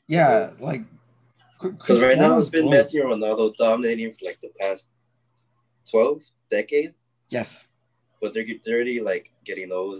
yeah, 0.07 0.49
like 0.59 0.81
Because 1.62 2.01
right 2.01 2.18
now 2.18 2.38
it's 2.38 2.49
been 2.49 2.64
gold. 2.66 2.74
Messi 2.74 3.01
and 3.01 3.09
Ronaldo 3.22 3.55
dominating 3.55 4.12
for 4.14 4.26
like 4.26 4.39
the 4.41 4.49
past 4.59 4.89
12 5.89 6.24
decade, 6.49 6.93
Yes. 7.30 7.68
but 8.22 8.34
they're, 8.34 8.45
they're 8.64 8.76
already 8.76 9.01
like 9.01 9.32
getting 9.45 9.72
old. 9.72 9.97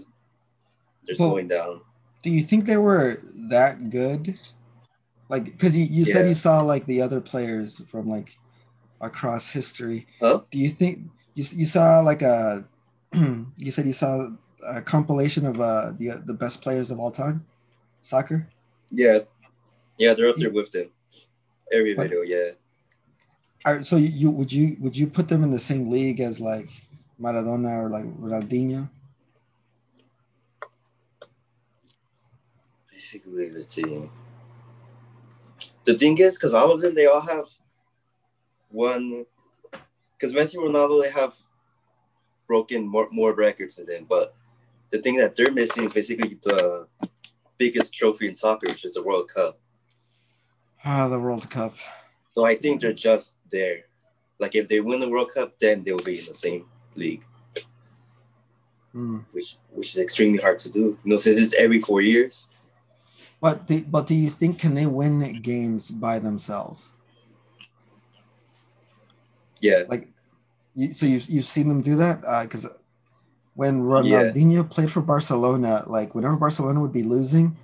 They're 1.04 1.16
Well- 1.18 1.30
slowing 1.30 1.48
down. 1.48 1.80
Do 2.22 2.30
you 2.30 2.42
think 2.44 2.66
they 2.66 2.76
were 2.76 3.20
that 3.50 3.90
good? 3.90 4.38
Like, 5.28 5.44
because 5.46 5.76
you, 5.76 5.84
you 5.86 6.04
said 6.04 6.28
you 6.28 6.34
saw 6.34 6.60
like 6.62 6.86
the 6.86 7.02
other 7.02 7.20
players 7.20 7.82
from 7.88 8.08
like 8.08 8.38
across 9.00 9.50
history. 9.50 10.06
Huh? 10.20 10.42
Do 10.52 10.58
you 10.58 10.68
think 10.68 11.00
you, 11.34 11.44
you 11.56 11.66
saw 11.66 11.98
like 12.00 12.22
a 12.22 12.64
you 13.12 13.70
said 13.72 13.86
you 13.86 13.92
saw 13.92 14.28
a 14.64 14.80
compilation 14.80 15.46
of 15.46 15.60
uh 15.60 15.92
the 15.98 16.22
the 16.24 16.34
best 16.34 16.62
players 16.62 16.92
of 16.92 17.00
all 17.00 17.10
time 17.10 17.44
soccer? 18.02 18.46
Yeah. 18.90 19.20
Yeah, 19.98 20.14
they're 20.14 20.28
up 20.28 20.36
there 20.36 20.52
with 20.52 20.70
them. 20.70 20.90
Every 21.72 21.94
video, 21.94 22.20
yeah. 22.20 22.50
All 23.64 23.74
right, 23.74 23.84
so 23.84 23.96
you, 23.96 24.08
you 24.08 24.30
would 24.30 24.52
you 24.52 24.76
would 24.80 24.96
you 24.96 25.06
put 25.06 25.28
them 25.28 25.42
in 25.42 25.50
the 25.50 25.58
same 25.58 25.90
league 25.90 26.20
as 26.20 26.40
like 26.40 26.68
Maradona 27.18 27.82
or 27.82 27.88
like 27.88 28.04
Ronaldinho? 28.18 28.90
Basically, 32.90 33.50
let's 33.50 33.74
see. 33.74 34.10
The 35.84 35.94
thing 35.94 36.18
is, 36.18 36.36
because 36.36 36.54
all 36.54 36.70
of 36.70 36.80
them, 36.80 36.94
they 36.94 37.06
all 37.06 37.20
have 37.20 37.46
one. 38.70 39.24
Because 40.12 40.34
Messi 40.34 40.54
and 40.54 40.74
Ronaldo, 40.74 41.02
they 41.02 41.10
have 41.10 41.34
broken 42.46 42.86
more, 42.86 43.08
more 43.12 43.32
records 43.32 43.76
than 43.76 43.86
them. 43.86 44.06
But 44.08 44.34
the 44.90 44.98
thing 44.98 45.16
that 45.16 45.36
they're 45.36 45.50
missing 45.50 45.84
is 45.84 45.94
basically 45.94 46.38
the 46.42 46.86
biggest 47.58 47.94
trophy 47.94 48.28
in 48.28 48.34
soccer, 48.34 48.68
which 48.68 48.84
is 48.84 48.94
the 48.94 49.02
World 49.02 49.28
Cup. 49.34 49.58
Ah, 50.84 51.08
the 51.08 51.18
World 51.18 51.48
Cup. 51.50 51.74
So 52.30 52.44
I 52.44 52.54
think 52.56 52.80
they're 52.80 52.92
just 52.92 53.38
there. 53.50 53.84
Like 54.38 54.54
if 54.54 54.68
they 54.68 54.80
win 54.80 55.00
the 55.00 55.08
World 55.08 55.30
Cup, 55.34 55.58
then 55.60 55.82
they'll 55.82 55.98
be 55.98 56.18
in 56.18 56.26
the 56.26 56.34
same 56.34 56.66
league, 56.96 57.24
Hmm. 58.92 59.18
which 59.32 59.56
which 59.72 59.94
is 59.94 59.98
extremely 60.00 60.38
hard 60.38 60.58
to 60.60 60.70
do. 60.70 60.98
You 61.04 61.10
know, 61.10 61.16
since 61.16 61.38
it's 61.40 61.54
every 61.54 61.80
four 61.80 62.00
years. 62.00 62.48
But 63.40 63.66
do, 63.66 63.80
but 63.82 64.06
do 64.06 64.14
you 64.14 64.30
think 64.30 64.58
can 64.58 64.74
they 64.74 64.86
win 64.86 65.40
games 65.42 65.90
by 65.90 66.18
themselves? 66.18 66.92
Yeah, 69.60 69.82
Like, 69.88 70.08
you, 70.74 70.92
so 70.92 71.06
you've 71.06 71.28
you've 71.28 71.44
seen 71.44 71.68
them 71.68 71.80
do 71.80 71.96
that? 71.96 72.22
Because 72.42 72.66
when 73.54 73.82
Ronaldinho 73.82 74.68
played 74.68 74.90
for 74.90 75.00
Barcelona, 75.02 75.84
like 75.86 76.14
whenever 76.14 76.36
Barcelona 76.36 76.80
would 76.80 76.92
be 76.92 77.02
losing, 77.04 77.56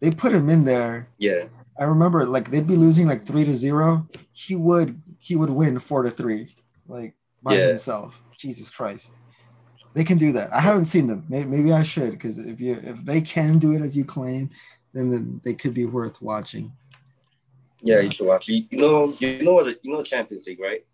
they 0.00 0.10
put 0.10 0.32
him 0.34 0.50
in 0.50 0.64
there. 0.64 1.08
yeah, 1.18 1.44
I 1.80 1.84
remember 1.84 2.26
like 2.26 2.50
they'd 2.50 2.66
be 2.66 2.76
losing 2.76 3.06
like 3.06 3.24
three 3.24 3.44
to 3.44 3.54
zero. 3.54 4.08
He 4.32 4.56
would 4.56 5.00
he 5.18 5.36
would 5.36 5.50
win 5.50 5.78
four 5.78 6.02
to 6.02 6.10
three, 6.10 6.54
like 6.86 7.14
by 7.42 7.54
Yeah. 7.56 7.68
himself. 7.68 8.22
Jesus 8.36 8.70
Christ. 8.70 9.14
They 9.94 10.04
can 10.04 10.18
do 10.18 10.32
that. 10.32 10.52
I 10.52 10.60
haven't 10.60 10.84
seen 10.84 11.06
them. 11.06 11.24
Maybe, 11.28 11.46
maybe 11.48 11.72
I 11.72 11.82
should, 11.82 12.12
because 12.12 12.38
if 12.38 12.60
you 12.60 12.80
if 12.82 13.04
they 13.04 13.20
can 13.20 13.58
do 13.58 13.72
it 13.72 13.82
as 13.82 13.96
you 13.96 14.04
claim, 14.04 14.50
then, 14.92 15.40
they 15.44 15.54
could 15.54 15.74
be 15.74 15.86
worth 15.86 16.20
watching. 16.22 16.72
yeah. 17.82 18.00
You 18.00 18.10
should 18.10 18.26
watch. 18.26 18.48
You, 18.48 18.64
you 18.70 18.78
know, 18.78 19.12
you 19.18 19.42
know 19.42 19.54
what? 19.54 19.66
You 19.84 19.92
know 19.92 20.02
Champions 20.02 20.46
League, 20.46 20.60
right? 20.60 20.84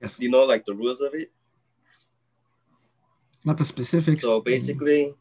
Yes, 0.00 0.20
You 0.20 0.30
know, 0.30 0.44
like 0.44 0.64
the 0.64 0.74
rules 0.74 1.00
of 1.00 1.14
it. 1.14 1.30
not 3.44 3.58
the 3.58 3.64
specifics. 3.64 4.22
So 4.22 4.40
basically, 4.40 5.14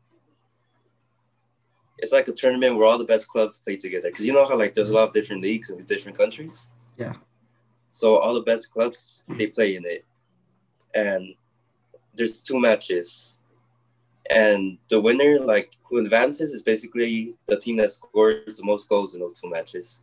it's 1.98 2.12
like 2.12 2.28
a 2.28 2.34
tournament 2.34 2.76
where 2.76 2.88
all 2.88 2.98
the 2.98 3.06
best 3.06 3.28
clubs 3.28 3.60
play 3.60 3.78
together. 3.78 4.10
Because 4.10 4.26
you 4.26 4.34
know 4.34 4.48
how 4.48 4.58
like 4.58 4.74
there's 4.74 4.90
a 4.90 4.94
lot 4.94 5.08
of 5.08 5.14
different 5.14 5.42
leagues 5.42 5.70
in 5.70 5.84
different 5.86 6.18
countries. 6.18 6.68
Yeah. 6.98 7.14
So 7.92 8.18
all 8.18 8.34
the 8.34 8.42
best 8.42 8.72
clubs 8.72 9.24
they 9.30 9.48
play 9.48 9.76
in 9.76 9.86
it, 9.86 10.06
and 10.94 11.34
there's 12.14 12.42
two 12.44 12.60
matches, 12.60 13.34
and 14.30 14.78
the 14.90 15.00
winner, 15.00 15.40
like 15.40 15.78
who 15.84 16.00
advances, 16.00 16.52
is 16.52 16.62
basically 16.62 17.36
the 17.46 17.58
team 17.58 17.78
that 17.78 17.92
scores 17.92 18.58
the 18.58 18.66
most 18.66 18.90
goals 18.90 19.14
in 19.14 19.22
those 19.22 19.40
two 19.40 19.50
matches. 19.50 20.02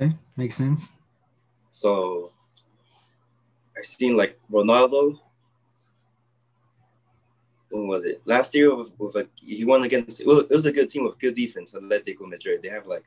okay, 0.00 0.14
makes 0.36 0.54
sense. 0.54 0.92
So 1.70 2.30
I've 3.76 3.84
seen 3.84 4.16
like 4.16 4.38
Ronaldo. 4.50 5.18
When 7.74 7.88
was 7.88 8.04
it? 8.04 8.22
Last 8.24 8.54
year 8.54 8.72
with, 8.72 8.92
with 9.00 9.16
a 9.16 9.28
he 9.42 9.64
won 9.64 9.82
against 9.82 10.24
well, 10.24 10.38
it 10.38 10.50
was 10.50 10.64
a 10.64 10.70
good 10.70 10.88
team 10.88 11.06
with 11.06 11.18
good 11.18 11.34
defense, 11.34 11.72
Atletico 11.72 12.20
Madrid. 12.20 12.62
They 12.62 12.68
have 12.68 12.86
like 12.86 13.02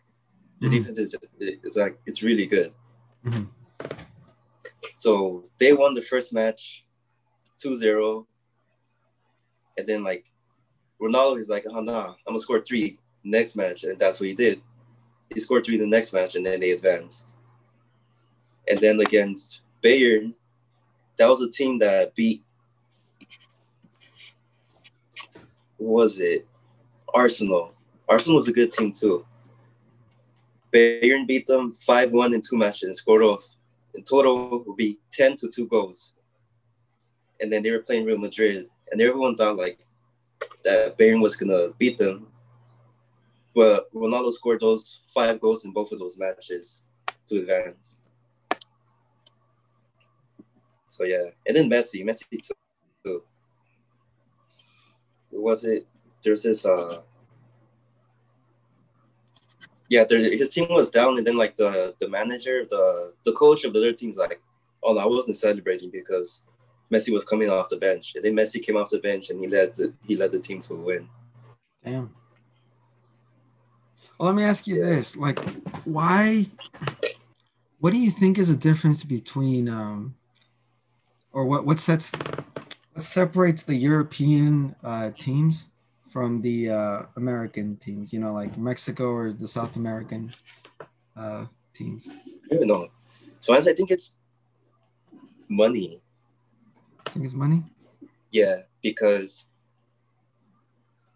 the 0.60 0.68
Mhm. 0.68 0.72
defense 0.72 1.00
is 1.00 1.16
is 1.40 1.78
like 1.78 1.98
it's 2.06 2.22
really 2.22 2.46
good. 2.46 2.74
Mhm. 3.26 3.48
So 4.96 5.46
they 5.58 5.72
won 5.72 5.94
the 5.94 6.02
first 6.02 6.34
match 6.34 6.84
2-0. 7.64 8.28
And 9.78 9.88
then 9.88 10.04
like 10.04 10.26
Ronaldo 11.00 11.40
is 11.40 11.48
like, 11.48 11.64
oh 11.70 11.80
nah, 11.80 12.10
I'm 12.10 12.16
gonna 12.34 12.40
score 12.40 12.60
three 12.60 13.00
next 13.24 13.56
match, 13.56 13.86
and 13.86 13.98
that's 13.98 14.20
what 14.20 14.28
he 14.28 14.36
did. 14.36 14.62
He 15.34 15.40
scored 15.40 15.66
three 15.66 15.78
the 15.78 15.88
next 15.88 16.12
match, 16.12 16.36
and 16.36 16.46
then 16.46 16.60
they 16.60 16.72
advanced. 16.72 17.36
And 18.70 18.78
then 18.80 19.00
against 19.00 19.62
Bayern, 19.82 20.34
that 21.18 21.30
was 21.30 21.42
a 21.42 21.50
team 21.50 21.80
that 21.80 22.14
beat. 22.16 22.44
Who 23.20 23.26
was 25.78 26.20
it? 26.20 26.48
Arsenal. 27.14 27.74
Arsenal 28.08 28.36
was 28.36 28.48
a 28.48 28.54
good 28.54 28.72
team 28.72 28.92
too. 28.92 29.26
Bayern 30.72 31.28
beat 31.28 31.46
them 31.46 31.74
5 31.74 32.12
1 32.12 32.34
in 32.34 32.42
two 32.42 32.58
matches 32.58 32.84
and 32.84 32.96
scored 32.96 33.24
off. 33.24 33.56
In 33.94 34.04
total, 34.04 34.64
would 34.64 34.78
be 34.78 35.00
10 35.12 35.36
to 35.38 35.50
2 35.50 35.68
goals. 35.68 36.14
And 37.40 37.52
then 37.52 37.64
they 37.64 37.72
were 37.72 37.80
playing 37.80 38.06
Real 38.06 38.18
Madrid. 38.18 38.70
And 38.92 39.02
everyone 39.02 39.36
thought 39.36 39.58
like 39.58 39.80
that 40.64 40.98
Bayern 40.98 41.22
was 41.22 41.36
going 41.36 41.50
to 41.50 41.74
beat 41.78 41.98
them. 41.98 42.28
But 43.56 43.92
Ronaldo 43.94 44.32
scored 44.34 44.60
those 44.60 45.00
five 45.08 45.40
goals 45.40 45.66
in 45.66 45.72
both 45.72 45.92
of 45.92 46.00
those 46.00 46.18
matches 46.18 46.84
to 47.28 47.40
advance. 47.40 48.00
So 50.88 51.04
yeah, 51.04 51.30
and 51.46 51.56
then 51.56 51.70
Messi, 51.70 52.04
Messi 52.04 52.26
was 55.32 55.64
it? 55.66 55.88
There's 56.24 56.44
this 56.44 56.66
uh 56.66 57.02
yeah, 59.90 60.04
there, 60.04 60.20
his 60.20 60.50
team 60.50 60.68
was 60.70 60.90
down, 60.90 61.18
and 61.18 61.26
then 61.26 61.38
like 61.38 61.56
the 61.56 61.96
the 62.00 62.10
manager, 62.10 62.66
the 62.70 63.14
the 63.24 63.32
coach 63.32 63.64
of 63.64 63.74
the 63.74 63.80
other 63.80 63.94
team's 63.94 64.18
like, 64.18 64.42
oh, 64.84 64.94
no, 64.94 65.00
I 65.00 65.06
wasn't 65.06 65.38
celebrating 65.38 65.90
because 65.92 66.44
Messi 66.92 67.14
was 67.14 67.24
coming 67.24 67.50
off 67.50 67.70
the 67.70 67.78
bench, 67.78 68.14
and 68.16 68.24
then 68.24 68.36
Messi 68.36 68.62
came 68.62 68.78
off 68.78 68.90
the 68.90 69.00
bench 69.00 69.30
and 69.30 69.40
he 69.40 69.48
led 69.48 69.74
the, 69.76 69.94
he 70.06 70.16
led 70.16 70.32
the 70.32 70.40
team 70.40 70.60
to 70.62 70.74
a 70.74 70.78
win. 70.78 71.10
Damn. 71.84 72.14
Well, 74.18 74.28
let 74.28 74.36
me 74.36 74.44
ask 74.44 74.68
you 74.68 74.80
Yeah. 74.80 74.96
this: 74.96 75.16
like, 75.16 75.40
why? 75.86 76.48
What 77.80 77.92
do 77.92 78.00
you 78.00 78.10
think 78.10 78.40
is 78.40 78.50
the 78.50 78.58
difference 78.58 79.04
between, 79.04 79.70
um, 79.70 80.16
or 81.32 81.46
what 81.46 81.66
what 81.66 81.80
sets 81.80 82.12
what 82.98 83.04
separates 83.04 83.62
the 83.62 83.76
European 83.76 84.76
uh, 84.84 85.12
teams 85.20 85.70
from 86.10 86.42
the 86.42 86.72
uh, 86.72 87.02
American 87.16 87.78
teams? 87.78 88.12
You 88.12 88.20
know, 88.20 88.34
like 88.34 88.58
Mexico 88.58 89.12
or 89.12 89.32
the 89.32 89.48
South 89.48 89.76
American 89.76 90.34
uh, 91.16 91.46
teams. 91.76 92.10
I 92.52 92.56
don't 92.56 92.66
know. 92.66 92.88
So 93.38 93.54
honestly, 93.54 93.74
I 93.74 93.76
think 93.76 93.92
it's 93.92 94.18
money. 95.48 96.02
I 97.06 97.10
think 97.12 97.24
it's 97.26 97.36
money. 97.36 97.62
Yeah, 98.32 98.64
because 98.82 99.48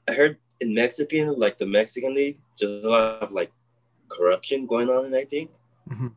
I 0.07 0.13
heard 0.13 0.37
in 0.59 0.75
Mexican, 0.75 1.33
like 1.35 1.57
the 1.57 1.65
Mexican 1.65 2.13
league, 2.13 2.37
there's 2.59 2.85
a 2.85 2.89
lot 2.89 3.23
of 3.23 3.31
like 3.31 3.51
corruption 4.07 4.67
going 4.67 4.87
on, 4.87 5.05
and 5.05 5.15
I 5.15 5.25
think. 5.25 5.49
Mhm. 5.89 6.13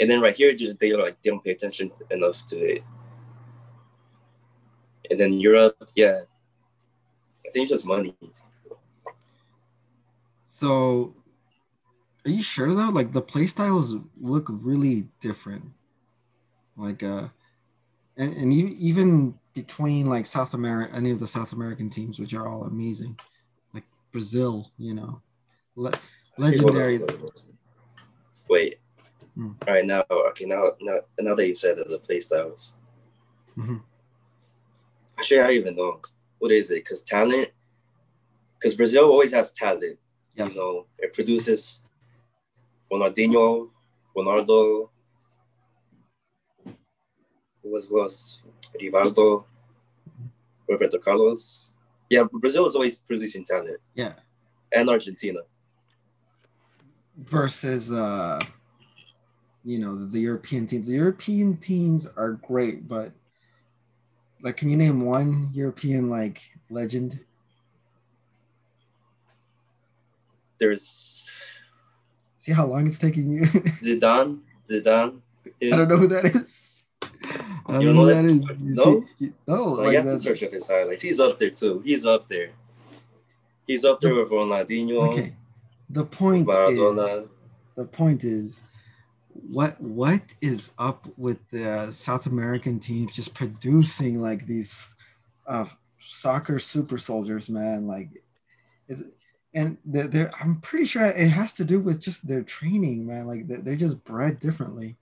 And 0.00 0.08
then 0.08 0.22
right 0.22 0.34
here, 0.34 0.54
just 0.54 0.80
they 0.80 0.94
like 0.94 1.20
they 1.20 1.28
don't 1.28 1.44
pay 1.44 1.50
attention 1.50 1.92
enough 2.10 2.46
to 2.46 2.56
it. 2.56 2.82
And 5.10 5.18
then 5.18 5.34
Europe, 5.34 5.76
yeah, 5.94 6.20
I 7.46 7.50
think 7.50 7.70
it's 7.70 7.70
just 7.70 7.86
money. 7.86 8.16
So, 10.46 11.14
are 12.24 12.30
you 12.30 12.42
sure 12.42 12.72
though? 12.72 12.88
Like 12.88 13.12
the 13.12 13.20
play 13.20 13.46
styles 13.46 13.96
look 14.20 14.48
really 14.48 15.08
different. 15.20 15.64
Like 16.76 17.02
uh, 17.02 17.28
and 18.16 18.34
and 18.36 18.52
e- 18.52 18.76
even 18.78 19.38
between 19.54 20.06
like 20.06 20.26
South 20.26 20.54
America, 20.54 20.94
any 20.94 21.10
of 21.10 21.20
the 21.20 21.26
South 21.26 21.52
American 21.52 21.90
teams, 21.90 22.18
which 22.18 22.34
are 22.34 22.48
all 22.48 22.64
amazing, 22.64 23.18
like 23.72 23.84
Brazil, 24.10 24.72
you 24.78 24.94
know, 24.94 25.20
le- 25.76 25.92
legendary. 26.38 26.98
Hold 26.98 27.10
on, 27.10 27.18
hold 27.18 27.30
on. 27.48 27.58
Wait. 28.48 28.76
Hmm. 29.34 29.50
All 29.66 29.74
right, 29.74 29.84
now 29.84 30.04
okay, 30.10 30.44
now 30.44 30.72
now 30.80 31.00
now 31.20 31.34
that 31.34 31.46
you 31.46 31.54
said 31.54 31.76
that 31.76 31.88
the 31.88 31.98
play 31.98 32.20
styles, 32.20 32.74
Mhm. 33.56 33.82
Actually 35.18 35.40
I 35.40 35.46
don't 35.46 35.56
even 35.56 35.76
know 35.76 36.00
what 36.38 36.52
is 36.52 36.70
it 36.70 36.84
because 36.84 37.02
talent, 37.02 37.48
because 38.58 38.74
Brazil 38.74 39.04
always 39.04 39.32
has 39.32 39.52
talent. 39.52 39.98
Yes. 40.34 40.54
You 40.54 40.60
know, 40.60 40.86
it 40.98 41.14
produces 41.14 41.82
Ronaldinho, 42.92 43.70
Ronaldo, 44.16 44.88
who 46.64 47.70
was 47.70 47.90
else? 47.90 48.40
Rivaldo, 48.80 49.44
Roberto 50.68 50.98
Carlos. 50.98 51.74
Yeah, 52.10 52.24
Brazil 52.30 52.66
is 52.66 52.74
always 52.74 52.98
producing 52.98 53.44
talent, 53.44 53.80
Yeah. 53.94 54.14
and 54.72 54.88
Argentina. 54.90 55.40
Versus 57.16 57.90
uh, 57.92 58.40
you 59.64 59.78
know, 59.78 60.04
the 60.04 60.20
European 60.20 60.66
teams. 60.66 60.88
The 60.88 60.96
European 60.96 61.56
teams 61.56 62.06
are 62.06 62.32
great, 62.32 62.86
but 62.86 63.12
like, 64.44 64.56
can 64.58 64.68
you 64.68 64.76
name 64.76 65.00
one 65.00 65.48
European 65.52 66.08
like 66.08 66.40
legend? 66.70 67.18
There's 70.58 71.60
See 72.36 72.52
how 72.52 72.66
long 72.66 72.86
it's 72.86 72.98
taking 72.98 73.28
you. 73.30 73.40
Zidane, 73.82 74.40
Zidane. 74.70 75.20
I 75.62 75.70
don't 75.76 75.88
know 75.88 75.96
who 75.96 76.06
that 76.08 76.26
is. 76.26 76.84
I 77.02 77.72
don't 77.72 77.80
You 77.80 77.92
know 77.94 77.94
who 77.94 77.98
know 78.00 78.06
that 78.06 78.24
is. 78.26 78.40
that? 78.42 78.60
You 78.60 78.74
No? 78.74 79.04
see- 79.18 79.32
no, 79.48 79.64
Like, 79.64 79.78
like 79.78 79.92
you 79.92 79.96
have 79.98 80.06
to 80.06 80.18
search 80.20 80.42
up 80.42 80.52
his 80.52 80.68
highlights. 80.68 81.00
He's 81.00 81.18
up 81.20 81.38
there 81.38 81.50
too. 81.50 81.80
He's 81.84 82.04
up 82.04 82.28
there. 82.28 82.50
He's 83.66 83.82
up 83.84 83.98
there 84.00 84.14
with 84.14 84.28
Ronaldinho, 84.30 85.08
okay. 85.08 85.34
The 85.88 86.04
point 86.04 86.46
is, 86.50 87.26
the 87.76 87.84
point 87.86 88.24
is, 88.24 88.62
what 89.48 89.80
what 89.80 90.22
is 90.40 90.72
up 90.78 91.06
with 91.16 91.38
the 91.50 91.90
South 91.90 92.26
American 92.26 92.78
teams 92.78 93.14
just 93.14 93.34
producing 93.34 94.22
like 94.22 94.46
these 94.46 94.94
uh, 95.46 95.66
soccer 95.98 96.58
super 96.58 96.98
soldiers, 96.98 97.48
man? 97.48 97.86
Like, 97.86 98.10
is 98.88 99.04
and 99.54 99.78
they're, 99.84 100.08
they're 100.08 100.30
I'm 100.40 100.60
pretty 100.60 100.84
sure 100.84 101.04
it 101.04 101.28
has 101.28 101.52
to 101.54 101.64
do 101.64 101.80
with 101.80 102.00
just 102.00 102.26
their 102.26 102.42
training, 102.42 103.06
man. 103.06 103.26
Like 103.26 103.46
they're, 103.46 103.76
just 103.76 104.02
bred 104.04 104.38
differently. 104.38 104.96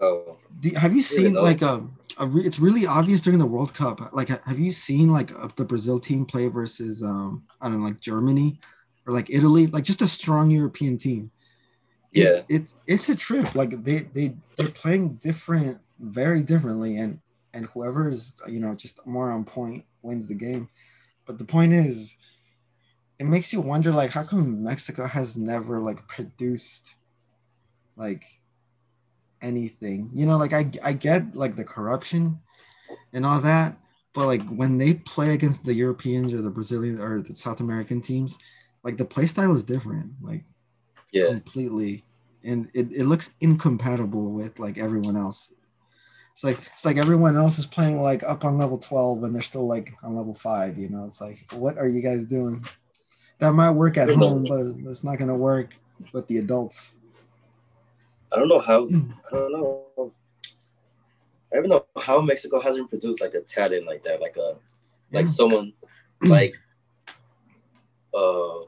Oh, 0.00 0.38
Do, 0.60 0.70
have 0.76 0.94
you 0.94 1.02
seen 1.02 1.32
know. 1.32 1.42
like 1.42 1.62
a, 1.62 1.84
a 2.18 2.26
re, 2.26 2.42
it's 2.42 2.60
really 2.60 2.86
obvious 2.86 3.22
during 3.22 3.38
the 3.38 3.46
World 3.46 3.74
Cup. 3.74 4.12
Like, 4.12 4.28
have 4.28 4.58
you 4.58 4.70
seen 4.70 5.12
like 5.12 5.32
uh, 5.32 5.48
the 5.56 5.64
Brazil 5.64 5.98
team 5.98 6.24
play 6.24 6.48
versus 6.48 7.02
um 7.02 7.44
I 7.60 7.68
don't 7.68 7.80
know 7.80 7.86
like 7.86 8.00
Germany 8.00 8.60
or 9.06 9.12
like 9.12 9.30
Italy, 9.30 9.66
like 9.68 9.84
just 9.84 10.02
a 10.02 10.08
strong 10.08 10.50
European 10.50 10.98
team. 10.98 11.30
It- 12.16 12.22
Yeah. 12.22 12.42
it's 12.48 12.74
it's 12.86 13.08
a 13.08 13.14
trip. 13.16 13.54
Like 13.54 13.82
they 13.84 13.98
they 14.00 14.36
they're 14.56 14.68
playing 14.70 15.14
different, 15.16 15.80
very 16.00 16.42
differently, 16.42 16.96
and 16.98 17.20
and 17.54 17.66
whoever 17.66 18.08
is 18.08 18.34
you 18.48 18.60
know 18.60 18.74
just 18.74 19.06
more 19.06 19.30
on 19.30 19.44
point 19.44 19.84
wins 20.02 20.26
the 20.28 20.34
game. 20.34 20.68
But 21.26 21.38
the 21.38 21.44
point 21.44 21.72
is, 21.72 22.16
it 23.18 23.24
makes 23.24 23.52
you 23.52 23.60
wonder 23.60 23.92
like 23.92 24.12
how 24.12 24.22
come 24.24 24.62
Mexico 24.62 25.06
has 25.06 25.36
never 25.36 25.80
like 25.80 26.06
produced 26.08 26.94
like 27.96 28.24
anything 29.42 30.10
you 30.14 30.24
know 30.26 30.36
like 30.38 30.52
i 30.52 30.68
i 30.82 30.92
get 30.92 31.36
like 31.36 31.56
the 31.56 31.64
corruption 31.64 32.38
and 33.12 33.26
all 33.26 33.40
that 33.40 33.78
but 34.14 34.26
like 34.26 34.42
when 34.48 34.78
they 34.78 34.94
play 34.94 35.34
against 35.34 35.64
the 35.64 35.74
europeans 35.74 36.32
or 36.32 36.40
the 36.40 36.50
brazilian 36.50 36.98
or 37.00 37.20
the 37.20 37.34
south 37.34 37.60
american 37.60 38.00
teams 38.00 38.38
like 38.82 38.96
the 38.96 39.04
play 39.04 39.26
style 39.26 39.54
is 39.54 39.62
different 39.64 40.10
like 40.22 40.42
yeah. 41.12 41.26
completely 41.26 42.04
and 42.44 42.70
it, 42.74 42.92
it 42.92 43.04
looks 43.04 43.34
incompatible 43.40 44.30
with 44.32 44.58
like 44.58 44.78
everyone 44.78 45.16
else 45.16 45.50
it's 46.32 46.44
like 46.44 46.58
it's 46.72 46.84
like 46.84 46.96
everyone 46.98 47.36
else 47.36 47.58
is 47.58 47.66
playing 47.66 48.00
like 48.02 48.22
up 48.22 48.44
on 48.44 48.58
level 48.58 48.78
12 48.78 49.24
and 49.24 49.34
they're 49.34 49.42
still 49.42 49.66
like 49.66 49.92
on 50.02 50.16
level 50.16 50.34
5 50.34 50.78
you 50.78 50.88
know 50.88 51.04
it's 51.04 51.20
like 51.20 51.44
what 51.52 51.78
are 51.78 51.88
you 51.88 52.00
guys 52.02 52.26
doing 52.26 52.62
that 53.38 53.52
might 53.52 53.70
work 53.70 53.96
at 53.96 54.08
home 54.08 54.44
but 54.44 54.90
it's 54.90 55.04
not 55.04 55.18
going 55.18 55.28
to 55.28 55.34
work 55.34 55.74
with 56.12 56.26
the 56.28 56.38
adults 56.38 56.96
I 58.32 58.38
don't 58.38 58.48
know 58.48 58.58
how. 58.58 58.86
I 58.86 59.30
don't 59.30 59.52
know. 59.52 60.12
I 61.52 61.56
don't 61.56 61.68
know 61.68 61.86
how 62.02 62.20
Mexico 62.20 62.60
hasn't 62.60 62.88
produced 62.88 63.20
like 63.20 63.34
a 63.34 63.40
talent 63.40 63.86
like 63.86 64.02
that, 64.02 64.20
like 64.20 64.36
a 64.36 64.56
like 65.12 65.26
Yeah. 65.26 65.30
someone 65.32 65.72
like 66.22 66.54
uh 68.12 68.62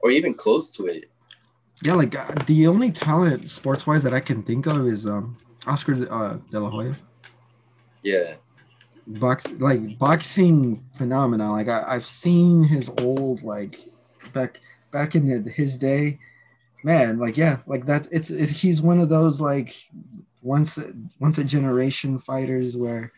or 0.00 0.10
even 0.10 0.34
close 0.34 0.70
to 0.72 0.86
it. 0.86 1.10
Yeah, 1.82 1.94
like 1.94 2.16
uh, 2.16 2.34
the 2.46 2.66
only 2.66 2.90
talent 2.90 3.48
sports 3.48 3.86
wise 3.86 4.02
that 4.02 4.14
I 4.14 4.20
can 4.20 4.42
think 4.42 4.66
of 4.66 4.86
is 4.86 5.06
um 5.06 5.36
Oscar 5.66 5.92
uh, 6.10 6.38
De 6.50 6.58
La 6.58 6.70
Hoya. 6.70 6.96
Yeah. 8.02 8.34
Box 9.06 9.46
like 9.58 9.98
boxing 9.98 10.76
phenomenon. 10.76 11.52
Like 11.52 11.68
I, 11.68 11.84
I've 11.86 12.06
seen 12.06 12.64
his 12.64 12.90
old 13.00 13.42
like 13.42 13.76
back 14.32 14.60
back 14.90 15.14
in 15.14 15.44
the, 15.44 15.50
his 15.50 15.78
day. 15.78 16.18
Man, 16.84 17.18
like 17.18 17.36
yeah, 17.36 17.58
like 17.66 17.86
that's 17.86 18.08
it's, 18.08 18.30
it's 18.30 18.60
he's 18.60 18.82
one 18.82 19.00
of 19.00 19.08
those 19.08 19.40
like 19.40 19.74
once 20.42 20.78
once 21.18 21.38
a 21.38 21.44
generation 21.44 22.18
fighters 22.18 22.76
where 22.76 23.12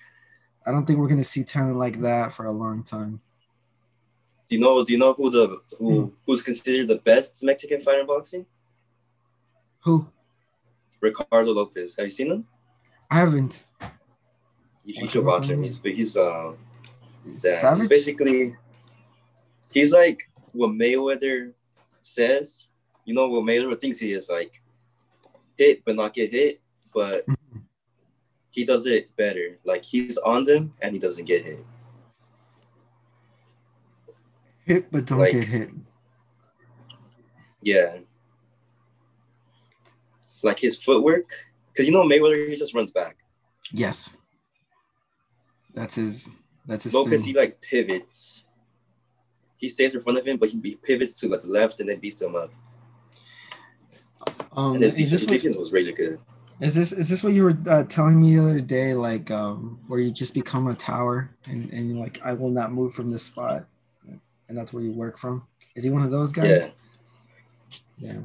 I 0.67 0.71
don't 0.71 0.87
think 0.87 0.99
we're 0.99 1.09
gonna 1.09 1.25
see 1.25 1.45
talent 1.45 1.79
like 1.79 2.01
that 2.01 2.33
for 2.33 2.47
a 2.47 2.53
long 2.53 2.83
time. 2.83 3.21
Do 4.51 4.57
you 4.57 4.61
know 4.63 4.85
do 4.85 4.93
you 4.93 4.99
know 4.99 5.13
who 5.13 5.31
the 5.31 5.59
who 5.79 6.13
who's 6.27 6.43
considered 6.43 6.89
the 6.89 6.97
best 6.97 7.43
Mexican 7.45 7.81
fighter 7.81 8.01
in 8.01 8.07
boxing? 8.09 8.45
Who? 9.85 10.09
Ricardo 11.01 11.53
Lopez. 11.53 11.95
Have 11.97 12.07
you 12.07 12.11
seen 12.11 12.33
him? 12.33 12.47
I 13.09 13.19
haven't. 13.19 13.63
You, 14.85 15.03
you 15.03 15.09
should 15.09 15.25
watch 15.25 15.47
him. 15.47 15.63
He's 15.63 15.79
he's 15.79 16.17
uh 16.17 16.55
that 17.43 17.77
he's 17.77 17.89
basically 17.89 18.57
he's 19.73 19.93
like 19.93 20.29
what 20.53 20.71
Mayweather 20.71 21.53
says. 22.03 22.71
You 23.05 23.15
know 23.15 23.29
what 23.29 23.45
Mayweather 23.45 23.81
thinks 23.81 23.99
he 23.99 24.13
is 24.13 24.29
like 24.29 24.61
hit 25.57 25.85
but 25.85 25.95
not 25.95 26.13
get 26.13 26.33
hit, 26.33 26.61
but 26.93 27.25
Mhm. 27.27 27.63
he 28.51 28.65
does 28.65 28.85
it 28.87 29.15
better. 29.15 29.61
Like 29.65 29.85
he's 29.85 30.19
on 30.19 30.43
them 30.43 30.75
and 30.83 30.93
he 30.93 30.99
doesn't 30.99 31.27
get 31.27 31.45
hit. 31.45 31.65
Hit 34.71 34.91
but 34.93 35.05
don't 35.05 35.19
Like- 35.19 35.33
get 35.33 35.45
hit. 35.45 35.71
Yeah. 37.61 37.99
Like 40.43 40.61
his 40.61 40.81
footwork, 40.81 41.25
because 41.73 41.87
you 41.87 41.93
know 41.93 42.03
Mayweather 42.05 42.49
he 42.49 42.57
just 42.57 42.73
runs 42.73 42.93
back. 42.93 43.17
Yes. 43.73 44.17
That's 45.75 45.97
his 45.97 46.31
that's 46.67 46.85
his 46.85 46.95
Lopez 46.95 47.23
thing. 47.25 47.35
he 47.35 47.39
like 47.39 47.61
pivots. 47.61 48.45
He 49.59 49.69
stays 49.69 49.93
in 49.95 50.01
front 50.01 50.19
of 50.19 50.27
him, 50.27 50.37
but 50.39 50.49
he, 50.49 50.77
pivots 50.83 51.19
to 51.21 51.29
like 51.29 51.41
the 51.41 51.49
left 51.49 51.81
and 51.81 51.89
then 51.89 51.99
beats 51.99 52.23
him 52.23 52.35
up. 52.37 52.51
Um, 54.57 54.75
And 54.77 54.85
his, 54.85 54.95
is, 54.95 55.01
his 55.01 55.11
this 55.11 55.31
like, 55.31 55.41
defense 55.43 55.57
was 55.57 55.73
really 55.73 55.93
good. 55.93 56.19
is 56.61 56.75
this 56.77 56.93
is 56.93 57.09
this 57.11 57.23
what 57.25 57.33
you 57.35 57.43
were 57.45 57.59
uh, 57.69 57.83
telling 57.85 58.21
me 58.21 58.37
the 58.37 58.43
other 58.43 58.61
day? 58.61 58.95
Like, 58.95 59.31
um, 59.33 59.81
where 59.89 59.99
you 60.01 60.11
just 60.13 60.33
become 60.33 60.69
a 60.69 60.75
tower 60.77 61.35
and 61.49 61.71
and 61.73 61.91
you're 61.91 61.99
like, 61.99 62.21
I 62.25 62.33
will 62.35 62.51
not 62.51 62.73
move 62.73 62.95
from 62.95 63.11
this 63.11 63.25
spot, 63.25 63.67
and 64.51 64.59
that's 64.59 64.73
where 64.73 64.83
you 64.83 64.91
work 64.91 65.17
from. 65.17 65.47
Is 65.77 65.85
he 65.85 65.91
one 65.91 66.03
of 66.03 66.11
those 66.11 66.33
guys? 66.33 66.73
Yeah. 67.99 68.13
Yeah. 68.13 68.21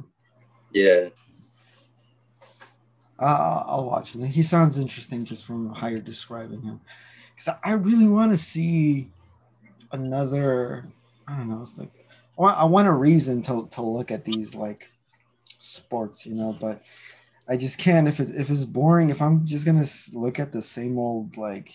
Yeah. 0.72 1.08
I'll, 3.18 3.64
I'll 3.68 3.84
watch 3.86 4.14
it. 4.16 4.26
He 4.26 4.42
sounds 4.42 4.76
interesting 4.76 5.24
just 5.24 5.46
from 5.46 5.72
how 5.72 5.86
you're 5.86 6.00
describing 6.00 6.62
him. 6.62 6.80
Because 7.34 7.54
I 7.62 7.72
really 7.72 8.08
want 8.08 8.32
to 8.32 8.36
see 8.36 9.08
another. 9.92 10.88
I 11.28 11.36
don't 11.36 11.48
know. 11.48 11.60
It's 11.60 11.78
like 11.78 11.92
I 12.36 12.42
want, 12.42 12.58
I 12.58 12.64
want 12.64 12.88
a 12.88 12.92
reason 12.92 13.40
to 13.42 13.68
to 13.70 13.82
look 13.82 14.10
at 14.10 14.24
these 14.24 14.56
like 14.56 14.90
sports, 15.58 16.26
you 16.26 16.34
know. 16.34 16.56
But 16.60 16.82
I 17.48 17.56
just 17.56 17.78
can't 17.78 18.08
if 18.08 18.18
it's 18.18 18.30
if 18.30 18.50
it's 18.50 18.64
boring. 18.64 19.10
If 19.10 19.22
I'm 19.22 19.46
just 19.46 19.64
gonna 19.64 19.86
look 20.12 20.40
at 20.40 20.50
the 20.50 20.60
same 20.60 20.98
old 20.98 21.36
like 21.36 21.72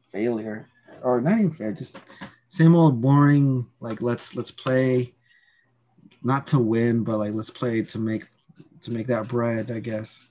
failure 0.00 0.70
or 1.02 1.20
not 1.20 1.38
even 1.38 1.50
fair, 1.50 1.72
just 1.72 2.00
same 2.54 2.76
old 2.76 3.00
boring. 3.00 3.66
Like 3.80 4.02
let's 4.02 4.34
let's 4.36 4.50
play, 4.50 5.14
not 6.22 6.46
to 6.48 6.58
win, 6.58 7.04
but 7.04 7.18
like 7.18 7.34
let's 7.34 7.50
play 7.50 7.82
to 7.82 7.98
make 7.98 8.24
to 8.82 8.90
make 8.90 9.06
that 9.08 9.28
bread, 9.28 9.70
I 9.70 9.80
guess 9.80 10.26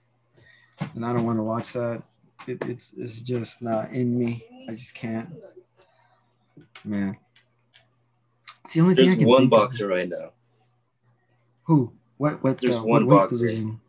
and 0.95 1.05
I 1.05 1.13
don't 1.13 1.25
want 1.25 1.39
to 1.39 1.43
watch 1.43 1.73
that. 1.73 2.03
It, 2.47 2.63
it's 2.65 2.93
it's 2.97 3.21
just 3.21 3.61
not 3.61 3.91
in 3.91 4.17
me. 4.17 4.45
I 4.67 4.71
just 4.71 4.95
can't. 4.95 5.29
Man, 6.83 7.17
it's 8.63 8.73
the 8.73 8.81
only 8.81 8.93
There's 8.93 9.09
thing 9.09 9.19
I 9.19 9.21
can 9.21 9.27
one 9.27 9.47
boxer 9.49 9.85
Of. 9.91 9.97
right 9.97 10.09
now. 10.09 10.31
Who? 11.63 11.93
What? 12.17 12.43
What? 12.43 12.59
There's 12.59 12.77
uh, 12.77 12.83
one 12.83 13.05
what 13.05 13.29
boxer. 13.29 13.37
division? 13.47 13.79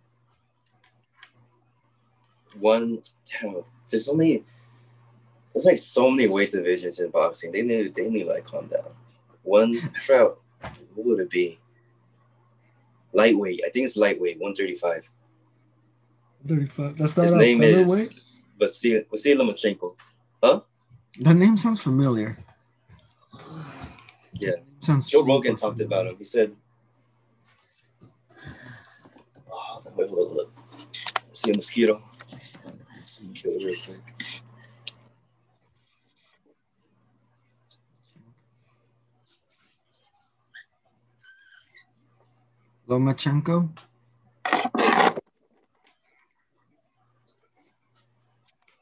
One. 2.58 3.02
Damn, 3.26 3.64
there's 3.90 4.12
many. 4.12 4.44
There's 5.54 5.64
like 5.64 5.78
so 5.78 6.10
many 6.10 6.28
weight 6.28 6.50
divisions 6.50 6.98
in 6.98 7.10
boxing. 7.10 7.52
They 7.52 7.62
need 7.62 7.94
they 7.94 8.10
need 8.10 8.24
to 8.24 8.30
like 8.30 8.44
calm 8.44 8.66
down. 8.66 8.90
One. 9.42 9.76
I 9.76 10.00
forgot. 10.00 10.38
What 10.94 11.06
would 11.06 11.20
it 11.20 11.30
be? 11.30 11.58
Lightweight. 13.12 13.60
I 13.64 13.70
think 13.70 13.86
it's 13.86 13.96
lightweight. 13.96 14.40
One 14.40 14.54
thirty 14.54 14.74
five. 14.74 15.08
Thirty-five. 16.46 16.98
That's 16.98 17.16
not 17.16 17.24
His 17.24 17.34
name 17.34 17.62
is 17.62 18.44
Vasily 18.58 19.04
Vasily 19.10 19.34
Lomachenko. 19.36 19.94
Huh? 20.42 20.60
That 21.20 21.34
name 21.34 21.56
sounds 21.56 21.80
familiar. 21.80 22.36
Yeah. 24.34 24.52
Sounds. 24.80 25.08
Joe 25.08 25.20
super 25.20 25.28
Rogan 25.28 25.56
talked 25.56 25.78
familiar. 25.78 25.86
about 25.86 26.06
him. 26.12 26.16
He 26.18 26.24
said, 26.24 26.56
"Oh, 29.50 29.80
wait, 29.96 30.08
hold 30.10 30.28
on, 30.30 30.34
hold. 30.34 30.50
See 31.32 31.52
a 31.52 31.54
mosquito. 31.54 32.02
Kill 33.34 33.52
it 33.52 33.64
real 33.64 33.74
quick. 33.84 34.42
Lomachenko. 42.88 43.70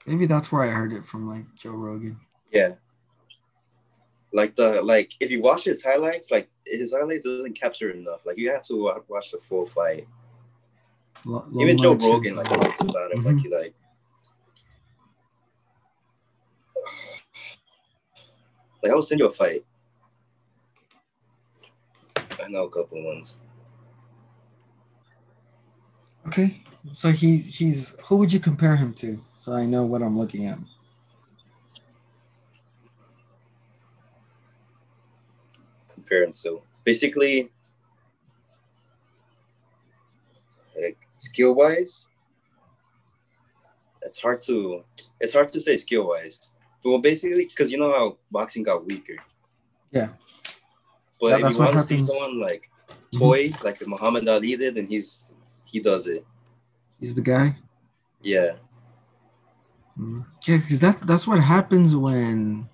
Maybe 0.07 0.27
that's 0.27 0.51
where 0.51 0.63
I 0.63 0.69
heard 0.69 0.93
it 0.93 1.05
from, 1.05 1.29
like 1.29 1.45
Joe 1.55 1.71
Rogan. 1.71 2.19
Yeah. 2.51 2.75
Like 4.33 4.57
the 4.57 4.83
like, 4.83 5.13
if 5.21 5.31
you 5.31 5.41
watch 5.41 5.65
his 5.65 5.85
highlights, 5.85 6.31
like 6.31 6.51
his 6.67 6.95
highlights 6.95 7.25
doesn't 7.25 7.59
capture 7.59 7.91
enough. 7.91 8.27
Like 8.27 8.39
you 8.39 8.51
have 8.51 8.63
to 8.65 9.03
watch 9.09 9.31
the 9.31 9.39
full 9.39 9.67
fight. 9.67 10.09
Lo- 11.25 11.47
Even 11.61 11.79
Joe. 11.79 11.95
Rogan 11.95 12.35
like 12.35 12.49
talks 12.49 12.83
about 12.83 13.13
him. 13.13 13.25
Like 13.25 13.37
mm-hmm. 13.37 13.39
he's 13.39 13.53
like, 13.53 13.75
like 18.83 18.91
I 18.91 18.95
will 18.95 19.03
send 19.03 19.21
you 19.21 19.27
a 19.27 19.31
fight. 19.31 19.65
I 22.43 22.49
know 22.49 22.65
a 22.65 22.71
couple 22.71 23.05
ones. 23.05 23.47
Okay, 26.33 26.63
so 26.93 27.11
he 27.11 27.37
he's 27.37 27.95
who 28.07 28.17
would 28.17 28.33
you 28.33 28.41
compare 28.41 28.75
him 28.75 28.95
to? 28.95 29.19
So 29.37 29.53
I 29.53 29.67
know 29.67 29.85
what 29.85 30.01
I'm 30.03 30.19
looking 30.19 30.47
at. 30.47 30.59
compare 35.93 36.23
him 36.25 36.33
to. 36.33 36.63
Basically, 36.85 37.51
like 40.81 40.99
skill 41.17 41.55
wise, 41.55 42.09
it's 44.03 44.21
hard 44.21 44.41
to 44.43 44.85
it's 45.21 45.33
hard 45.33 45.53
to 45.53 45.61
say 45.61 45.77
skill 45.77 46.09
wise. 46.09 46.51
Well, 46.85 46.99
basically, 46.99 47.45
because 47.45 47.71
you 47.71 47.79
know 47.79 47.93
how 47.93 48.17
boxing 48.31 48.63
got 48.63 48.85
weaker. 48.85 49.17
Yeah. 49.93 50.09
But 51.21 51.41
That- 51.41 51.43
if 51.43 51.53
you 51.53 51.59
want 51.59 51.77
to 51.77 51.83
see 51.83 52.01
someone 52.01 52.41
like 52.41 52.71
Mhm. 53.13 53.19
toy, 53.19 53.53
like 53.63 53.87
Muhammad 53.87 54.27
Ali 54.29 54.57
did, 54.57 54.75
then 54.75 54.87
he's 54.87 55.31
he 55.73 55.81
does 55.81 56.07
it. 56.07 56.25
He's 57.01 57.15
the 57.15 57.23
guy. 57.23 57.57
Yeah, 58.23 58.57
Mhm. 59.99 60.25
Yeah, 60.47 60.57
because 60.59 60.81
that 60.81 60.99
that's 61.07 61.27
what 61.27 61.41
happens 61.41 61.95
when, 61.97 62.69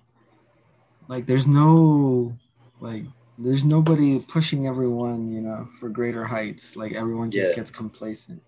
like, 1.07 1.25
there's 1.25 1.47
no, 1.47 2.37
like, 2.79 3.03
there's 3.37 3.65
nobody 3.65 4.19
pushing 4.19 4.67
everyone, 4.67 5.31
you 5.31 5.41
know, 5.41 5.67
for 5.79 5.89
greater 5.89 6.25
heights. 6.25 6.75
Like 6.75 6.93
everyone 6.93 7.31
just 7.31 7.51
Yeah. 7.51 7.55
gets 7.55 7.71
complacent, 7.71 8.41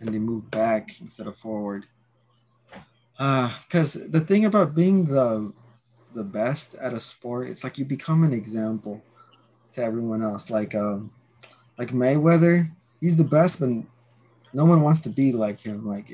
and 0.00 0.12
they 0.12 0.18
move 0.18 0.50
back 0.50 1.00
instead 1.00 1.26
of 1.26 1.36
forward. 1.36 1.86
Uh, 3.18 3.50
because 3.66 3.94
the 3.94 4.20
thing 4.20 4.44
about 4.44 4.74
being 4.74 5.04
the 5.06 5.52
the 6.14 6.24
best 6.24 6.74
at 6.76 6.94
a 6.94 7.00
sport, 7.00 7.48
it's 7.48 7.64
like 7.64 7.78
you 7.78 7.84
become 7.84 8.24
an 8.24 8.32
example 8.32 9.02
to 9.72 9.82
everyone 9.82 10.22
else. 10.22 10.50
Like 10.50 10.74
um, 10.74 11.10
like 11.78 11.92
Mayweather, 11.92 12.70
he's 13.00 13.16
the 13.16 13.24
best, 13.24 13.60
but 13.60 13.70
no 14.52 14.64
one 14.64 14.82
wants 14.82 15.00
to 15.02 15.10
be 15.10 15.32
like 15.32 15.60
him. 15.60 15.86
Like 15.86 16.10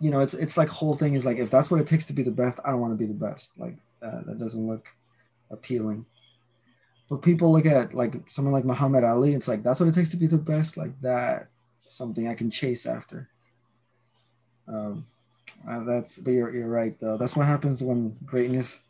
you 0.00 0.10
know, 0.10 0.20
it's 0.20 0.34
it's 0.34 0.56
like 0.56 0.68
whole 0.68 0.94
thing 0.94 1.14
is 1.14 1.26
like 1.26 1.38
if 1.38 1.50
that's 1.50 1.70
what 1.70 1.80
it 1.80 1.86
takes 1.86 2.06
to 2.06 2.12
be 2.12 2.22
the 2.22 2.30
best, 2.30 2.60
I 2.64 2.70
don't 2.70 2.80
want 2.80 2.92
to 2.92 2.98
be 2.98 3.06
the 3.06 3.14
best. 3.14 3.58
Like 3.58 3.76
uh, 4.02 4.22
that 4.26 4.38
doesn't 4.38 4.68
look 4.68 4.88
appealing. 5.50 6.06
But 7.08 7.22
people 7.22 7.50
look 7.50 7.66
at 7.66 7.94
like 7.94 8.28
someone 8.28 8.52
like 8.52 8.64
Muhammad 8.64 9.04
Ali. 9.04 9.34
It's 9.34 9.48
like 9.48 9.62
that's 9.62 9.80
what 9.80 9.88
it 9.88 9.94
takes 9.94 10.10
to 10.10 10.16
be 10.16 10.26
the 10.26 10.38
best. 10.38 10.76
Like 10.76 11.00
that, 11.00 11.48
something 11.82 12.28
I 12.28 12.34
can 12.34 12.50
chase 12.50 12.86
after. 12.86 13.28
Um, 14.68 15.06
uh, 15.68 15.84
that's 15.84 16.18
but 16.18 16.32
you're 16.32 16.54
you're 16.54 16.68
right 16.68 16.98
though. 17.00 17.16
That's 17.16 17.34
what 17.34 17.46
happens 17.46 17.82
when 17.82 18.16
greatness, 18.24 18.82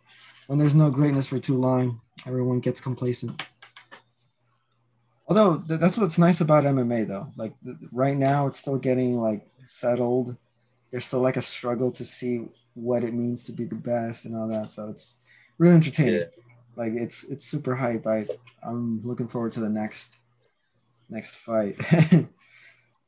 when 0.48 0.58
there's 0.58 0.74
no 0.74 0.90
greatness 0.90 1.28
for 1.28 1.38
too 1.38 1.56
long, 1.56 2.00
everyone 2.26 2.60
gets 2.60 2.80
complacent. 2.80 3.46
Although 5.28 5.58
th- 5.58 5.78
that's 5.78 5.98
what's 5.98 6.18
nice 6.18 6.40
about 6.40 6.64
MMA 6.64 7.06
though. 7.06 7.32
Like 7.36 7.52
right 7.92 8.16
now, 8.16 8.46
it's 8.46 8.58
still 8.58 8.78
getting 8.78 9.20
like 9.20 9.46
settled. 9.64 10.36
There's 10.90 11.04
still 11.04 11.20
like 11.20 11.36
a 11.36 11.42
struggle 11.42 11.92
to 11.92 12.04
see 12.04 12.46
what 12.74 13.04
it 13.04 13.12
means 13.12 13.44
to 13.44 13.52
be 13.52 13.64
the 13.64 13.74
best 13.74 14.24
and 14.24 14.34
all 14.34 14.48
that. 14.48 14.70
So 14.70 14.88
it's 14.88 15.16
really 15.58 15.74
entertaining. 15.74 16.14
Yeah. 16.14 16.24
Like 16.76 16.92
it's 16.94 17.24
it's 17.24 17.44
super 17.44 17.74
hype. 17.74 18.06
I 18.06 18.26
I'm 18.62 19.02
looking 19.02 19.28
forward 19.28 19.52
to 19.52 19.60
the 19.60 19.68
next 19.68 20.16
next 21.10 21.36
fight. 21.36 21.76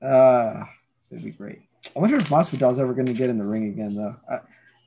uh, 0.03 0.65
it's 0.99 1.09
gonna 1.09 1.23
be 1.23 1.31
great. 1.31 1.63
I 1.97 1.99
wonder 1.99 2.17
if 2.17 2.29
Masvidal's 2.29 2.79
ever 2.79 2.93
gonna 2.93 3.15
get 3.15 3.31
in 3.31 3.39
the 3.39 3.47
ring 3.47 3.69
again 3.69 3.95
though, 3.95 4.17
uh, 4.31 4.41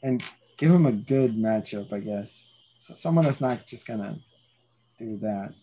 and 0.04 0.24
give 0.58 0.70
him 0.70 0.86
a 0.86 0.92
good 0.92 1.36
matchup. 1.36 1.92
I 1.92 2.00
guess 2.00 2.48
so. 2.78 2.94
Someone 2.94 3.26
that's 3.26 3.42
not 3.42 3.66
just 3.66 3.88
gonna 3.88 4.20
do 5.00 5.18
that. 5.18 5.54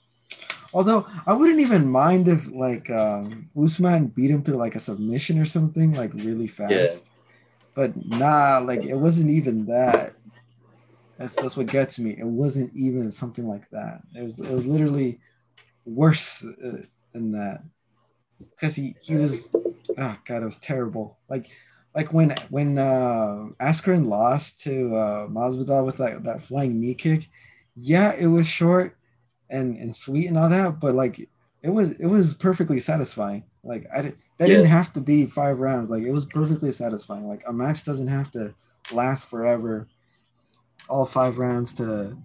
Although 0.73 1.07
I 1.27 1.35
wouldn't 1.35 1.61
even 1.61 1.91
mind 1.91 2.29
if 2.29 2.51
like 2.51 2.89
um, 2.91 3.51
Usman 3.61 4.07
beat 4.07 4.31
him 4.31 4.43
to 4.45 4.57
like 4.57 4.77
a 4.77 4.81
submission 4.81 5.39
or 5.41 5.45
something 5.45 5.93
like 5.93 6.13
really 6.15 6.47
fast. 6.47 7.11
But 7.75 7.95
nah, 8.07 8.59
like 8.59 8.85
it 8.85 8.97
wasn't 8.97 9.31
even 9.31 9.67
that. 9.67 10.15
That's 11.19 11.35
that's 11.35 11.57
what 11.57 11.67
gets 11.67 11.99
me. 11.99 12.17
It 12.19 12.27
wasn't 12.27 12.73
even 12.75 13.11
something 13.11 13.49
like 13.49 13.69
that. 13.71 14.03
It 14.15 14.23
was 14.23 14.39
it 14.39 14.51
was 14.51 14.67
literally 14.67 15.19
worse 15.85 16.45
uh, 16.45 16.83
than 17.13 17.33
that. 17.33 17.63
Cause 18.61 18.75
he 18.77 18.95
he 19.03 19.17
was 19.17 19.51
oh 19.99 20.17
god, 20.25 20.43
it 20.43 20.47
was 20.47 20.59
terrible. 20.59 21.19
Like 21.29 21.47
like 21.95 22.13
when 22.13 22.35
when 22.49 22.79
uh, 22.79 23.49
Askren 23.61 24.07
lost 24.07 24.61
to 24.61 24.95
uh, 24.95 25.27
Masvidal 25.27 25.85
with 25.85 25.97
that 25.97 26.23
that 26.25 26.43
flying 26.43 26.81
knee 26.81 26.95
kick. 26.95 27.29
Yeah, 27.77 28.13
it 28.13 28.27
was 28.27 28.47
short 28.47 28.97
and 29.51 29.77
and 29.77 29.95
sweet 29.95 30.29
and 30.29 30.39
all 30.39 30.49
that, 30.49 30.81
but 30.81 30.95
like 30.95 31.19
it 31.63 31.71
was 31.71 31.93
it 31.93 32.07
was 32.07 32.35
perfectly 32.35 32.81
satisfying. 32.81 33.45
Like 33.63 33.87
I 33.95 34.03
did, 34.03 34.17
that 34.39 34.49
Yeah. 34.49 34.57
didn't 34.57 34.71
have 34.71 34.93
to 34.95 35.01
be 35.01 35.27
five 35.27 35.61
rounds. 35.61 35.91
Like 35.91 36.03
it 36.05 36.13
was 36.13 36.27
perfectly 36.27 36.73
satisfying. 36.73 37.29
Like 37.29 37.43
a 37.47 37.53
match 37.53 37.85
doesn't 37.85 38.07
have 38.09 38.31
to 38.33 38.55
last 38.93 39.29
forever, 39.29 39.89
all 40.89 41.05
five 41.05 41.39
rounds 41.39 41.75
to 41.75 42.17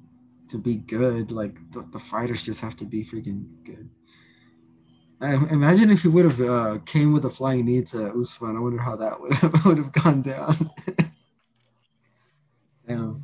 to 0.49 0.57
be 0.57 0.76
good. 0.76 1.32
Like 1.32 1.57
the, 1.71 1.82
the 1.91 1.99
fighters 1.99 2.43
just 2.43 2.61
have 2.61 2.76
to 2.78 2.86
be 2.86 3.03
freaking 3.03 3.45
good. 3.65 3.89
I, 5.21 5.34
imagine 5.34 5.89
if 5.91 6.01
he 6.03 6.09
would 6.09 6.26
have 6.26 6.41
uh, 6.41 6.78
came 6.86 7.13
with 7.13 7.23
a 7.26 7.30
flying 7.30 7.65
knee 7.65 7.82
to 7.84 8.11
Usman. 8.19 8.57
I 8.57 8.59
wonder 8.59 8.82
how 8.82 8.95
that 8.97 9.19
would 9.21 9.34
have, 9.36 9.65
would 9.65 9.78
have 9.78 9.91
gone 9.91 10.21
down. 10.21 10.69
Damn. 12.88 13.23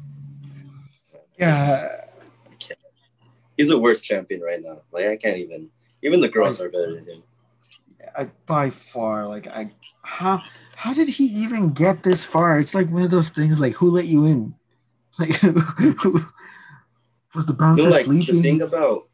Yeah, 1.38 1.88
he's 3.62 3.70
the 3.70 3.78
worst 3.78 4.04
champion 4.04 4.42
right 4.42 4.62
now. 4.64 4.78
Like 4.92 5.06
I 5.06 5.18
can't 5.18 5.38
even. 5.38 5.70
Even 6.02 6.20
the 6.20 6.30
girls 6.30 6.60
are 6.60 6.70
better 6.70 6.96
than 6.96 7.06
him. 7.06 7.24
I, 8.18 8.28
by 8.48 8.72
far, 8.72 9.28
like 9.28 9.46
I, 9.48 9.72
how 10.02 10.42
how 10.76 10.94
did 10.94 11.10
he 11.10 11.26
even 11.26 11.72
get 11.74 12.02
this 12.02 12.26
far? 12.26 12.60
It's 12.60 12.74
like 12.74 12.90
one 12.90 13.04
of 13.04 13.12
those 13.12 13.30
things. 13.30 13.60
Like 13.60 13.76
who 13.76 13.92
let 13.92 14.06
you 14.06 14.26
in? 14.26 14.56
Like 15.20 15.36
who, 15.36 16.22
was 17.36 17.46
the 17.46 17.54
bouncer 17.54 17.84
You 17.84 17.90
know, 17.90 17.96
like 17.96 18.06
sleeping? 18.06 18.38
the 18.38 18.42
thing 18.42 18.62
about, 18.64 19.08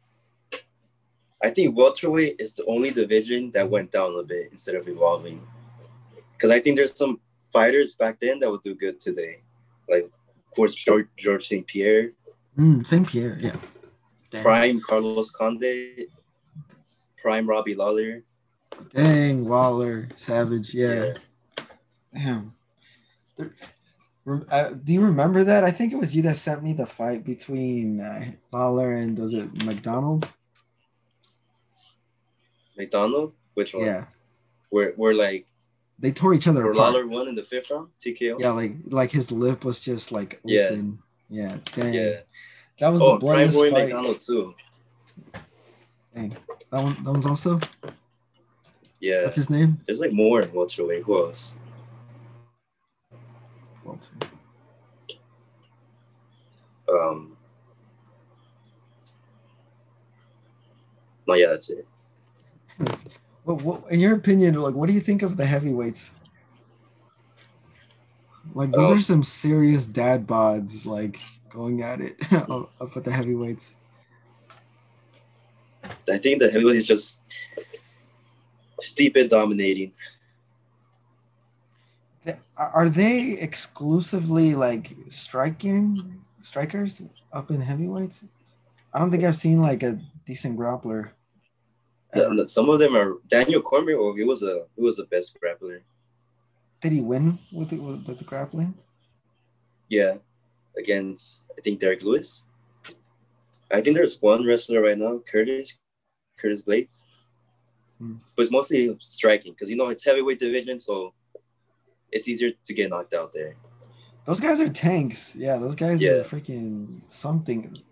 I 1.42 1.50
think 1.50 1.76
welterweight 1.76 2.36
is 2.38 2.54
the 2.56 2.64
only 2.64 2.90
division 2.90 3.50
that 3.50 3.68
went 3.68 3.90
down 3.90 4.14
a 4.18 4.22
bit 4.22 4.48
instead 4.50 4.76
of 4.76 4.88
evolving. 4.88 5.42
Because 6.32 6.50
I 6.50 6.60
think 6.60 6.76
there's 6.76 6.96
some 6.96 7.20
fighters 7.52 7.94
back 7.94 8.20
then 8.20 8.38
that 8.38 8.50
would 8.50 8.62
do 8.62 8.74
good 8.74 8.98
today, 9.00 9.42
like 9.90 10.04
of 10.04 10.54
course 10.56 10.74
George 10.74 11.08
George 11.18 11.46
St 11.46 11.66
Pierre, 11.66 12.12
Mm, 12.58 12.84
Saint 12.86 13.06
Pierre, 13.06 13.38
yeah. 13.40 13.56
Dang, 14.30 14.42
Prime 14.42 14.80
Carlos 14.80 15.30
Condit, 15.30 16.10
Prime 17.16 17.48
Robbie 17.48 17.74
Lawler. 17.74 18.22
Dang, 18.90 19.46
Waller, 19.48 20.08
Savage, 20.16 20.74
yeah. 20.74 21.14
Yeah. 21.56 21.64
Damn. 22.14 22.54
There- 23.36 23.52
uh, 24.50 24.70
do 24.84 24.92
you 24.92 25.00
remember 25.00 25.42
that? 25.44 25.64
I 25.64 25.70
think 25.70 25.94
it 25.94 25.96
was 25.96 26.14
you 26.14 26.20
that 26.22 26.36
sent 26.36 26.62
me 26.62 26.74
the 26.74 26.84
fight 26.84 27.24
between 27.24 27.98
uh, 28.00 28.30
Lawler 28.52 28.92
and 28.92 29.18
was 29.18 29.32
it 29.32 29.64
MacDonald? 29.64 30.28
MacDonald, 32.76 33.34
which 33.54 33.72
one? 33.74 33.84
Yeah, 33.84 34.04
Where 34.70 34.92
where 34.96 35.14
like 35.14 35.46
they 36.00 36.12
tore 36.12 36.34
each 36.34 36.46
other 36.46 36.62
where 36.62 36.72
apart. 36.72 36.92
Lawler 36.92 37.06
won 37.06 37.28
in 37.28 37.34
the 37.34 37.42
fifth 37.42 37.70
round, 37.70 37.88
TKO. 38.04 38.38
Yeah, 38.38 38.50
like 38.50 38.74
like 38.86 39.10
his 39.10 39.32
lip 39.32 39.64
was 39.64 39.80
just 39.80 40.12
like 40.12 40.40
Yeah. 40.44 40.66
open. 40.72 40.98
Yeah, 41.30 41.56
dang. 41.72 41.94
Yeah. 41.94 42.20
That 42.80 42.92
was 42.92 43.02
Oh, 43.02 43.14
the 43.14 43.18
Prime 43.26 43.50
bloodiest 43.50 43.58
Roy 43.58 43.70
fight. 43.70 43.84
MacDonald 43.84 44.18
too. 44.20 44.54
Dang. 46.14 46.36
That 46.70 46.82
one 46.82 46.94
that 47.04 47.10
one's 47.10 47.26
also 47.26 47.60
Yeah. 49.00 49.24
what's 49.24 49.36
his 49.36 49.50
name? 49.50 49.78
There's 49.86 50.00
like 50.00 50.12
more 50.12 50.40
in 50.40 50.52
welterweight. 50.52 51.04
Who 51.04 51.18
else? 51.18 51.56
Walter. 53.84 54.10
Um. 56.90 57.36
No, 61.26 61.34
yeah, 61.34 61.48
that's 61.48 61.70
it. 61.70 61.86
What, 63.44 63.62
what, 63.62 63.90
in 63.90 63.98
your 63.98 64.14
opinion, 64.14 64.56
like, 64.56 64.74
what 64.74 64.88
do 64.88 64.92
you 64.92 65.00
think 65.00 65.22
of 65.22 65.38
the 65.38 65.46
heavyweights? 65.46 66.12
Like, 68.58 68.72
those 68.72 68.90
Um, 68.90 68.98
are 68.98 69.00
some 69.00 69.22
serious 69.22 69.86
dad 69.86 70.26
bods, 70.26 70.84
like 70.84 71.20
going 71.48 71.80
at 71.80 72.00
it 72.00 72.16
up 72.32 72.72
up 72.80 72.96
at 72.96 73.04
the 73.04 73.12
heavyweights. 73.12 73.76
I 76.10 76.18
think 76.18 76.40
the 76.40 76.50
heavyweight 76.50 76.74
is 76.82 76.86
just 76.88 77.22
Stipe 78.82 79.28
dominating. 79.28 79.92
Are 82.56 82.70
are 82.74 82.88
they 82.88 83.38
exclusively 83.38 84.56
like 84.56 84.96
striking 85.08 86.20
strikers 86.40 87.00
up 87.32 87.52
in 87.52 87.60
heavyweights? 87.60 88.24
I 88.92 88.98
don't 88.98 89.12
think 89.12 89.22
I've 89.22 89.36
seen 89.36 89.62
like 89.62 89.84
a 89.84 90.00
decent 90.26 90.58
grappler. 90.58 91.10
ever. 92.12 92.46
Some 92.48 92.68
of 92.70 92.80
them 92.80 92.96
are 92.96 93.18
Daniel 93.28 93.62
Cormier. 93.62 93.98
Oh, 93.98 94.14
he 94.14 94.24
was 94.24 94.42
a 94.42 94.66
he 94.74 94.82
was 94.82 94.96
the 94.96 95.06
best 95.06 95.38
grappler. 95.40 95.82
Did 96.80 96.92
he 96.92 97.00
win 97.00 97.38
with 97.52 97.70
the, 97.70 97.76
with, 97.76 98.18
the 98.18 98.24
grappling? 98.24 98.74
Yeah, 99.88 100.18
against 100.76 101.44
I 101.56 101.60
think 101.60 101.80
Derrick 101.80 102.02
Lewis. 102.02 102.44
I 103.70 103.80
think 103.80 103.96
there's 103.96 104.20
one 104.22 104.46
wrestler 104.46 104.80
right 104.82 104.96
now, 104.96 105.18
Curtis, 105.18 105.78
Curtis 106.38 106.62
Blaydes. 106.62 107.06
Hmm. 107.98 108.16
But 108.36 108.42
it's 108.42 108.52
mostly 108.52 108.94
striking 109.00 109.52
because 109.52 109.70
you 109.70 109.76
know 109.76 109.88
it's 109.88 110.04
heavyweight 110.04 110.38
division, 110.38 110.78
so 110.78 111.12
it's 112.12 112.28
easier 112.28 112.52
to 112.64 112.74
get 112.74 112.90
knocked 112.90 113.12
out 113.14 113.32
there. 113.34 113.56
Those 114.24 114.40
guys 114.40 114.60
are 114.60 114.68
tanks. 114.68 115.34
Yeah, 115.34 115.56
those 115.56 115.74
guys 115.74 116.00
Yeah. 116.02 116.12
are 116.12 116.22
freaking 116.24 117.00
something 117.06 117.82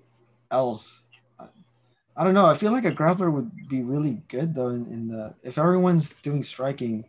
else. 0.50 1.02
I- 1.40 1.48
I 2.16 2.24
don't 2.24 2.34
know. 2.34 2.46
I 2.46 2.54
feel 2.54 2.72
like 2.72 2.84
a 2.84 2.92
grappler 2.92 3.32
would 3.32 3.68
be 3.68 3.82
really 3.82 4.22
good 4.28 4.54
though. 4.54 4.68
In, 4.68 4.86
in 4.86 5.08
the 5.08 5.34
if 5.42 5.58
everyone's 5.58 6.12
doing 6.22 6.42
striking, 6.42 7.04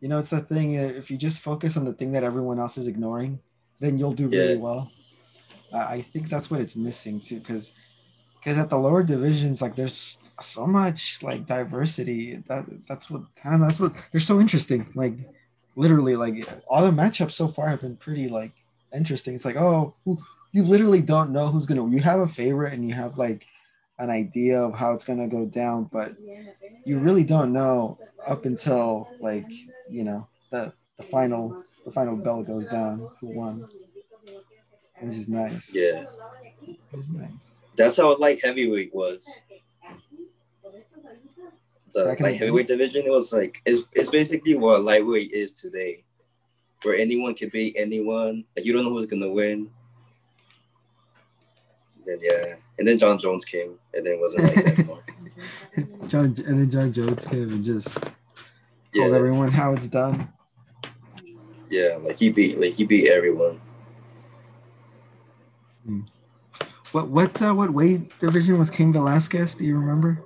you 0.00 0.08
know, 0.08 0.18
it's 0.18 0.30
the 0.30 0.40
thing. 0.40 0.78
uh, 0.78 0.82
If 0.82 1.10
you 1.10 1.16
just 1.16 1.40
focus 1.40 1.76
on 1.76 1.84
the 1.84 1.92
thing 1.92 2.12
that 2.12 2.24
everyone 2.24 2.58
else 2.58 2.78
is 2.78 2.86
ignoring, 2.88 3.40
then 3.80 3.98
you'll 3.98 4.12
do 4.12 4.28
really 4.28 4.56
Yeah. 4.56 4.60
well. 4.60 4.90
I 5.72 5.94
I 5.96 6.00
think 6.02 6.28
that's 6.28 6.50
what 6.50 6.60
it's 6.60 6.76
missing 6.76 7.20
too, 7.20 7.38
because 7.40 7.72
because 8.38 8.58
at 8.58 8.70
the 8.70 8.78
lower 8.78 9.02
divisions, 9.02 9.60
like 9.62 9.76
there's 9.76 10.22
so 10.40 10.66
much 10.66 11.22
like 11.22 11.46
diversity. 11.46 12.42
That 12.48 12.64
that's 12.88 13.10
what 13.10 13.22
kind 13.36 13.54
of 13.54 13.60
that's 13.60 13.80
what 13.80 13.94
they're 14.12 14.20
so 14.20 14.40
interesting. 14.40 14.86
Like 14.94 15.14
literally, 15.76 16.16
like 16.16 16.48
all 16.68 16.82
the 16.84 16.90
matchups 16.90 17.32
so 17.32 17.48
far 17.48 17.68
have 17.68 17.80
been 17.80 17.96
pretty 17.96 18.28
like 18.28 18.52
interesting. 18.94 19.34
It's 19.34 19.44
like 19.44 19.56
oh, 19.56 19.94
who, 20.04 20.18
you 20.52 20.62
literally 20.64 21.02
don't 21.02 21.30
know 21.32 21.48
who's 21.48 21.66
gonna. 21.66 21.88
You 21.88 22.00
have 22.00 22.20
a 22.20 22.26
favorite 22.26 22.72
and 22.72 22.86
you 22.88 22.94
have 22.94 23.18
like 23.18 23.46
an 24.00 24.10
idea 24.10 24.60
of 24.60 24.74
how 24.74 24.92
it's 24.94 25.04
gonna 25.04 25.28
go 25.28 25.44
down, 25.46 25.84
but 25.92 26.16
you 26.84 26.98
really 26.98 27.24
don't 27.24 27.52
know 27.52 27.98
up 28.26 28.44
until 28.44 29.08
like 29.20 29.46
you 29.88 30.02
know 30.04 30.26
the 30.50 30.72
the 30.96 31.02
final 31.02 31.62
the 31.84 31.92
final 31.92 32.16
bell 32.16 32.42
goes 32.42 32.66
down 32.66 33.08
who 33.20 33.28
won, 33.28 33.68
which 35.00 35.16
is 35.16 35.28
nice. 35.28 35.74
Yeah, 35.74 36.04
It's 36.92 37.08
nice. 37.10 37.60
that's 37.76 37.96
how 37.98 38.16
light 38.18 38.44
heavyweight 38.44 38.94
was. 38.94 39.42
The 41.92 42.04
Back 42.04 42.20
in 42.20 42.24
light 42.24 42.32
the- 42.32 42.38
heavyweight 42.38 42.66
division, 42.68 43.04
it 43.06 43.10
was 43.10 43.32
like 43.32 43.60
it's 43.66 43.82
it's 43.92 44.10
basically 44.10 44.54
what 44.54 44.82
lightweight 44.82 45.32
is 45.32 45.52
today, 45.52 46.04
where 46.82 46.96
anyone 46.96 47.34
can 47.34 47.48
beat 47.50 47.74
anyone. 47.78 48.44
Like 48.56 48.64
you 48.64 48.72
don't 48.72 48.84
know 48.84 48.90
who's 48.90 49.06
gonna 49.06 49.30
win. 49.30 49.70
Then 52.04 52.18
yeah, 52.22 52.56
and 52.80 52.88
then 52.88 52.98
Jon 52.98 53.18
Jones 53.18 53.44
came, 53.44 53.78
and 53.92 54.04
then 54.06 54.14
it 54.14 54.20
wasn't 54.20 54.44
like 54.44 54.54
that 54.54 54.78
anymore. 54.78 55.04
Jon 56.08 56.24
and 56.24 56.58
then 56.58 56.70
Jon 56.70 56.92
Jones 56.92 57.26
came 57.26 57.42
and 57.52 57.62
just 57.62 57.94
told 57.94 58.08
Yeah, 58.94 59.04
everyone 59.16 59.50
how 59.50 59.74
it's 59.74 59.86
done. 59.86 60.32
yeah, 61.68 61.98
like 62.00 62.16
he 62.16 62.30
beat 62.30 62.58
like 62.58 62.72
he 62.72 62.84
beat 62.86 63.08
everyone. 63.10 63.60
What 66.92 67.08
what 67.08 67.40
uh, 67.42 67.52
what 67.54 67.70
weight 67.70 68.18
division 68.18 68.58
was 68.58 68.70
Cain 68.70 68.92
Velasquez? 68.92 69.54
Do 69.54 69.64
you 69.64 69.76
remember? 69.78 70.24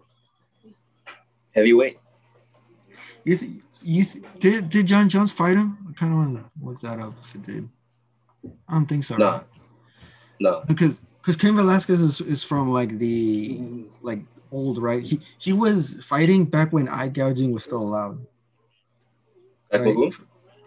Heavyweight. 1.56 1.98
You 3.24 3.36
th- 3.36 3.50
you 3.82 4.04
th- 4.04 4.24
did 4.38 4.68
did 4.68 4.86
Jon 4.86 5.08
Jones 5.08 5.32
fight 5.32 5.56
him? 5.56 5.76
I 5.90 5.92
kind 5.92 6.12
of 6.12 6.18
want 6.18 6.36
to 6.38 6.44
look 6.64 6.80
that 6.82 7.00
up 7.00 7.14
if 7.20 7.34
it 7.34 7.42
did. 7.42 7.68
I 8.68 8.74
don't 8.74 8.86
think 8.86 9.02
so. 9.04 9.16
Nah. 9.16 9.32
right? 9.32 9.44
No, 10.40 10.62
because 10.68 10.98
because 11.24 11.36
Cain 11.36 11.56
Velasquez 11.56 12.02
is, 12.02 12.20
is 12.20 12.44
from 12.44 12.70
like 12.70 12.98
the 12.98 13.58
like 14.02 14.20
old 14.52 14.76
right. 14.76 15.02
He 15.02 15.20
he 15.38 15.54
was 15.54 16.04
fighting 16.04 16.44
back 16.44 16.70
when 16.70 16.86
eye 16.86 17.08
gouging 17.08 17.52
was 17.52 17.64
still 17.64 17.80
allowed. 17.80 18.26
right? 19.72 19.96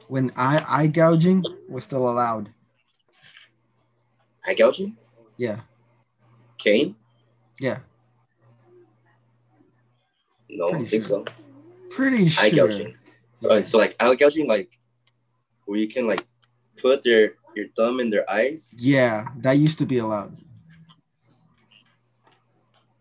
When 0.08 0.32
eye 0.36 0.66
eye 0.68 0.88
gouging 0.88 1.46
was 1.70 1.84
still 1.84 2.10
allowed. 2.10 2.50
Eye 4.48 4.56
gouging? 4.56 4.98
Yeah, 5.38 5.60
Cain? 6.58 6.96
yeah, 7.60 7.80
No, 10.50 10.70
I 10.70 10.72
don't 10.72 10.86
think 10.88 11.04
sure. 11.04 11.24
so. 11.24 11.26
pretty 11.92 12.30
sure. 12.30 12.46
Eye 12.46 12.50
gouging. 12.50 12.96
Alright, 13.44 13.68
so 13.68 13.78
like 13.78 13.96
eye 14.02 14.16
gouging, 14.16 14.48
like 14.48 14.80
where 15.66 15.78
you 15.78 15.88
can 15.88 16.08
like 16.08 16.26
put 16.82 17.04
their 17.04 17.36
your 17.56 17.68
thumb 17.76 18.00
in 18.00 18.10
their 18.10 18.28
eyes. 18.32 18.74
Yeah, 18.80 19.28
that 19.38 19.60
used 19.60 19.78
to 19.80 19.86
be 19.86 20.00
allowed. 20.00 20.36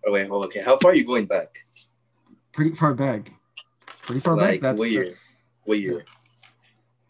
Oh 0.06 0.12
wait, 0.12 0.28
hold 0.28 0.44
okay. 0.46 0.62
How 0.62 0.78
far 0.78 0.92
are 0.92 0.94
you 0.94 1.04
going 1.04 1.26
back? 1.26 1.66
Pretty 2.52 2.74
far 2.76 2.94
back. 2.94 3.32
Pretty 4.02 4.20
far 4.20 4.36
like 4.36 4.52
back. 4.52 4.60
That's 4.60 4.78
what 4.78 4.86
the- 4.86 4.92
year? 4.92 5.10
What 5.64 5.78
year? 5.80 6.04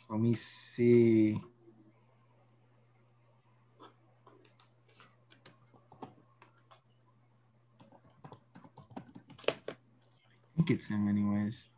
let 0.09 0.21
me 0.21 0.35
see. 0.35 1.39
I 9.69 10.57
think 10.57 10.71
it's 10.71 10.89
him, 10.89 11.07
anyways. 11.07 11.69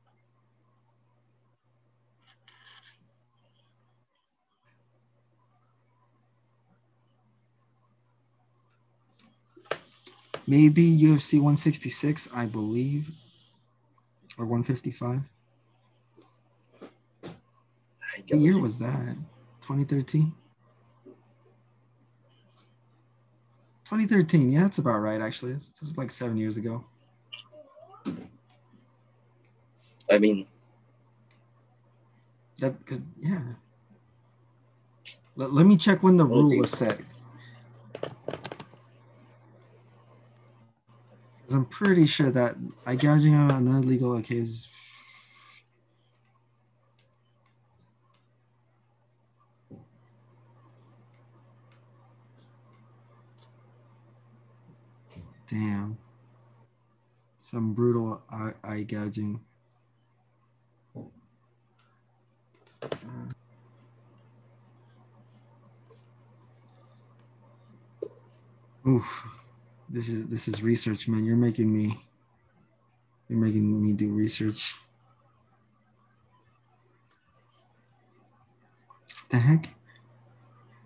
Maybe 10.48 10.98
UFC 10.98 11.34
166, 11.34 12.30
I 12.34 12.46
believe, 12.46 13.10
or 14.38 14.46
155. 14.46 15.20
Eye 17.22 17.28
What 18.30 18.40
year 18.40 18.58
was 18.58 18.78
that? 18.78 19.14
2013? 19.60 20.32
2013. 23.84 24.50
Yeah, 24.50 24.62
that's 24.62 24.78
about 24.78 25.00
right, 25.00 25.20
actually. 25.20 25.52
This, 25.52 25.68
this 25.68 25.90
is 25.90 25.98
like 25.98 26.10
seven 26.10 26.38
years 26.38 26.56
ago. 26.56 26.82
I 30.10 30.18
mean, 30.18 30.46
That 32.60 32.78
because 32.78 33.02
yeah. 33.20 33.42
Let, 35.36 35.52
let 35.52 35.66
me 35.66 35.76
check 35.76 36.02
when 36.02 36.16
the 36.16 36.24
rule 36.24 36.56
was 36.56 36.70
set. 36.70 37.00
'Cause 41.48 41.54
I'm 41.56 41.64
pretty 41.64 42.04
sure 42.04 42.30
that 42.30 42.56
eye 42.84 42.94
gouging 42.94 43.34
on 43.34 43.50
another 43.50 43.80
legal 43.86 44.14
occasion. 44.16 44.70
Damn. 55.48 55.96
Some 57.38 57.72
brutal 57.72 58.22
eye, 58.30 58.52
eye 58.62 58.82
gouging. 58.82 59.40
Oof. 68.86 69.37
This 69.90 70.08
is 70.08 70.26
this 70.26 70.48
is 70.48 70.62
research, 70.62 71.08
man. 71.08 71.24
You're 71.24 71.36
making 71.36 71.72
me 71.74 71.98
you're 73.28 73.38
making 73.38 73.82
me 73.82 73.92
do 73.92 74.08
research. 74.08 74.74
The 79.30 79.38
heck? 79.38 79.74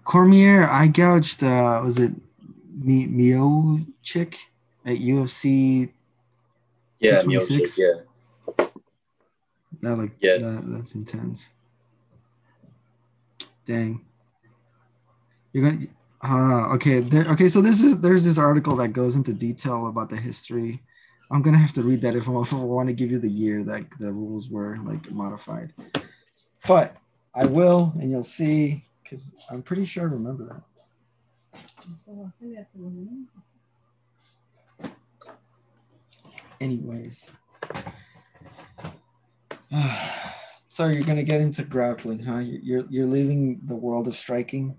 Cormier, 0.05 0.69
I 0.69 0.87
gouged 0.89 1.43
uh 1.43 1.81
was 1.85 1.99
it 1.99 2.13
Mi 2.75 3.07
Mio 3.07 3.79
chick 4.03 4.37
at 4.85 4.99
UFC 4.99 5.93
Yeah, 7.01 7.21
226? 7.21 7.79
Miocic, 7.79 7.79
yeah. 7.79 8.67
That 9.81 9.97
like 9.99 10.13
Yeah. 10.21 10.39
that, 10.39 10.63
that's 10.67 10.95
intense. 10.95 11.51
Dang. 13.65 14.05
You're 15.53 15.71
gonna 15.71 15.87
ah 16.23 16.73
okay 16.73 17.01
there 17.01 17.27
okay 17.29 17.49
so 17.49 17.61
this 17.61 17.83
is 17.83 17.99
there's 17.99 18.25
this 18.25 18.39
article 18.39 18.77
that 18.77 18.89
goes 18.89 19.17
into 19.17 19.33
detail 19.33 19.87
about 19.87 20.09
the 20.09 20.17
history. 20.17 20.83
I'm 21.31 21.43
gonna 21.43 21.59
have 21.59 21.73
to 21.75 21.83
read 21.83 22.03
that 22.03 22.15
if 22.15 22.29
I, 22.29 22.41
if 22.41 22.53
I 22.53 22.57
want 22.57 22.89
to 22.89 22.95
give 22.95 23.11
you 23.11 23.19
the 23.19 23.29
year 23.29 23.65
that 23.65 23.85
the 23.99 24.13
rules 24.13 24.51
were 24.51 24.79
like 24.85 25.11
modified. 25.11 25.73
But 26.69 26.97
I 27.35 27.47
will 27.47 27.93
and 27.99 28.11
you'll 28.11 28.23
see 28.23 28.85
because 29.03 29.35
I'm 29.51 29.63
pretty 29.63 29.85
sure 29.85 30.09
I 30.09 30.13
remember 30.13 30.45
that. 30.47 30.63
Anyways. 36.61 37.33
so 40.67 40.87
you're 40.89 41.03
gonna 41.03 41.23
get 41.23 41.41
into 41.41 41.65
grappling, 41.65 42.23
huh? 42.23 42.39
You're, 42.39 42.85
you're 42.89 43.07
leaving 43.07 43.61
the 43.65 43.75
world 43.75 44.07
of 44.07 44.15
striking. 44.15 44.79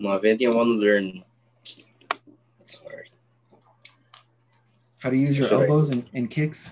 No, 0.00 0.12
if 0.14 0.24
anything 0.24 0.48
I 0.48 0.54
want 0.54 0.68
to 0.68 0.74
learn, 0.74 1.22
it's 2.58 2.80
hard. 2.80 3.10
How 5.00 5.10
to 5.10 5.16
use 5.16 5.38
your 5.38 5.46
Should 5.46 5.60
elbows 5.60 5.90
and, 5.90 6.08
and 6.14 6.30
kicks. 6.30 6.70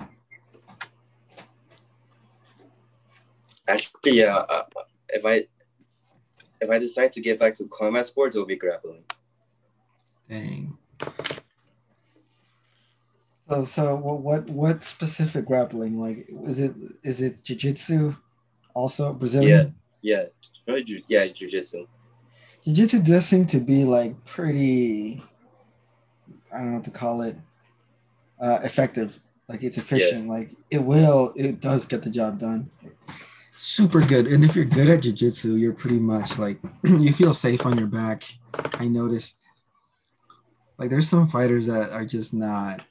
Actually, 3.68 4.12
yeah. 4.12 4.45
Uh, 4.49 4.64
if 5.11 5.26
I 5.26 5.47
if 6.62 6.70
I 6.70 6.79
decide 6.79 7.12
to 7.12 7.20
get 7.20 7.39
back 7.39 7.53
to 7.57 7.68
combat 7.68 8.07
sports, 8.07 8.35
it'll 8.35 8.47
be 8.47 8.57
grappling. 8.57 9.05
Dang. 10.31 10.79
So 13.47 13.62
so 13.62 13.95
what 13.97 14.20
what 14.20 14.51
what 14.51 14.83
specific 14.83 15.45
grappling? 15.45 16.01
Like 16.01 16.26
is 16.45 16.61
it 16.61 16.74
is 17.03 17.20
it 17.20 17.45
jiu-jitsu 17.45 18.16
also 18.72 19.12
Brazilian? 19.12 19.74
Yeah, 20.01 20.24
no, 20.66 20.81
ju- 20.81 21.03
yeah, 21.09 21.26
jujitsu. 21.26 21.87
Jiu-jitsu 22.69 23.01
does 23.01 23.25
seem 23.25 23.47
to 23.47 23.61
be 23.61 23.85
like 23.85 24.23
pretty 24.27 25.23
I 26.53 26.59
don't 26.59 26.66
know 26.66 26.75
what 26.75 26.85
to 26.85 26.91
call 26.91 27.23
it. 27.23 27.35
Uh 28.39 28.59
effective. 28.62 29.19
Like 29.49 29.62
it's 29.62 29.79
efficient. 29.79 30.29
Like 30.29 30.51
it 30.71 30.85
will, 30.85 31.33
it 31.35 31.61
does 31.61 31.87
get 31.87 32.03
the 32.03 32.11
job 32.11 32.39
done. 32.39 32.69
Super 33.53 34.03
good. 34.03 34.27
And 34.27 34.45
if 34.45 34.55
you're 34.55 34.66
good 34.66 34.91
at 34.91 35.01
jiu-jitsu, 35.01 35.55
you're 35.55 35.73
pretty 35.73 35.99
much 35.99 36.39
like 36.39 36.59
you 36.85 37.14
feel 37.14 37.33
safe 37.33 37.64
on 37.64 37.79
your 37.79 37.87
back. 37.87 38.25
I 38.75 38.87
notice. 38.87 39.35
Like 40.77 40.91
there's 40.91 41.09
some 41.09 41.27
fighters 41.27 41.69
that 41.69 41.91
are 41.91 42.05
just 42.05 42.35
not 42.35 42.83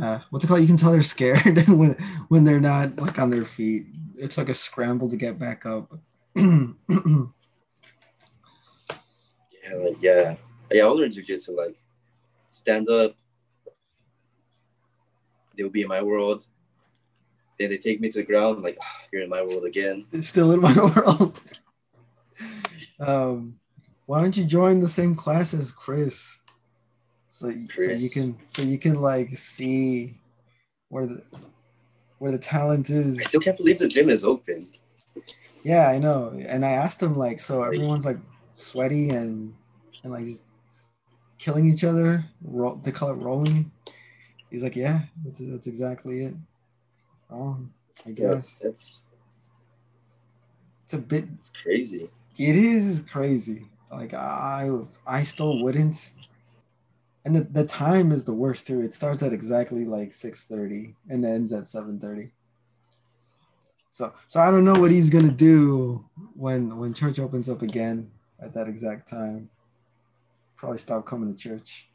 uh 0.00 0.20
what's 0.30 0.44
it 0.44 0.48
called? 0.48 0.60
You 0.60 0.68
can 0.68 0.76
tell 0.76 0.92
they're 0.92 1.02
scared 1.02 1.66
when 1.66 1.96
when 2.28 2.44
they're 2.44 2.60
not 2.60 2.96
like 3.00 3.18
on 3.18 3.30
their 3.30 3.44
feet. 3.44 3.86
It's 4.16 4.38
like 4.38 4.50
a 4.50 4.54
scramble 4.54 5.08
to 5.08 5.16
get 5.16 5.36
back 5.36 5.66
up. 5.66 5.92
Yeah, 9.68 9.76
like 9.76 9.96
yeah, 10.00 10.36
yeah. 10.70 10.84
I 10.84 10.88
learned 10.88 11.14
jujitsu. 11.14 11.56
Like 11.56 11.76
stand 12.48 12.88
up. 12.88 13.14
They'll 15.56 15.70
be 15.70 15.82
in 15.82 15.88
my 15.88 16.02
world. 16.02 16.46
Then 17.58 17.70
they 17.70 17.78
take 17.78 18.00
me 18.00 18.10
to 18.10 18.18
the 18.18 18.24
ground. 18.24 18.62
like 18.62 18.76
ah, 18.80 19.02
you're 19.12 19.22
in 19.22 19.30
my 19.30 19.42
world 19.42 19.64
again. 19.64 20.06
Still 20.22 20.52
in 20.52 20.60
my 20.60 20.74
world. 20.96 21.40
um, 23.00 23.56
why 24.06 24.20
don't 24.20 24.36
you 24.36 24.44
join 24.44 24.80
the 24.80 24.88
same 24.88 25.14
class 25.14 25.54
as 25.54 25.72
Chris? 25.72 26.38
So, 27.28 27.52
so 27.76 27.82
you 27.82 28.10
can 28.10 28.38
so 28.46 28.62
you 28.62 28.78
can 28.78 28.94
like 28.94 29.36
see 29.36 30.18
where 30.88 31.06
the 31.06 31.22
where 32.18 32.32
the 32.32 32.38
talent 32.38 32.90
is. 32.90 33.18
I 33.18 33.24
still 33.24 33.40
can't 33.40 33.56
believe 33.56 33.78
the 33.78 33.88
gym 33.88 34.08
is 34.08 34.24
open. 34.24 34.66
Yeah, 35.64 35.88
I 35.88 35.98
know. 35.98 36.32
And 36.46 36.64
I 36.64 36.70
asked 36.70 37.02
him 37.02 37.14
like, 37.14 37.38
so 37.40 37.62
everyone's 37.62 38.06
like 38.06 38.18
sweaty 38.56 39.10
and 39.10 39.54
and 40.02 40.12
like 40.12 40.24
just 40.24 40.44
killing 41.38 41.70
each 41.70 41.84
other. 41.84 42.24
They 42.82 42.92
call 42.92 43.10
it 43.10 43.14
rolling. 43.14 43.70
He's 44.50 44.62
like, 44.62 44.76
yeah, 44.76 45.02
that's, 45.24 45.40
that's 45.40 45.66
exactly 45.66 46.24
it. 46.24 46.34
Um, 47.30 47.72
I 48.06 48.10
Yeah, 48.18 48.36
guess 48.36 48.58
that's 48.62 49.08
it's 50.84 50.94
a 50.94 50.98
bit 50.98 51.24
it's 51.34 51.50
crazy. 51.50 52.08
It 52.38 52.56
is 52.56 53.00
crazy. 53.10 53.70
Like 53.90 54.14
I 54.14 54.70
I 55.06 55.22
still 55.22 55.58
wouldn't. 55.58 56.10
And 57.24 57.34
the, 57.34 57.40
the 57.42 57.64
time 57.64 58.12
is 58.12 58.24
the 58.24 58.32
worst 58.32 58.66
too. 58.66 58.80
It 58.80 58.94
starts 58.94 59.22
at 59.22 59.32
exactly 59.32 59.84
like 59.84 60.12
6:30 60.12 60.94
and 61.08 61.24
ends 61.24 61.52
at 61.52 61.66
7:30. 61.66 62.30
So 63.90 64.12
so 64.26 64.40
I 64.40 64.50
don't 64.50 64.64
know 64.64 64.78
what 64.78 64.90
he's 64.90 65.10
gonna 65.10 65.30
do 65.32 66.04
when 66.34 66.76
when 66.78 66.94
church 66.94 67.18
opens 67.18 67.48
up 67.48 67.62
again 67.62 68.10
at 68.40 68.52
that 68.54 68.68
exact 68.68 69.08
time. 69.08 69.50
Probably 70.56 70.78
stop 70.78 71.06
coming 71.06 71.32
to 71.32 71.38
church. 71.38 71.88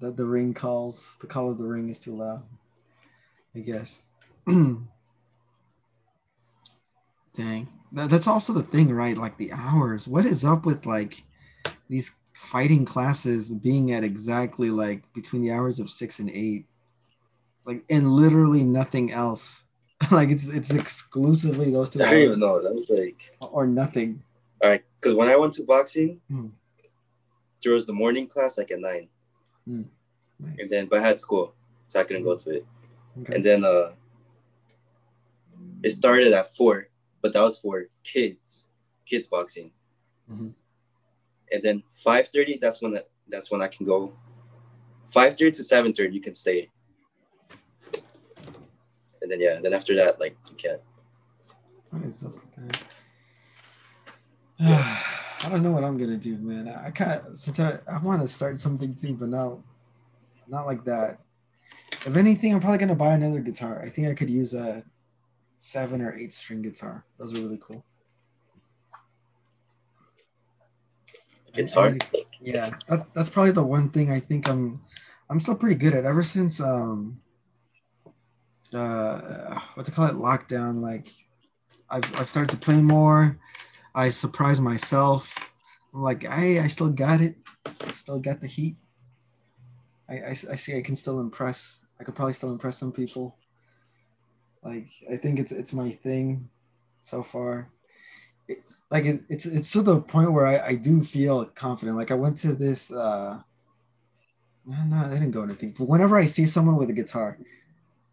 That 0.00 0.16
the 0.16 0.26
ring 0.26 0.54
calls. 0.54 1.16
The 1.20 1.26
call 1.26 1.50
of 1.50 1.58
the 1.58 1.64
ring 1.64 1.88
is 1.88 1.98
too 1.98 2.14
loud. 2.16 2.42
I 3.54 3.60
guess. 3.60 4.02
Dang. 4.46 4.88
That, 7.92 8.10
that's 8.10 8.28
also 8.28 8.52
the 8.52 8.62
thing, 8.62 8.92
right? 8.92 9.16
Like 9.16 9.38
the 9.38 9.52
hours. 9.52 10.06
What 10.06 10.26
is 10.26 10.44
up 10.44 10.66
with 10.66 10.86
like 10.86 11.22
these 11.88 12.12
fighting 12.34 12.84
classes 12.84 13.52
being 13.52 13.92
at 13.92 14.04
exactly 14.04 14.70
like 14.70 15.12
between 15.14 15.42
the 15.42 15.52
hours 15.52 15.80
of 15.80 15.90
six 15.90 16.18
and 16.20 16.30
eight? 16.30 16.66
Like 17.64 17.84
and 17.90 18.12
literally 18.12 18.62
nothing 18.62 19.10
else. 19.12 19.64
like 20.12 20.30
it's 20.30 20.46
it's 20.46 20.70
exclusively 20.70 21.72
those 21.72 21.90
two 21.90 22.02
I 22.02 22.12
don't 22.12 22.22
even 22.22 22.40
know. 22.40 22.62
That 22.62 22.72
was 22.72 22.90
like 22.90 23.34
or 23.40 23.66
nothing. 23.66 24.22
All 24.62 24.70
right. 24.70 24.84
Because 25.00 25.14
when 25.14 25.28
I 25.28 25.36
went 25.36 25.52
to 25.54 25.62
boxing, 25.64 26.20
Hmm. 26.28 26.48
there 27.62 27.72
was 27.72 27.86
the 27.86 27.92
morning 27.92 28.26
class 28.26 28.58
like 28.58 28.70
at 28.70 28.80
nine, 28.80 29.08
Nice. 29.66 29.86
and 30.58 30.70
then 30.70 30.86
but 30.86 30.98
I 31.00 31.02
had 31.02 31.20
school, 31.20 31.54
so 31.86 32.00
I 32.00 32.04
couldn't 32.04 32.24
go 32.24 32.36
to 32.36 32.50
it. 32.56 32.66
Okay. 33.20 33.34
And 33.34 33.44
then 33.44 33.64
uh, 33.64 33.92
it 35.82 35.90
started 35.90 36.32
at 36.32 36.54
four, 36.54 36.86
but 37.22 37.32
that 37.32 37.42
was 37.42 37.58
for 37.58 37.86
kids, 38.04 38.68
kids 39.06 39.26
boxing. 39.26 39.70
Mhm. 40.30 40.54
And 41.52 41.62
then 41.62 41.82
five 41.92 42.28
thirty, 42.28 42.58
that's 42.58 42.80
when 42.82 43.00
that's 43.28 43.50
when 43.50 43.62
I 43.62 43.68
can 43.68 43.86
go. 43.86 44.12
Five 45.06 45.32
thirty 45.38 45.52
to 45.52 45.64
seven 45.64 45.92
thirty, 45.92 46.14
you 46.14 46.20
can 46.20 46.34
stay. 46.34 46.70
And 49.22 49.30
then 49.30 49.40
yeah, 49.40 49.56
and 49.56 49.64
then 49.64 49.72
after 49.72 49.94
that, 49.96 50.20
like 50.20 50.36
you 50.50 50.56
can't. 50.56 50.80
What 51.90 52.04
is 52.04 52.22
with 52.22 52.34
that? 54.58 55.04
I 55.44 55.48
don't 55.48 55.62
know 55.62 55.70
what 55.70 55.84
I'm 55.84 55.96
gonna 55.96 56.16
do, 56.16 56.36
man. 56.38 56.68
I, 56.68 56.86
I 56.86 56.90
kind 56.90 57.12
of 57.12 57.38
since 57.38 57.60
I, 57.60 57.78
I 57.90 57.98
want 57.98 58.22
to 58.22 58.28
start 58.28 58.58
something 58.58 58.94
too, 58.94 59.14
but 59.14 59.28
not 59.28 59.58
not 60.48 60.66
like 60.66 60.84
that. 60.84 61.20
If 62.06 62.16
anything, 62.16 62.54
I'm 62.54 62.60
probably 62.60 62.78
gonna 62.78 62.94
buy 62.94 63.14
another 63.14 63.40
guitar. 63.40 63.80
I 63.82 63.88
think 63.88 64.08
I 64.08 64.14
could 64.14 64.30
use 64.30 64.54
a 64.54 64.82
seven 65.58 66.00
or 66.00 66.12
eight 66.16 66.32
string 66.32 66.62
guitar. 66.62 67.04
Those 67.18 67.34
are 67.34 67.42
really 67.42 67.58
cool. 67.58 67.84
Guitar. 71.52 71.96
Yeah, 72.40 72.70
that's 72.88 73.06
that's 73.14 73.28
probably 73.28 73.52
the 73.52 73.62
one 73.62 73.90
thing 73.90 74.10
I 74.10 74.20
think 74.20 74.48
I'm 74.48 74.80
I'm 75.30 75.40
still 75.40 75.56
pretty 75.56 75.76
good 75.76 75.94
at. 75.94 76.04
Ever 76.04 76.22
since 76.22 76.60
um 76.60 77.20
uh 78.74 79.58
what 79.74 79.86
to 79.86 79.92
call 79.92 80.06
it 80.06 80.14
lockdown 80.14 80.82
like 80.82 81.08
I've, 81.88 82.04
I've 82.20 82.28
started 82.28 82.50
to 82.50 82.58
play 82.58 82.76
more 82.76 83.38
i 83.98 84.08
surprise 84.08 84.60
myself. 84.60 85.50
I'm 85.92 86.02
like 86.02 86.22
hey 86.22 86.60
i 86.60 86.66
still 86.68 86.88
got 86.88 87.20
it. 87.20 87.36
Still 87.70 88.20
got 88.20 88.40
the 88.40 88.46
heat. 88.46 88.76
I, 90.08 90.14
I, 90.14 90.30
I 90.30 90.34
see 90.34 90.76
i 90.76 90.82
can 90.82 90.96
still 90.96 91.20
impress. 91.20 91.82
I 92.00 92.04
could 92.04 92.14
probably 92.14 92.34
still 92.34 92.52
impress 92.52 92.78
some 92.78 92.92
people. 92.92 93.36
Like 94.62 94.88
i 95.12 95.16
think 95.16 95.38
it's 95.40 95.52
it's 95.52 95.72
my 95.72 95.90
thing 95.90 96.48
so 97.00 97.22
far. 97.22 97.70
It, 98.46 98.62
like 98.90 99.04
it, 99.04 99.22
it's 99.28 99.46
it's 99.46 99.72
to 99.72 99.82
the 99.82 100.00
point 100.00 100.32
where 100.32 100.46
I, 100.46 100.58
I 100.68 100.74
do 100.76 101.02
feel 101.02 101.44
confident. 101.46 101.96
Like 101.96 102.12
i 102.12 102.14
went 102.14 102.36
to 102.38 102.54
this 102.54 102.92
uh 102.92 103.40
no, 104.64 104.84
no, 104.84 104.96
I 105.06 105.08
didn't 105.08 105.30
go 105.30 105.42
anything. 105.42 105.74
But 105.76 105.88
whenever 105.88 106.16
I 106.16 106.26
see 106.26 106.44
someone 106.44 106.76
with 106.76 106.90
a 106.90 106.92
guitar, 106.92 107.38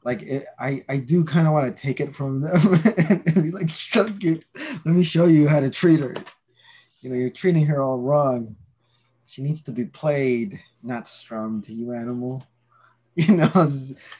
like 0.06 0.22
it, 0.22 0.46
I, 0.60 0.86
I 0.88 0.98
do 0.98 1.26
kind 1.26 1.48
of 1.48 1.54
want 1.54 1.76
to 1.76 1.82
take 1.82 2.00
it 2.00 2.14
from 2.14 2.40
them 2.40 2.56
and 3.10 3.44
be 3.44 3.52
like, 3.52 3.70
let 3.96 4.86
me 4.86 5.04
show 5.04 5.26
you 5.26 5.48
how 5.48 5.60
to 5.60 5.70
treat 5.70 6.00
her. 6.00 6.14
You 7.02 7.10
know, 7.10 7.16
you're 7.16 7.32
treating 7.32 7.66
her 7.66 7.82
all 7.82 7.98
wrong. 7.98 8.56
She 9.26 9.42
needs 9.42 9.64
to 9.64 9.72
be 9.72 9.86
played, 9.86 10.62
not 10.84 11.08
strummed. 11.08 11.68
You 11.68 11.92
animal. 11.92 12.46
You 13.18 13.38
know, 13.38 13.68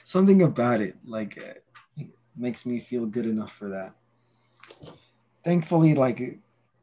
something 0.04 0.40
about 0.40 0.80
it 0.80 0.96
like 1.04 1.36
it 1.36 1.62
makes 2.34 2.64
me 2.64 2.80
feel 2.80 3.04
good 3.04 3.26
enough 3.26 3.52
for 3.52 3.68
that. 3.68 3.92
Thankfully, 5.44 5.92
like 5.92 6.38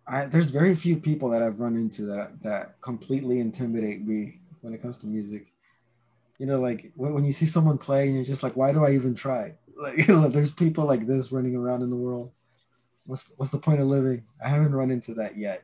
I, 0.08 0.26
there's 0.26 0.52
very 0.52 0.76
few 0.76 0.98
people 0.98 1.30
that 1.30 1.42
I've 1.42 1.60
run 1.60 1.76
into 1.76 2.04
that 2.04 2.40
that 2.44 2.80
completely 2.82 3.40
intimidate 3.40 4.06
me 4.06 4.42
when 4.62 4.76
it 4.76 4.82
comes 4.84 5.00
to 5.00 5.08
music. 5.08 5.53
You 6.40 6.48
know, 6.48 6.60
like 6.60 6.92
when, 6.96 7.14
when 7.14 7.26
you 7.26 7.34
see 7.34 7.46
someone 7.46 7.78
play 7.78 8.06
and 8.06 8.16
you're 8.16 8.24
just 8.24 8.44
like, 8.44 8.56
why 8.56 8.72
do 8.72 8.84
I 8.84 8.92
even 8.92 9.16
try? 9.16 9.56
Like, 9.76 9.98
you 9.98 10.14
know, 10.14 10.28
there's 10.30 10.52
people 10.52 10.86
like 10.86 11.08
this 11.08 11.32
running 11.32 11.56
around 11.56 11.82
in 11.82 11.90
the 11.90 11.96
world. 11.96 12.32
What's 13.08 13.34
what's 13.38 13.52
the 13.52 13.58
point 13.58 13.82
of 13.82 13.88
living? 13.88 14.24
I 14.42 14.48
haven't 14.48 14.76
run 14.76 14.92
into 14.92 15.16
that 15.16 15.36
yet. 15.36 15.64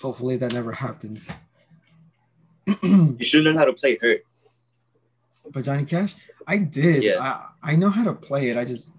Hopefully 0.00 0.36
that 0.36 0.52
never 0.52 0.72
happens. 0.86 1.32
you 2.82 3.16
should 3.20 3.44
learn 3.44 3.56
how 3.56 3.64
to 3.64 3.72
play 3.72 3.98
Hurt. 4.00 4.20
But 5.50 5.64
Johnny 5.64 5.86
Cash, 5.86 6.14
I 6.46 6.58
did. 6.58 7.02
Yeah. 7.02 7.18
I, 7.18 7.72
I 7.72 7.76
know 7.76 7.88
how 7.88 8.04
to 8.04 8.12
play 8.12 8.50
it. 8.50 8.58
I 8.58 8.64
just 8.66 8.92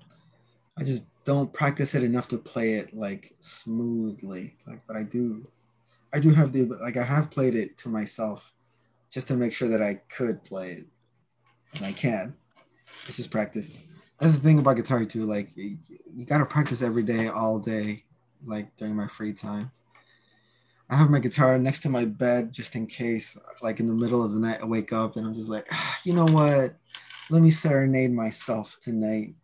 I 0.75 0.83
just 0.83 1.05
don't 1.23 1.53
practice 1.53 1.95
it 1.95 2.03
enough 2.03 2.27
to 2.29 2.37
play 2.37 2.73
it 2.73 2.95
like 2.95 3.35
smoothly. 3.39 4.55
Like, 4.67 4.81
but 4.87 4.95
I 4.95 5.03
do 5.03 5.47
I 6.13 6.19
do 6.19 6.31
have 6.31 6.51
the 6.51 6.63
like 6.63 6.97
I 6.97 7.03
have 7.03 7.31
played 7.31 7.55
it 7.55 7.77
to 7.77 7.89
myself 7.89 8.51
just 9.13 9.27
to 9.27 9.35
make 9.35 9.53
sure 9.53 9.67
that 9.67 9.81
I 9.81 9.95
could 10.09 10.43
play 10.43 10.71
it. 10.71 10.85
And 11.75 11.85
I 11.85 11.91
can. 11.91 12.33
It's 13.07 13.17
just 13.17 13.29
practice. 13.29 13.77
That's 14.19 14.35
the 14.35 14.41
thing 14.41 14.57
about 14.57 14.75
guitar 14.75 15.05
too. 15.05 15.25
Like 15.25 15.55
you, 15.55 15.77
you 16.15 16.25
gotta 16.25 16.45
practice 16.45 16.81
every 16.81 17.03
day, 17.03 17.27
all 17.27 17.59
day, 17.59 18.03
like 18.43 18.75
during 18.75 18.95
my 18.95 19.07
free 19.07 19.33
time. 19.33 19.71
I 20.89 20.95
have 20.95 21.11
my 21.11 21.19
guitar 21.19 21.57
next 21.59 21.81
to 21.81 21.89
my 21.89 22.05
bed 22.05 22.51
just 22.51 22.75
in 22.75 22.87
case, 22.87 23.37
like 23.61 23.79
in 23.79 23.87
the 23.87 23.93
middle 23.93 24.23
of 24.23 24.33
the 24.33 24.39
night, 24.39 24.61
I 24.61 24.65
wake 24.65 24.91
up 24.91 25.15
and 25.15 25.25
I'm 25.25 25.33
just 25.33 25.49
like, 25.49 25.67
ah, 25.71 25.99
you 26.03 26.13
know 26.13 26.25
what? 26.25 26.75
Let 27.29 27.41
me 27.41 27.51
serenade 27.51 28.11
myself 28.11 28.77
tonight. 28.81 29.35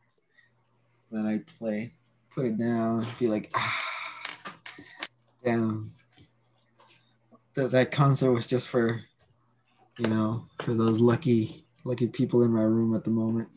Then 1.12 1.26
I 1.26 1.42
play, 1.58 1.94
put 2.32 2.46
it 2.46 2.58
down, 2.58 3.06
be 3.18 3.28
like, 3.28 3.52
ah, 3.56 3.84
damn, 5.44 5.92
that 7.54 7.72
that 7.72 7.92
concert 7.92 8.32
was 8.32 8.46
just 8.46 8.70
for, 8.70 9.02
you 10.00 10.08
know, 10.08 10.46
for 10.60 10.74
those 10.74 11.00
lucky 11.00 11.66
lucky 11.84 12.08
people 12.08 12.44
in 12.44 12.52
my 12.52 12.62
room 12.62 12.96
at 12.96 13.04
the 13.04 13.12
moment. 13.12 13.50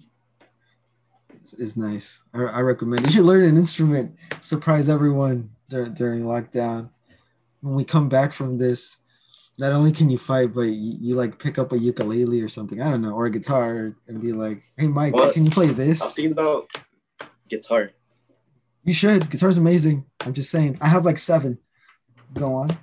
It's, 1.34 1.52
it's 1.54 1.76
nice. 1.76 2.22
I, 2.34 2.42
I 2.42 2.60
recommend. 2.60 3.02
You 3.06 3.12
should 3.12 3.24
learn 3.24 3.44
an 3.44 3.56
instrument. 3.56 4.16
Surprise 4.40 4.88
everyone 4.88 5.50
during 5.68 5.94
during 5.94 6.22
lockdown. 6.24 6.90
When 7.60 7.74
we 7.74 7.84
come 7.84 8.08
back 8.08 8.32
from 8.32 8.58
this, 8.58 8.98
not 9.58 9.72
only 9.72 9.92
can 9.92 10.10
you 10.10 10.18
fight, 10.18 10.52
but 10.52 10.62
you, 10.62 10.98
you, 11.00 11.14
like 11.14 11.38
pick 11.38 11.58
up 11.58 11.72
a 11.72 11.78
ukulele 11.78 12.42
or 12.42 12.48
something. 12.48 12.82
I 12.82 12.90
don't 12.90 13.02
know, 13.02 13.12
or 13.12 13.26
a 13.26 13.30
guitar, 13.30 13.94
and 14.08 14.20
be 14.20 14.32
like, 14.32 14.62
"Hey, 14.76 14.88
Mike, 14.88 15.14
can 15.32 15.44
you 15.44 15.50
play 15.50 15.68
this?" 15.68 16.02
I 16.02 16.06
was 16.06 16.14
thinking 16.14 16.32
about 16.32 16.68
guitar. 17.48 17.90
You 18.82 18.92
should. 18.92 19.30
Guitar's 19.30 19.58
amazing. 19.58 20.06
I'm 20.22 20.34
just 20.34 20.50
saying. 20.50 20.78
I 20.80 20.88
have 20.88 21.04
like 21.04 21.18
seven. 21.18 21.58
Go 22.34 22.54
on. 22.54 22.76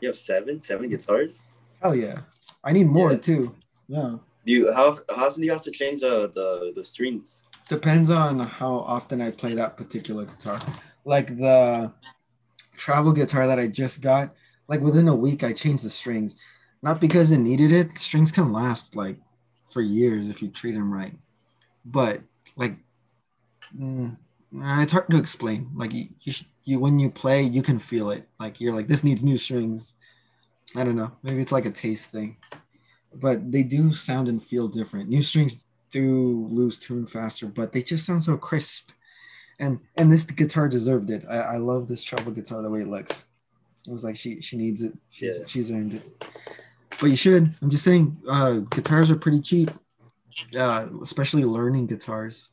You 0.00 0.08
have 0.08 0.18
seven, 0.18 0.60
seven 0.60 0.90
guitars. 0.90 1.44
Hell 1.82 1.94
yeah! 1.94 2.20
I 2.62 2.72
need 2.72 2.86
more 2.86 3.12
yeah. 3.12 3.18
too. 3.18 3.54
Yeah. 3.88 4.16
Do 4.44 4.52
you 4.52 4.72
how 4.72 4.98
how 5.14 5.26
often 5.26 5.40
do 5.40 5.46
you 5.46 5.52
have 5.52 5.62
to 5.62 5.70
change 5.70 6.00
the 6.00 6.30
the 6.32 6.72
the 6.74 6.84
strings? 6.84 7.44
Depends 7.68 8.10
on 8.10 8.38
how 8.40 8.74
often 8.74 9.20
I 9.20 9.30
play 9.30 9.54
that 9.54 9.76
particular 9.76 10.24
guitar. 10.24 10.60
Like 11.04 11.36
the 11.36 11.92
travel 12.76 13.12
guitar 13.12 13.46
that 13.46 13.58
I 13.58 13.66
just 13.66 14.02
got, 14.02 14.34
like 14.68 14.80
within 14.80 15.08
a 15.08 15.16
week 15.16 15.42
I 15.42 15.52
changed 15.52 15.84
the 15.84 15.90
strings. 15.90 16.36
Not 16.82 17.00
because 17.00 17.32
it 17.32 17.38
needed 17.38 17.72
it. 17.72 17.98
Strings 17.98 18.30
can 18.30 18.52
last 18.52 18.94
like 18.94 19.16
for 19.68 19.80
years 19.80 20.28
if 20.28 20.42
you 20.42 20.48
treat 20.48 20.72
them 20.72 20.92
right. 20.92 21.14
But 21.84 22.22
like 22.56 22.76
mm, 23.76 24.16
it's 24.52 24.92
hard 24.92 25.10
to 25.10 25.18
explain. 25.18 25.70
Like 25.74 25.92
you, 25.92 26.08
you, 26.22 26.32
you, 26.66 26.78
when 26.78 26.98
you 26.98 27.10
play, 27.10 27.42
you 27.42 27.62
can 27.62 27.78
feel 27.78 28.10
it. 28.10 28.28
Like 28.38 28.60
you're 28.60 28.74
like, 28.74 28.88
this 28.88 29.04
needs 29.04 29.24
new 29.24 29.38
strings. 29.38 29.94
I 30.76 30.84
don't 30.84 30.96
know. 30.96 31.12
Maybe 31.22 31.40
it's 31.40 31.52
like 31.52 31.64
a 31.64 31.70
taste 31.70 32.10
thing, 32.10 32.36
but 33.14 33.50
they 33.50 33.62
do 33.62 33.92
sound 33.92 34.28
and 34.28 34.42
feel 34.42 34.68
different. 34.68 35.08
New 35.08 35.22
strings 35.22 35.66
do 35.90 36.46
lose 36.50 36.78
tune 36.78 37.06
faster, 37.06 37.46
but 37.46 37.72
they 37.72 37.82
just 37.82 38.04
sound 38.04 38.22
so 38.22 38.36
crisp. 38.36 38.90
And 39.58 39.80
and 39.96 40.12
this 40.12 40.24
guitar 40.24 40.68
deserved 40.68 41.08
it. 41.10 41.24
I, 41.30 41.38
I 41.38 41.56
love 41.56 41.88
this 41.88 42.02
travel 42.02 42.32
guitar 42.32 42.60
the 42.60 42.68
way 42.68 42.82
it 42.82 42.88
looks. 42.88 43.24
It 43.88 43.92
was 43.92 44.04
like, 44.04 44.16
she 44.16 44.40
she 44.42 44.56
needs 44.56 44.82
it. 44.82 44.92
She's 45.10 45.38
yeah. 45.40 45.46
she's 45.46 45.70
earned 45.70 45.94
it. 45.94 46.36
But 47.00 47.06
you 47.06 47.16
should. 47.16 47.54
I'm 47.62 47.70
just 47.70 47.84
saying, 47.84 48.16
uh, 48.28 48.58
guitars 48.70 49.10
are 49.10 49.16
pretty 49.16 49.40
cheap. 49.40 49.70
Uh, 50.58 50.88
especially 51.02 51.44
learning 51.44 51.86
guitars. 51.86 52.50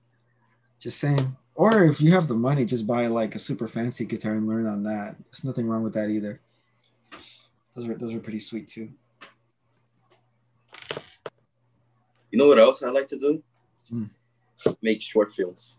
Just 0.80 1.00
saying 1.00 1.36
or 1.56 1.84
if 1.86 2.02
you 2.02 2.12
have 2.12 2.28
the 2.28 2.36
money, 2.36 2.66
just 2.66 2.88
buy 2.88 3.08
like 3.08 3.36
a 3.36 3.40
super 3.40 3.68
fancy 3.68 4.06
guitar 4.06 4.34
and 4.34 4.48
learn 4.48 4.66
on 4.66 4.84
that. 4.84 5.16
There's 5.26 5.44
nothing 5.44 5.68
wrong 5.68 5.84
with 5.84 5.94
that 5.94 6.10
either. 6.10 6.40
Those 7.76 7.88
are 7.88 7.96
those 7.96 8.16
are 8.16 8.20
pretty 8.20 8.40
sweet 8.40 8.68
too. 8.68 8.90
You 12.32 12.40
know 12.40 12.48
what 12.48 12.60
else 12.60 12.82
I 12.82 12.90
like 12.90 13.08
to 13.08 13.20
do? 13.20 13.44
Mm. 13.94 14.10
Make 14.82 15.02
short 15.02 15.32
films. 15.32 15.78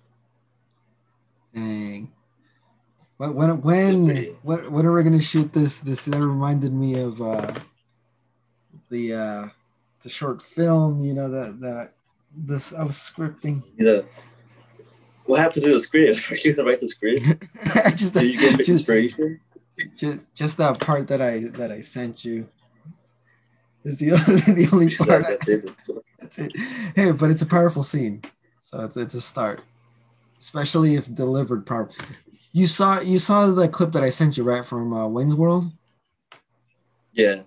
Dang. 1.53 2.13
When 3.17 3.35
when 3.35 3.61
when 3.63 4.27
when, 4.43 4.87
are 4.87 4.93
we 4.93 5.03
gonna 5.03 5.21
shoot 5.21 5.53
this? 5.53 5.81
This 5.81 6.05
that 6.05 6.21
reminded 6.21 6.73
me 6.73 7.01
of 7.01 7.21
uh, 7.21 7.55
the 8.91 9.15
uh, 9.15 9.49
the 10.03 10.09
short 10.09 10.43
film. 10.43 11.03
You 11.05 11.15
know 11.15 11.29
that 11.29 11.61
that 11.61 11.95
this 12.37 12.73
I 12.73 12.85
was 12.85 12.97
scripting. 12.97 13.63
Yeah 13.77 14.03
what 15.27 15.41
happened 15.41 15.65
to 15.65 15.75
the 15.75 15.81
script? 15.81 16.31
Are 16.31 16.37
you 16.37 16.55
gonna 16.55 16.69
write 16.69 16.81
the 16.81 16.89
script? 16.89 17.23
I 17.85 17.91
just, 17.97 18.15
Did 18.15 18.35
you 18.35 18.41
get 18.41 18.57
just, 18.59 18.69
inspiration? 18.69 19.41
Just, 19.97 20.19
just 20.35 20.57
that 20.59 20.79
part 20.81 21.09
that 21.09 21.21
I 21.21 21.41
that 21.55 21.73
I 21.73 21.81
sent 21.81 22.25
you 22.25 22.49
is 23.85 23.99
the 23.99 24.13
only 24.29 24.65
the 24.65 24.69
only 24.73 24.95
part. 24.95 25.23
Like, 25.23 25.29
that's, 25.29 25.49
it. 25.49 25.71
that's 26.19 26.39
it. 26.39 26.53
Hey, 26.95 27.13
but 27.13 27.31
it's 27.31 27.43
a 27.43 27.47
powerful 27.47 27.83
scene, 27.83 28.23
so 28.61 28.85
it's 28.85 28.97
it's 28.97 29.15
a 29.15 29.21
start, 29.21 29.63
especially 30.39 30.95
if 30.95 31.13
delivered 31.13 31.67
properly. 31.67 31.97
You 32.53 32.67
saw 32.67 33.01
you 33.01 33.19
saw 33.19 33.49
the 33.49 33.69
clip 33.69 33.93
that 33.93 34.05
I 34.05 34.11
sent 34.11 34.37
you 34.37 34.45
right 34.45 34.65
from 34.65 34.93
uh, 34.93 35.09
Wayne's 35.09 35.35
World. 35.35 35.73
Yeah. 37.13 37.43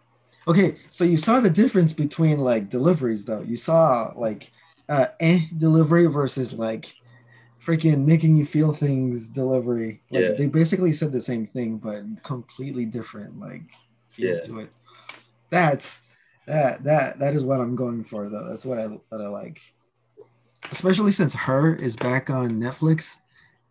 Okay, 0.48 0.78
so 0.90 1.04
you 1.04 1.18
saw 1.18 1.42
the 1.42 1.50
difference 1.50 1.92
between 1.92 2.40
like 2.40 2.70
deliveries 2.70 3.26
though. 3.26 3.42
You 3.42 3.56
saw 3.56 4.14
like 4.16 4.52
uh 4.90 5.08
eh 5.20 5.42
delivery 5.58 6.06
versus 6.08 6.54
like 6.54 6.94
freaking 7.60 8.06
making 8.06 8.36
you 8.36 8.46
feel 8.46 8.74
things 8.74 9.28
delivery. 9.28 10.02
Like, 10.10 10.24
yeah. 10.24 10.32
They 10.38 10.48
basically 10.48 10.94
said 10.94 11.12
the 11.12 11.22
same 11.22 11.46
thing, 11.46 11.78
but 11.78 12.04
completely 12.24 12.86
different 12.86 13.40
like 13.40 13.64
feel 14.10 14.36
yeah. 14.36 14.42
to 14.42 14.60
it. 14.60 14.72
That's 15.50 16.02
that 16.46 16.84
that 16.84 17.20
that 17.20 17.34
is 17.34 17.44
what 17.44 17.60
I'm 17.60 17.76
going 17.76 18.04
for 18.04 18.30
though. 18.30 18.48
That's 18.48 18.66
what 18.66 18.80
I 18.80 18.88
that 19.12 19.22
I 19.22 19.28
like. 19.28 19.62
Especially 20.72 21.12
since 21.12 21.34
her 21.34 21.76
is 21.76 21.96
back 21.96 22.30
on 22.30 22.52
Netflix. 22.52 23.18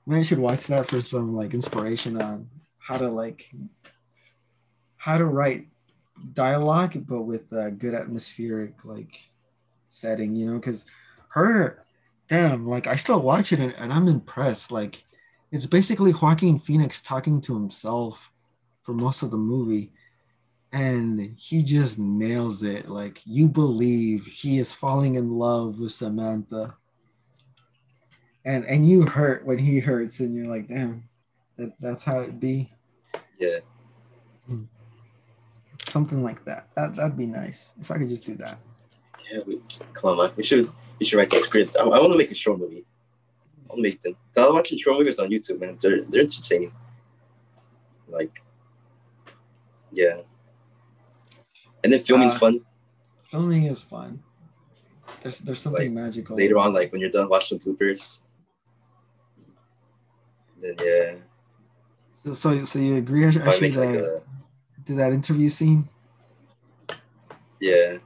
Maybe 0.07 0.21
I 0.21 0.23
should 0.23 0.39
watch 0.39 0.67
that 0.67 0.89
for 0.89 1.01
some 1.01 1.35
like 1.35 1.53
inspiration 1.53 2.21
on 2.21 2.49
how 2.79 2.99
to 2.99 3.09
like 3.09 3.51
how 4.97 5.19
to 5.19 5.25
write 5.25 5.67
dialogue 6.33 7.07
but 7.07 7.23
with 7.23 7.53
a 7.53 7.71
good 7.71 7.95
atmospheric 7.95 8.85
like 8.85 9.29
setting, 9.87 10.35
you 10.35 10.47
know, 10.47 10.55
because 10.55 10.85
her 11.29 11.83
damn, 12.29 12.67
like 12.69 12.87
I 12.87 12.97
still 12.97 13.21
watch 13.21 13.53
it 13.53 13.61
and, 13.61 13.75
and 13.75 13.93
I'm 13.93 14.09
impressed. 14.09 14.73
Like 14.73 15.05
it's 15.53 15.67
basically 15.67 16.13
Joaquin 16.13 16.59
Phoenix 16.59 17.01
talking 17.01 17.41
to 17.43 17.55
himself 17.55 18.33
for 18.83 18.93
most 18.95 19.23
of 19.23 19.31
the 19.31 19.37
movie. 19.37 19.93
and 20.73 21.35
he 21.39 21.63
just 21.63 21.99
nails 21.99 22.63
it. 22.63 22.89
Like 22.89 23.21
you 23.25 23.49
believe 23.49 24.27
he 24.27 24.59
is 24.59 24.73
falling 24.73 25.15
in 25.15 25.39
love 25.39 25.81
with 25.81 25.93
Samantha. 25.93 26.77
And 28.45 28.65
and 28.67 28.89
you 28.89 29.03
hurt 29.03 29.45
when 29.45 29.59
he 29.59 29.81
hurts, 29.81 30.21
and 30.21 30.35
you're 30.35 30.47
like, 30.47 30.69
damn, 30.69 31.09
that, 31.57 31.73
that's 31.81 32.05
how 32.05 32.21
it 32.21 32.39
be. 32.39 32.71
Yeah. 33.41 33.59
Hmm. 34.47 34.65
Something 35.89 36.23
like 36.23 36.45
that. 36.45 36.69
That 36.77 36.95
that'd 36.95 37.17
be 37.17 37.27
nice. 37.27 37.73
If 37.81 37.91
I 37.91 37.99
could 37.99 38.09
just 38.09 38.25
do 38.25 38.37
that. 38.37 38.59
Yeah, 39.33 39.41
we, 39.47 39.61
come 39.95 40.11
on, 40.11 40.17
man. 40.19 40.31
We 40.37 40.43
should 40.43 40.67
we 41.01 41.07
should 41.07 41.17
write 41.19 41.31
the 41.31 41.37
script. 41.37 41.77
I, 41.79 41.85
I 41.85 41.99
want 42.01 42.13
to 42.13 42.19
make 42.19 42.31
a 42.31 42.35
short 42.35 42.59
movie. 42.59 42.85
I'll 43.71 43.77
make 43.77 44.01
them. 44.01 44.17
I'm 44.37 44.55
watching 44.55 44.79
short 44.79 44.99
movies 44.99 45.19
on 45.19 45.29
YouTube, 45.31 45.61
man. 45.61 45.77
They're 45.81 46.03
they're 46.05 46.23
entertaining. 46.23 46.73
Like, 48.09 48.39
yeah. 49.93 50.21
And 51.83 51.93
then 51.93 52.01
filming's 52.01 52.35
Uh, 52.35 52.39
fun. 52.39 52.61
Filming 53.25 53.65
is 53.65 53.83
fun. 53.83 54.23
There's 55.23 55.39
there's 55.41 55.59
something 55.61 55.93
magical. 55.93 56.37
Later 56.37 56.59
on, 56.59 56.73
like 56.73 56.93
when 56.93 57.01
you're 57.01 57.11
done 57.11 57.29
watching 57.29 57.59
bloopers. 57.59 58.21
Then 60.61 60.75
yeah, 60.83 61.15
So 62.25 62.33
so, 62.35 62.65
so 62.65 62.79
you 62.79 62.97
agree? 62.97 63.27
I, 63.27 63.31
sh- 63.31 63.37
I 63.39 63.53
should 63.59 63.77
like 63.77 64.01
uh, 64.01 64.03
a 64.03 64.21
do 64.85 64.95
that 64.97 65.13
interview 65.13 65.49
scene. 65.51 65.89
yeah, 67.61 67.99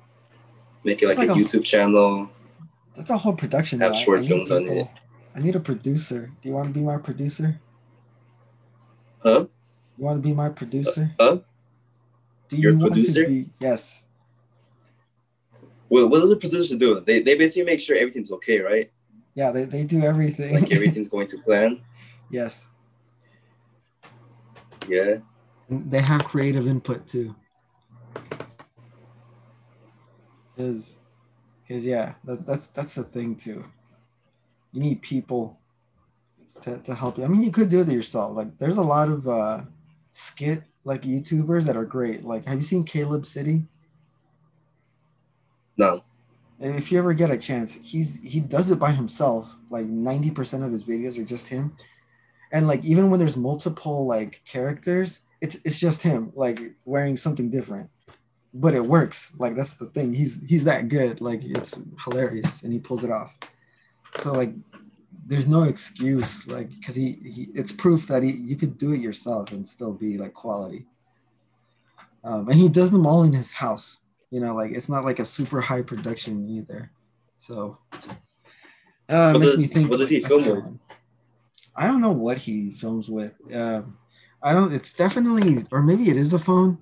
make 0.85 1.03
it 1.03 1.09
like, 1.09 1.19
like 1.19 1.29
a 1.29 1.33
a- 1.33 1.37
YouTube 1.37 1.65
channel. 1.65 2.31
That's 2.95 3.11
a 3.11 3.17
whole 3.19 3.35
production. 3.37 3.81
Have 3.81 3.93
now. 3.93 3.99
I- 3.99 4.03
short 4.03 4.21
I 4.21 4.23
need 4.29 4.51
on 4.51 4.65
it. 4.67 4.89
I 5.35 5.39
need 5.41 5.55
a 5.57 5.61
producer. 5.61 6.31
Do 6.43 6.49
you 6.49 6.55
want 6.55 6.69
to 6.69 6.75
be 6.75 6.81
my 6.81 6.97
producer? 6.99 7.61
Huh? 9.23 9.47
You 9.99 10.05
want 10.05 10.23
to 10.23 10.29
be 10.29 10.35
my 10.35 10.49
producer? 10.49 11.11
Uh, 11.19 11.25
huh? 11.25 11.39
Do 12.49 12.57
Your 12.57 12.73
want 12.73 12.93
producer? 12.95 13.25
to 13.25 13.29
be? 13.29 13.51
Yes. 13.61 14.07
Well, 15.89 16.09
what 16.09 16.21
does 16.21 16.31
a 16.31 16.37
producer 16.37 16.77
do? 16.77 17.01
They 17.01 17.21
they 17.21 17.37
basically 17.37 17.65
make 17.65 17.81
sure 17.81 17.97
everything's 17.97 18.33
okay, 18.33 18.61
right? 18.61 18.91
Yeah, 19.35 19.51
they, 19.53 19.65
they 19.65 19.85
do 19.85 20.03
everything. 20.03 20.55
Like 20.55 20.73
everything's 20.79 21.09
going 21.09 21.29
to 21.29 21.39
plan. 21.39 21.81
yes. 22.31 22.69
Yeah. 24.89 25.19
And 25.69 25.91
They 25.91 26.01
have 26.01 26.25
creative 26.25 26.67
input 26.67 27.07
too. 27.07 27.35
Cause, 30.67 30.99
'cause, 31.69 31.87
yeah, 31.87 32.15
that, 32.25 32.47
that's 32.47 32.67
that's 32.69 32.95
the 32.95 33.05
thing 33.05 33.37
too. 33.37 33.65
You 34.73 34.81
need 34.83 35.03
people 35.03 35.59
to, 36.63 36.79
to 36.79 36.95
help 36.95 37.19
you. 37.19 37.25
I 37.25 37.29
mean, 37.29 37.43
you 37.43 37.51
could 37.51 37.69
do 37.69 37.81
it 37.81 37.89
yourself. 37.89 38.37
Like, 38.37 38.59
there's 38.59 38.77
a 38.79 38.83
lot 38.83 39.09
of 39.09 39.27
uh, 39.29 39.63
skit 40.13 40.63
like 40.85 41.03
YouTubers 41.03 41.65
that 41.67 41.77
are 41.77 41.85
great. 41.85 42.25
Like, 42.25 42.45
have 42.47 42.57
you 42.59 42.63
seen 42.65 42.85
Caleb 42.85 43.27
City? 43.27 43.67
No. 45.77 46.01
if 46.59 46.93
you 46.93 46.99
ever 46.99 47.15
get 47.15 47.31
a 47.31 47.39
chance 47.39 47.79
he's 47.83 48.21
he 48.23 48.39
does 48.41 48.71
it 48.71 48.79
by 48.79 48.93
himself 48.93 49.57
like 49.71 49.87
90% 49.87 50.65
of 50.65 50.73
his 50.73 50.85
videos 50.85 51.19
are 51.19 51.25
just 51.25 51.49
him 51.49 51.75
and 52.53 52.67
like 52.67 52.85
even 52.85 53.11
when 53.11 53.19
there's 53.19 53.37
multiple 53.37 54.07
like 54.07 54.43
characters 54.45 55.21
it's 55.41 55.57
it's 55.65 55.81
just 55.81 56.03
him 56.03 56.33
like 56.35 56.61
wearing 56.85 57.17
something 57.17 57.49
different 57.49 57.89
but 58.53 58.75
it 58.75 58.85
works. 58.85 59.31
Like 59.39 59.55
that's 59.57 59.75
the 59.75 59.87
thing. 59.87 60.13
He's 60.13 60.41
he's 60.47 60.65
that 60.65 60.89
good. 60.89 61.21
Like 61.21 61.41
it's 61.45 61.79
hilarious 62.05 62.63
and 62.63 62.73
he 62.73 62.79
pulls 62.79 63.05
it 63.05 63.11
off. 63.11 63.37
So 64.19 64.33
like 64.33 64.53
there's 65.27 65.47
no 65.47 65.63
excuse 65.63 66.47
like 66.49 66.69
because 66.71 66.95
he, 66.97 67.13
he 67.25 67.49
it's 67.55 67.71
proof 67.71 68.07
that 68.09 68.23
he 68.23 68.33
you 68.33 68.57
could 68.57 68.77
do 68.77 68.93
it 68.93 69.01
yourself 69.01 69.53
and 69.53 69.67
still 69.67 69.93
be 69.93 70.19
like 70.19 70.35
quality. 70.35 70.87
Um, 72.25 72.49
and 72.49 72.59
he 72.59 72.69
does 72.69 72.91
them 72.91 73.07
all 73.07 73.23
in 73.23 73.33
his 73.33 73.53
house. 73.53 74.01
You 74.31 74.41
know 74.41 74.55
like 74.55 74.73
it's 74.73 74.89
not 74.89 75.05
like 75.05 75.19
a 75.21 75.25
super 75.25 75.61
high 75.61 75.83
production 75.83 76.49
either. 76.49 76.91
So 77.39 77.79
uh, 79.09 79.31
What 79.33 79.41
makes 79.41 79.53
does- 79.53 79.61
me 79.61 79.67
think 79.67 79.91
what 79.91 79.99
does 79.99 80.09
he 80.11 80.21
film 80.21 80.45
fine. 80.45 80.81
i 81.77 81.87
don't 81.87 82.01
know 82.01 82.13
what 82.13 82.39
he 82.39 82.73
films 82.73 83.09
with. 83.09 83.33
Um, 83.55 83.97
i 84.43 84.53
don't 84.53 84.73
it's 84.73 84.93
definitely 84.93 85.65
or 85.71 85.83
maybe 85.83 86.11
it 86.11 86.17
is 86.17 86.33
a 86.33 86.39
phone 86.39 86.79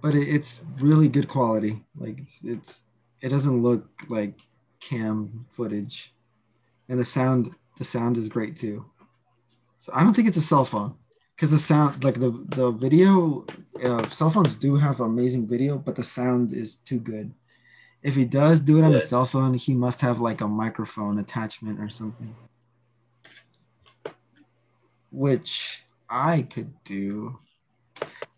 but 0.00 0.14
it, 0.14 0.28
it's 0.28 0.60
really 0.78 1.08
good 1.08 1.28
quality. 1.28 1.84
Like 1.96 2.18
it's, 2.20 2.42
it's 2.44 2.84
it 3.20 3.28
doesn't 3.28 3.62
look 3.62 3.88
like 4.08 4.34
cam 4.80 5.44
footage. 5.48 6.14
And 6.88 6.98
the 6.98 7.04
sound 7.04 7.54
the 7.78 7.84
sound 7.84 8.16
is 8.16 8.28
great 8.28 8.56
too. 8.56 8.86
So 9.78 9.92
i 9.94 10.02
don't 10.02 10.14
think 10.14 10.28
it's 10.28 10.36
a 10.36 10.42
cell 10.42 10.64
phone 10.64 10.94
because 11.34 11.50
the 11.50 11.58
sound 11.58 12.04
like 12.04 12.20
the 12.20 12.30
the 12.48 12.70
video 12.70 13.46
uh, 13.82 14.06
cell 14.08 14.30
phones 14.30 14.54
do 14.54 14.76
have 14.76 15.00
amazing 15.00 15.46
video 15.46 15.78
but 15.78 15.96
the 15.96 16.02
sound 16.02 16.52
is 16.52 16.74
too 16.74 16.98
good. 16.98 17.32
If 18.02 18.16
he 18.16 18.24
does 18.24 18.60
do 18.60 18.78
it 18.78 18.84
on 18.84 18.94
a 18.94 19.00
cell 19.00 19.26
phone 19.26 19.54
he 19.54 19.74
must 19.74 20.00
have 20.00 20.20
like 20.20 20.40
a 20.40 20.48
microphone 20.48 21.18
attachment 21.18 21.80
or 21.80 21.88
something. 21.88 22.34
Which 25.10 25.84
i 26.08 26.42
could 26.42 26.72
do 26.84 27.38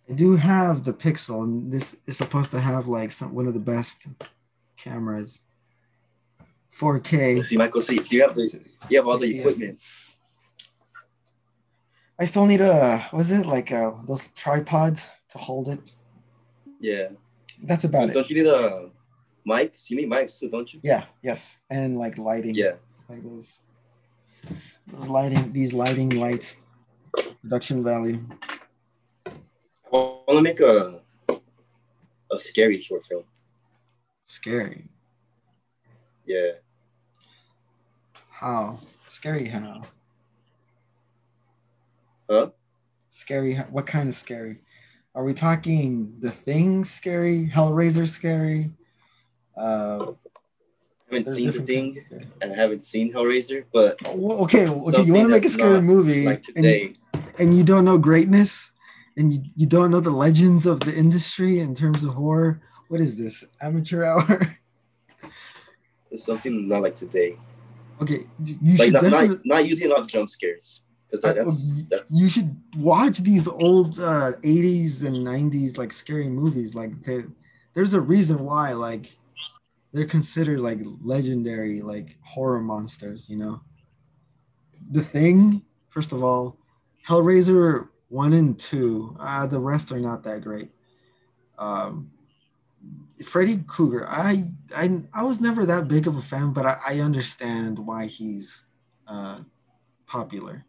i 0.09 0.13
do 0.13 0.37
have 0.37 0.85
the 0.85 0.93
pixel 0.93 1.43
and 1.45 1.73
this 1.73 1.97
is 2.07 2.17
supposed 2.17 2.51
to 2.51 2.61
have 2.61 2.89
like 2.89 3.13
some 3.13 3.35
one 3.35 3.47
of 3.47 3.55
the 3.55 3.61
best 3.61 4.07
cameras 4.77 5.43
4k 6.75 7.45
See, 7.45 7.57
Michael, 7.57 7.81
see, 7.81 8.01
so 8.03 8.17
you 8.17 8.23
have 8.23 8.35
the 8.35 8.45
you 8.89 8.97
have 8.99 9.07
all 9.07 9.19
the 9.19 9.39
equipment. 9.39 9.79
I 12.19 12.25
still 12.25 12.47
need 12.47 12.61
a 12.61 13.07
was 13.13 13.31
it 13.31 13.47
like 13.47 13.71
uh 13.73 13.93
those 14.07 14.23
tripods 14.35 15.11
to 15.31 15.39
hold 15.39 15.69
it. 15.69 15.95
Yeah. 16.81 17.09
That's 17.63 17.85
about 17.85 18.09
it. 18.09 18.15
Don't 18.15 18.29
you 18.31 18.43
need 18.43 18.51
a 18.51 18.91
mics? 19.47 19.91
You 19.91 19.97
need 19.97 20.11
mics 20.11 20.39
too, 20.39 20.49
don't 20.49 20.73
you? 20.73 20.81
Yeah, 20.83 21.05
yes, 21.23 21.59
and 21.71 21.99
like 21.99 22.19
lighting. 22.19 22.55
Yeah. 22.55 22.75
like 23.09 23.23
those 23.23 23.65
those 24.87 25.09
lighting 25.09 25.53
these 25.53 25.73
lighting 25.73 26.11
lights 26.11 26.59
production 27.43 27.85
value. 27.85 28.21
I 29.93 29.97
want 29.97 30.39
to 30.39 30.43
make 30.43 30.61
a 30.61 31.01
a 32.31 32.39
scary 32.39 32.81
short 32.81 33.05
film. 33.05 33.25
Scary. 34.25 34.89
Yeah. 36.27 36.53
How 38.31 38.79
scary? 39.09 39.47
How 39.49 39.83
Huh? 42.31 42.51
scary? 43.09 43.55
What 43.57 43.87
kind 43.87 44.09
of 44.09 44.15
scary? 44.15 44.61
Are 45.15 45.25
we 45.25 45.35
talking 45.35 46.15
the 46.21 46.31
thing 46.31 46.85
scary? 46.85 47.47
Hellraiser 47.53 48.09
scary? 48.09 48.71
Uh, 49.55 50.13
haven't 51.11 51.27
seen 51.27 51.51
the 51.51 51.61
thing 51.61 51.85
kinds 51.93 51.97
of 51.99 52.03
scary. 52.05 52.27
and 52.41 52.53
I 52.53 52.57
haven't 52.57 52.83
seen 52.83 53.13
Hellraiser, 53.13 53.65
but 53.75 54.01
Well, 54.17 54.39
okay, 54.45 54.67
okay. 54.67 55.03
You 55.03 55.13
want 55.13 55.27
to 55.27 55.31
make 55.31 55.45
a 55.45 55.51
scary 55.51 55.83
movie, 55.83 56.25
like 56.25 56.45
and 56.57 56.65
you- 56.65 56.93
and 57.39 57.55
you 57.57 57.63
don't 57.65 57.85
know 57.85 57.99
greatness 57.99 58.71
and 59.17 59.33
you, 59.33 59.41
you 59.57 59.67
don't 59.67 59.91
know 59.91 60.01
the 60.01 60.11
legends 60.11 60.67
of 60.67 60.81
the 60.81 60.95
industry 60.95 61.61
in 61.61 61.75
terms 61.75 62.05
of 62.05 62.15
horror? 62.15 62.63
What 62.89 63.01
is 63.01 63.17
this 63.17 63.45
amateur 63.61 64.05
hour? 64.05 64.59
It's 66.11 66.25
something 66.25 66.69
not 66.69 66.83
like 66.83 66.95
today. 66.95 67.39
okay 68.03 68.27
you 68.43 68.77
Like 68.77 68.87
should 68.87 68.93
not, 68.95 69.03
definitely 69.03 69.29
not 69.29 69.47
not 69.47 69.67
using 69.67 69.87
a 69.89 69.91
lot 69.91 70.01
of 70.01 70.09
jump 70.09 70.29
scares 70.29 70.83
because 71.07 71.23
that's 71.23 71.85
that's 71.91 72.11
you 72.13 72.29
should 72.29 72.51
watch 72.77 73.19
these 73.19 73.47
old 73.47 73.99
uh, 74.01 74.33
80s 74.43 75.05
and 75.07 75.17
90s 75.17 75.79
like 75.79 75.93
scary 75.93 76.29
movies 76.29 76.75
like 76.75 76.93
there's 77.75 77.95
a 77.95 78.01
reason 78.01 78.45
why 78.45 78.73
like 78.73 79.07
they're 79.93 80.07
considered 80.07 80.61
like 80.61 80.81
legendary 81.03 81.81
like 81.81 82.17
horror 82.25 82.61
monsters 82.61 83.29
you 83.29 83.37
know? 83.37 83.61
The 84.91 85.05
thing 85.05 85.63
first 85.89 86.13
of 86.13 86.23
all 86.23 86.59
hellraiser 87.09 87.89
1 88.13 88.33
and 88.35 88.59
2 88.59 89.17
uh, 89.19 89.47
the 89.47 89.59
rest 89.59 89.91
are 89.91 89.99
not 89.99 90.23
that 90.25 90.43
great. 90.43 90.71
Um 91.59 92.11
freddy 93.25 93.59
krueger 93.69 94.09
I, 94.09 94.45
I 94.75 95.01
i 95.15 95.23
was 95.23 95.41
never 95.41 95.65
that 95.67 95.87
big 95.87 96.09
of 96.09 96.17
a 96.17 96.21
fan 96.21 96.53
but 96.53 96.67
i, 96.67 96.77
I 96.89 96.99
understand 96.99 97.79
why 97.79 98.07
he's 98.07 98.65
uh 99.07 99.39
popular. 100.07 100.65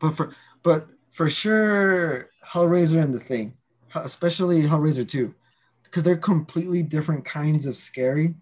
But 0.00 0.10
for 0.16 0.34
but 0.62 0.88
for 1.10 1.30
sure 1.30 2.28
hellraiser 2.44 3.02
and 3.02 3.14
the 3.14 3.20
thing 3.20 3.54
especially 3.94 4.62
hellraiser 4.62 5.08
2 5.08 5.34
because 5.82 6.02
they're 6.02 6.16
completely 6.16 6.82
different 6.82 7.24
kinds 7.24 7.64
of 7.64 7.74
scary. 7.74 8.34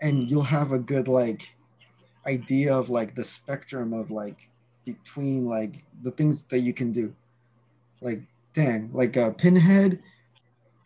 And 0.00 0.28
you'll 0.28 0.42
have 0.42 0.72
a 0.72 0.78
good 0.78 1.06
like 1.06 1.56
idea 2.26 2.76
of 2.76 2.90
like 2.90 3.14
the 3.14 3.22
spectrum 3.22 3.92
of 3.92 4.10
like 4.10 4.50
between 4.84 5.46
like 5.46 5.84
the 6.02 6.10
things 6.10 6.44
that 6.44 6.60
you 6.60 6.72
can 6.72 6.92
do 6.92 7.14
like 8.00 8.20
dang 8.52 8.90
like 8.92 9.16
uh, 9.16 9.30
pinhead 9.30 10.00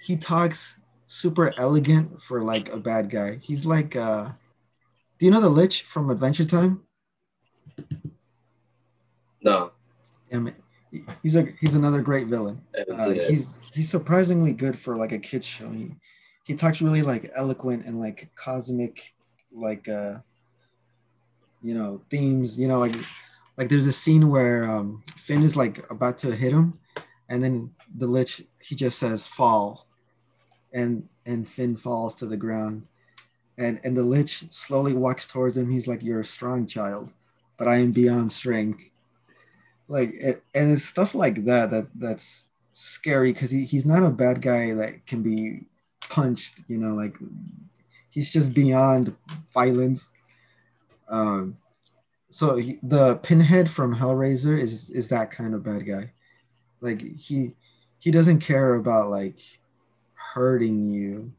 he 0.00 0.16
talks 0.16 0.78
super 1.06 1.52
elegant 1.58 2.20
for 2.20 2.42
like 2.42 2.72
a 2.72 2.78
bad 2.78 3.10
guy 3.10 3.36
he's 3.36 3.64
like 3.66 3.96
uh 3.96 4.28
do 5.18 5.26
you 5.26 5.30
know 5.30 5.40
the 5.40 5.48
lich 5.48 5.82
from 5.82 6.10
adventure 6.10 6.44
time 6.44 6.80
no. 9.42 9.72
Damn 10.30 10.48
it. 10.48 10.54
he's 11.22 11.36
a 11.36 11.48
he's 11.60 11.74
another 11.74 12.00
great 12.00 12.26
villain. 12.26 12.60
Uh, 12.98 13.10
he's 13.10 13.60
he's 13.72 13.88
surprisingly 13.88 14.52
good 14.52 14.78
for 14.78 14.96
like 14.96 15.12
a 15.12 15.18
kid 15.18 15.44
show. 15.44 15.70
He, 15.70 15.94
he 16.44 16.54
talks 16.54 16.80
really 16.80 17.02
like 17.02 17.30
eloquent 17.34 17.84
and 17.86 18.00
like 18.00 18.30
cosmic, 18.34 19.14
like 19.52 19.88
uh, 19.88 20.18
you 21.62 21.74
know, 21.74 22.00
themes. 22.10 22.58
You 22.58 22.68
know, 22.68 22.78
like 22.78 22.94
like 23.58 23.68
there's 23.68 23.88
a 23.88 23.92
scene 23.92 24.30
where 24.30 24.64
um, 24.70 25.02
Finn 25.16 25.42
is 25.42 25.56
like 25.56 25.90
about 25.90 26.16
to 26.18 26.30
hit 26.30 26.52
him, 26.52 26.78
and 27.28 27.42
then 27.42 27.74
the 27.94 28.06
lich 28.06 28.42
he 28.62 28.76
just 28.76 29.00
says 29.00 29.26
fall, 29.26 29.88
and 30.72 31.08
and 31.26 31.46
Finn 31.46 31.76
falls 31.76 32.14
to 32.14 32.26
the 32.26 32.36
ground, 32.36 32.86
and 33.58 33.80
and 33.82 33.96
the 33.96 34.04
lich 34.04 34.44
slowly 34.50 34.94
walks 34.94 35.26
towards 35.26 35.56
him. 35.56 35.70
He's 35.70 35.88
like, 35.88 36.04
"You're 36.04 36.20
a 36.20 36.24
strong 36.24 36.66
child, 36.66 37.14
but 37.56 37.66
I 37.66 37.78
am 37.78 37.90
beyond 37.90 38.30
strength." 38.30 38.84
Like 39.88 40.14
it, 40.14 40.44
and 40.54 40.70
it's 40.70 40.84
stuff 40.84 41.16
like 41.16 41.44
that 41.44 41.70
that 41.70 41.88
that's 41.96 42.50
scary 42.72 43.32
because 43.32 43.50
he, 43.50 43.64
he's 43.64 43.84
not 43.84 44.04
a 44.04 44.10
bad 44.10 44.40
guy 44.40 44.72
that 44.74 45.04
can 45.04 45.22
be 45.22 45.62
punched. 46.08 46.62
You 46.68 46.78
know, 46.78 46.94
like 46.94 47.16
he's 48.08 48.32
just 48.32 48.54
beyond 48.54 49.16
violence. 49.52 50.12
Um, 51.08 51.56
so 52.30 52.56
he, 52.56 52.78
the 52.82 53.16
pinhead 53.16 53.70
from 53.70 53.94
Hellraiser 53.94 54.60
is 54.60 54.90
is 54.90 55.08
that 55.08 55.30
kind 55.30 55.54
of 55.54 55.62
bad 55.62 55.86
guy. 55.86 56.12
Like 56.80 57.02
he 57.02 57.54
he 57.98 58.10
doesn't 58.10 58.40
care 58.40 58.74
about 58.74 59.10
like 59.10 59.38
hurting 60.14 60.90
you 60.90 61.32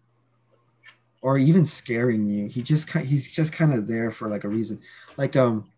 or 1.22 1.38
even 1.38 1.66
scaring 1.66 2.26
you. 2.26 2.48
He 2.48 2.61
just 2.61 2.90
he's 2.91 3.30
just 3.30 3.53
kind 3.53 3.74
of 3.74 3.88
there 3.88 4.11
for 4.11 4.30
like 4.30 4.44
a 4.44 4.49
reason. 4.49 4.80
Like 5.18 5.36
um 5.36 5.70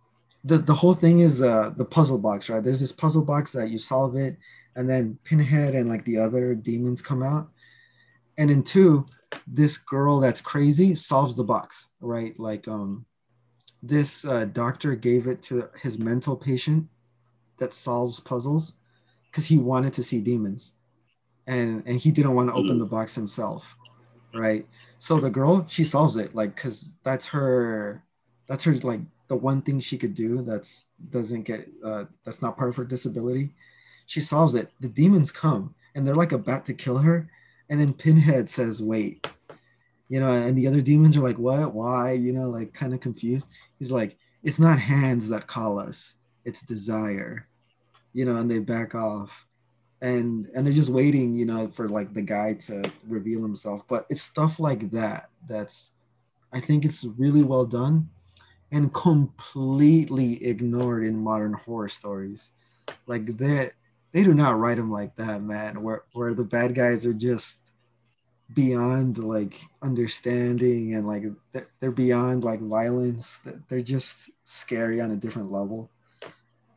the 0.43 0.57
the 0.57 0.73
whole 0.73 0.93
thing 0.93 1.19
is 1.19 1.41
uh 1.41 1.71
the 1.75 1.85
puzzle 1.85 2.17
box, 2.17 2.49
right? 2.49 2.63
There's 2.63 2.79
this 2.79 2.93
puzzle 2.93 3.23
box 3.23 3.51
that 3.53 3.69
you 3.69 3.79
solve 3.79 4.15
it 4.15 4.37
and 4.75 4.89
then 4.89 5.17
Pinhead 5.23 5.75
and 5.75 5.89
like 5.89 6.05
the 6.05 6.17
other 6.17 6.55
demons 6.55 7.01
come 7.01 7.21
out. 7.21 7.49
And 8.37 8.49
in 8.49 8.63
2, 8.63 9.05
this 9.45 9.77
girl 9.77 10.19
that's 10.19 10.41
crazy 10.41 10.95
solves 10.95 11.35
the 11.35 11.43
box, 11.43 11.89
right? 11.99 12.39
Like 12.39 12.67
um 12.67 13.05
this 13.83 14.25
uh, 14.25 14.45
doctor 14.45 14.95
gave 14.95 15.27
it 15.27 15.41
to 15.43 15.69
his 15.81 15.97
mental 15.97 16.35
patient 16.35 16.87
that 17.57 17.73
solves 17.73 18.19
puzzles 18.19 18.73
because 19.25 19.45
he 19.45 19.57
wanted 19.57 19.93
to 19.93 20.03
see 20.03 20.19
demons. 20.19 20.73
And 21.47 21.83
and 21.85 21.99
he 21.99 22.11
didn't 22.11 22.35
want 22.35 22.49
to 22.49 22.55
open 22.55 22.77
the 22.77 22.85
box 22.85 23.15
himself 23.15 23.75
right? 24.33 24.65
So 24.99 25.19
the 25.19 25.29
girl 25.29 25.65
she 25.67 25.83
solves 25.83 26.17
it 26.17 26.35
like 26.35 26.55
because 26.55 26.95
that's 27.03 27.25
her 27.27 28.03
that's 28.47 28.63
her 28.63 28.73
like 28.73 29.01
the 29.27 29.35
one 29.35 29.61
thing 29.61 29.79
she 29.79 29.97
could 29.97 30.13
do 30.13 30.41
that's 30.41 30.87
doesn't 31.09 31.43
get 31.43 31.69
uh 31.83 32.05
that's 32.23 32.41
not 32.41 32.57
part 32.57 32.69
of 32.69 32.75
her 32.75 32.85
disability. 32.85 33.51
She 34.05 34.21
solves 34.21 34.55
it. 34.55 34.71
The 34.79 34.89
demons 34.89 35.31
come 35.31 35.75
and 35.95 36.05
they're 36.05 36.15
like 36.15 36.31
about 36.31 36.65
to 36.65 36.73
kill 36.73 36.97
her 36.99 37.29
and 37.69 37.79
then 37.79 37.93
pinhead 37.93 38.49
says 38.49 38.81
wait 38.81 39.27
you 40.11 40.19
know 40.19 40.29
and 40.29 40.57
the 40.57 40.67
other 40.67 40.81
demons 40.81 41.15
are 41.15 41.21
like 41.21 41.39
what? 41.39 41.73
Why? 41.73 42.11
You 42.11 42.33
know 42.33 42.49
like 42.49 42.73
kind 42.73 42.93
of 42.93 42.99
confused. 42.99 43.47
He's 43.79 43.93
like 43.93 44.17
it's 44.43 44.59
not 44.59 44.77
hands 44.77 45.29
that 45.29 45.47
call 45.47 45.79
us 45.79 46.15
it's 46.43 46.61
desire. 46.61 47.47
You 48.11 48.25
know 48.25 48.35
and 48.35 48.51
they 48.51 48.59
back 48.59 48.93
off. 48.93 49.47
And 50.01 50.49
and 50.53 50.65
they're 50.65 50.73
just 50.73 50.89
waiting 50.89 51.33
you 51.33 51.45
know 51.45 51.69
for 51.69 51.87
like 51.87 52.13
the 52.13 52.21
guy 52.21 52.55
to 52.65 52.91
reveal 53.07 53.41
himself. 53.41 53.87
But 53.87 54.05
it's 54.09 54.21
stuff 54.21 54.59
like 54.59 54.91
that 54.91 55.29
that's 55.47 55.93
i 56.53 56.59
think 56.59 56.83
it's 56.85 57.05
really 57.17 57.43
well 57.43 57.65
done 57.65 58.07
and 58.71 58.93
completely 58.93 60.45
ignored 60.45 61.05
in 61.05 61.17
modern 61.17 61.53
horror 61.53 61.87
stories. 61.87 62.51
Like 63.07 63.25
they 63.25 63.71
they 64.11 64.23
do 64.23 64.33
not 64.33 64.59
write 64.59 64.75
them 64.75 64.91
like 64.91 65.15
that 65.15 65.41
man 65.41 65.81
where 65.81 66.03
where 66.13 66.33
the 66.33 66.43
bad 66.43 66.75
guys 66.75 67.05
are 67.05 67.13
just 67.13 67.70
beyond 68.53 69.17
like 69.17 69.59
understanding 69.81 70.95
and 70.95 71.07
like 71.07 71.23
they're, 71.51 71.69
they're 71.79 71.91
beyond 71.91 72.43
like 72.43 72.59
violence 72.61 73.39
They're- 73.39 73.61
they're 73.69 73.81
just 73.81 74.31
scary 74.43 74.99
on 74.99 75.11
a 75.11 75.15
different 75.15 75.51
level 75.51 75.89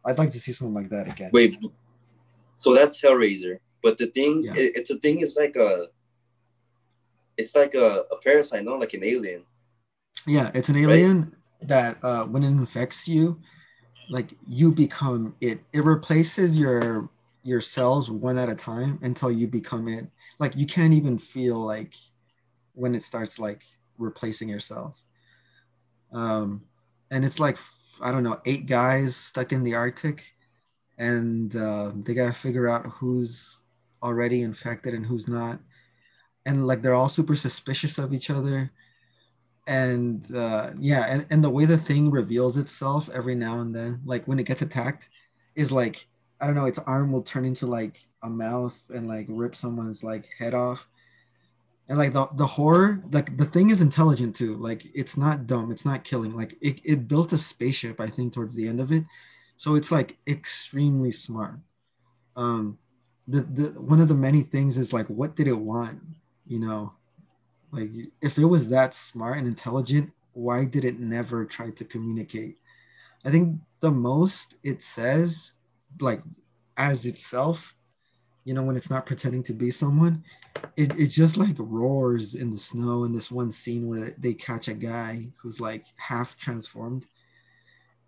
i'd 0.04 0.18
like 0.18 0.30
to 0.30 0.38
see 0.38 0.52
something 0.52 0.74
like 0.74 0.90
that 0.90 1.08
again 1.08 1.30
Wait, 1.32 1.58
so 2.56 2.74
that's 2.74 3.00
Hellraiser, 3.02 3.58
but 3.82 3.98
the 3.98 4.06
thing, 4.06 4.44
Yeah. 4.44 4.52
it, 4.52 4.72
it's 4.76 4.90
a 4.90 4.98
thing. 4.98 5.20
it's 5.20 5.36
like 5.36 5.56
a, 5.56 5.86
it's 7.36 7.54
like 7.56 7.74
a, 7.74 8.04
a 8.12 8.16
parasite, 8.22 8.64
not 8.64 8.78
like 8.78 8.94
an 8.94 9.02
alien. 9.04 9.42
Yeah, 10.26 10.50
it's 10.54 10.68
an 10.68 10.76
alien 10.76 11.34
that 11.62 11.98
uh, 12.04 12.24
when 12.26 12.44
it 12.44 12.48
infects 12.48 13.08
you, 13.08 13.40
like 14.08 14.30
you 14.46 14.70
become 14.70 15.34
it. 15.40 15.60
It 15.72 15.84
replaces 15.84 16.56
your 16.58 17.08
your 17.42 17.60
cells 17.60 18.10
one 18.10 18.38
at 18.38 18.48
a 18.48 18.54
time 18.54 18.98
until 19.02 19.32
you 19.32 19.48
become 19.48 19.88
it. 19.88 20.06
Like 20.38 20.56
you 20.56 20.66
can't 20.66 20.94
even 20.94 21.18
feel 21.18 21.58
like 21.58 21.94
when 22.72 22.94
it 22.94 23.02
starts 23.02 23.38
like 23.38 23.62
replacing 23.98 24.48
yourselves. 24.48 25.04
Um, 26.12 26.62
and 27.10 27.24
it's 27.24 27.40
like 27.40 27.58
I 28.02 28.10
don't 28.10 28.24
know, 28.24 28.40
eight 28.44 28.66
guys 28.66 29.16
stuck 29.16 29.52
in 29.52 29.62
the 29.62 29.74
Arctic, 29.74 30.34
and 30.98 31.54
uh, 31.54 31.92
they 31.94 32.14
got 32.14 32.26
to 32.26 32.32
figure 32.32 32.68
out 32.68 32.86
who's 32.86 33.60
already 34.02 34.42
infected 34.42 34.94
and 34.94 35.06
who's 35.06 35.28
not. 35.28 35.60
And 36.46 36.66
like 36.66 36.82
they're 36.82 36.94
all 36.94 37.08
super 37.08 37.36
suspicious 37.36 37.98
of 37.98 38.12
each 38.12 38.30
other 38.30 38.70
and 39.66 40.34
uh, 40.34 40.70
yeah, 40.78 41.06
and, 41.08 41.26
and 41.30 41.42
the 41.42 41.50
way 41.50 41.64
the 41.64 41.78
thing 41.78 42.10
reveals 42.10 42.56
itself 42.56 43.08
every 43.12 43.34
now 43.34 43.60
and 43.60 43.74
then, 43.74 44.00
like 44.04 44.26
when 44.26 44.38
it 44.38 44.46
gets 44.46 44.62
attacked, 44.62 45.08
is 45.54 45.72
like 45.72 46.06
I 46.44 46.46
don't 46.46 46.56
know, 46.56 46.66
its 46.66 46.78
arm 46.80 47.10
will 47.10 47.22
turn 47.22 47.46
into 47.46 47.66
like 47.66 48.06
a 48.22 48.28
mouth 48.28 48.90
and 48.94 49.08
like 49.08 49.24
rip 49.30 49.54
someone's 49.54 50.04
like 50.04 50.28
head 50.38 50.52
off. 50.52 50.86
And 51.88 51.96
like 51.96 52.12
the, 52.12 52.28
the 52.34 52.46
horror, 52.46 53.02
like 53.12 53.38
the 53.38 53.46
thing 53.46 53.70
is 53.70 53.80
intelligent 53.80 54.34
too. 54.34 54.56
Like 54.56 54.86
it's 54.94 55.16
not 55.16 55.46
dumb, 55.46 55.72
it's 55.72 55.86
not 55.86 56.04
killing. 56.04 56.36
Like 56.36 56.54
it, 56.60 56.82
it 56.84 57.08
built 57.08 57.32
a 57.32 57.38
spaceship, 57.38 57.98
I 57.98 58.08
think, 58.08 58.34
towards 58.34 58.54
the 58.54 58.68
end 58.68 58.78
of 58.78 58.92
it. 58.92 59.04
So 59.56 59.74
it's 59.74 59.90
like 59.90 60.18
extremely 60.26 61.10
smart. 61.10 61.60
Um 62.36 62.76
the, 63.26 63.40
the 63.40 63.80
one 63.80 64.00
of 64.00 64.08
the 64.08 64.14
many 64.14 64.42
things 64.42 64.76
is 64.76 64.92
like 64.92 65.06
what 65.06 65.36
did 65.36 65.48
it 65.48 65.58
want? 65.58 66.02
You 66.46 66.58
know, 66.58 66.92
like 67.72 67.88
if 68.20 68.36
it 68.36 68.44
was 68.44 68.68
that 68.68 68.92
smart 68.92 69.38
and 69.38 69.46
intelligent, 69.46 70.12
why 70.34 70.66
did 70.66 70.84
it 70.84 71.00
never 71.00 71.46
try 71.46 71.70
to 71.70 71.84
communicate? 71.86 72.58
I 73.24 73.30
think 73.30 73.60
the 73.80 73.90
most 73.90 74.56
it 74.62 74.82
says, 74.82 75.54
like 76.00 76.22
as 76.76 77.06
itself, 77.06 77.74
you 78.44 78.52
know, 78.52 78.62
when 78.62 78.76
it's 78.76 78.90
not 78.90 79.06
pretending 79.06 79.42
to 79.44 79.52
be 79.52 79.70
someone, 79.70 80.22
it, 80.76 80.98
it 80.98 81.06
just 81.06 81.36
like 81.36 81.56
roars 81.58 82.34
in 82.34 82.50
the 82.50 82.58
snow 82.58 83.04
in 83.04 83.12
this 83.12 83.30
one 83.30 83.50
scene 83.50 83.88
where 83.88 84.14
they 84.18 84.34
catch 84.34 84.68
a 84.68 84.74
guy 84.74 85.26
who's 85.40 85.60
like 85.60 85.84
half 85.96 86.36
transformed. 86.36 87.06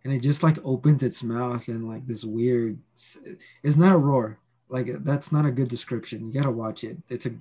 And 0.04 0.12
it 0.12 0.20
just 0.20 0.42
like 0.42 0.58
opens 0.64 1.02
its 1.02 1.24
mouth 1.24 1.66
and 1.68 1.88
like 1.88 2.06
this 2.06 2.24
weird 2.24 2.78
it's 3.62 3.76
not 3.76 3.92
a 3.92 3.98
roar. 3.98 4.38
Like 4.68 5.02
that's 5.04 5.32
not 5.32 5.46
a 5.46 5.50
good 5.50 5.68
description. 5.68 6.24
You 6.24 6.32
gotta 6.32 6.50
watch 6.50 6.84
it. 6.84 6.96
It's 7.08 7.26
a 7.26 7.32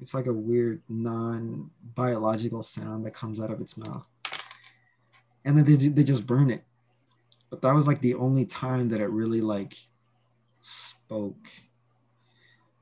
it's 0.00 0.14
like 0.14 0.26
a 0.26 0.32
weird 0.32 0.82
non-biological 0.88 2.62
sound 2.62 3.04
that 3.04 3.14
comes 3.14 3.40
out 3.40 3.50
of 3.50 3.60
its 3.60 3.76
mouth 3.76 4.06
and 5.44 5.56
then 5.56 5.64
they, 5.64 5.74
they 5.88 6.04
just 6.04 6.26
burn 6.26 6.50
it 6.50 6.64
but 7.50 7.62
that 7.62 7.74
was 7.74 7.86
like 7.86 8.00
the 8.00 8.14
only 8.14 8.44
time 8.44 8.88
that 8.88 9.00
it 9.00 9.10
really 9.10 9.40
like 9.40 9.74
spoke. 10.64 11.48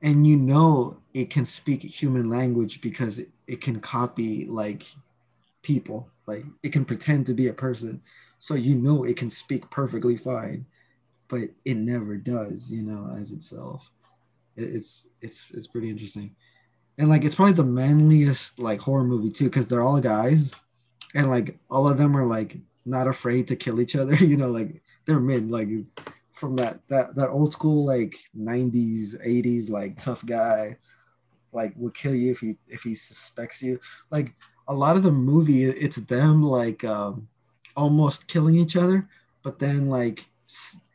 And 0.01 0.27
you 0.27 0.35
know 0.35 0.97
it 1.13 1.29
can 1.29 1.45
speak 1.45 1.81
human 1.81 2.29
language 2.29 2.81
because 2.81 3.19
it, 3.19 3.29
it 3.47 3.61
can 3.61 3.79
copy 3.79 4.45
like 4.45 4.85
people. 5.61 6.09
Like 6.25 6.45
it 6.61 6.71
can 6.71 6.85
pretend 6.85 7.25
to 7.27 7.33
be 7.33 7.47
a 7.47 7.53
person. 7.53 8.01
So 8.39 8.55
you 8.55 8.75
know 8.75 9.03
it 9.03 9.15
can 9.15 9.29
speak 9.29 9.69
perfectly 9.69 10.17
fine 10.17 10.65
but 11.33 11.49
it 11.65 11.77
never 11.77 12.15
does 12.15 12.71
you 12.71 12.83
know 12.83 13.15
as 13.19 13.31
itself. 13.31 13.89
It, 14.55 14.65
it's 14.75 15.07
it's 15.19 15.47
it's 15.51 15.65
pretty 15.65 15.89
interesting. 15.89 16.35
And 16.99 17.09
like 17.09 17.23
it's 17.23 17.33
probably 17.33 17.53
the 17.53 17.63
manliest 17.63 18.59
like 18.59 18.79
horror 18.79 19.03
movie 19.03 19.31
too 19.31 19.45
because 19.45 19.67
they're 19.67 19.81
all 19.81 19.99
guys. 19.99 20.53
And 21.15 21.31
like 21.31 21.57
all 21.71 21.87
of 21.87 21.97
them 21.97 22.15
are 22.15 22.25
like 22.25 22.57
not 22.85 23.07
afraid 23.07 23.47
to 23.47 23.55
kill 23.55 23.81
each 23.81 23.95
other 23.95 24.13
you 24.23 24.37
know 24.37 24.49
like 24.49 24.81
they're 25.05 25.19
men 25.19 25.49
like 25.49 25.69
from 26.43 26.57
that 26.57 26.85
that 26.89 27.15
that 27.15 27.29
old 27.29 27.53
school 27.53 27.85
like 27.85 28.17
90s 28.37 29.15
80s 29.25 29.69
like 29.69 29.97
tough 29.97 30.25
guy 30.25 30.75
like 31.53 31.73
will 31.77 31.91
kill 31.91 32.13
you 32.13 32.31
if 32.31 32.41
he 32.41 32.57
if 32.67 32.83
he 32.83 32.95
suspects 32.95 33.63
you. 33.63 33.79
Like 34.11 34.33
a 34.67 34.73
lot 34.73 34.97
of 34.97 35.03
the 35.03 35.11
movie 35.11 35.63
it's 35.63 35.95
them 35.95 36.43
like 36.43 36.83
um 36.83 37.29
almost 37.77 38.27
killing 38.27 38.55
each 38.55 38.75
other 38.75 39.07
but 39.41 39.57
then 39.57 39.87
like 39.87 40.25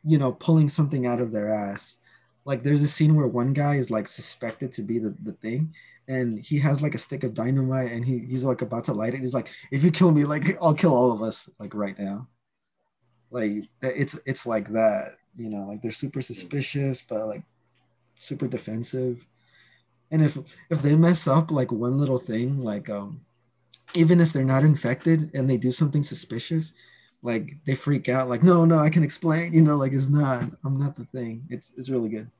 you 0.04 0.18
know 0.18 0.32
pulling 0.32 0.68
something 0.68 1.06
out 1.06 1.22
of 1.22 1.30
their 1.30 1.48
ass. 1.48 1.96
Like 2.44 2.62
there's 2.62 2.82
a 2.82 2.88
scene 2.88 3.14
where 3.14 3.26
one 3.26 3.54
guy 3.54 3.76
is 3.76 3.90
like 3.90 4.06
suspected 4.06 4.70
to 4.72 4.82
be 4.82 4.98
the, 4.98 5.16
the 5.22 5.32
thing 5.32 5.72
and 6.08 6.38
he 6.38 6.58
has 6.58 6.82
like 6.82 6.94
a 6.94 6.98
stick 6.98 7.24
of 7.24 7.32
dynamite 7.32 7.90
and 7.90 8.04
he, 8.04 8.18
he's 8.18 8.44
like 8.44 8.60
about 8.60 8.84
to 8.84 8.92
light 8.92 9.14
it. 9.14 9.20
He's 9.20 9.34
like 9.34 9.48
if 9.72 9.82
you 9.82 9.90
kill 9.90 10.10
me 10.10 10.26
like 10.26 10.58
i'll 10.60 10.74
kill 10.74 10.92
all 10.92 11.10
of 11.10 11.22
us 11.22 11.48
like 11.58 11.74
right 11.74 11.98
now. 11.98 12.28
Like 13.30 13.64
it's 13.80 14.18
it's 14.26 14.44
like 14.44 14.72
that 14.72 15.17
You 15.36 15.50
know, 15.50 15.66
like 15.66 15.82
they're 15.82 15.90
super 15.90 16.20
suspicious, 16.20 17.02
but 17.02 17.26
like 17.26 17.42
super 18.18 18.48
defensive. 18.48 19.26
And 20.10 20.22
if 20.22 20.38
if 20.70 20.82
they 20.82 20.96
mess 20.96 21.28
up 21.28 21.50
like 21.50 21.70
one 21.70 21.98
little 21.98 22.18
thing, 22.18 22.60
like 22.62 22.88
um, 22.90 23.20
even 23.94 24.20
if 24.20 24.32
they're 24.32 24.44
not 24.44 24.64
infected 24.64 25.30
and 25.34 25.48
they 25.48 25.56
do 25.56 25.70
something 25.70 26.02
suspicious, 26.02 26.74
like 27.22 27.56
they 27.64 27.74
freak 27.74 28.08
out, 28.08 28.28
like 28.28 28.42
no, 28.42 28.64
no, 28.64 28.78
I 28.78 28.90
can 28.90 29.04
explain. 29.04 29.52
You 29.52 29.62
know, 29.62 29.76
like 29.76 29.92
it's 29.92 30.08
not. 30.08 30.44
I'm 30.64 30.78
not 30.78 30.96
the 30.96 31.04
thing. 31.06 31.44
It's 31.48 31.72
it's 31.76 31.90
really 31.90 32.08
good. 32.08 32.30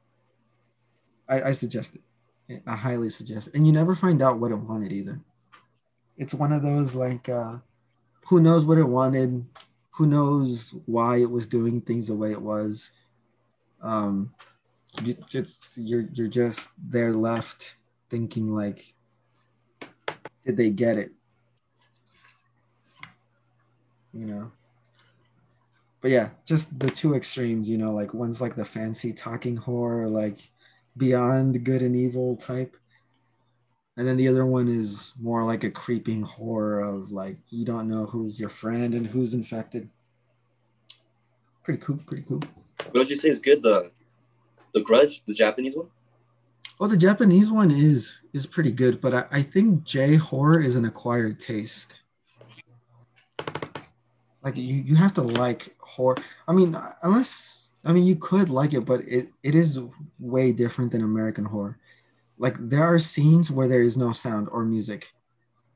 I, 1.28 1.42
I 1.42 1.52
suggest 1.52 1.96
it. 1.96 2.62
I 2.66 2.74
highly 2.74 3.10
suggest 3.10 3.48
it. 3.48 3.54
And 3.54 3.66
you 3.66 3.72
never 3.72 3.94
find 3.94 4.22
out 4.22 4.38
what 4.38 4.50
it 4.50 4.56
wanted 4.56 4.92
either. 4.92 5.20
It's 6.16 6.34
one 6.34 6.52
of 6.52 6.62
those 6.62 6.94
like 6.94 7.28
uh, 7.28 7.58
who 8.26 8.40
knows 8.40 8.64
what 8.64 8.78
it 8.78 8.84
wanted, 8.84 9.44
who 9.98 10.06
knows 10.06 10.76
why 10.86 11.16
it 11.16 11.28
was 11.28 11.48
doing 11.48 11.80
things 11.80 12.06
the 12.06 12.14
way 12.14 12.30
it 12.30 12.40
was. 12.40 12.92
Um, 13.82 14.32
you 15.02 15.16
just 15.28 15.64
you're 15.76 16.06
you're 16.12 16.28
just 16.28 16.70
there 16.80 17.12
left 17.12 17.74
thinking 18.08 18.54
like, 18.54 18.94
did 20.46 20.56
they 20.56 20.70
get 20.70 20.98
it? 20.98 21.10
You 24.12 24.26
know. 24.26 24.52
But 26.00 26.12
yeah, 26.12 26.28
just 26.44 26.78
the 26.78 26.92
two 26.92 27.16
extremes, 27.16 27.68
you 27.68 27.76
know, 27.76 27.92
like 27.92 28.14
one's 28.14 28.40
like 28.40 28.54
the 28.54 28.64
fancy 28.64 29.12
talking 29.12 29.56
horror, 29.56 30.08
like 30.08 30.38
beyond 30.96 31.64
good 31.64 31.82
and 31.82 31.96
evil 31.96 32.36
type. 32.36 32.76
And 33.98 34.06
then 34.06 34.16
the 34.16 34.28
other 34.28 34.46
one 34.46 34.68
is 34.68 35.12
more 35.20 35.42
like 35.42 35.64
a 35.64 35.70
creeping 35.70 36.22
horror 36.22 36.80
of 36.80 37.10
like 37.10 37.36
you 37.50 37.64
don't 37.64 37.88
know 37.88 38.06
who's 38.06 38.38
your 38.38 38.48
friend 38.48 38.94
and 38.94 39.04
who's 39.04 39.34
infected. 39.34 39.88
Pretty 41.64 41.80
cool, 41.80 41.98
pretty 42.06 42.22
cool. 42.22 42.40
What 42.92 43.00
did 43.00 43.10
you 43.10 43.16
say 43.16 43.28
is 43.28 43.40
good? 43.40 43.60
The 43.60 43.90
the 44.72 44.82
Grudge, 44.82 45.24
the 45.26 45.34
Japanese 45.34 45.76
one. 45.76 45.88
Oh, 46.78 46.86
the 46.86 46.96
Japanese 46.96 47.50
one 47.50 47.72
is 47.72 48.20
is 48.32 48.46
pretty 48.46 48.70
good, 48.70 49.00
but 49.00 49.14
I, 49.14 49.24
I 49.32 49.42
think 49.42 49.82
J 49.82 50.14
horror 50.14 50.60
is 50.60 50.76
an 50.76 50.84
acquired 50.84 51.40
taste. 51.40 51.96
Like 54.44 54.56
you, 54.56 54.76
you 54.76 54.94
have 54.94 55.12
to 55.14 55.22
like 55.22 55.74
horror. 55.80 56.18
I 56.46 56.52
mean, 56.52 56.76
unless 57.02 57.76
I 57.84 57.92
mean 57.92 58.04
you 58.04 58.14
could 58.14 58.48
like 58.48 58.74
it, 58.74 58.82
but 58.82 59.00
it, 59.08 59.28
it 59.42 59.56
is 59.56 59.80
way 60.20 60.52
different 60.52 60.92
than 60.92 61.02
American 61.02 61.44
horror. 61.44 61.78
Like 62.38 62.56
there 62.58 62.84
are 62.84 62.98
scenes 62.98 63.50
where 63.50 63.68
there 63.68 63.82
is 63.82 63.96
no 63.96 64.12
sound 64.12 64.48
or 64.50 64.64
music. 64.64 65.12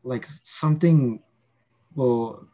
Like 0.04 0.26
something 0.42 1.22
will 1.94 2.46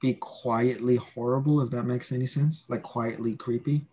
be 0.00 0.14
quietly 0.14 0.96
horrible 0.96 1.60
if 1.62 1.70
that 1.70 1.84
makes 1.84 2.12
any 2.12 2.26
sense. 2.26 2.64
Like 2.68 2.82
quietly 2.82 3.36
creepy 3.36 3.86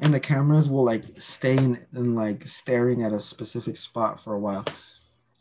and 0.00 0.12
the 0.12 0.20
cameras 0.20 0.68
will 0.68 0.84
like 0.84 1.04
stay 1.18 1.56
in 1.56 1.84
and 1.92 2.14
like 2.14 2.46
staring 2.46 3.02
at 3.02 3.12
a 3.12 3.20
specific 3.20 3.76
spot 3.76 4.22
for 4.22 4.34
a 4.34 4.38
while. 4.38 4.64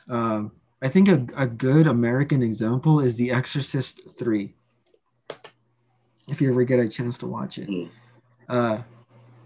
Um, 0.08 0.52
I 0.82 0.88
think 0.88 1.08
a, 1.08 1.26
a 1.36 1.48
good 1.48 1.88
American 1.88 2.42
example 2.42 3.00
is 3.00 3.16
The 3.18 3.32
Exorcist 3.32 4.18
3. 4.18 4.54
If 6.28 6.42
you 6.42 6.50
ever 6.50 6.64
get 6.64 6.80
a 6.80 6.88
chance 6.88 7.18
to 7.20 7.28
watch 7.28 7.58
it. 7.58 7.70
Mm. 7.70 7.90
Uh, 8.48 8.78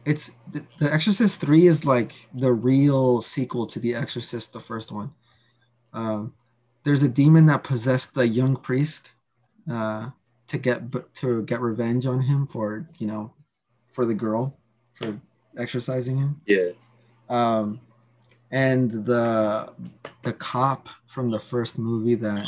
it's 0.06 0.32
the, 0.52 0.64
the 0.80 0.92
Exorcist 0.92 1.40
3 1.40 1.68
is 1.68 1.86
like 1.86 2.14
the 2.34 2.52
real 2.52 3.22
sequel 3.22 3.66
to 3.68 3.80
The 3.80 3.96
Exorcist, 3.96 4.54
the 4.54 4.60
first 4.60 4.92
one. 4.92 5.12
Um, 5.94 6.34
there's 6.84 7.04
a 7.04 7.10
demon 7.10 7.46
that 7.48 7.64
possessed 7.64 8.14
the 8.14 8.28
young 8.28 8.56
priest 8.56 9.14
uh, 9.72 10.10
to 10.48 10.58
get 10.58 10.82
to 11.16 11.44
get 11.44 11.62
revenge 11.62 12.06
on 12.06 12.22
him 12.22 12.48
for 12.48 12.88
you 12.98 13.06
know 13.06 13.32
for 13.90 14.06
the 14.06 14.14
girl 14.14 14.58
for 14.94 15.20
exorcising 15.58 16.18
him. 16.18 16.42
Yeah. 16.46 16.70
Um, 17.30 17.80
and 18.52 18.90
the 19.06 19.72
the 20.24 20.34
cop 20.34 20.90
from 21.06 21.30
the 21.30 21.40
first 21.40 21.78
movie 21.78 22.16
that 22.16 22.48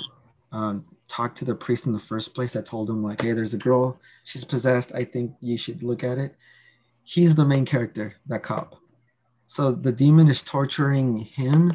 um, 0.51 0.85
talked 1.07 1.37
to 1.37 1.45
the 1.45 1.55
priest 1.55 1.85
in 1.85 1.93
the 1.93 1.99
first 1.99 2.33
place 2.33 2.53
that 2.53 2.65
told 2.65 2.89
him 2.89 3.03
like, 3.03 3.21
"Hey, 3.21 3.33
there's 3.33 3.53
a 3.53 3.57
girl. 3.57 3.99
She's 4.23 4.43
possessed. 4.43 4.93
I 4.95 5.03
think 5.03 5.33
you 5.39 5.57
should 5.57 5.83
look 5.83 6.03
at 6.03 6.17
it." 6.17 6.35
He's 7.03 7.35
the 7.35 7.45
main 7.45 7.65
character, 7.65 8.15
that 8.27 8.43
cop. 8.43 8.75
So 9.47 9.71
the 9.71 9.91
demon 9.91 10.29
is 10.29 10.43
torturing 10.43 11.17
him 11.17 11.73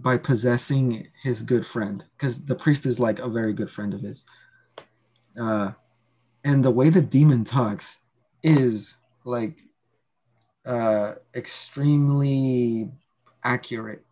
by 0.00 0.16
possessing 0.16 1.08
his 1.22 1.42
good 1.42 1.66
friend 1.66 2.04
because 2.16 2.42
the 2.42 2.54
priest 2.54 2.86
is 2.86 3.00
like 3.00 3.18
a 3.18 3.28
very 3.28 3.52
good 3.52 3.70
friend 3.70 3.94
of 3.94 4.00
his. 4.00 4.24
Uh, 5.40 5.72
and 6.44 6.64
the 6.64 6.70
way 6.70 6.90
the 6.90 7.02
demon 7.02 7.44
talks 7.44 7.98
is 8.42 8.96
like 9.24 9.58
uh, 10.64 11.14
extremely 11.34 12.90
accurate. 13.44 14.04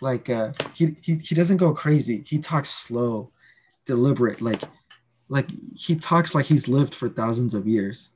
Like 0.00 0.30
uh, 0.30 0.52
he, 0.74 0.96
he 1.02 1.16
he 1.16 1.34
doesn't 1.34 1.56
go 1.56 1.72
crazy. 1.72 2.24
He 2.26 2.38
talks 2.38 2.70
slow, 2.70 3.32
deliberate. 3.84 4.40
Like 4.40 4.62
like 5.28 5.48
he 5.74 5.96
talks 5.96 6.34
like 6.34 6.46
he's 6.46 6.68
lived 6.68 6.94
for 6.94 7.08
thousands 7.08 7.54
of 7.54 7.66
years. 7.66 8.10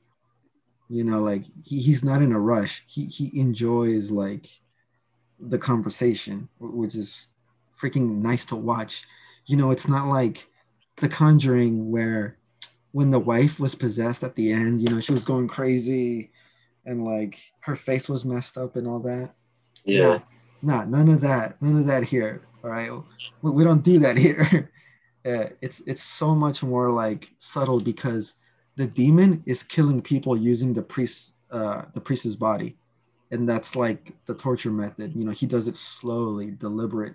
You 0.89 1.03
know, 1.03 1.21
like 1.21 1.43
he, 1.63 1.81
he's 1.81 2.03
not 2.03 2.21
in 2.21 2.31
a 2.31 2.39
rush. 2.39 2.83
He 2.87 3.05
he 3.05 3.39
enjoys 3.39 4.11
like 4.11 4.47
the 5.39 5.57
conversation, 5.57 6.49
which 6.59 6.95
is 6.95 7.29
freaking 7.79 8.21
nice 8.21 8.45
to 8.45 8.55
watch. 8.55 9.03
You 9.45 9.57
know, 9.57 9.71
it's 9.71 9.87
not 9.87 10.07
like 10.07 10.47
The 10.97 11.09
Conjuring 11.09 11.91
where 11.91 12.37
when 12.91 13.11
the 13.11 13.19
wife 13.19 13.59
was 13.59 13.75
possessed 13.75 14.23
at 14.23 14.35
the 14.35 14.51
end, 14.51 14.81
you 14.81 14.89
know, 14.89 14.99
she 14.99 15.13
was 15.13 15.25
going 15.25 15.47
crazy 15.47 16.31
and 16.85 17.03
like 17.03 17.39
her 17.61 17.75
face 17.75 18.07
was 18.07 18.25
messed 18.25 18.57
up 18.57 18.75
and 18.75 18.87
all 18.87 18.99
that. 18.99 19.33
Yeah. 19.83 20.19
Nah, 20.61 20.83
nah 20.83 20.85
none 20.85 21.09
of 21.09 21.21
that. 21.21 21.61
None 21.61 21.77
of 21.77 21.87
that 21.87 22.03
here. 22.03 22.43
All 22.63 22.69
right. 22.69 22.91
We, 23.41 23.51
we 23.51 23.63
don't 23.63 23.83
do 23.83 23.99
that 23.99 24.17
here. 24.25 24.71
uh, 25.25 25.47
it's 25.61 25.81
it's 25.81 26.03
so 26.03 26.35
much 26.35 26.63
more 26.63 26.91
like 26.91 27.31
subtle 27.37 27.79
because 27.79 28.35
the 28.75 28.85
demon 28.85 29.43
is 29.45 29.63
killing 29.63 30.01
people 30.01 30.35
using 30.37 30.73
the 30.73 30.81
priest 30.81 31.35
uh, 31.51 31.83
the 31.93 32.01
priest's 32.01 32.35
body, 32.35 32.75
and 33.31 33.47
that's 33.47 33.75
like 33.75 34.13
the 34.25 34.33
torture 34.33 34.71
method. 34.71 35.15
You 35.15 35.25
know, 35.25 35.31
he 35.31 35.45
does 35.45 35.67
it 35.67 35.77
slowly, 35.77 36.51
deliberate, 36.51 37.13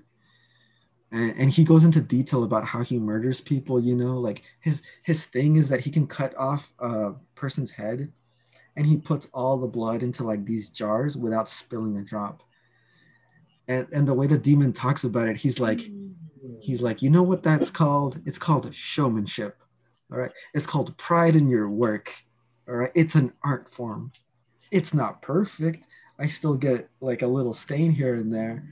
and, 1.10 1.34
and 1.36 1.50
he 1.50 1.64
goes 1.64 1.84
into 1.84 2.00
detail 2.00 2.44
about 2.44 2.64
how 2.64 2.82
he 2.82 2.98
murders 2.98 3.40
people. 3.40 3.80
You 3.80 3.96
know, 3.96 4.18
like 4.18 4.42
his 4.60 4.82
his 5.02 5.26
thing 5.26 5.56
is 5.56 5.68
that 5.68 5.80
he 5.80 5.90
can 5.90 6.06
cut 6.06 6.36
off 6.36 6.72
a 6.78 7.14
person's 7.34 7.72
head 7.72 8.12
and 8.78 8.86
he 8.86 8.96
puts 8.96 9.26
all 9.34 9.56
the 9.56 9.66
blood 9.66 10.04
into 10.04 10.22
like 10.22 10.44
these 10.44 10.70
jars 10.70 11.16
without 11.16 11.48
spilling 11.48 11.96
a 11.98 12.02
drop. 12.02 12.44
And 13.66 13.88
and 13.92 14.06
the 14.06 14.14
way 14.14 14.28
the 14.28 14.38
demon 14.38 14.72
talks 14.72 15.02
about 15.02 15.28
it, 15.28 15.36
he's 15.36 15.58
like, 15.58 15.80
he's 16.60 16.80
like, 16.80 17.02
you 17.02 17.10
know 17.10 17.24
what 17.24 17.42
that's 17.42 17.70
called? 17.70 18.20
It's 18.24 18.38
called 18.38 18.72
showmanship. 18.72 19.60
All 20.10 20.18
right. 20.18 20.32
It's 20.54 20.66
called 20.66 20.96
pride 20.96 21.36
in 21.36 21.48
your 21.48 21.68
work. 21.68 22.14
All 22.68 22.76
right. 22.76 22.92
It's 22.94 23.14
an 23.14 23.32
art 23.44 23.70
form. 23.70 24.12
It's 24.70 24.94
not 24.94 25.22
perfect. 25.22 25.86
I 26.18 26.26
still 26.26 26.54
get 26.56 26.88
like 27.00 27.22
a 27.22 27.26
little 27.26 27.52
stain 27.52 27.92
here 27.92 28.14
and 28.14 28.32
there, 28.32 28.64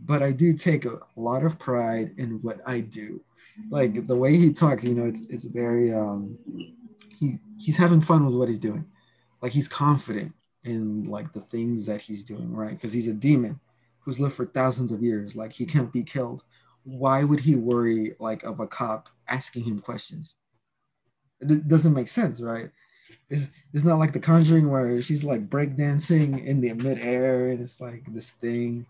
but 0.00 0.22
I 0.22 0.32
do 0.32 0.52
take 0.52 0.84
a 0.84 0.98
lot 1.16 1.44
of 1.44 1.58
pride 1.58 2.14
in 2.18 2.42
what 2.42 2.60
I 2.66 2.80
do. 2.80 3.22
Like 3.70 4.06
the 4.06 4.16
way 4.16 4.36
he 4.36 4.52
talks, 4.52 4.84
you 4.84 4.94
know, 4.94 5.06
it's 5.06 5.26
it's 5.26 5.44
very 5.44 5.92
um 5.92 6.38
he 7.18 7.38
he's 7.58 7.76
having 7.76 8.00
fun 8.00 8.24
with 8.24 8.34
what 8.34 8.48
he's 8.48 8.58
doing 8.58 8.86
like 9.42 9.52
he's 9.52 9.68
confident 9.68 10.32
in 10.64 11.04
like 11.04 11.32
the 11.32 11.40
things 11.40 11.86
that 11.86 12.00
he's 12.00 12.22
doing 12.22 12.52
right 12.52 12.72
because 12.72 12.92
he's 12.92 13.08
a 13.08 13.12
demon 13.12 13.58
who's 14.00 14.20
lived 14.20 14.34
for 14.34 14.46
thousands 14.46 14.92
of 14.92 15.02
years 15.02 15.36
like 15.36 15.52
he 15.52 15.64
can't 15.64 15.92
be 15.92 16.02
killed 16.02 16.44
why 16.84 17.24
would 17.24 17.40
he 17.40 17.56
worry 17.56 18.14
like 18.18 18.42
of 18.42 18.60
a 18.60 18.66
cop 18.66 19.08
asking 19.28 19.64
him 19.64 19.78
questions 19.78 20.36
it 21.40 21.68
doesn't 21.68 21.94
make 21.94 22.08
sense 22.08 22.40
right? 22.40 22.70
It's, 23.28 23.48
it's 23.72 23.84
not 23.84 23.98
like 23.98 24.12
the 24.12 24.18
conjuring 24.18 24.68
where 24.68 25.00
she's 25.00 25.22
like 25.22 25.48
breakdancing 25.48 26.44
in 26.44 26.60
the 26.60 26.72
midair 26.72 27.50
and 27.50 27.60
it's 27.60 27.80
like 27.80 28.02
this 28.12 28.30
thing. 28.30 28.86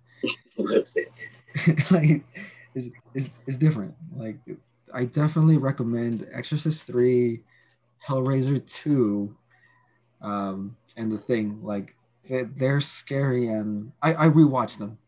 Like 1.91 2.23
it's, 2.75 2.89
it's, 3.15 3.41
it's 3.47 3.57
different. 3.57 3.95
Like 4.17 4.39
i 4.93 5.05
definitely 5.05 5.57
recommend 5.57 6.27
exorcist 6.33 6.87
3 6.87 7.41
hellraiser 8.07 8.65
2 8.67 9.37
um, 10.23 10.77
and 10.97 11.13
the 11.13 11.19
thing. 11.19 11.61
Like 11.63 11.97
they, 12.29 12.45
they're 12.45 12.81
scary 12.81 13.49
and 13.49 13.93
I, 14.03 14.15
I 14.15 14.29
rewatch 14.29 14.79
them. 14.79 14.99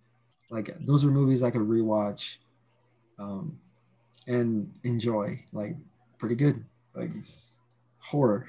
Like 0.50 0.76
those 0.80 1.04
are 1.04 1.10
movies 1.10 1.42
i 1.42 1.50
could 1.50 1.62
rewatch 1.62 2.36
um, 3.18 3.58
and 4.26 4.72
enjoy. 4.84 5.38
Like 5.52 5.76
pretty 6.18 6.34
good 6.34 6.64
like 6.94 7.10
it's 7.16 7.58
horror 7.98 8.48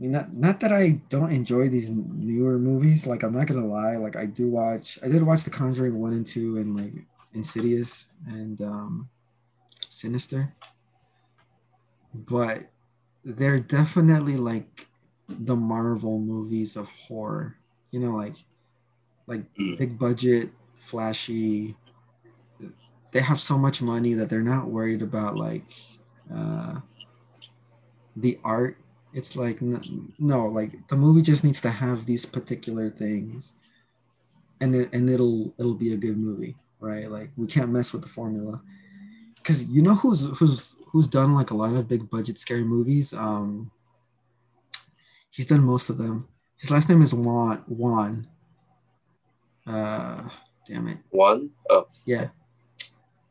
I 0.00 0.02
mean, 0.02 0.12
not 0.12 0.32
not 0.32 0.60
that 0.60 0.72
I 0.72 0.92
don't 1.10 1.30
enjoy 1.30 1.68
these 1.68 1.90
newer 1.90 2.58
movies. 2.58 3.06
Like, 3.06 3.22
I'm 3.22 3.34
not 3.34 3.46
gonna 3.46 3.66
lie. 3.66 3.96
Like, 3.96 4.16
I 4.16 4.24
do 4.24 4.48
watch. 4.48 4.98
I 5.02 5.08
did 5.08 5.22
watch 5.22 5.44
The 5.44 5.50
Conjuring 5.50 6.00
one 6.00 6.14
and 6.14 6.24
two, 6.24 6.56
and 6.56 6.74
like 6.74 7.04
Insidious 7.34 8.08
and 8.26 8.58
um, 8.62 9.10
Sinister. 9.90 10.54
But 12.14 12.70
they're 13.24 13.60
definitely 13.60 14.38
like 14.38 14.88
the 15.28 15.54
Marvel 15.54 16.18
movies 16.18 16.76
of 16.76 16.88
horror. 16.88 17.56
You 17.90 18.00
know, 18.00 18.16
like 18.16 18.36
like 19.26 19.52
Mm. 19.56 19.76
big 19.76 19.98
budget, 19.98 20.50
flashy. 20.78 21.76
They 23.12 23.20
have 23.20 23.40
so 23.40 23.58
much 23.58 23.82
money 23.82 24.14
that 24.14 24.30
they're 24.30 24.40
not 24.40 24.68
worried 24.68 25.02
about 25.02 25.36
like 25.36 25.64
uh, 26.34 26.80
the 28.16 28.38
art. 28.44 28.76
It's 29.12 29.34
like 29.34 29.60
no, 29.60 30.46
like 30.46 30.86
the 30.88 30.96
movie 30.96 31.22
just 31.22 31.42
needs 31.42 31.60
to 31.62 31.70
have 31.70 32.06
these 32.06 32.24
particular 32.24 32.90
things, 32.90 33.54
and 34.60 34.74
it 34.74 34.88
and 34.92 35.10
it'll 35.10 35.52
it'll 35.58 35.74
be 35.74 35.92
a 35.92 35.96
good 35.96 36.16
movie, 36.16 36.56
right? 36.78 37.10
Like 37.10 37.30
we 37.36 37.46
can't 37.48 37.70
mess 37.70 37.92
with 37.92 38.02
the 38.02 38.08
formula, 38.08 38.60
because 39.36 39.64
you 39.64 39.82
know 39.82 39.94
who's 39.96 40.26
who's 40.38 40.76
who's 40.92 41.08
done 41.08 41.34
like 41.34 41.50
a 41.50 41.56
lot 41.56 41.74
of 41.74 41.88
big 41.88 42.08
budget 42.08 42.38
scary 42.38 42.62
movies. 42.62 43.12
Um, 43.12 43.72
he's 45.30 45.46
done 45.48 45.64
most 45.64 45.90
of 45.90 45.98
them. 45.98 46.28
His 46.56 46.70
last 46.70 46.88
name 46.88 47.02
is 47.02 47.12
Wan. 47.14 47.64
Wan. 47.66 48.28
Uh, 49.66 50.28
damn 50.68 50.88
it. 50.88 50.98
One? 51.10 51.50
Oh, 51.68 51.86
Yeah, 52.06 52.28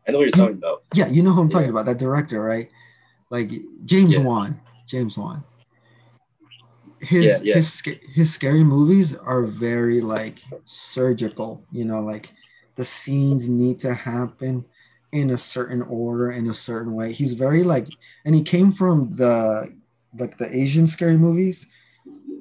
I 0.08 0.12
know 0.12 0.18
what 0.20 0.24
you're 0.26 0.32
talking 0.32 0.58
about. 0.58 0.84
yeah. 0.94 1.08
You 1.08 1.24
know 1.24 1.32
who 1.32 1.42
I'm 1.42 1.50
talking 1.50 1.66
Yeah. 1.68 1.72
about? 1.72 1.86
That 1.86 1.98
director, 2.00 2.42
right? 2.42 2.70
Like 3.30 3.52
James 3.86 4.14
Yeah. 4.16 4.22
Wan. 4.22 4.60
James 4.88 5.18
Wan. 5.18 5.44
His 7.00 7.26
Yeah, 7.26 7.38
yeah. 7.44 7.56
his 7.56 7.82
his 8.14 8.34
scary 8.34 8.64
movies 8.64 9.16
are 9.16 9.44
very 9.44 10.02
like 10.02 10.40
surgical. 10.66 11.64
You 11.72 11.86
know, 11.86 12.02
like 12.02 12.32
the 12.76 12.84
scenes 12.84 13.48
need 13.48 13.80
to 13.80 13.94
happen 13.94 14.66
in 15.12 15.32
a 15.32 15.38
certain 15.38 15.82
order 15.84 16.32
in 16.32 16.50
a 16.50 16.54
certain 16.54 16.94
way. 16.94 17.14
He's 17.14 17.34
very 17.34 17.64
like, 17.64 17.88
and 18.26 18.36
he 18.36 18.42
came 18.44 18.72
from 18.72 19.14
the 19.16 19.74
like 20.18 20.38
the 20.38 20.50
Asian 20.56 20.88
scary 20.88 21.18
movies, 21.18 21.68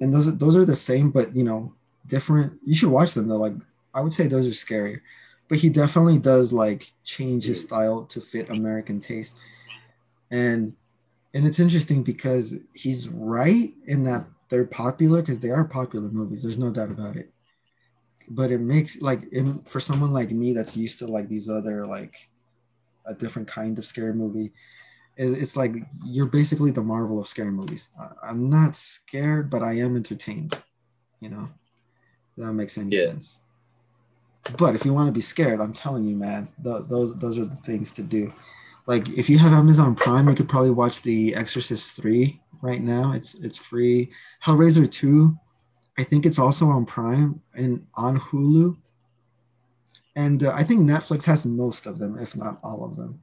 and 0.01 0.12
those 0.12 0.27
are- 0.28 0.32
those 0.32 0.56
are 0.56 0.65
the 0.65 0.74
same, 0.74 1.10
but 1.10 1.35
you 1.36 1.44
know, 1.44 1.73
different. 2.06 2.59
You 2.65 2.74
should 2.74 2.90
watch 2.90 3.15
them 3.15 3.28
though. 3.28 3.36
Like 3.39 3.55
I 3.94 4.01
would 4.01 4.12
say 4.12 4.27
those 4.27 4.47
are 4.47 4.51
scarier, 4.51 5.01
but 5.48 5.59
he 5.59 5.69
definitely 5.69 6.19
does 6.19 6.52
like 6.52 6.90
change 7.05 7.44
his 7.44 7.62
style 7.62 8.05
to 8.06 8.20
fit 8.20 8.51
American 8.51 8.98
taste, 9.01 9.39
and 10.31 10.74
and 11.34 11.46
it's 11.46 11.60
interesting 11.60 12.02
because 12.02 12.55
he's 12.74 13.09
right 13.09 13.72
in 13.86 14.05
that 14.05 14.26
they're 14.48 14.64
popular 14.64 15.20
because 15.20 15.40
they 15.40 15.50
are 15.50 15.64
popular 15.64 16.09
movies. 16.09 16.42
There's 16.42 16.59
no 16.59 16.70
doubt 16.70 16.90
about 16.90 17.16
it. 17.16 17.32
But 18.30 18.50
it 18.50 18.60
makes 18.60 19.00
like 19.00 19.22
it, 19.30 19.44
for 19.68 19.80
someone 19.80 20.12
like 20.12 20.30
me 20.30 20.52
that's 20.52 20.76
used 20.76 20.98
to 21.00 21.06
like 21.06 21.28
these 21.28 21.48
other 21.48 21.86
like 21.86 22.30
a 23.06 23.14
different 23.14 23.48
kind 23.48 23.78
of 23.78 23.84
scary 23.86 24.14
movie. 24.14 24.52
It's 25.16 25.56
like 25.56 25.74
you're 26.05 26.28
basically 26.28 26.70
the 26.70 26.82
Marvel 26.82 27.18
of 27.18 27.26
scary 27.26 27.50
movies. 27.50 27.90
I'm 28.22 28.48
not 28.48 28.76
scared, 28.76 29.50
but 29.50 29.62
I 29.62 29.72
am 29.74 29.96
entertained. 29.96 30.56
You 31.20 31.30
know, 31.30 31.48
that 32.36 32.52
makes 32.52 32.78
any 32.78 32.94
Yeah. 32.96 33.10
sense. 33.10 33.38
But 34.56 34.74
if 34.74 34.84
you 34.84 34.94
want 34.94 35.09
to 35.09 35.12
be 35.12 35.20
scared, 35.20 35.60
I'm 35.60 35.72
telling 35.72 36.05
you, 36.05 36.16
man, 36.16 36.48
th- 36.62 36.84
those 36.88 37.18
those 37.18 37.36
are 37.38 37.44
the 37.44 37.56
things 37.56 37.92
to 37.92 38.02
do. 38.02 38.32
Like 38.89 39.06
if 39.10 39.28
you 39.28 39.36
have 39.39 39.52
Amazon 39.52 39.94
Prime, 39.94 40.28
you 40.31 40.35
could 40.35 40.48
probably 40.48 40.70
watch 40.70 41.02
The 41.02 41.35
Exorcist 41.35 41.94
three 41.94 42.40
right 42.62 42.81
now. 42.82 43.12
It's 43.12 43.35
it's 43.35 43.59
free. 43.59 44.10
Hellraiser 44.43 44.90
two, 44.90 45.39
I 45.98 46.05
think 46.05 46.24
it's 46.24 46.39
also 46.39 46.69
on 46.70 46.86
Prime 46.86 47.40
and 47.55 47.86
on 47.94 48.19
Hulu. 48.19 48.77
And 50.16 50.43
uh, 50.43 50.52
I 50.55 50.65
think 50.65 50.81
Netflix 50.81 51.27
has 51.27 51.44
most 51.44 51.85
of 51.85 51.98
them, 51.98 52.19
if 52.19 52.35
not 52.35 52.59
all 52.65 52.82
of 52.82 52.97
them, 52.97 53.23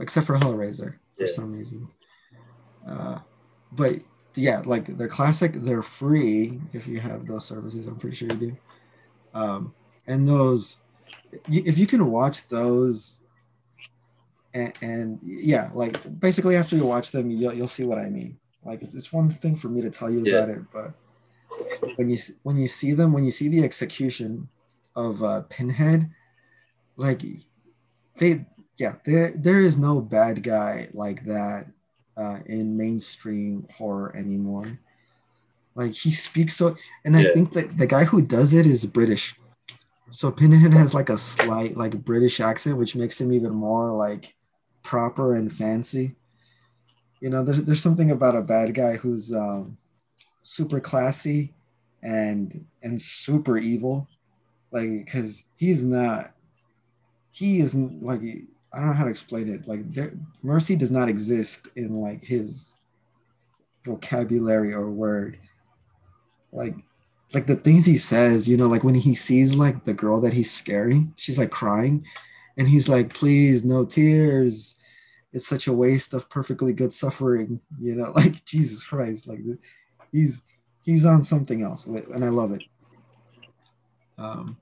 except 0.00 0.26
for 0.26 0.36
Hellraiser 0.36 0.96
for 1.16 1.24
Yeah. 1.24 1.32
some 1.32 1.52
reason. 1.52 1.88
Uh, 2.84 3.20
but 3.70 4.00
yeah, 4.34 4.60
like 4.64 4.98
they're 4.98 5.06
classic. 5.06 5.52
They're 5.54 5.82
free 5.82 6.60
if 6.72 6.88
you 6.88 6.98
have 6.98 7.26
those 7.26 7.44
services. 7.44 7.86
I'm 7.86 7.96
pretty 7.96 8.16
sure 8.16 8.28
you 8.28 8.36
do. 8.36 8.56
Um, 9.34 9.72
and 10.08 10.26
those, 10.26 10.78
if 11.48 11.78
you 11.78 11.86
can 11.86 12.10
watch 12.10 12.48
those, 12.48 13.19
and, 14.54 14.72
and 14.82 15.18
yeah, 15.22 15.70
like 15.74 16.18
basically 16.20 16.56
after 16.56 16.76
you 16.76 16.84
watch 16.84 17.12
them, 17.12 17.30
you'll 17.30 17.54
you'll 17.54 17.68
see 17.68 17.84
what 17.84 17.98
I 17.98 18.08
mean. 18.08 18.38
Like 18.64 18.82
it's, 18.82 18.94
it's 18.94 19.12
one 19.12 19.30
thing 19.30 19.56
for 19.56 19.68
me 19.68 19.82
to 19.82 19.90
tell 19.90 20.10
you 20.10 20.24
Yeah. 20.24 20.38
about 20.38 20.48
it, 20.50 20.70
but 20.72 20.94
when 21.96 22.10
you 22.10 22.18
when 22.42 22.56
you 22.56 22.66
see 22.66 22.92
them, 22.92 23.12
when 23.12 23.24
you 23.24 23.30
see 23.30 23.48
the 23.48 23.64
execution 23.64 24.48
of 24.96 25.22
uh, 25.22 25.42
Pinhead, 25.42 26.10
like 26.96 27.22
they 28.16 28.44
yeah, 28.76 28.96
there 29.04 29.32
there 29.36 29.60
is 29.60 29.78
no 29.78 30.00
bad 30.00 30.42
guy 30.42 30.88
like 30.92 31.24
that 31.26 31.66
uh, 32.16 32.40
in 32.46 32.76
mainstream 32.76 33.66
horror 33.76 34.14
anymore. 34.16 34.78
Like 35.74 35.92
he 35.94 36.10
speaks 36.10 36.56
so, 36.56 36.76
and 37.04 37.16
I 37.16 37.22
Yeah. 37.22 37.32
think 37.32 37.52
that 37.52 37.78
the 37.78 37.86
guy 37.86 38.04
who 38.04 38.22
does 38.26 38.52
it 38.54 38.66
is 38.66 38.84
British. 38.86 39.34
So 40.10 40.30
Pinhead 40.32 40.72
has 40.74 40.94
like 40.94 41.08
a 41.08 41.16
slight 41.16 41.76
like 41.76 42.04
British 42.04 42.40
accent, 42.40 42.76
which 42.78 42.96
makes 42.96 43.20
him 43.20 43.32
even 43.32 43.52
more 43.54 43.92
like 43.92 44.34
proper 44.82 45.34
and 45.34 45.52
fancy. 45.52 46.16
You 47.20 47.30
know, 47.30 47.42
there's 47.42 47.62
there's 47.62 47.82
something 47.82 48.10
about 48.10 48.36
a 48.36 48.42
bad 48.42 48.74
guy 48.74 48.96
who's 48.96 49.34
um, 49.34 49.76
super 50.42 50.80
classy 50.80 51.54
and 52.02 52.64
and 52.82 53.00
super 53.00 53.58
evil, 53.58 54.08
like 54.70 54.90
because 55.04 55.44
he's 55.56 55.84
not. 55.84 56.32
He 57.30 57.60
isn't 57.60 58.02
like 58.02 58.20
I 58.72 58.78
don't 58.78 58.88
know 58.88 58.94
how 58.94 59.04
to 59.04 59.10
explain 59.10 59.52
it. 59.52 59.68
Like 59.68 59.92
there, 59.92 60.12
mercy 60.42 60.76
does 60.76 60.90
not 60.90 61.08
exist 61.08 61.68
in 61.76 61.94
like 61.94 62.24
his 62.24 62.76
vocabulary 63.84 64.72
or 64.72 64.90
word. 64.90 65.38
Like 66.52 66.74
like 67.32 67.46
the 67.46 67.56
things 67.56 67.86
he 67.86 67.96
says, 67.96 68.48
you 68.48 68.56
know, 68.56 68.66
like 68.66 68.84
when 68.84 68.94
he 68.94 69.14
sees 69.14 69.56
like 69.56 69.84
the 69.84 69.94
girl 69.94 70.20
that 70.20 70.32
he's 70.32 70.50
scaring, 70.50 71.12
she's 71.16 71.38
like 71.38 71.50
crying, 71.50 72.04
and 72.60 72.68
he's 72.68 72.90
like, 72.90 73.14
please, 73.14 73.64
no 73.64 73.86
tears. 73.86 74.76
It's 75.32 75.46
such 75.46 75.66
a 75.66 75.72
waste 75.72 76.12
of 76.12 76.28
perfectly 76.28 76.74
good 76.74 76.92
suffering, 76.92 77.58
you 77.80 77.94
know, 77.94 78.12
like 78.14 78.44
Jesus 78.44 78.84
Christ, 78.84 79.26
like 79.26 79.40
he's 80.12 80.42
he's 80.84 81.06
on 81.06 81.22
something 81.22 81.62
else, 81.62 81.86
and 81.86 82.22
I 82.22 82.28
love 82.28 82.52
it. 82.52 82.62
Um, 84.18 84.58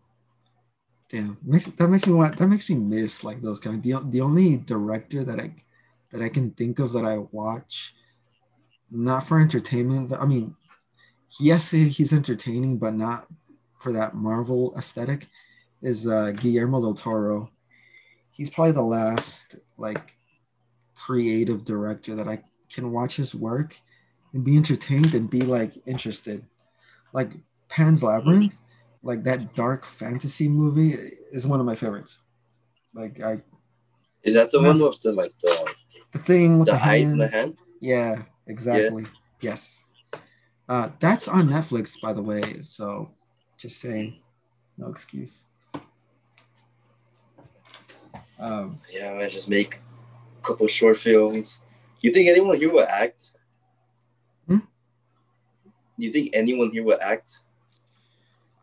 damn, 1.08 1.36
makes 1.44 1.66
that 1.66 1.88
makes 1.88 2.06
me 2.06 2.12
want 2.12 2.36
that 2.36 2.46
makes 2.46 2.70
me 2.70 2.76
miss 2.76 3.24
like 3.24 3.42
those 3.42 3.58
kind. 3.58 3.74
Of, 3.74 3.82
the 3.82 4.10
the 4.10 4.20
only 4.20 4.58
director 4.58 5.24
that 5.24 5.40
I 5.40 5.50
that 6.12 6.22
I 6.22 6.28
can 6.28 6.52
think 6.52 6.78
of 6.78 6.92
that 6.92 7.04
I 7.04 7.18
watch, 7.18 7.94
not 8.92 9.26
for 9.26 9.40
entertainment, 9.40 10.08
but 10.08 10.20
I 10.20 10.24
mean, 10.24 10.54
yes, 11.40 11.72
he's 11.72 12.12
entertaining, 12.12 12.78
but 12.78 12.94
not 12.94 13.26
for 13.76 13.90
that 13.90 14.14
Marvel 14.14 14.72
aesthetic, 14.78 15.26
is 15.82 16.06
uh, 16.06 16.30
Guillermo 16.30 16.80
del 16.80 16.94
Toro. 16.94 17.50
He's 18.38 18.48
probably 18.48 18.72
the 18.72 18.82
last 18.82 19.56
like 19.76 20.16
creative 20.94 21.64
director 21.64 22.14
that 22.14 22.28
I 22.28 22.42
can 22.72 22.92
watch 22.92 23.16
his 23.16 23.34
work 23.34 23.78
and 24.32 24.44
be 24.44 24.56
entertained 24.56 25.14
and 25.14 25.28
be 25.28 25.42
like 25.42 25.72
interested. 25.86 26.44
Like 27.12 27.32
Pan's 27.68 28.02
Labyrinth, 28.02 28.54
like 29.02 29.24
that 29.24 29.54
dark 29.54 29.84
fantasy 29.84 30.48
movie 30.48 30.96
is 31.32 31.46
one 31.46 31.60
of 31.60 31.66
my 31.66 31.74
favorites. 31.74 32.20
Like 32.94 33.20
I 33.20 33.42
Is 34.22 34.34
that 34.34 34.50
the 34.50 34.62
one 34.62 34.80
with 34.80 35.00
the 35.00 35.12
like 35.12 35.36
the 35.38 35.74
the 36.12 36.18
thing 36.20 36.58
with 36.60 36.68
the 36.68 36.72
the, 36.72 36.84
eyes 36.84 37.12
and 37.12 37.20
the 37.20 37.28
hands. 37.28 37.34
hands? 37.34 37.74
Yeah, 37.80 38.22
exactly. 38.46 39.04
Yes. 39.40 39.82
Uh, 40.68 40.90
that's 41.00 41.26
on 41.26 41.48
Netflix, 41.48 42.00
by 42.00 42.12
the 42.12 42.22
way. 42.22 42.60
So 42.62 43.10
just 43.56 43.80
saying, 43.80 44.20
no 44.76 44.88
excuse. 44.88 45.47
Um, 48.38 48.74
Yeah, 48.92 49.14
man, 49.14 49.30
just 49.30 49.48
make 49.48 49.76
a 49.76 50.42
couple 50.42 50.68
short 50.68 50.96
films. 50.96 51.64
You 52.00 52.12
think 52.12 52.28
anyone 52.28 52.56
here 52.56 52.72
will 52.72 52.86
act? 52.88 53.32
Hmm? 54.46 54.58
You 55.96 56.12
think 56.12 56.30
anyone 56.34 56.70
here 56.70 56.84
will 56.84 57.00
act? 57.02 57.40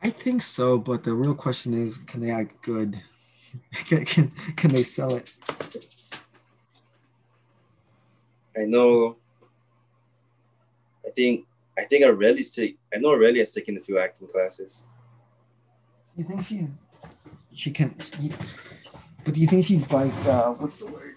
I 0.01 0.09
think 0.09 0.41
so, 0.41 0.77
but 0.77 1.03
the 1.03 1.13
real 1.13 1.35
question 1.35 1.73
is, 1.73 1.97
can 1.97 2.21
they 2.21 2.31
act 2.31 2.61
good? 2.61 3.01
can, 3.85 4.05
can 4.05 4.29
can 4.55 4.71
they 4.71 4.83
sell 4.83 5.15
it? 5.15 5.33
I 8.55 8.65
know. 8.65 9.17
I 11.05 11.09
think 11.11 11.45
I 11.77 11.83
think 11.83 12.05
Aurelia's 12.05 12.53
take. 12.53 12.77
I 12.93 12.97
know 12.97 13.11
Aurelia's 13.11 13.51
taking 13.51 13.77
a 13.77 13.81
few 13.81 13.97
acting 13.97 14.27
classes. 14.27 14.85
You 16.15 16.23
think 16.23 16.45
she's 16.45 16.77
she 17.53 17.71
can? 17.71 17.95
But 19.25 19.33
do 19.33 19.41
you 19.41 19.47
think 19.47 19.65
she's 19.65 19.91
like 19.91 20.13
uh, 20.25 20.51
what's 20.53 20.77
the 20.77 20.85
word? 20.87 21.15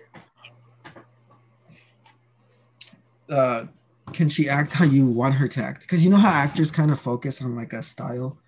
Uh, 3.30 3.66
can 4.12 4.28
she 4.28 4.48
act 4.48 4.72
how 4.72 4.84
you 4.86 5.06
want 5.06 5.34
her 5.34 5.46
to 5.48 5.62
act? 5.62 5.82
Because 5.82 6.02
you 6.02 6.10
know 6.10 6.16
how 6.16 6.30
actors 6.30 6.70
kind 6.70 6.90
of 6.90 6.98
focus 6.98 7.42
on 7.42 7.54
like 7.54 7.72
a 7.74 7.82
style. 7.82 8.38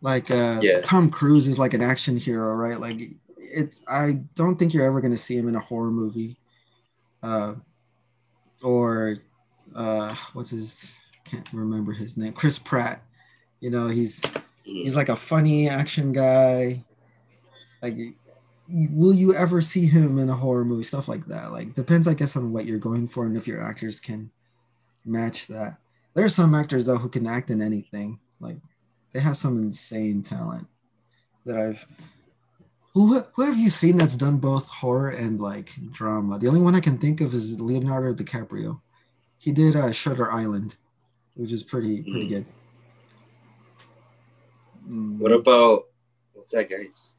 Like 0.00 0.30
uh, 0.30 0.60
Yeah. 0.62 0.80
Tom 0.82 1.10
Cruise 1.10 1.48
is 1.48 1.58
like 1.58 1.74
an 1.74 1.82
action 1.82 2.16
hero, 2.16 2.54
right? 2.54 2.78
Like 2.80 3.00
it's. 3.36 3.82
I 3.88 4.20
don't 4.34 4.56
think 4.58 4.72
you're 4.72 4.86
ever 4.86 5.00
gonna 5.00 5.16
see 5.16 5.36
him 5.36 5.48
in 5.48 5.56
a 5.56 5.60
horror 5.60 5.90
movie. 5.90 6.38
Uh, 7.22 7.54
or 8.62 9.16
uh, 9.74 10.14
what's 10.32 10.50
his? 10.50 10.94
can't 11.24 11.48
remember 11.52 11.92
his 11.92 12.16
name. 12.16 12.32
Chris 12.32 12.58
Pratt. 12.58 13.02
You 13.60 13.70
know, 13.70 13.88
he's 13.88 14.20
Mhm. 14.20 14.42
he's 14.64 14.96
like 14.96 15.08
a 15.08 15.16
funny 15.16 15.68
action 15.68 16.12
guy. 16.12 16.84
Like, 17.82 17.94
y- 17.96 18.14
will 18.72 19.14
you 19.14 19.34
ever 19.34 19.60
see 19.60 19.86
him 19.86 20.18
in 20.18 20.28
a 20.30 20.36
horror 20.36 20.64
movie? 20.64 20.82
Stuff 20.82 21.08
like 21.08 21.26
that. 21.26 21.52
Like, 21.52 21.74
depends, 21.74 22.06
I 22.08 22.14
guess, 22.14 22.36
on 22.36 22.52
what 22.52 22.66
you're 22.66 22.78
going 22.78 23.06
for 23.08 23.26
and 23.26 23.36
if 23.36 23.46
your 23.48 23.62
actors 23.62 24.00
can 24.00 24.30
match 25.04 25.46
that. 25.48 25.78
There 26.14 26.24
are 26.24 26.28
some 26.28 26.54
actors 26.54 26.86
though 26.86 26.98
who 26.98 27.08
can 27.08 27.26
act 27.26 27.50
in 27.50 27.62
anything. 27.62 28.18
Like, 28.40 28.58
they 29.12 29.20
have 29.20 29.36
some 29.36 29.56
insane 29.58 30.22
talent 30.22 30.66
that 31.46 31.56
I've. 31.56 31.86
Who 32.94 33.20
who 33.34 33.42
have 33.42 33.56
you 33.56 33.68
seen 33.70 33.96
that's 33.98 34.16
done 34.16 34.38
both 34.38 34.68
horror 34.68 35.10
and 35.10 35.40
like 35.40 35.70
drama? 35.92 36.38
The 36.38 36.48
only 36.48 36.60
one 36.60 36.74
I 36.74 36.80
can 36.80 36.98
think 36.98 37.20
of 37.20 37.32
is 37.34 37.60
Leonardo 37.60 38.12
DiCaprio. 38.12 38.80
He 39.38 39.52
did 39.52 39.76
uh, 39.76 39.92
Shutter 39.92 40.30
Island, 40.32 40.74
which 41.34 41.52
is 41.52 41.62
pretty 41.62 42.02
pretty 42.02 42.26
Mhm. 42.26 42.28
good. 42.28 42.46
Mm. 44.88 45.18
What 45.18 45.32
about 45.32 45.84
what's 46.32 46.50
that 46.50 46.68
guy's? 46.68 47.14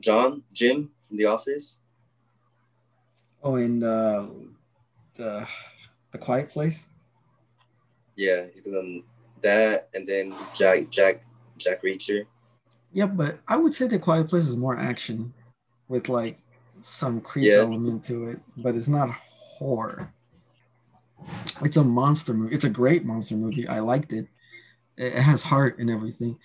John, 0.00 0.42
Jim 0.52 0.90
from 1.06 1.16
The 1.16 1.26
Office. 1.26 1.78
Oh, 3.42 3.56
and 3.56 3.82
uh, 3.82 4.26
the 5.14 5.46
the 6.12 6.18
Quiet 6.18 6.48
Place. 6.50 6.88
Yeah, 8.16 8.46
he's 8.46 8.60
gonna 8.60 9.00
that, 9.42 9.88
and 9.94 10.06
then 10.06 10.32
he's 10.32 10.52
Jack, 10.56 10.90
Jack, 10.90 11.22
Jack 11.58 11.82
Reacher. 11.82 12.26
Yeah, 12.92 13.06
but 13.06 13.38
I 13.48 13.56
would 13.56 13.74
say 13.74 13.86
the 13.86 13.98
Quiet 13.98 14.28
Place 14.28 14.46
is 14.46 14.56
more 14.56 14.78
action, 14.78 15.32
with 15.88 16.08
like 16.08 16.38
some 16.80 17.20
creep 17.20 17.46
Yeah. 17.46 17.60
element 17.62 18.04
to 18.04 18.28
it, 18.28 18.40
but 18.56 18.76
it's 18.76 18.88
not 18.88 19.10
horror. 19.10 20.12
It's 21.62 21.76
a 21.76 21.84
monster 21.84 22.34
movie. 22.34 22.54
It's 22.54 22.64
a 22.64 22.70
great 22.70 23.04
monster 23.04 23.36
movie. 23.36 23.66
I 23.68 23.80
liked 23.80 24.12
it. 24.12 24.28
It 24.96 25.14
it 25.14 25.22
has 25.22 25.42
heart 25.42 25.78
and 25.78 25.90
everything. 25.90 26.38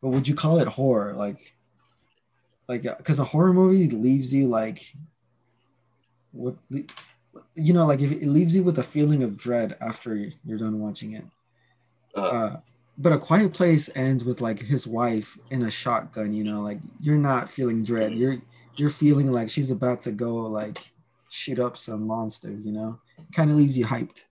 But 0.00 0.10
would 0.10 0.28
you 0.28 0.34
call 0.34 0.58
it 0.60 0.68
horror? 0.68 1.12
Like, 1.14 1.54
like 2.70 2.82
because 2.82 3.18
a 3.18 3.24
horror 3.24 3.52
movie 3.52 3.88
leaves 3.90 4.32
you 4.32 4.48
like, 4.48 4.80
with 6.32 6.56
you 7.54 7.72
know, 7.74 7.86
like 7.86 8.00
if 8.00 8.10
it 8.12 8.26
leaves 8.26 8.54
you 8.56 8.62
with 8.62 8.78
a 8.78 8.82
feeling 8.94 9.22
of 9.22 9.36
dread 9.36 9.76
after 9.80 10.10
you're 10.46 10.58
done 10.58 10.78
watching 10.86 11.12
it. 11.18 11.24
Uh, 12.16 12.20
Uh, 12.20 12.60
but 12.98 13.12
a 13.12 13.18
quiet 13.18 13.52
place 13.52 13.88
ends 13.94 14.24
with 14.24 14.40
like 14.40 14.60
his 14.60 14.86
wife 14.86 15.38
in 15.50 15.62
a 15.62 15.70
shotgun 15.70 16.34
you 16.38 16.44
know 16.44 16.60
like 16.60 16.78
you're 17.00 17.24
not 17.30 17.48
feeling 17.48 17.82
dread 17.82 18.12
you're 18.20 18.36
you're 18.76 18.90
feeling 18.90 19.32
like 19.32 19.48
she's 19.48 19.70
about 19.70 20.00
to 20.02 20.12
go 20.12 20.34
like 20.60 20.78
shoot 21.30 21.58
up 21.58 21.76
some 21.76 22.06
monsters 22.06 22.66
you 22.66 22.72
know 22.72 22.98
kind 23.32 23.50
of 23.50 23.56
leaves 23.56 23.78
you 23.78 23.86
hyped 23.86 24.24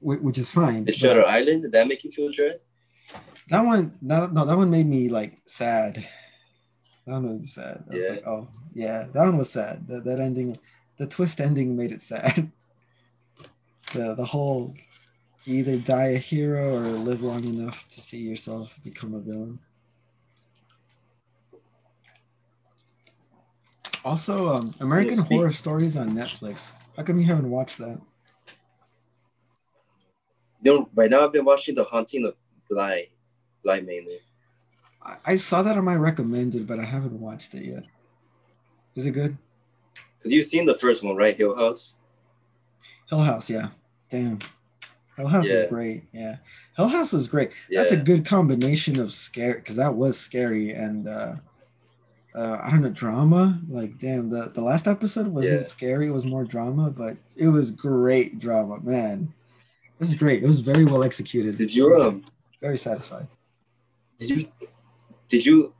which 0.00 0.38
is 0.38 0.50
fine 0.50 0.84
the 0.84 0.92
Shutter 0.92 1.26
Island. 1.26 1.62
Did 1.62 1.72
that 1.72 1.88
make 1.88 2.04
you 2.04 2.10
feel 2.10 2.30
dread? 2.30 2.56
that 3.50 3.64
one 3.64 3.84
no, 4.00 4.26
no 4.26 4.44
that 4.44 4.56
one 4.56 4.70
made 4.70 4.86
me 4.86 5.08
like 5.08 5.32
sad 5.46 6.06
that 7.06 7.12
one 7.12 7.40
me 7.40 7.46
sad 7.46 7.84
I 7.90 7.94
was 7.94 8.04
Yeah. 8.04 8.10
like 8.10 8.26
oh 8.26 8.48
yeah 8.74 9.04
that 9.12 9.22
one 9.22 9.38
was 9.38 9.50
sad 9.50 9.86
that, 9.88 10.04
that 10.04 10.20
ending 10.20 10.56
the 10.98 11.06
twist 11.06 11.40
ending 11.40 11.76
made 11.76 11.92
it 11.92 12.02
sad 12.02 12.50
the 13.92 14.14
the 14.14 14.24
whole 14.24 14.74
you 15.44 15.56
either 15.56 15.76
die 15.78 16.08
a 16.08 16.18
hero 16.18 16.74
or 16.76 16.80
live 16.80 17.22
long 17.22 17.44
enough 17.44 17.86
to 17.88 18.00
see 18.00 18.18
yourself 18.18 18.76
become 18.82 19.14
a 19.14 19.20
villain. 19.20 19.60
Also, 24.04 24.48
um, 24.48 24.74
American 24.80 25.12
speak- 25.24 25.38
Horror 25.38 25.52
Stories 25.52 25.96
on 25.96 26.10
Netflix. 26.10 26.72
How 26.96 27.04
come 27.04 27.20
you 27.20 27.26
haven't 27.26 27.48
watched 27.50 27.78
that? 27.78 28.00
You 30.62 30.78
know, 30.78 30.88
right 30.96 31.10
now 31.10 31.24
I've 31.24 31.32
been 31.32 31.44
watching 31.44 31.76
The 31.76 31.84
Haunting 31.84 32.26
of 32.26 32.34
Bly, 32.68 33.06
Bly 33.62 33.80
Manor. 33.82 34.18
I, 35.24 35.36
saw 35.36 35.62
that 35.62 35.76
on 35.76 35.84
my 35.84 35.94
recommended, 35.94 36.66
but 36.66 36.80
I 36.80 36.84
haven't 36.84 37.20
watched 37.20 37.54
it 37.54 37.64
yet. 37.64 37.86
Is 38.94 39.06
it 39.06 39.12
good? 39.12 39.36
Cause 40.22 40.32
you've 40.32 40.46
seen 40.46 40.66
the 40.66 40.76
first 40.78 41.04
one, 41.04 41.16
right? 41.16 41.36
Hill 41.36 41.54
House. 41.56 41.96
Hill 43.08 43.20
House, 43.20 43.48
yeah. 43.48 43.68
Damn. 44.08 44.38
Hill 45.16 45.28
House 45.28 45.44
was 45.48 45.62
Yeah. 45.62 45.68
great. 45.68 46.04
Yeah. 46.12 46.36
Hill 46.76 46.88
House 46.88 47.12
was 47.12 47.28
great. 47.28 47.50
Yeah. 47.68 47.80
That's 47.80 47.92
a 47.92 47.96
good 47.96 48.24
combination 48.26 48.98
of 49.00 49.12
scare 49.12 49.54
because 49.54 49.76
that 49.76 49.94
was 49.94 50.18
scary 50.18 50.70
and 50.72 51.06
uh 51.06 51.36
uh 52.34 52.58
I 52.62 52.70
don't 52.70 52.82
know 52.82 52.90
drama. 52.90 53.60
Like 53.68 53.98
damn, 53.98 54.28
the 54.28 54.48
the 54.48 54.60
last 54.62 54.86
episode 54.88 55.28
wasn't 55.28 55.60
Yeah. 55.60 55.66
scary, 55.66 56.08
it 56.08 56.12
was 56.12 56.26
more 56.26 56.44
drama, 56.44 56.90
but 56.90 57.16
it 57.36 57.48
was 57.48 57.70
great 57.72 58.38
drama, 58.38 58.80
man. 58.80 59.32
This 59.98 60.08
is 60.08 60.14
great. 60.14 60.42
It 60.42 60.46
was 60.46 60.60
very 60.60 60.84
well 60.84 61.04
executed. 61.04 61.56
Did 61.56 61.74
you 61.74 61.94
um? 62.02 62.24
very 62.60 62.78
satisfied. 62.78 63.28
Did 64.18 64.30
you? 64.30 64.48
Did 65.28 65.44
you? 65.46 65.74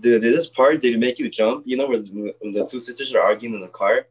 Did, 0.00 0.20
did 0.22 0.34
this 0.34 0.46
part 0.48 0.80
did 0.80 0.94
it 0.94 0.98
make 0.98 1.18
you 1.18 1.28
jump? 1.28 1.64
You 1.66 1.76
know 1.76 1.88
where 1.88 1.98
the, 1.98 2.34
when 2.40 2.52
the 2.52 2.66
two 2.66 2.80
sisters 2.80 3.14
are 3.14 3.20
arguing 3.20 3.54
in 3.54 3.60
the 3.60 3.68
car, 3.68 4.06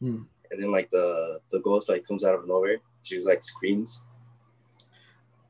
Hmm. 0.00 0.22
and 0.50 0.62
then 0.62 0.70
like 0.70 0.90
the 0.90 1.40
the 1.50 1.60
ghost 1.60 1.88
like 1.88 2.04
comes 2.06 2.24
out 2.24 2.34
of 2.34 2.46
nowhere. 2.46 2.78
She's 3.02 3.26
like 3.26 3.42
screams. 3.44 4.02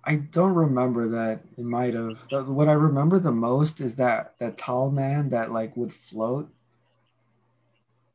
I 0.05 0.17
don't 0.17 0.55
remember 0.55 1.09
that. 1.09 1.41
It 1.59 1.65
might 1.65 1.95
have. 1.95 2.19
What 2.49 2.69
I 2.69 2.73
remember 2.73 3.19
the 3.19 3.33
most 3.33 3.81
is 3.81 3.97
that 3.97 4.35
that 4.39 4.57
tall 4.57 4.91
man 4.91 5.29
that 5.31 5.53
like 5.53 5.77
would 5.77 5.93
float. 5.93 6.49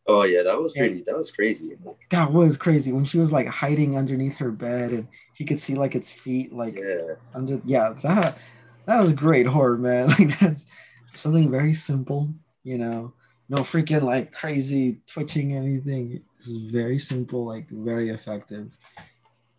Oh 0.08 0.24
yeah, 0.24 0.44
that 0.44 0.58
was 0.60 0.74
Yeah. 0.76 0.84
pretty. 0.84 1.02
That 1.06 1.18
was 1.18 1.32
crazy. 1.32 1.78
That 2.12 2.32
was 2.32 2.58
crazy 2.58 2.92
when 2.92 3.06
she 3.06 3.18
was 3.18 3.32
like 3.32 3.48
hiding 3.48 3.98
underneath 3.98 4.38
her 4.38 4.52
bed 4.52 4.92
and 4.92 5.08
he 5.34 5.46
could 5.46 5.60
see 5.60 5.76
like 5.76 5.96
its 5.96 6.12
feet 6.12 6.54
like 6.54 6.76
Yeah, 6.76 7.16
under 7.34 7.60
yeah 7.66 7.94
that 8.04 8.38
that 8.86 9.02
was 9.02 9.14
great 9.14 9.48
horror 9.48 9.78
man. 9.78 10.10
Like 10.20 10.40
that's 10.40 10.66
something 11.14 11.50
very 11.50 11.74
simple 11.74 12.34
you 12.66 12.78
know? 12.78 13.14
No 13.48 13.60
freaking 13.60 14.02
like 14.02 14.34
crazy 14.34 15.00
twitching 15.06 15.56
anything. 15.56 16.22
It's 16.36 16.56
very 16.56 16.98
simple 16.98 17.46
like 17.46 17.70
very 17.70 18.10
effective. 18.10 18.76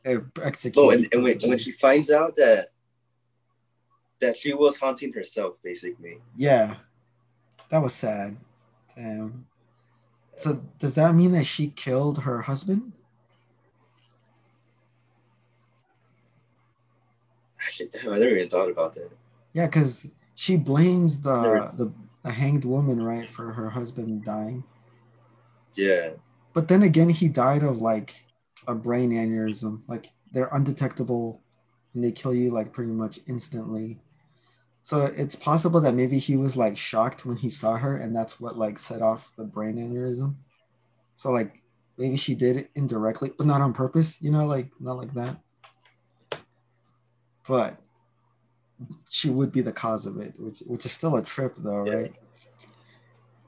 Executed 0.04 0.76
No, 0.76 0.88
oh, 0.88 0.90
and, 0.90 1.06
and, 1.12 1.22
when, 1.22 1.38
when 1.46 1.58
she 1.58 1.70
finds 1.72 2.10
out 2.10 2.34
that 2.34 2.66
that 4.20 4.36
she 4.36 4.54
was 4.54 4.76
haunting 4.76 5.12
herself, 5.12 5.54
basically. 5.62 6.20
yeah. 6.36 6.76
That 7.68 7.82
was 7.82 7.94
sad. 7.94 8.36
Damn. 8.94 9.46
So 10.36 10.62
does 10.78 10.94
that 10.94 11.14
mean 11.14 11.32
that 11.32 11.44
she 11.44 11.68
killed 11.68 12.18
her 12.18 12.42
husband 12.42 12.92
Actually, 17.66 17.88
damn, 17.92 18.12
I 18.12 18.18
never 18.18 18.30
even 18.36 18.48
thought 18.48 18.70
about 18.70 18.94
that. 18.94 19.10
yeah 19.52 19.66
because 19.66 20.06
she 20.34 20.56
blames 20.56 21.20
the, 21.20 21.66
the 21.76 21.92
the 22.24 22.30
hanged 22.32 22.64
woman 22.64 23.02
right 23.02 23.30
for 23.30 23.52
her 23.52 23.70
husband 23.70 24.24
dying 24.24 24.64
Yeah, 25.74 26.14
But 26.54 26.68
then 26.68 26.82
again, 26.82 27.08
he 27.08 27.28
died 27.28 27.62
of 27.62 27.80
like 27.82 28.14
a 28.66 28.74
brain 28.74 29.10
aneurysm. 29.12 29.82
Like 29.88 30.10
they're 30.32 30.48
undetectable 30.52 31.42
and 31.94 32.02
they 32.04 32.12
kill 32.12 32.34
you 32.34 32.50
like 32.50 32.72
pretty 32.72 32.92
much 32.92 33.20
instantly. 33.26 34.00
So 34.82 35.06
it's 35.06 35.36
possible 35.36 35.80
that 35.80 35.94
maybe 35.94 36.18
he 36.18 36.36
was 36.36 36.56
like 36.56 36.76
shocked 36.76 37.26
when 37.26 37.36
he 37.36 37.50
saw 37.50 37.76
her 37.76 37.96
and 37.96 38.14
that's 38.14 38.40
what 38.40 38.56
like 38.56 38.78
set 38.78 39.02
off 39.02 39.32
the 39.36 39.44
brain 39.44 39.76
aneurysm. 39.76 40.36
So 41.16 41.30
like 41.32 41.62
maybe 41.98 42.16
she 42.16 42.34
did 42.34 42.56
it 42.56 42.70
indirectly, 42.74 43.32
but 43.36 43.46
not 43.46 43.60
on 43.62 43.72
purpose, 43.72 44.20
you 44.22 44.30
know, 44.30 44.46
like 44.46 44.70
not 44.80 44.96
like 44.98 45.14
that. 45.14 45.40
But 47.48 47.80
she 49.08 49.30
would 49.30 49.52
be 49.52 49.60
the 49.62 49.72
cause 49.72 50.06
of 50.06 50.18
it, 50.18 50.34
which 50.38 50.60
which 50.66 50.84
is 50.86 50.92
still 50.92 51.16
a 51.16 51.22
trip 51.22 51.54
though, 51.56 51.86
Yeah. 51.86 51.94
right? 51.94 52.14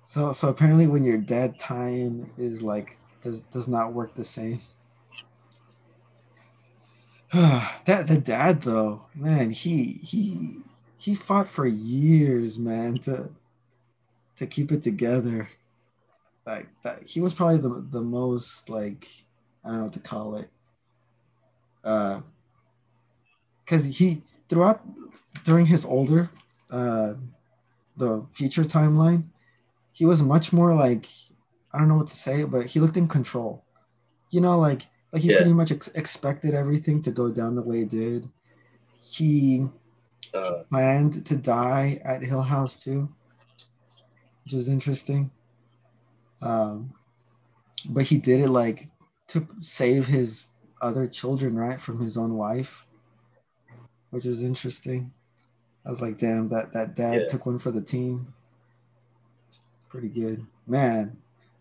So 0.03 0.33
so 0.33 0.49
apparently 0.49 0.87
when 0.87 1.05
you're 1.05 1.19
dead, 1.19 1.59
time 1.59 2.27
is 2.39 2.63
like 2.63 2.99
does 3.23 3.43
does 3.43 3.69
not 3.69 3.93
work 3.93 4.15
the 4.15 4.25
same. 4.25 4.61
that 7.33 8.07
the 8.07 8.17
dad 8.19 8.63
though, 8.63 9.03
man, 9.15 9.51
he 9.51 10.01
he 10.03 10.61
he 10.97 11.15
fought 11.15 11.49
for 11.49 11.67
years, 11.67 12.59
man, 12.59 12.99
to 13.01 13.31
to 14.37 14.47
keep 14.47 14.73
it 14.73 14.83
together. 14.83 15.51
Like 16.47 16.69
that 16.83 17.07
he 17.07 17.21
was 17.21 17.35
probably 17.35 17.59
the 17.59 17.85
the 17.91 18.01
most 18.01 18.71
like 18.71 19.07
I 19.63 19.69
don't 19.69 19.77
know 19.79 19.85
what 19.85 19.93
to 19.93 20.01
call 20.01 20.37
it. 20.37 20.51
Uh 21.85 22.21
because 23.69 23.85
he 23.85 24.23
throughout 24.49 24.81
during 25.45 25.67
his 25.67 25.85
older 25.85 26.31
uh 26.71 27.15
the 27.97 28.25
future 28.33 28.63
timeline, 28.65 29.25
he 29.93 30.07
was 30.07 30.23
much 30.23 30.53
more 30.53 30.75
like 30.75 31.07
I 31.73 31.79
don't 31.79 31.89
know 31.89 31.97
what 31.97 32.07
to 32.07 32.17
say, 32.17 32.45
but 32.45 32.67
he 32.67 32.81
looked 32.81 32.97
in 32.97 33.09
control. 33.09 33.65
You 34.31 34.41
know, 34.41 34.59
like 34.59 34.87
like 35.13 35.23
he 35.23 35.31
Yeah. 35.31 35.39
pretty 35.39 35.53
much 35.53 35.73
ex- 35.73 35.89
expected 35.89 36.55
everything 36.55 37.01
to 37.03 37.11
go 37.11 37.31
down 37.33 37.55
the 37.57 37.63
way 37.63 37.83
it 37.83 37.89
did. 37.91 38.29
He 39.03 39.69
uh, 40.35 40.63
planned 40.71 41.27
to 41.27 41.37
die 41.37 42.01
at 42.05 42.23
Hill 42.23 42.43
House 42.43 42.77
too, 42.77 43.09
which 44.45 44.55
was 44.55 44.69
interesting. 44.69 45.31
Um, 46.41 46.93
but 47.89 48.05
he 48.05 48.19
did 48.19 48.41
it 48.41 48.51
like 48.51 48.89
to 49.29 49.47
save 49.61 50.07
his 50.07 50.53
other 50.81 51.07
children, 51.07 51.57
right, 51.57 51.81
from 51.81 52.01
his 52.01 52.17
own 52.17 52.35
wife, 52.35 52.87
which 54.11 54.25
was 54.25 54.43
interesting. 54.43 55.13
I 55.85 55.91
was 55.91 56.01
like, 56.03 56.19
damn, 56.19 56.49
that 56.49 56.73
that 56.73 56.95
dad 56.95 57.23
Yeah. 57.23 57.27
took 57.29 57.47
one 57.47 57.59
for 57.59 57.71
the 57.71 57.81
team. 57.81 58.35
Pretty 59.89 60.09
good, 60.09 60.47
man. 60.67 61.17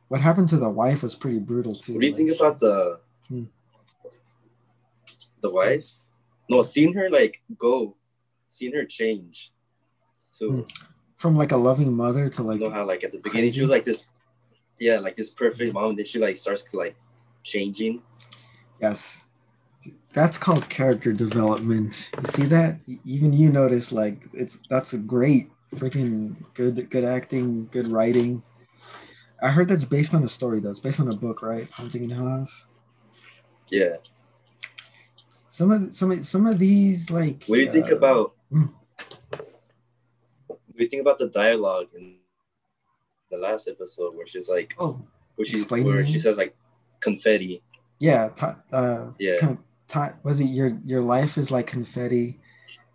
What 0.10 0.22
happened 0.22 0.50
to 0.50 0.58
the 0.58 0.70
wife 0.70 1.04
was 1.04 1.16
pretty 1.16 1.40
brutal 1.40 1.74
too. 1.74 1.94
What 1.94 2.02
do 2.02 2.08
you 2.08 2.14
like- 2.14 2.18
think 2.18 2.36
about 2.36 2.60
the 2.60 3.02
Hmm. 3.28 3.44
the 5.42 5.50
wife? 5.50 5.90
No, 6.50 6.62
seeing 6.62 6.94
her 6.94 7.10
like 7.10 7.42
go, 7.58 7.96
seeing 8.50 8.74
her 8.74 8.86
change. 8.86 9.52
To 10.40 10.52
Hmm. 10.52 10.62
from 11.16 11.36
like 11.38 11.52
a 11.52 11.58
loving 11.58 11.94
mother 11.94 12.30
to 12.30 12.44
like 12.44 12.60
you 12.60 12.68
know 12.68 12.74
how 12.74 12.86
like 12.86 13.04
at 13.04 13.12
the 13.12 13.20
beginning 13.20 13.52
she 13.52 13.62
was 13.62 13.70
like 13.70 13.84
this, 13.86 14.10
yeah, 14.80 15.00
like 15.00 15.16
this 15.16 15.30
perfect 15.30 15.74
mom. 15.74 15.96
Then 15.96 16.06
she 16.06 16.20
like 16.20 16.38
starts 16.38 16.66
like 16.74 16.96
changing. 17.44 18.02
Yes. 18.82 19.24
That's 20.18 20.40
called 20.40 20.68
character 20.68 21.14
development. 21.14 22.10
You 22.18 22.26
see 22.26 22.46
that? 22.46 22.82
Even 23.06 23.34
you 23.34 23.52
notice 23.52 23.92
like 23.92 24.26
it's 24.34 24.58
that's 24.68 24.94
a 24.94 24.98
great 24.98 25.52
freaking 25.76 26.36
good 26.56 26.90
good 26.90 27.04
acting, 27.04 27.68
good 27.72 27.88
writing. 27.90 28.42
I 29.44 29.50
heard 29.50 29.68
that's 29.70 29.86
based 29.86 30.16
on 30.16 30.24
a 30.24 30.28
story 30.28 30.60
though. 30.60 30.72
It's 30.72 30.80
based 30.80 31.00
on 31.00 31.08
a 31.08 31.16
book, 31.16 31.44
right? 31.44 31.70
Haunting 31.70 32.06
in 32.06 32.10
Hill 32.10 32.28
House. 32.28 32.66
Yeah. 33.70 33.98
Some 35.52 35.70
of 35.70 35.94
some 35.94 36.10
of 36.12 36.26
some 36.26 36.48
of 36.48 36.58
these 36.58 37.12
like 37.12 37.44
What 37.46 37.58
do 37.58 37.62
you 37.62 37.70
think 37.70 37.92
uh, 37.92 37.98
about? 37.98 38.34
Hmm. 38.50 38.66
What 40.48 40.60
do 40.78 40.84
you 40.84 40.90
think 40.90 41.02
about 41.02 41.20
the 41.20 41.30
dialogue 41.30 41.90
in 41.96 42.16
the 43.30 43.38
last 43.38 43.68
episode 43.68 44.16
where 44.16 44.26
she's 44.26 44.50
like, 44.50 44.74
Oh, 44.80 45.00
where 45.36 45.46
she 45.46 45.62
where 45.62 46.08
she 46.08 46.18
says 46.18 46.38
like 46.38 46.56
confetti? 47.02 47.62
yeah, 48.00 48.30
ti 48.30 48.48
uh 48.74 49.12
Yeah. 49.20 49.38
con- 49.40 49.64
ti- 49.88 50.16
was 50.24 50.40
it 50.40 50.46
your 50.46 50.78
your 50.86 51.02
life 51.02 51.38
is 51.38 51.52
like 51.52 51.68
confetti. 51.68 52.40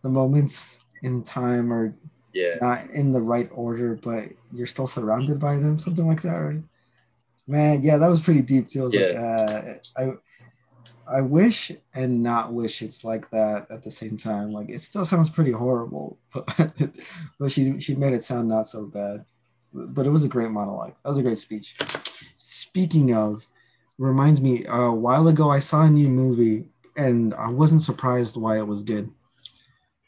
The 0.03 0.09
moments 0.09 0.81
in 1.03 1.23
time 1.23 1.73
are 1.73 1.95
Yeah. 2.33 2.57
not 2.61 2.91
in 2.91 3.13
the 3.13 3.21
right 3.21 3.49
order, 3.53 3.95
but 3.95 4.31
you're 4.53 4.67
still 4.67 4.87
surrounded 4.87 5.39
by 5.39 5.57
them, 5.57 5.79
something 5.79 6.07
like 6.07 6.23
that, 6.23 6.37
right? 6.37 6.63
Man, 7.47 7.83
yeah, 7.83 7.97
that 7.99 8.11
was 8.11 8.23
pretty 8.23 8.43
deep 8.43 8.69
too. 8.69 8.83
I 8.83 8.85
was 8.85 8.95
like, 8.95 9.17
uh, 9.17 9.75
I, 9.97 11.19
I 11.19 11.21
wish 11.21 11.73
and 11.95 12.23
not 12.23 12.53
wish 12.53 12.83
it's 12.83 13.05
like 13.05 13.31
that 13.31 13.71
at 13.71 13.83
the 13.83 13.91
same 13.91 14.17
time. 14.17 14.53
Like, 14.53 14.71
it 14.71 14.81
still 14.81 15.05
sounds 15.05 15.29
pretty 15.31 15.51
horrible, 15.53 16.19
but 16.35 16.73
but 17.39 17.51
she 17.51 17.79
she 17.81 17.95
made 17.95 18.13
it 18.13 18.23
sound 18.23 18.49
not 18.49 18.67
so 18.69 18.87
bad. 18.87 19.25
But 19.75 20.07
it 20.07 20.11
was 20.11 20.25
a 20.25 20.29
great 20.29 20.51
monologue. 20.51 20.95
That 21.03 21.09
was 21.09 21.19
a 21.19 21.23
great 21.23 21.39
speech. 21.39 21.77
Speaking 22.37 23.15
of, 23.15 23.47
reminds 23.99 24.41
me, 24.41 24.67
uh, 24.67 24.81
a 24.83 24.95
while 24.95 25.29
ago 25.29 25.51
I 25.51 25.61
saw 25.61 25.83
a 25.83 25.91
new 25.91 26.09
movie 26.09 26.69
and 26.97 27.35
I 27.35 27.49
wasn't 27.51 27.83
surprised 27.83 28.37
why 28.37 28.59
it 28.59 28.67
was 28.67 28.83
good. 28.83 29.11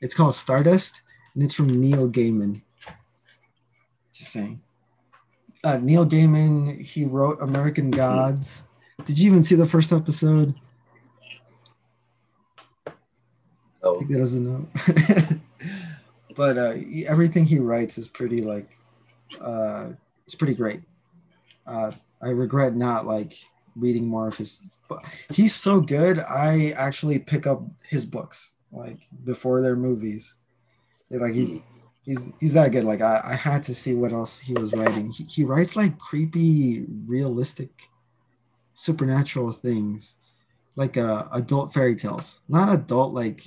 It's 0.00 0.14
called 0.14 0.34
Stardust 0.34 1.02
and 1.34 1.42
it's 1.42 1.54
from 1.54 1.68
Neil 1.68 2.08
Gaiman. 2.08 2.62
Just 4.12 4.32
saying. 4.32 4.60
Uh, 5.62 5.78
Neil 5.78 6.06
Gaiman, 6.06 6.80
he 6.80 7.04
wrote 7.04 7.40
American 7.40 7.90
Gods. 7.90 8.66
Did 9.04 9.18
you 9.18 9.30
even 9.30 9.42
see 9.42 9.54
the 9.54 9.66
first 9.66 9.92
episode? 9.92 10.54
Oh, 13.82 14.00
He 14.00 14.14
doesn't 14.14 14.44
know. 14.44 14.66
but 16.36 16.58
uh, 16.58 16.74
everything 17.06 17.44
he 17.44 17.58
writes 17.58 17.98
is 17.98 18.08
pretty 18.08 18.42
like, 18.42 18.78
uh, 19.40 19.90
it's 20.26 20.34
pretty 20.34 20.54
great. 20.54 20.82
Uh, 21.66 21.92
I 22.22 22.28
regret 22.28 22.74
not 22.74 23.06
like 23.06 23.34
reading 23.76 24.06
more 24.06 24.28
of 24.28 24.36
his. 24.36 24.68
But 24.88 25.04
he's 25.30 25.54
so 25.54 25.80
good. 25.80 26.18
I 26.18 26.74
actually 26.76 27.18
pick 27.18 27.46
up 27.46 27.62
his 27.88 28.06
books 28.06 28.52
like 28.72 29.08
before 29.24 29.60
their 29.60 29.76
movies. 29.76 30.34
Like 31.10 31.34
he's 31.34 31.62
he's 32.02 32.24
he's 32.40 32.52
that 32.54 32.72
good. 32.72 32.84
Like 32.84 33.00
I, 33.00 33.20
I 33.24 33.34
had 33.34 33.62
to 33.64 33.74
see 33.74 33.94
what 33.94 34.12
else 34.12 34.38
he 34.38 34.54
was 34.54 34.72
writing. 34.72 35.10
He, 35.10 35.24
he 35.24 35.44
writes 35.44 35.76
like 35.76 35.98
creepy, 35.98 36.86
realistic, 37.06 37.88
supernatural 38.74 39.52
things, 39.52 40.16
like 40.76 40.96
uh, 40.96 41.24
adult 41.32 41.72
fairy 41.72 41.96
tales. 41.96 42.40
Not 42.48 42.72
adult 42.72 43.14
like 43.14 43.42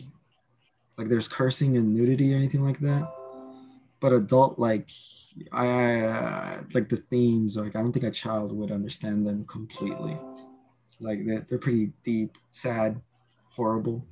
like 0.97 1.09
there's 1.09 1.27
cursing 1.27 1.77
and 1.77 1.93
nudity 1.93 2.33
or 2.33 2.37
anything 2.37 2.63
like 2.63 2.79
that, 2.79 3.11
but 3.99 4.13
adult 4.13 4.59
like 4.59 4.89
I, 5.51 6.59
like 6.73 6.89
the 6.89 7.03
themes. 7.09 7.57
Like 7.57 7.75
I 7.75 7.81
don't 7.81 7.91
think 7.91 8.05
a 8.05 8.11
child 8.11 8.55
would 8.55 8.71
understand 8.71 9.25
them 9.25 9.45
completely. 9.45 10.17
Like 10.99 11.25
they're, 11.25 11.41
they're 11.41 11.57
pretty 11.57 11.91
deep, 12.03 12.37
sad, 12.51 13.01
horrible, 13.49 14.05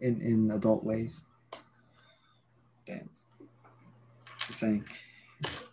in 0.00 0.20
in 0.20 0.50
adult 0.50 0.84
ways. 0.84 1.24
Damn. 2.86 3.08
Just 4.46 4.60
saying. 4.60 4.84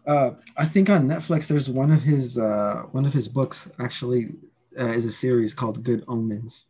Uh, 0.05 0.31
I 0.57 0.65
think 0.65 0.89
on 0.89 1.07
Netflix 1.07 1.47
there's 1.47 1.69
one 1.69 1.91
of 1.91 2.03
his 2.03 2.37
uh, 2.37 2.83
one 2.91 3.05
of 3.05 3.13
his 3.13 3.27
books 3.27 3.69
actually 3.79 4.33
uh, 4.79 4.87
is 4.87 5.05
a 5.05 5.11
series 5.11 5.53
called 5.53 5.83
Good 5.83 6.03
Omens. 6.07 6.67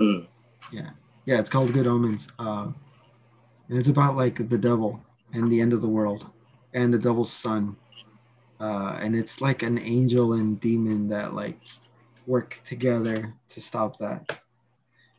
Mm. 0.00 0.28
Yeah, 0.72 0.90
yeah, 1.24 1.38
it's 1.38 1.50
called 1.50 1.72
Good 1.72 1.86
Omens, 1.86 2.28
uh, 2.38 2.72
and 3.68 3.78
it's 3.78 3.88
about 3.88 4.16
like 4.16 4.48
the 4.48 4.58
devil 4.58 5.04
and 5.34 5.50
the 5.50 5.60
end 5.60 5.72
of 5.72 5.80
the 5.80 5.88
world 5.88 6.30
and 6.72 6.92
the 6.92 6.98
devil's 6.98 7.32
son, 7.32 7.76
uh, 8.60 8.98
and 9.00 9.14
it's 9.14 9.40
like 9.40 9.62
an 9.62 9.78
angel 9.78 10.34
and 10.34 10.60
demon 10.60 11.08
that 11.08 11.34
like 11.34 11.60
work 12.26 12.60
together 12.64 13.34
to 13.48 13.60
stop 13.60 13.98
that. 13.98 14.40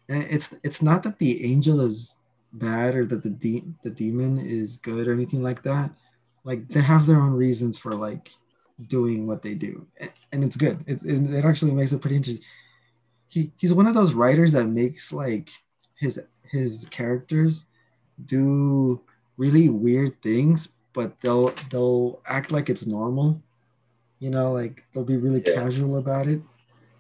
And 0.10 0.24
it's 0.24 0.54
it's 0.64 0.82
not 0.82 1.04
that 1.04 1.20
the 1.20 1.46
angel 1.46 1.82
is 1.82 2.16
bad 2.54 2.96
or 2.96 3.06
that 3.06 3.24
the 3.24 3.30
de- 3.30 3.66
the 3.84 3.90
demon 3.90 4.40
is 4.40 4.78
good 4.78 5.08
or 5.08 5.14
anything 5.14 5.44
like 5.44 5.64
that. 5.64 5.92
Like 6.44 6.68
they 6.70 6.82
have 6.82 7.06
their 7.06 7.20
own 7.20 7.34
reasons 7.34 7.78
for 7.78 7.92
like 7.92 8.32
doing 8.88 9.26
what 9.26 9.42
they 9.42 9.56
do, 9.56 9.88
and 10.32 10.44
it's 10.44 10.56
good. 10.56 10.84
It, 10.86 11.02
it 11.04 11.46
actually 11.46 11.72
makes 11.72 11.92
it 11.92 12.02
pretty 12.02 12.18
interesting. 12.18 12.46
He 13.28 13.52
he's 13.58 13.74
one 13.74 13.88
of 13.88 13.94
those 13.94 14.14
writers 14.14 14.52
that 14.52 14.68
makes 14.68 15.12
like 15.12 15.50
his 16.00 16.22
his 16.44 16.88
characters 16.92 17.66
do 18.26 19.02
really 19.38 19.70
weird 19.70 20.22
things, 20.22 20.70
but 20.94 21.20
they'll 21.22 21.53
they'll 21.70 22.22
act 22.26 22.52
like 22.52 22.70
it's 22.70 22.86
normal. 22.86 23.41
You 24.20 24.30
know, 24.30 24.52
like 24.52 24.86
they'll 24.94 25.03
be 25.03 25.18
really 25.18 25.44
Yeah. 25.45 25.56
casual 25.56 25.98
about 25.98 26.28
it, 26.28 26.41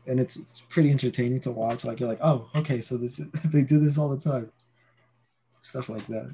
and 0.05 0.19
it's 0.19 0.35
it's 0.35 0.61
pretty 0.61 0.91
entertaining 0.91 1.39
to 1.41 1.51
watch. 1.51 1.85
Like 1.85 1.99
you're 1.99 2.09
like, 2.09 2.19
oh, 2.21 2.49
okay, 2.55 2.81
so 2.81 2.97
this 2.97 3.19
is, 3.19 3.29
they 3.45 3.63
do 3.63 3.79
this 3.79 3.97
all 3.97 4.09
the 4.09 4.17
time, 4.19 4.51
stuff 5.61 5.89
like 5.89 6.05
that. 6.07 6.33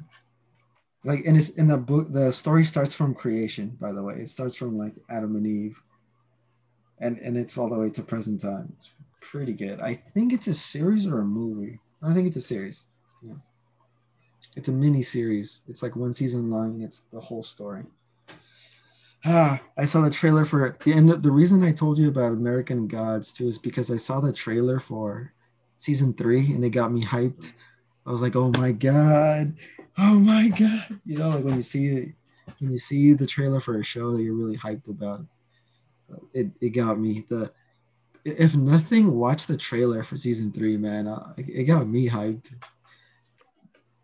Like, 1.03 1.25
and 1.25 1.35
it's 1.37 1.49
in 1.49 1.67
the 1.67 1.77
book. 1.77 2.11
The 2.11 2.31
story 2.31 2.63
starts 2.63 2.93
from 2.93 3.13
creation. 3.15 3.77
By 3.79 3.91
the 3.91 4.03
way, 4.03 4.15
it 4.15 4.29
starts 4.29 4.55
from 4.55 4.77
like 4.77 4.93
Adam 5.09 5.35
and 5.35 5.47
Eve, 5.47 5.81
and 6.99 7.17
and 7.19 7.37
it's 7.37 7.57
all 7.57 7.69
the 7.69 7.79
way 7.79 7.89
to 7.91 8.03
present 8.03 8.39
time. 8.41 8.73
It's 8.77 8.91
pretty 9.19 9.53
good. 9.53 9.79
I 9.79 9.95
think 9.95 10.33
it's 10.33 10.47
a 10.47 10.53
series 10.53 11.07
or 11.07 11.19
a 11.21 11.25
movie. 11.25 11.79
I 12.03 12.13
think 12.13 12.27
it's 12.27 12.35
a 12.37 12.41
series. 12.41 12.85
Yeah. 13.23 13.33
It's 14.55 14.67
a 14.67 14.71
mini 14.71 15.01
series. 15.01 15.61
It's 15.67 15.81
like 15.81 15.95
one 15.95 16.13
season 16.13 16.49
long. 16.49 16.75
And 16.75 16.83
it's 16.83 17.01
the 17.11 17.19
whole 17.19 17.43
story. 17.43 17.83
Ah, 19.23 19.61
I 19.77 19.85
saw 19.85 20.01
the 20.01 20.09
trailer 20.09 20.45
for 20.45 20.77
and 20.87 21.07
the, 21.07 21.15
the 21.15 21.31
reason 21.31 21.63
I 21.63 21.71
told 21.71 21.99
you 21.99 22.09
about 22.09 22.31
American 22.31 22.87
Gods 22.87 23.31
too 23.31 23.47
is 23.47 23.59
because 23.59 23.91
I 23.91 23.97
saw 23.97 24.19
the 24.19 24.33
trailer 24.33 24.79
for 24.79 25.31
season 25.77 26.13
three 26.13 26.53
and 26.53 26.65
it 26.65 26.71
got 26.71 26.91
me 26.91 27.03
hyped. 27.03 27.53
I 28.05 28.09
was 28.09 28.21
like, 28.21 28.35
oh 28.35 28.51
my 28.57 28.71
god, 28.71 29.53
oh 29.99 30.15
my 30.15 30.49
god. 30.49 30.99
You 31.05 31.19
know, 31.19 31.29
like 31.29 31.43
when 31.43 31.55
you 31.55 31.61
see 31.61 31.87
it, 31.89 32.09
when 32.59 32.71
you 32.71 32.79
see 32.79 33.13
the 33.13 33.27
trailer 33.27 33.59
for 33.59 33.79
a 33.79 33.83
show 33.83 34.11
that 34.11 34.23
you're 34.23 34.33
really 34.33 34.57
hyped 34.57 34.89
about. 34.89 35.23
It 36.33 36.49
it 36.59 36.69
got 36.69 36.99
me. 36.99 37.25
The 37.29 37.51
if 38.25 38.55
nothing, 38.55 39.13
watch 39.13 39.45
the 39.45 39.57
trailer 39.57 40.01
for 40.01 40.17
season 40.17 40.51
three, 40.51 40.77
man. 40.77 41.07
It 41.37 41.65
got 41.65 41.87
me 41.87 42.09
hyped. 42.09 42.55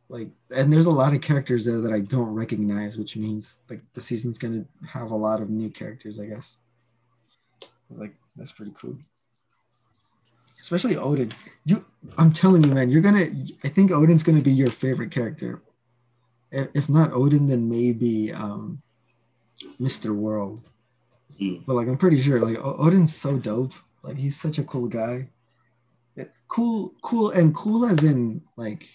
Like, 0.10 0.30
and 0.56 0.72
there's 0.72 0.86
a 0.86 0.92
lot 0.92 1.14
of 1.14 1.22
characters 1.22 1.66
there 1.66 1.82
that 1.82 1.92
I 1.92 2.00
don't 2.00 2.34
recognize, 2.34 2.98
which 2.98 3.18
means 3.18 3.58
like 3.70 3.82
the 3.94 4.02
season's 4.02 4.40
gonna 4.40 4.66
have 4.88 5.12
a 5.12 5.16
lot 5.16 5.42
of 5.42 5.50
new 5.50 5.70
characters, 5.70 6.20
I 6.20 6.28
guess. 6.28 6.58
Like, 7.90 8.16
that's 8.36 8.52
pretty 8.52 8.72
cool. 8.78 8.98
Especially 10.60 10.98
Odin. 10.98 11.32
You, 11.66 11.86
I'm 12.18 12.32
telling 12.32 12.64
you, 12.64 12.72
man, 12.74 12.90
you're 12.90 13.02
gonna. 13.02 13.28
I 13.64 13.68
think 13.68 13.92
Odin's 13.92 14.24
gonna 14.24 14.42
be 14.42 14.52
your 14.52 14.70
favorite 14.70 15.12
character. 15.12 15.62
If 16.52 16.90
not 16.90 17.12
Odin, 17.12 17.48
then 17.48 17.70
maybe 17.70 18.32
um, 18.32 18.82
Mr. 19.80 20.16
World. 20.16 20.70
Mm. 21.40 21.66
But 21.66 21.76
like, 21.76 21.88
I'm 21.88 21.98
pretty 21.98 22.22
sure 22.22 22.40
like 22.40 22.58
O- 22.58 22.78
Odin's 22.80 23.16
so 23.16 23.38
dope. 23.38 23.74
Like, 24.04 24.18
he's 24.18 24.40
such 24.40 24.58
a 24.58 24.64
cool 24.64 24.88
guy. 24.88 25.30
Cool, 26.48 26.94
cool, 27.02 27.32
and 27.32 27.54
cool 27.54 27.86
as 27.86 28.06
in 28.06 28.42
like 28.56 28.88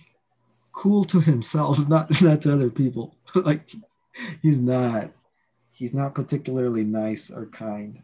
cool 0.72 1.04
to 1.04 1.20
himself, 1.20 1.78
not 1.88 2.20
not 2.20 2.42
to 2.42 2.52
other 2.52 2.70
people. 2.70 3.16
like, 3.34 3.68
he's, 3.68 3.98
he's 4.42 4.58
not. 4.58 5.10
He's 5.74 5.94
not 5.94 6.14
particularly 6.14 6.84
nice 6.84 7.30
or 7.30 7.46
kind, 7.46 8.02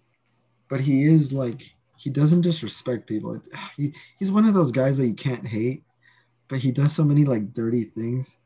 but 0.69 0.81
he 0.81 1.05
is 1.05 1.33
like 1.33 1.75
he 1.99 2.11
doesn't 2.11 2.43
disrespect 2.43 3.07
people. 3.07 3.41
He 3.77 3.95
he's 4.19 4.33
one 4.33 4.47
of 4.47 4.55
those 4.55 4.73
guys 4.73 4.97
that 4.97 5.07
you 5.07 5.15
can't 5.15 5.47
hate, 5.47 5.83
but 6.49 6.59
he 6.59 6.73
does 6.73 6.93
so 6.93 7.05
many 7.05 7.25
like 7.25 7.53
dirty 7.53 7.85
things. 7.85 8.39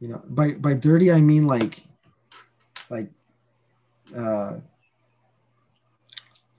You 0.00 0.08
know, 0.08 0.22
by 0.28 0.52
by 0.52 0.74
dirty 0.74 1.10
I 1.10 1.20
mean 1.20 1.46
like 1.46 1.78
like 2.90 3.08
uh 4.14 4.58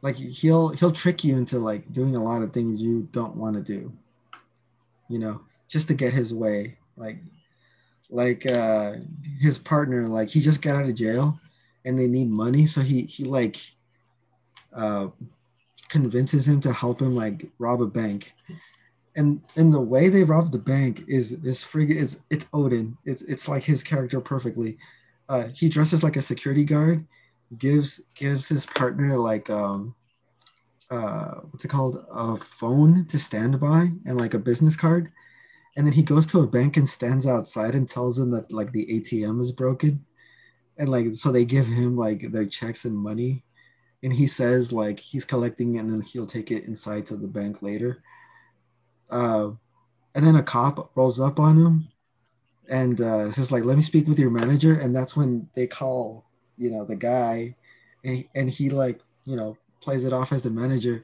like 0.01 0.15
he'll 0.15 0.69
he'll 0.69 0.91
trick 0.91 1.23
you 1.23 1.37
into 1.37 1.59
like 1.59 1.91
doing 1.91 2.15
a 2.15 2.23
lot 2.23 2.41
of 2.41 2.53
things 2.53 2.81
you 2.81 3.07
don't 3.11 3.35
want 3.35 3.55
to 3.55 3.61
do. 3.61 3.91
You 5.09 5.19
know, 5.19 5.41
just 5.67 5.87
to 5.87 5.93
get 5.93 6.13
his 6.13 6.33
way. 6.33 6.77
Like 6.97 7.17
like 8.09 8.49
uh 8.51 8.93
his 9.39 9.57
partner 9.57 10.07
like 10.07 10.29
he 10.29 10.39
just 10.39 10.61
got 10.61 10.75
out 10.75 10.87
of 10.87 10.95
jail 10.95 11.39
and 11.85 11.97
they 11.97 12.07
need 12.07 12.29
money. 12.29 12.65
So 12.65 12.81
he 12.81 13.03
he 13.03 13.23
like 13.23 13.57
uh 14.73 15.07
convinces 15.89 16.47
him 16.47 16.59
to 16.61 16.73
help 16.73 17.01
him 17.01 17.15
like 17.15 17.49
rob 17.59 17.81
a 17.81 17.87
bank. 17.87 18.33
And 19.15 19.41
and 19.55 19.73
the 19.73 19.81
way 19.81 20.09
they 20.09 20.23
rob 20.23 20.51
the 20.51 20.59
bank 20.59 21.03
is 21.07 21.31
is 21.31 21.63
friggin' 21.63 22.01
it's 22.01 22.19
it's 22.29 22.47
odin. 22.53 22.97
It's 23.05 23.21
it's 23.23 23.47
like 23.47 23.63
his 23.63 23.83
character 23.83 24.19
perfectly. 24.19 24.77
Uh 25.29 25.47
he 25.47 25.69
dresses 25.69 26.03
like 26.03 26.17
a 26.17 26.21
security 26.21 26.63
guard 26.63 27.05
gives 27.57 28.01
gives 28.15 28.49
his 28.49 28.65
partner 28.65 29.17
like 29.17 29.49
um 29.49 29.95
uh 30.89 31.35
what's 31.49 31.65
it 31.65 31.69
called? 31.69 32.05
A 32.11 32.35
phone 32.35 33.05
to 33.05 33.17
stand 33.17 33.59
by 33.59 33.91
and 34.05 34.19
like 34.19 34.33
a 34.33 34.39
business 34.39 34.75
card 34.75 35.11
and 35.75 35.85
then 35.85 35.93
he 35.93 36.03
goes 36.03 36.25
to 36.27 36.41
a 36.41 36.47
bank 36.47 36.77
and 36.77 36.89
stands 36.89 37.27
outside 37.27 37.75
and 37.75 37.87
tells 37.87 38.15
them 38.15 38.31
that 38.31 38.51
like 38.51 38.71
the 38.71 38.85
ATM 38.85 39.41
is 39.41 39.51
broken. 39.51 40.05
And 40.77 40.89
like 40.89 41.15
so 41.15 41.31
they 41.31 41.45
give 41.45 41.67
him 41.67 41.97
like 41.97 42.31
their 42.31 42.45
checks 42.45 42.85
and 42.85 42.95
money. 42.95 43.43
And 44.01 44.13
he 44.13 44.27
says 44.27 44.71
like 44.71 44.99
he's 44.99 45.25
collecting 45.25 45.77
and 45.77 45.91
then 45.91 46.01
he'll 46.01 46.25
take 46.25 46.51
it 46.51 46.65
inside 46.65 47.05
to 47.07 47.17
the 47.17 47.27
bank 47.27 47.61
later. 47.61 48.03
Uh, 49.09 49.51
and 50.13 50.25
then 50.25 50.37
a 50.37 50.43
cop 50.43 50.95
rolls 50.95 51.19
up 51.19 51.39
on 51.39 51.57
him 51.57 51.87
and 52.69 52.99
uh, 53.01 53.31
says 53.31 53.51
like 53.51 53.65
let 53.65 53.75
me 53.75 53.81
speak 53.81 54.07
with 54.07 54.19
your 54.19 54.31
manager. 54.31 54.79
And 54.79 54.95
that's 54.95 55.17
when 55.17 55.49
they 55.55 55.67
call 55.67 56.25
you 56.57 56.71
know 56.71 56.85
the 56.85 56.95
guy. 56.95 57.55
And, 58.05 58.23
and 58.33 58.49
he 58.49 58.69
like 58.69 59.01
you 59.25 59.35
know 59.35 59.57
plays 59.81 60.05
it 60.05 60.13
off 60.13 60.31
as 60.31 60.43
the 60.43 60.49
manager 60.49 61.03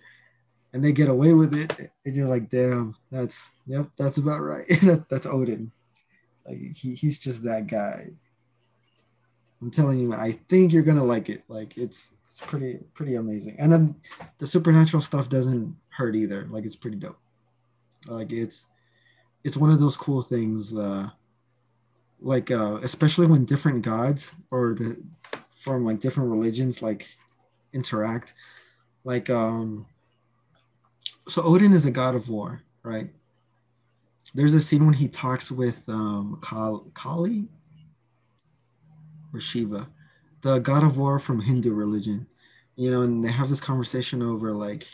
and 0.73 0.84
they 0.84 0.91
get 0.91 1.10
away 1.10 1.34
with 1.34 1.53
it 1.53 1.91
and 2.06 2.15
you're 2.15 2.27
like 2.27 2.49
damn 2.49 2.93
that's 3.11 3.52
yep 3.68 3.88
that's 3.98 4.18
about 4.18 4.41
right. 4.41 4.68
That's 5.10 5.26
odin. 5.26 5.72
Like 6.45 6.76
he, 6.76 6.95
he's 6.95 7.19
just 7.19 7.43
that 7.43 7.68
guy. 7.68 8.10
I'm 9.61 9.69
telling 9.69 9.99
you 9.99 10.07
man 10.07 10.19
i 10.19 10.31
think 10.31 10.73
you're 10.73 10.84
gonna 10.84 11.03
like 11.03 11.30
it. 11.30 11.43
Like 11.48 11.77
it's 11.77 12.11
it's 12.26 12.41
pretty 12.41 12.80
pretty 12.93 13.15
amazing. 13.15 13.56
And 13.60 13.72
then 13.72 13.95
the 14.38 14.48
supernatural 14.48 15.02
stuff 15.02 15.30
doesn't 15.30 15.76
hurt 15.89 16.15
either. 16.15 16.48
Like 16.49 16.65
it's 16.65 16.76
pretty 16.76 16.98
dope. 16.98 17.19
Like 18.07 18.31
it's 18.31 18.68
it's 19.43 19.57
one 19.57 19.69
of 19.69 19.80
those 19.80 19.98
cool 19.98 20.22
things 20.22 20.73
uh 20.73 21.10
like 22.22 22.52
uh 22.52 22.80
especially 22.84 23.26
when 23.27 23.45
different 23.45 23.81
gods 23.81 24.35
or 24.52 24.73
the 24.73 25.02
from 25.52 25.85
like 25.85 25.99
different 25.99 26.31
religions 26.31 26.81
like 26.81 27.07
interact. 27.73 28.34
Like 29.03 29.30
um 29.30 29.85
so 31.32 31.41
Odin 31.44 31.72
is 31.72 31.86
a 31.86 31.91
god 31.91 32.14
of 32.14 32.30
war, 32.30 32.62
right? 32.84 33.10
There's 34.36 34.53
a 34.53 34.60
scene 34.60 34.86
when 34.86 34.94
he 34.94 35.08
talks 35.08 35.49
with 35.49 35.88
um, 35.88 36.41
Kali 36.41 37.48
or 39.34 39.40
Shiva, 39.40 39.88
the 40.41 40.60
god 40.60 40.84
of 40.84 40.98
war 40.98 41.20
from 41.20 41.40
Hindu 41.40 41.74
religion, 41.74 42.28
you 42.76 42.91
know, 42.91 43.03
and 43.03 43.24
they 43.24 43.32
have 43.32 43.48
this 43.48 43.62
conversation 43.62 44.22
over 44.22 44.52
like 44.52 44.86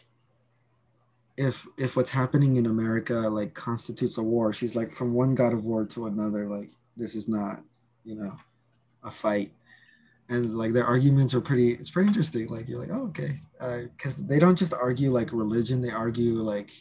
if 1.38 1.65
if 1.76 1.95
what's 1.95 2.11
happening 2.11 2.57
in 2.57 2.68
America 2.68 3.14
like 3.14 3.55
constitutes 3.55 4.19
a 4.19 4.23
war. 4.23 4.53
She's 4.53 4.76
like 4.76 4.91
from 4.91 5.15
one 5.15 5.34
god 5.34 5.53
of 5.53 5.65
war 5.65 5.85
to 5.85 6.05
another, 6.05 6.45
like 6.47 6.69
this 6.95 7.15
is 7.15 7.27
not, 7.27 7.64
you 8.05 8.14
know, 8.14 8.35
a 9.03 9.09
fight 9.09 9.51
and 10.29 10.57
like 10.57 10.73
their 10.73 10.85
arguments 10.85 11.33
are 11.33 11.41
pretty 11.41 11.71
it's 11.71 11.89
pretty 11.89 12.07
interesting 12.07 12.47
like 12.47 12.67
you're 12.67 12.79
like 12.79 12.91
oh 12.91 13.07
okay 13.07 13.39
because 13.95 14.19
uh, 14.19 14.23
they 14.25 14.39
don't 14.39 14.57
just 14.57 14.73
argue 14.73 15.11
like 15.11 15.31
religion 15.31 15.81
they 15.81 15.89
argue 15.89 16.33
like 16.33 16.71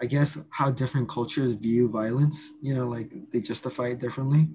i 0.00 0.06
guess 0.06 0.38
how 0.50 0.70
different 0.70 1.08
cultures 1.08 1.52
view 1.52 1.88
violence 1.88 2.52
you 2.62 2.74
know 2.74 2.88
like 2.88 3.12
they 3.32 3.40
justify 3.40 3.88
it 3.88 3.98
differently 3.98 4.48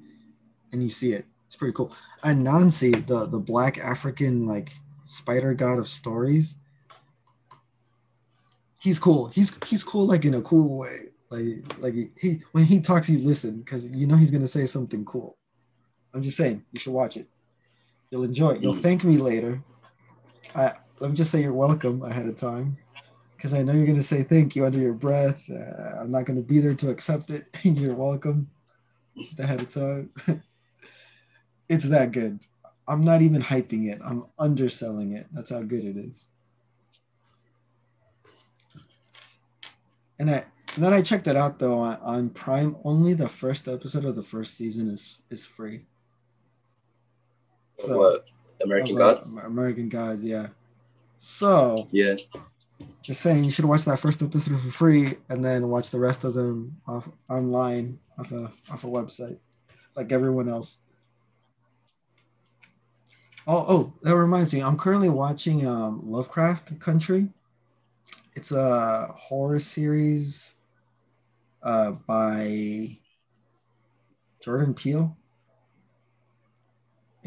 and 0.72 0.84
you 0.84 0.90
see 0.90 1.14
it. 1.14 1.26
It's 1.46 1.56
pretty 1.56 1.74
cool. 1.74 1.94
Anansi 2.24 3.06
the 3.08 3.26
the 3.26 3.40
black 3.40 3.78
african 3.78 4.48
like 4.48 4.72
spider 5.04 5.54
god 5.54 5.80
of 5.80 5.88
stories 5.88 6.58
he's 8.80 9.00
cool. 9.00 9.28
He's 9.28 9.58
he's 9.66 9.84
cool 9.84 10.06
like 10.06 10.26
in 10.26 10.36
a 10.36 10.42
cool 10.42 10.78
way. 10.78 11.08
Like 11.30 11.80
like 11.80 11.94
he 12.20 12.42
when 12.52 12.66
he 12.66 12.80
talks 12.80 13.10
you 13.10 13.20
listen 13.20 13.60
because 13.60 13.88
you 13.88 14.08
know 14.08 14.16
he's 14.16 14.32
gonna 14.32 14.48
say 14.48 14.66
something 14.66 15.06
cool. 15.06 15.38
I'm 16.14 16.22
just 16.22 16.38
saying 16.38 16.64
you 16.72 16.80
should 16.80 16.94
watch 16.94 17.16
it 17.18 17.28
You'll 18.12 18.24
enjoy 18.24 18.52
it. 18.52 18.62
You'll 18.62 18.74
mm. 18.74 18.82
thank 18.82 19.04
me 19.04 19.18
later. 19.18 19.62
I, 20.56 20.74
let 21.00 21.10
me 21.10 21.16
just 21.16 21.32
say 21.32 21.42
you're 21.42 21.54
welcome 21.54 22.02
ahead 22.04 22.28
of 22.28 22.36
time 22.36 22.78
because 23.36 23.54
I 23.54 23.62
know 23.62 23.74
you're 23.74 23.86
going 23.86 23.98
to 23.98 24.04
say 24.04 24.24
thank 24.24 24.56
you 24.56 24.66
under 24.66 24.80
your 24.80 24.94
breath. 24.94 25.44
Uh, 25.50 26.00
I'm 26.00 26.12
not 26.12 26.26
going 26.26 26.38
to 26.38 26.44
be 26.44 26.60
there 26.60 26.74
to 26.76 26.90
accept 26.90 27.30
it. 27.30 27.48
you're 27.64 27.94
welcome 27.94 28.50
just 29.18 29.40
ahead 29.40 29.62
of 29.62 29.70
time. 29.70 30.10
it's 31.70 31.86
that 31.86 32.12
good. 32.12 32.40
I'm 32.88 33.02
not 33.02 33.22
even 33.22 33.42
hyping 33.42 33.92
it, 33.92 34.00
I'm 34.04 34.26
underselling 34.40 35.14
it. 35.14 35.28
That's 35.34 35.50
how 35.50 35.62
good 35.62 35.84
it 35.84 35.98
is. 35.98 36.28
And 40.20 40.32
I 40.32 40.46
and 40.76 40.86
then 40.86 40.94
I 40.94 41.02
checked 41.02 41.28
it 41.28 41.36
out 41.36 41.60
though 41.60 41.80
on, 41.80 41.98
on 42.02 42.30
Prime. 42.30 42.78
Only 42.84 43.14
the 43.14 43.28
first 43.28 43.68
episode 43.68 44.06
of 44.06 44.16
the 44.16 44.24
first 44.24 44.54
season 44.56 44.90
is 44.90 45.22
is 45.30 45.46
free. 45.46 45.86
So, 47.78 47.98
what 47.98 48.26
American 48.64 48.96
Gods? 48.96 49.34
American 49.34 49.90
Gods, 49.90 50.24
yeah. 50.24 50.48
So 51.18 51.88
yeah, 51.92 52.16
just 53.02 53.22
saying 53.22 53.44
you 53.44 53.52
should 53.52 53.66
watch 53.66 53.86
that 53.86 54.00
first 54.00 54.22
episode 54.22 54.60
for 54.62 54.72
free 54.72 55.16
and 55.30 55.44
then 55.44 55.70
watch 55.70 55.90
the 55.90 56.00
rest 56.00 56.24
of 56.24 56.34
them 56.34 56.78
off 56.88 57.10
online 57.30 58.00
off 58.20 58.32
a 58.32 58.52
off 58.72 58.84
a 58.84 58.88
website, 58.88 59.38
like 59.96 60.12
everyone 60.12 60.50
else. 60.50 60.80
Oh, 63.48 63.66
oh, 63.68 63.94
that 64.02 64.16
reminds 64.16 64.54
me. 64.54 64.62
I'm 64.62 64.78
currently 64.78 65.10
watching 65.10 65.66
um, 65.66 66.02
Lovecraft 66.04 66.78
Country. 66.80 67.30
It's 68.36 68.52
a 68.52 69.14
horror 69.16 69.60
series 69.60 70.56
uh, 71.64 71.92
by 71.92 72.98
Jordan 74.44 74.74
Peele 74.74 75.16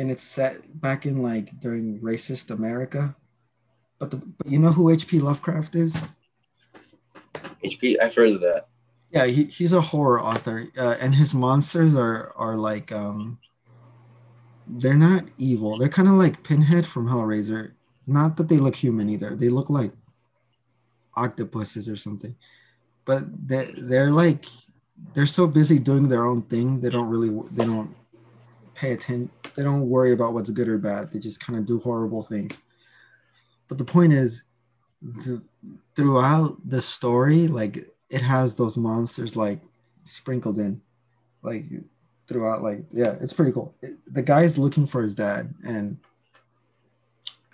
and 0.00 0.10
it's 0.10 0.22
set 0.22 0.80
back 0.80 1.04
in 1.04 1.22
like 1.22 1.60
during 1.60 2.00
racist 2.00 2.50
America. 2.50 3.14
But 3.98 4.10
the 4.10 4.16
but 4.16 4.48
you 4.48 4.58
know 4.58 4.72
who 4.72 4.88
H.P. 4.88 5.20
Lovecraft 5.20 5.74
is? 5.74 6.02
H.P. 7.62 8.00
I've 8.00 8.14
heard 8.14 8.30
of 8.30 8.40
that. 8.40 8.68
Yeah, 9.10 9.26
he, 9.26 9.44
he's 9.44 9.74
a 9.74 9.80
horror 9.80 10.22
author, 10.22 10.68
uh, 10.78 10.96
and 11.00 11.14
his 11.14 11.34
monsters 11.34 11.94
are 11.94 12.32
are 12.36 12.56
like 12.56 12.90
um. 12.90 13.38
They're 14.72 14.94
not 14.94 15.24
evil. 15.36 15.76
They're 15.76 15.88
kind 15.88 16.06
of 16.06 16.14
like 16.14 16.44
Pinhead 16.44 16.86
from 16.86 17.08
Hellraiser. 17.08 17.72
Not 18.06 18.36
that 18.36 18.48
they 18.48 18.56
look 18.56 18.76
human 18.76 19.10
either. 19.10 19.34
They 19.34 19.48
look 19.48 19.68
like 19.68 19.90
octopuses 21.16 21.88
or 21.88 21.96
something. 21.96 22.36
But 23.04 23.24
they 23.48 23.74
they're 23.76 24.12
like 24.12 24.46
they're 25.12 25.26
so 25.26 25.46
busy 25.48 25.78
doing 25.78 26.08
their 26.08 26.24
own 26.24 26.42
thing. 26.42 26.80
They 26.80 26.88
don't 26.88 27.08
really 27.08 27.30
they 27.50 27.66
don't 27.66 27.94
pay 28.80 28.92
attention. 28.92 29.30
They 29.54 29.62
don't 29.62 29.88
worry 29.88 30.12
about 30.12 30.32
what's 30.32 30.48
good 30.48 30.68
or 30.68 30.78
bad. 30.78 31.12
They 31.12 31.18
just 31.18 31.44
kind 31.44 31.58
of 31.58 31.66
do 31.66 31.80
horrible 31.80 32.22
things. 32.22 32.62
But 33.68 33.76
the 33.76 33.84
point 33.84 34.12
is, 34.12 34.42
the, 35.02 35.42
throughout 35.94 36.56
the 36.64 36.80
story, 36.80 37.46
like 37.46 37.86
it 38.08 38.22
has 38.22 38.54
those 38.54 38.76
monsters 38.78 39.36
like 39.36 39.60
sprinkled 40.04 40.58
in, 40.58 40.80
like 41.42 41.64
throughout. 42.26 42.62
Like 42.62 42.84
yeah, 42.90 43.16
it's 43.20 43.34
pretty 43.34 43.52
cool. 43.52 43.74
It, 43.82 43.96
the 44.12 44.22
guy's 44.22 44.56
looking 44.56 44.86
for 44.86 45.02
his 45.02 45.14
dad, 45.14 45.54
and 45.64 45.98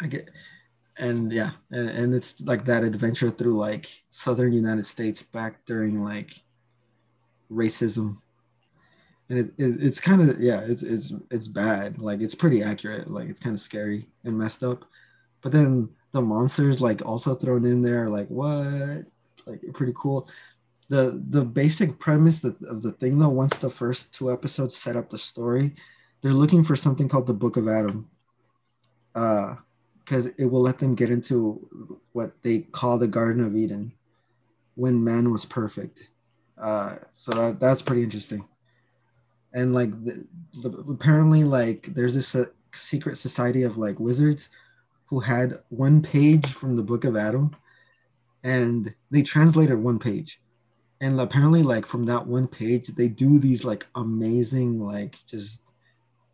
I 0.01 0.07
get, 0.07 0.31
and 0.97 1.33
yeah, 1.33 1.51
and, 1.71 1.89
and 1.91 2.15
it's 2.15 2.41
like 2.43 2.65
that 2.67 2.85
adventure 2.85 3.31
through 3.31 3.59
like 3.59 3.87
southern 4.11 4.53
United 4.53 4.87
States 4.87 5.23
back 5.23 5.65
during 5.67 6.05
like 6.05 6.31
racism 7.51 8.19
and 9.29 9.39
it, 9.39 9.47
it 9.59 9.83
it's 9.83 10.01
kind 10.01 10.23
of 10.23 10.41
yeah 10.41 10.61
it's 10.61 10.83
it's 10.83 11.13
it's 11.31 11.49
bad. 11.49 11.99
Like 11.99 12.21
it's 12.21 12.35
pretty 12.35 12.63
accurate. 12.63 13.11
Like 13.11 13.29
it's 13.29 13.41
kind 13.41 13.55
of 13.55 13.61
scary 13.61 14.09
and 14.25 14.39
messed 14.39 14.63
up. 14.63 14.85
But 15.43 15.53
then 15.53 15.89
the 16.13 16.23
monsters 16.23 16.81
like 16.81 17.05
also 17.05 17.35
thrown 17.35 17.65
in 17.65 17.83
there 17.83 18.09
like 18.09 18.29
what? 18.29 19.05
Like 19.47 19.61
pretty 19.75 19.93
cool. 19.97 20.29
The 20.89 21.23
the 21.31 21.45
basic 21.45 21.99
premise 21.99 22.45
of, 22.45 22.57
of 22.63 22.83
the 22.83 22.93
thing 22.93 23.19
though 23.19 23.29
once 23.29 23.57
the 23.57 23.71
first 23.71 24.15
two 24.15 24.33
episodes 24.33 24.77
set 24.77 24.97
up 24.97 25.11
the 25.11 25.19
story 25.19 25.75
they're 26.23 26.33
looking 26.33 26.65
for 26.65 26.75
something 26.75 27.09
called 27.09 27.27
the 27.27 27.35
book 27.35 27.57
of 27.57 27.69
adam. 27.69 28.09
Uh 29.15 29.57
because 30.07 30.27
it 30.27 30.45
will 30.45 30.63
let 30.63 30.79
them 30.79 30.95
get 30.95 31.11
into 31.11 31.99
what 32.13 32.41
they 32.43 32.61
call 32.61 32.97
the 32.97 33.09
Garden 33.09 33.45
of 33.45 33.57
Eden 33.57 33.93
when 34.77 35.03
man 35.03 35.33
was 35.33 35.45
perfect. 35.45 36.11
Uh, 36.57 36.97
so 37.11 37.33
that, 37.33 37.59
that's 37.59 37.83
pretty 37.83 38.05
interesting. 38.05 38.47
And 39.57 39.75
like 39.75 39.91
the, 40.05 40.23
the, 40.63 40.69
apparently, 40.91 41.43
like 41.43 41.95
there's 41.95 42.15
this 42.15 42.35
uh, 42.35 42.45
secret 42.75 43.17
society 43.17 43.63
of 43.63 43.79
like 43.79 43.99
wizards 43.99 44.51
who 45.07 45.19
had 45.19 45.61
one 45.71 46.03
page 46.03 46.47
from 46.47 46.77
the 46.77 46.83
Book 46.83 47.05
of 47.05 47.17
Adam, 47.17 47.57
and 48.45 48.95
they 49.11 49.23
translated 49.23 49.79
one 49.79 49.99
page. 49.99 50.41
And 51.01 51.19
apparently, 51.19 51.63
like 51.63 51.87
from 51.87 52.05
that 52.05 52.27
one 52.27 52.47
page, 52.47 52.89
they 52.89 53.09
do 53.09 53.39
these 53.39 53.65
like 53.65 53.87
amazing, 53.95 54.79
like 54.79 55.17
just 55.25 55.63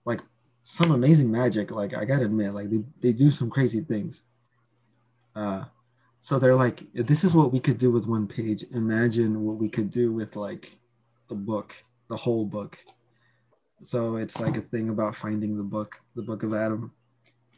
like 0.04 0.20
some 0.64 0.90
amazing 0.90 1.30
magic. 1.30 1.70
Like 1.70 1.96
I 1.96 2.04
gotta 2.04 2.24
admit, 2.24 2.54
like 2.54 2.70
they, 2.70 2.82
they 3.00 3.12
do 3.12 3.30
some 3.30 3.50
crazy 3.50 3.82
things. 3.82 4.24
Uh, 5.36 5.64
so 6.18 6.40
they're 6.40 6.56
like, 6.56 6.92
this 6.92 7.22
is 7.22 7.36
what 7.36 7.52
we 7.52 7.60
could 7.60 7.78
do 7.78 7.92
with 7.92 8.06
one 8.06 8.26
page. 8.26 8.64
Imagine 8.72 9.44
what 9.44 9.58
we 9.58 9.68
could 9.68 9.90
do 9.90 10.12
with 10.12 10.34
like 10.34 10.76
the 11.28 11.36
book, 11.36 11.72
the 12.08 12.16
whole 12.16 12.44
book. 12.44 12.78
So 13.82 14.16
it's 14.16 14.38
like 14.40 14.56
a 14.56 14.60
thing 14.60 14.88
about 14.88 15.16
finding 15.16 15.56
the 15.56 15.64
book, 15.64 16.00
the 16.14 16.22
book 16.22 16.42
of 16.42 16.54
Adam. 16.54 16.92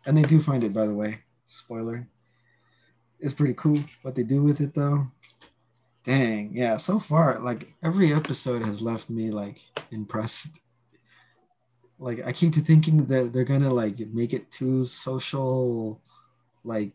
And 0.06 0.16
they 0.16 0.22
do 0.22 0.40
find 0.40 0.64
it, 0.64 0.72
by 0.72 0.86
the 0.86 0.94
way. 0.94 1.20
Spoiler. 1.46 2.06
It's 3.20 3.34
pretty 3.34 3.54
cool 3.54 3.78
what 4.02 4.14
they 4.14 4.22
do 4.22 4.42
with 4.42 4.60
it 4.60 4.74
though. 4.74 5.06
Dang, 6.02 6.50
yeah, 6.52 6.76
so 6.76 6.98
far, 6.98 7.38
like 7.40 7.72
every 7.82 8.12
episode 8.12 8.62
has 8.66 8.82
left 8.82 9.08
me 9.08 9.30
like 9.30 9.58
impressed 9.90 10.60
like 11.98 12.24
I 12.26 12.32
keep 12.32 12.54
thinking 12.54 13.06
that 13.06 13.32
they're 13.32 13.44
gonna 13.44 13.72
like 13.72 13.98
make 14.12 14.32
it 14.32 14.50
too 14.50 14.84
social, 14.84 16.00
like 16.64 16.92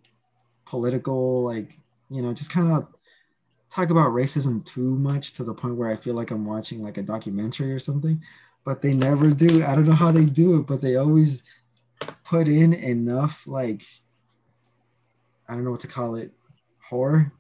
political, 0.66 1.44
like 1.44 1.78
you 2.10 2.22
know, 2.22 2.34
just 2.34 2.52
kind 2.52 2.72
of 2.72 2.88
talk 3.70 3.90
about 3.90 4.12
racism 4.12 4.66
too 4.66 4.96
much 4.98 5.34
to 5.34 5.44
the 5.44 5.54
point 5.54 5.76
where 5.76 5.90
I 5.90 5.96
feel 5.96 6.16
like 6.16 6.32
I'm 6.32 6.46
watching 6.46 6.84
like 6.84 6.98
a 6.98 7.04
documentary 7.04 7.72
or 7.72 7.80
something. 7.80 8.22
But 8.66 8.82
they 8.82 8.94
never 8.94 9.32
do. 9.32 9.64
I 9.64 9.74
don't 9.74 9.86
know 9.86 9.94
how 9.94 10.12
they 10.12 10.26
do 10.26 10.60
it, 10.60 10.68
but 10.68 10.82
they 10.82 10.96
always 10.96 11.44
put 12.24 12.48
in 12.48 12.74
enough 12.74 13.48
like 13.48 13.84
I 15.48 15.56
don't 15.56 15.64
know 15.64 15.72
what 15.72 15.80
to 15.82 15.88
call 15.88 16.16
it, 16.16 16.32
horror 16.82 17.32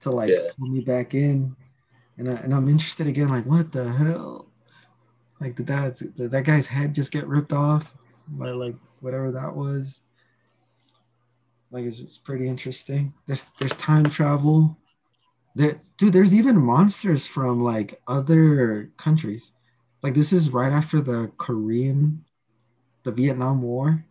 to 0.00 0.10
like 0.10 0.30
yeah. 0.30 0.48
pull 0.58 0.68
me 0.68 0.80
back 0.80 1.14
in. 1.14 1.54
And, 2.18 2.30
I, 2.30 2.34
and 2.34 2.54
I'm 2.54 2.68
interested 2.68 3.06
again, 3.06 3.28
like, 3.28 3.46
what 3.46 3.72
the 3.72 3.90
hell? 3.90 4.48
Like 5.40 5.56
did 5.56 5.66
that 5.66 6.00
did 6.16 6.30
that 6.30 6.44
guy's 6.44 6.68
head 6.68 6.94
just 6.94 7.10
get 7.10 7.26
ripped 7.26 7.52
off 7.52 7.92
by 8.28 8.50
like 8.50 8.76
whatever 9.00 9.32
that 9.32 9.56
was? 9.56 10.02
Like 11.72 11.84
it's, 11.84 11.98
it's 11.98 12.16
pretty 12.16 12.46
interesting. 12.46 13.12
There's 13.26 13.50
there's 13.58 13.74
time 13.74 14.04
travel. 14.04 14.78
There, 15.56 15.80
dude, 15.98 16.12
there's 16.12 16.32
even 16.32 16.56
monsters 16.56 17.26
from 17.26 17.64
like 17.64 18.00
other 18.06 18.92
countries. 18.96 19.52
Like 20.02 20.14
this 20.14 20.32
is 20.32 20.50
right 20.50 20.72
after 20.72 21.00
the 21.00 21.30
Korean, 21.36 22.24
the 23.04 23.12
Vietnam 23.12 23.62
War, 23.62 24.04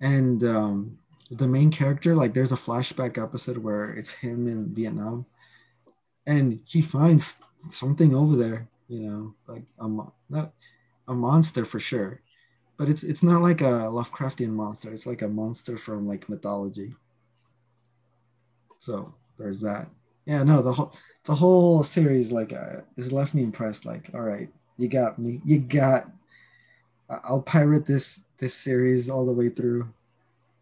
and 0.00 0.42
um, 0.44 0.98
the 1.30 1.46
main 1.46 1.70
character, 1.70 2.14
like 2.14 2.34
there's 2.34 2.52
a 2.52 2.56
flashback 2.56 3.22
episode 3.22 3.58
where 3.58 3.90
it's 3.90 4.12
him 4.12 4.48
in 4.48 4.74
Vietnam, 4.74 5.26
and 6.26 6.60
he 6.64 6.80
finds 6.80 7.38
something 7.58 8.14
over 8.14 8.36
there 8.36 8.68
you 8.92 9.00
know, 9.08 9.34
like 9.46 9.64
a 9.78 9.88
not 10.28 10.52
a 11.08 11.14
monster 11.14 11.64
for 11.64 11.80
sure, 11.80 12.20
but 12.76 12.90
it's 12.90 13.02
it's 13.02 13.22
not 13.22 13.40
like 13.40 13.62
a 13.62 13.88
Lovecraftian 13.88 14.50
monster. 14.50 14.92
It's 14.92 15.06
like 15.06 15.22
a 15.22 15.28
monster 15.28 15.78
from 15.78 16.06
like 16.06 16.28
mythology. 16.28 16.94
So 18.78 19.14
there's 19.38 19.62
that. 19.62 19.88
Yeah, 20.26 20.42
no, 20.42 20.60
the 20.60 20.74
whole 20.74 20.92
the 21.24 21.34
whole 21.34 21.82
series 21.82 22.32
like 22.32 22.52
uh, 22.52 22.82
has 22.98 23.12
left 23.12 23.32
me 23.32 23.42
impressed. 23.42 23.86
Like, 23.86 24.10
all 24.12 24.20
right, 24.20 24.50
you 24.76 24.88
got 24.88 25.18
me. 25.18 25.40
You 25.44 25.58
got. 25.58 26.10
I'll 27.08 27.42
pirate 27.42 27.84
this 27.86 28.24
this 28.38 28.54
series 28.54 29.10
all 29.10 29.26
the 29.26 29.32
way 29.32 29.48
through. 29.48 29.92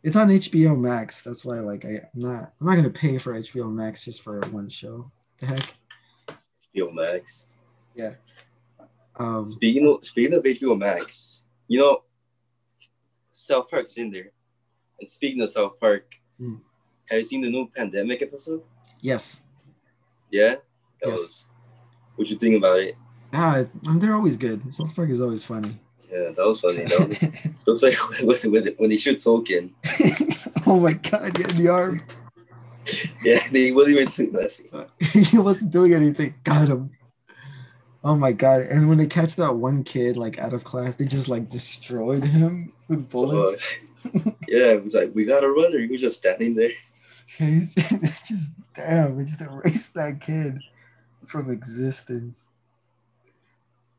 It's 0.03 0.16
on 0.16 0.28
HBO 0.28 0.78
Max. 0.78 1.23
That's 1.23 1.45
why 1.45 1.61
like 1.61 1.85
I, 1.85 2.09
I'm 2.15 2.20
not 2.20 2.53
I'm 2.61 2.66
not 2.66 2.77
gonna 2.77 2.91
pay 2.91 3.19
for 3.19 3.35
HBO 3.35 3.70
Max 3.73 4.05
just 4.05 4.23
for 4.23 4.41
one 4.51 4.69
show. 4.69 5.11
The 5.39 5.47
heck. 5.47 5.74
HBO 6.74 6.93
Max. 6.95 7.49
Yeah. 7.95 8.15
Um, 9.16 9.45
speaking 9.45 9.87
of 9.87 10.05
speaking 10.05 10.32
of 10.35 10.43
HBO 10.43 10.78
Max, 10.78 11.43
you 11.69 11.78
know, 11.78 12.05
South 13.27 13.69
Park's 13.69 13.97
in 13.97 14.11
there. 14.11 14.32
And 15.01 15.09
speaking 15.09 15.43
of 15.43 15.51
South 15.51 15.78
Park, 15.81 16.15
mm. 16.41 16.61
have 17.07 17.19
you 17.19 17.24
seen 17.24 17.43
the 17.43 17.51
new 17.51 17.69
pandemic 17.74 18.23
episode? 18.23 18.62
Yes. 19.01 19.43
Yeah. 20.31 20.57
That 21.01 21.09
yes. 21.09 21.19
was. 21.19 21.47
What 22.16 22.28
you 22.28 22.37
think 22.37 22.57
about 22.57 22.81
it? 22.81 22.97
Ah, 23.32 23.65
they're 23.82 24.15
always 24.15 24.36
good. 24.36 24.73
South 24.74 24.94
Park 24.94 25.11
is 25.11 25.20
always 25.20 25.44
funny. 25.44 25.78
Yeah, 26.11 26.31
that 26.35 26.47
was 26.47 26.61
funny. 26.61 26.85
That 26.85 27.59
was, 27.66 27.82
like 27.82 27.94
when, 28.23 28.52
when, 28.52 28.74
when 28.78 28.90
they 28.90 28.97
shoot 28.97 29.23
Token. 29.23 29.74
oh 30.66 30.81
my 30.81 30.94
god! 30.94 31.39
Yeah, 31.39 31.48
in 31.48 31.57
the 31.57 31.69
arm. 31.69 32.01
yeah, 33.24 33.39
he 33.48 33.73
wasn't 33.73 33.97
even 33.97 34.09
too 34.09 34.31
messy. 34.32 34.70
he 35.28 35.39
wasn't 35.39 35.70
doing 35.70 35.94
anything. 35.94 36.35
Got 36.44 36.69
him. 36.69 36.90
Oh 38.02 38.16
my 38.16 38.32
god! 38.32 38.62
And 38.62 38.89
when 38.89 38.98
they 38.98 39.07
catch 39.07 39.36
that 39.36 39.57
one 39.57 39.85
kid 39.85 40.16
like 40.16 40.39
out 40.39 40.55
of 40.55 40.65
class, 40.65 40.97
they 40.97 41.05
just 41.05 41.28
like 41.28 41.48
destroyed 41.48 42.24
him 42.24 42.73
with 42.89 43.09
bullets. 43.11 43.77
yeah, 44.48 44.73
it 44.73 44.82
was 44.82 44.94
like 44.94 45.15
we 45.15 45.27
got 45.27 45.44
a 45.44 45.51
runner. 45.51 45.78
He 45.78 45.86
was 45.86 46.01
just 46.01 46.19
standing 46.19 46.55
there. 46.55 46.70
it's 47.39 48.27
just 48.27 48.52
damn. 48.74 49.19
They 49.19 49.24
just 49.24 49.40
erased 49.43 49.94
that 49.94 50.20
kid 50.20 50.59
from 51.27 51.51
existence. 51.51 52.48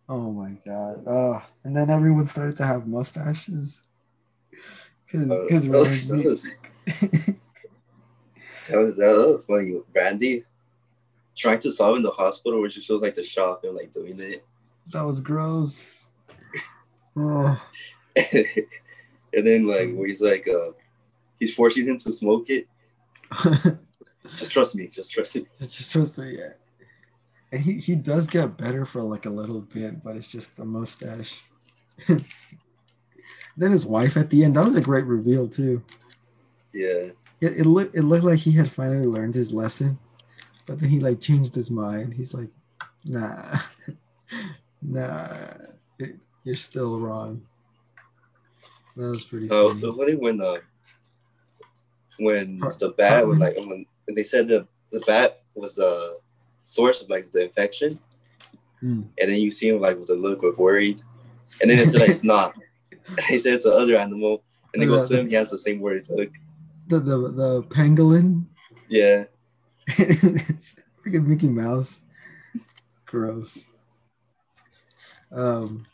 Oh 0.10 0.32
my 0.32 0.58
god! 0.66 1.04
Oh, 1.08 1.42
and 1.64 1.76
then 1.76 1.90
everyone 1.90 2.28
started 2.28 2.58
to 2.58 2.66
have 2.66 2.88
mustaches 2.88 3.84
because 5.06 5.28
because 5.28 5.66
uh, 5.66 5.72
that, 5.72 5.80
was, 5.80 6.08
that, 6.08 6.26
was, 6.26 6.44
that 8.70 8.78
was 8.78 8.98
that 8.98 9.08
was 9.08 9.46
funny. 9.46 9.82
Randy 9.94 10.44
trying 11.36 11.60
to 11.60 11.72
solve 11.72 11.98
in 11.98 12.04
the 12.04 12.12
hospital, 12.12 12.62
which 12.62 12.76
just 12.76 12.88
feels 12.88 13.02
like 13.02 13.16
the 13.16 13.24
shop 13.24 13.64
and 13.64 13.76
like 13.76 13.92
doing 13.92 14.20
it. 14.20 14.46
That 14.92 15.04
was 15.04 15.22
gross. 15.22 16.10
oh. 17.18 17.62
and 18.16 19.48
then 19.48 19.66
like 19.68 19.94
where 19.94 20.08
he's 20.08 20.22
like, 20.22 20.48
uh, 20.48 20.72
he's 21.40 21.54
forcing 21.54 21.88
him 21.88 21.98
to 21.98 22.12
smoke 22.12 22.46
it. 22.50 22.68
just 24.36 24.52
trust 24.52 24.76
me. 24.76 24.88
Just 24.88 25.12
trust 25.12 25.36
me. 25.36 25.46
Just 25.60 25.92
trust 25.92 26.18
me. 26.18 26.38
Yeah. 26.38 26.54
And 27.52 27.62
he, 27.62 27.74
he 27.74 27.96
does 27.96 28.28
get 28.28 28.58
better 28.58 28.86
for 28.86 29.02
like 29.02 29.26
a 29.26 29.30
little 29.30 29.62
bit, 29.62 30.04
but 30.04 30.16
it's 30.16 30.32
just 30.32 30.56
the 30.56 30.66
mustache. 30.66 31.42
then 32.08 32.22
his 33.72 33.86
wife 33.86 34.16
at 34.16 34.30
the 34.30 34.44
end, 34.44 34.56
that 34.56 34.66
was 34.66 34.76
a 34.76 34.82
great 34.82 35.06
reveal 35.06 35.48
too. 35.48 35.84
Yeah. 36.74 37.10
It, 37.42 37.60
it 37.60 37.66
looked 37.66 37.96
it 37.96 38.04
looked 38.04 38.24
like 38.24 38.40
he 38.40 38.52
had 38.52 38.70
finally 38.70 39.08
learned 39.08 39.36
his 39.36 39.52
lesson. 39.52 39.98
But 40.66 40.80
then 40.80 40.90
he 40.90 41.00
like 41.00 41.20
changed 41.20 41.56
his 41.56 41.72
mind. 41.72 42.14
He's 42.14 42.34
like, 42.34 42.50
nah, 43.04 43.60
nah, 44.82 45.54
you're, 45.98 46.14
you're 46.44 46.56
still 46.56 47.00
wrong. 47.00 47.42
That 48.96 49.08
was 49.08 49.26
pretty. 49.26 49.50
Oh, 49.50 49.68
uh, 49.68 49.74
funny. 49.74 49.98
funny 49.98 50.16
when 50.16 50.42
uh, 50.42 50.58
when 52.20 52.60
the 52.60 52.94
bat 52.98 53.28
was 53.28 53.40
like 53.40 53.58
when, 53.58 53.86
when 54.06 54.16
they 54.16 54.24
said 54.24 54.48
the 54.48 54.68
the 54.92 55.04
bat 55.08 55.32
was 55.56 55.76
the 55.76 56.18
source 56.72 57.02
of 57.02 57.10
like 57.10 57.32
the 57.32 57.44
infection, 57.44 58.00
mm. 58.84 59.04
and 59.20 59.30
then 59.30 59.40
you 59.40 59.52
see 59.52 59.70
him 59.70 59.82
like 59.82 59.98
with 59.98 60.10
a 60.10 60.16
look 60.16 60.44
of 60.44 60.58
worried, 60.58 61.02
and 61.62 61.70
then 61.70 61.86
said 61.86 62.00
like 62.00 62.10
it's 62.10 62.24
not. 62.24 62.56
he 63.28 63.40
said 63.40 63.56
it's 63.56 63.66
another 63.66 63.96
animal, 63.98 64.44
and 64.74 64.82
they 64.82 64.86
go 64.86 64.98
swim. 65.00 65.28
He 65.28 65.36
has 65.36 65.52
the 65.52 65.58
same 65.58 65.80
worried 65.80 66.08
look. 66.10 66.32
The 66.88 67.00
the 67.00 67.18
the 67.32 67.64
pangolin. 67.64 68.46
Yeah. 68.90 69.26
it's 69.88 70.76
freaking 71.06 71.26
Mickey 71.26 71.48
Mouse. 71.48 72.04
Gross. 73.06 73.68
Um, 75.32 75.86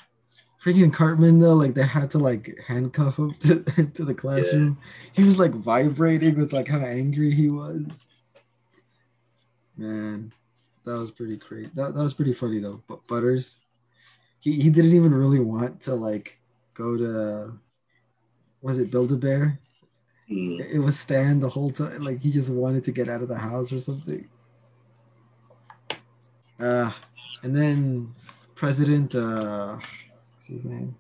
freaking 0.64 0.94
Cartman 0.94 1.40
though, 1.40 1.54
like 1.54 1.74
they 1.74 1.86
had 1.86 2.12
to 2.12 2.20
like 2.20 2.60
handcuff 2.66 3.18
him 3.18 3.34
to, 3.40 3.64
to 3.94 4.06
the 4.06 4.14
classroom. 4.14 4.78
Yeah. 4.82 4.90
He 5.14 5.24
was 5.24 5.40
like 5.40 5.52
vibrating 5.52 6.38
with 6.38 6.54
like 6.54 6.68
how 6.68 6.80
angry 6.80 7.32
he 7.32 7.49
was. 7.49 8.08
Man, 9.78 10.34
that 10.88 10.97
was 10.97 11.11
pretty 11.11 11.38
great. 11.38 11.76
That, 11.76 11.93
that 11.93 12.01
was 12.01 12.14
pretty 12.14 12.34
funny 12.34 12.59
though. 12.59 12.81
But 12.88 13.05
Butters, 13.07 13.59
he, 14.39 14.53
he 14.53 14.69
didn't 14.69 14.93
even 14.93 15.14
really 15.14 15.39
want 15.39 15.81
to 15.81 15.95
like 15.95 16.39
go 16.73 16.97
to 16.97 17.53
was 18.61 18.80
it 18.80 18.91
Build 18.91 19.11
a 19.11 19.15
Bear? 19.15 19.59
Mm. 20.31 20.59
It 20.59 20.80
was 20.80 20.99
Stan 20.99 21.39
the 21.39 21.49
whole 21.49 21.72
time. 21.72 22.01
Like 22.01 22.19
he 22.19 22.31
just 22.31 22.49
wanted 22.49 22.84
to 22.85 22.91
get 22.91 23.09
out 23.09 23.22
of 23.22 23.27
the 23.27 23.38
house 23.38 23.72
or 23.72 23.80
something. 23.80 24.27
Uh, 26.59 26.91
and 27.43 27.55
then 27.55 28.14
President, 28.55 29.14
uh, 29.14 29.77
what's 30.35 30.47
his 30.47 30.65
name? 30.65 30.95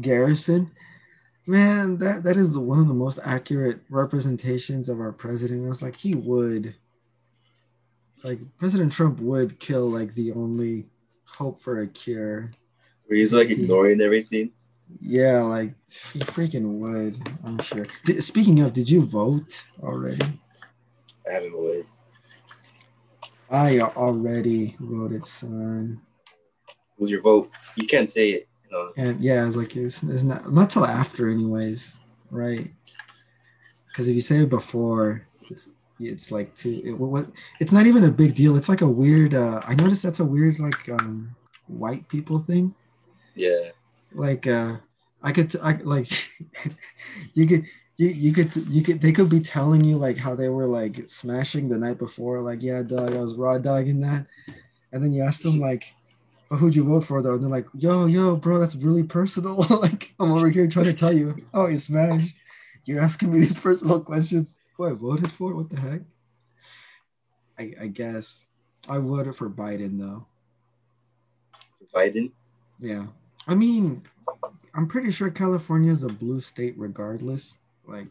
Garrison. 0.00 0.70
Man, 1.46 1.98
that 1.98 2.22
that 2.22 2.36
is 2.36 2.52
the 2.52 2.60
one 2.60 2.78
of 2.78 2.86
the 2.86 2.94
most 2.94 3.18
accurate 3.24 3.80
representations 3.90 4.88
of 4.88 5.00
our 5.00 5.12
president. 5.12 5.64
I 5.64 5.68
was 5.68 5.82
like 5.82 5.96
he 5.96 6.14
would, 6.14 6.74
like 8.24 8.38
President 8.56 8.92
Trump 8.92 9.20
would 9.20 9.58
kill 9.58 9.86
like 9.86 10.14
the 10.14 10.32
only 10.32 10.86
hope 11.24 11.58
for 11.58 11.80
a 11.80 11.86
cure. 11.86 12.50
Where 13.06 13.18
he's 13.18 13.32
like 13.34 13.50
ignoring 13.50 14.00
everything. 14.00 14.52
Yeah, 15.00 15.40
like 15.42 15.74
he 16.12 16.20
freaking 16.20 16.78
would. 16.78 17.18
I'm 17.44 17.58
sure. 17.58 17.86
Did, 18.04 18.22
speaking 18.22 18.60
of, 18.60 18.72
did 18.72 18.90
you 18.90 19.02
vote 19.02 19.64
already? 19.82 20.26
I 21.28 21.32
haven't 21.32 21.52
voted. 21.52 21.86
I 23.50 23.80
already 23.80 24.76
voted, 24.80 25.24
son. 25.24 26.00
Who's 26.98 27.10
your 27.10 27.22
vote? 27.22 27.50
You 27.76 27.86
can't 27.86 28.10
say 28.10 28.30
it. 28.30 28.48
No. 28.70 28.92
And 28.96 29.20
yeah, 29.20 29.46
it's 29.46 29.56
like 29.56 29.76
it's, 29.76 30.02
it's 30.02 30.22
not 30.22 30.50
not 30.50 30.70
till 30.70 30.86
after, 30.86 31.28
anyways, 31.28 31.98
right? 32.30 32.70
Because 33.88 34.08
if 34.08 34.14
you 34.14 34.22
say 34.22 34.38
it 34.38 34.48
before, 34.48 35.26
it's, 36.10 36.30
like 36.30 36.54
too. 36.54 36.82
It, 36.84 36.98
what? 36.98 37.26
It's 37.60 37.72
not 37.72 37.86
even 37.86 38.04
a 38.04 38.10
big 38.10 38.34
deal. 38.34 38.56
It's 38.56 38.68
like 38.68 38.80
a 38.80 38.88
weird. 38.88 39.34
Uh, 39.34 39.60
I 39.64 39.74
noticed 39.74 40.02
that's 40.02 40.20
a 40.20 40.24
weird 40.24 40.58
like 40.58 40.88
um, 40.88 41.34
white 41.66 42.08
people 42.08 42.38
thing. 42.38 42.74
Yeah. 43.34 43.70
Like 44.14 44.46
uh, 44.46 44.76
I 45.22 45.32
could 45.32 45.50
t- 45.50 45.58
I, 45.62 45.72
like 45.82 46.08
you 47.34 47.46
could 47.46 47.66
you, 47.96 48.08
you 48.08 48.32
could 48.32 48.54
you 48.68 48.82
could 48.82 49.00
they 49.00 49.12
could 49.12 49.28
be 49.28 49.40
telling 49.40 49.84
you 49.84 49.96
like 49.96 50.18
how 50.18 50.34
they 50.34 50.48
were 50.48 50.66
like 50.66 51.08
smashing 51.08 51.68
the 51.68 51.78
night 51.78 51.98
before 51.98 52.40
like 52.40 52.62
yeah 52.62 52.82
dog 52.82 53.14
I 53.14 53.18
was 53.18 53.34
raw 53.34 53.58
dogging 53.58 54.00
that 54.00 54.26
and 54.92 55.02
then 55.02 55.12
you 55.12 55.22
ask 55.22 55.42
them 55.42 55.60
like 55.60 55.94
but 56.48 56.56
who'd 56.56 56.74
you 56.74 56.84
vote 56.84 57.04
for 57.04 57.22
though 57.22 57.34
and 57.34 57.42
they're 57.42 57.50
like 57.50 57.66
yo 57.74 58.06
yo 58.06 58.36
bro 58.36 58.58
that's 58.58 58.76
really 58.76 59.02
personal 59.02 59.56
like 59.70 60.14
I'm 60.18 60.32
over 60.32 60.48
here 60.48 60.66
trying 60.66 60.86
to 60.86 60.94
tell 60.94 61.12
you 61.12 61.36
oh 61.54 61.66
you 61.66 61.76
smashed 61.76 62.38
you're 62.84 63.00
asking 63.00 63.32
me 63.32 63.40
these 63.40 63.54
personal 63.58 64.00
questions 64.00 64.60
who 64.82 64.88
I 64.88 64.92
voted 64.92 65.30
for? 65.30 65.54
What 65.54 65.70
the 65.70 65.80
heck? 65.80 66.02
I, 67.58 67.74
I 67.82 67.86
guess 67.86 68.46
I 68.88 68.98
voted 68.98 69.36
for 69.36 69.48
Biden 69.48 69.98
though. 69.98 70.26
Biden? 71.94 72.32
Yeah. 72.80 73.06
I 73.46 73.54
mean 73.54 74.02
I'm 74.74 74.88
pretty 74.88 75.10
sure 75.10 75.30
California 75.30 75.92
is 75.92 76.02
a 76.02 76.08
blue 76.08 76.40
state 76.40 76.74
regardless 76.76 77.58
like 77.86 78.06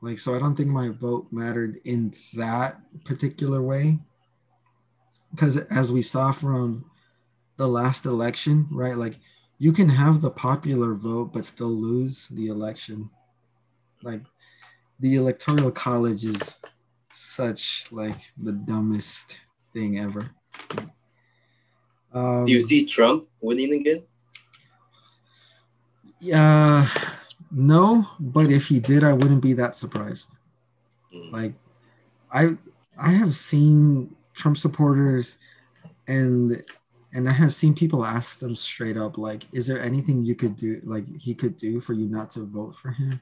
like 0.00 0.18
so 0.18 0.34
i 0.34 0.38
don't 0.38 0.54
think 0.54 0.68
my 0.68 0.88
vote 0.88 1.26
mattered 1.30 1.80
in 1.84 2.12
that 2.34 2.80
particular 3.04 3.62
way. 3.62 3.98
Because 5.30 5.56
as 5.56 5.92
we 5.92 6.02
saw 6.02 6.32
from 6.32 6.90
the 7.56 7.68
last 7.68 8.06
election 8.06 8.66
right 8.70 8.96
like 8.96 9.18
you 9.58 9.72
can 9.72 9.88
have 9.88 10.20
the 10.20 10.30
popular 10.30 10.94
vote 10.94 11.32
but 11.32 11.44
still 11.44 11.68
lose 11.68 12.28
the 12.28 12.48
election. 12.48 13.10
Like 14.02 14.22
the 15.00 15.16
electoral 15.16 15.70
college 15.70 16.24
is 16.24 16.58
such 17.10 17.90
like 17.90 18.32
the 18.36 18.52
dumbest 18.52 19.40
thing 19.72 19.98
ever 19.98 20.30
um, 22.12 22.44
do 22.46 22.52
you 22.52 22.60
see 22.60 22.86
trump 22.86 23.24
winning 23.42 23.72
again 23.80 24.02
yeah 26.20 26.88
no, 27.52 28.06
but 28.18 28.50
if 28.50 28.66
he 28.66 28.80
did, 28.80 29.04
I 29.04 29.12
wouldn't 29.12 29.42
be 29.42 29.52
that 29.54 29.76
surprised. 29.76 30.30
Mm. 31.14 31.32
Like, 31.32 31.52
I 32.32 32.56
I 32.98 33.10
have 33.12 33.34
seen 33.34 34.14
Trump 34.34 34.56
supporters, 34.56 35.38
and 36.08 36.62
and 37.12 37.28
I 37.28 37.32
have 37.32 37.54
seen 37.54 37.74
people 37.74 38.04
ask 38.04 38.38
them 38.38 38.54
straight 38.54 38.96
up, 38.96 39.16
like, 39.16 39.44
"Is 39.52 39.66
there 39.66 39.80
anything 39.80 40.24
you 40.24 40.34
could 40.34 40.56
do, 40.56 40.80
like 40.84 41.06
he 41.16 41.34
could 41.34 41.56
do 41.56 41.80
for 41.80 41.92
you 41.92 42.08
not 42.08 42.30
to 42.30 42.44
vote 42.44 42.74
for 42.74 42.90
him?" 42.90 43.20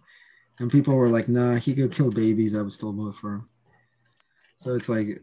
And 0.60 0.70
people 0.70 0.94
were 0.94 1.08
like, 1.08 1.28
"Nah, 1.28 1.56
he 1.56 1.74
could 1.74 1.92
kill 1.92 2.10
babies. 2.10 2.54
I 2.54 2.62
would 2.62 2.72
still 2.72 2.92
vote 2.92 3.16
for 3.16 3.34
him." 3.34 3.48
So 4.56 4.74
it's 4.74 4.88
like, 4.88 5.20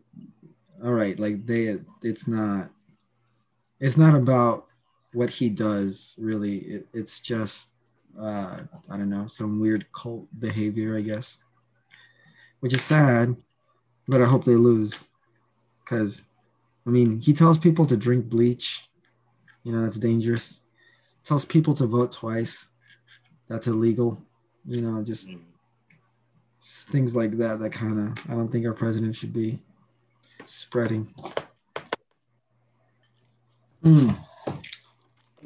all 0.83 0.91
right, 0.91 1.17
like 1.17 1.45
they, 1.45 1.79
it's 2.01 2.27
not, 2.27 2.69
it's 3.79 3.97
not 3.97 4.13
about 4.13 4.67
what 5.13 5.29
he 5.29 5.49
does 5.49 6.15
really. 6.17 6.57
It, 6.57 6.87
it's 6.93 7.21
just 7.21 7.71
uh, 8.19 8.57
I 8.89 8.97
don't 8.97 9.09
know, 9.09 9.27
some 9.27 9.59
weird 9.59 9.91
cult 9.91 10.27
behavior, 10.39 10.97
I 10.97 11.01
guess, 11.01 11.39
which 12.59 12.73
is 12.73 12.83
sad, 12.83 13.35
but 14.07 14.21
I 14.21 14.25
hope 14.25 14.43
they 14.43 14.55
lose. 14.55 15.07
Because, 15.83 16.23
I 16.85 16.89
mean, 16.89 17.19
he 17.19 17.33
tells 17.33 17.57
people 17.57 17.85
to 17.85 17.97
drink 17.97 18.25
bleach, 18.29 18.89
you 19.63 19.71
know, 19.71 19.81
that's 19.81 19.99
dangerous. 19.99 20.61
Tells 21.23 21.45
people 21.45 21.73
to 21.75 21.85
vote 21.85 22.11
twice, 22.11 22.69
that's 23.47 23.67
illegal, 23.67 24.21
you 24.65 24.81
know, 24.81 25.03
just 25.03 25.29
things 26.59 27.15
like 27.15 27.31
that, 27.37 27.59
that 27.59 27.71
kind 27.71 27.99
of, 27.99 28.31
I 28.31 28.35
don't 28.35 28.51
think 28.51 28.65
our 28.65 28.73
president 28.73 29.15
should 29.15 29.33
be 29.33 29.59
spreading. 30.45 31.07
Mm. 33.83 34.17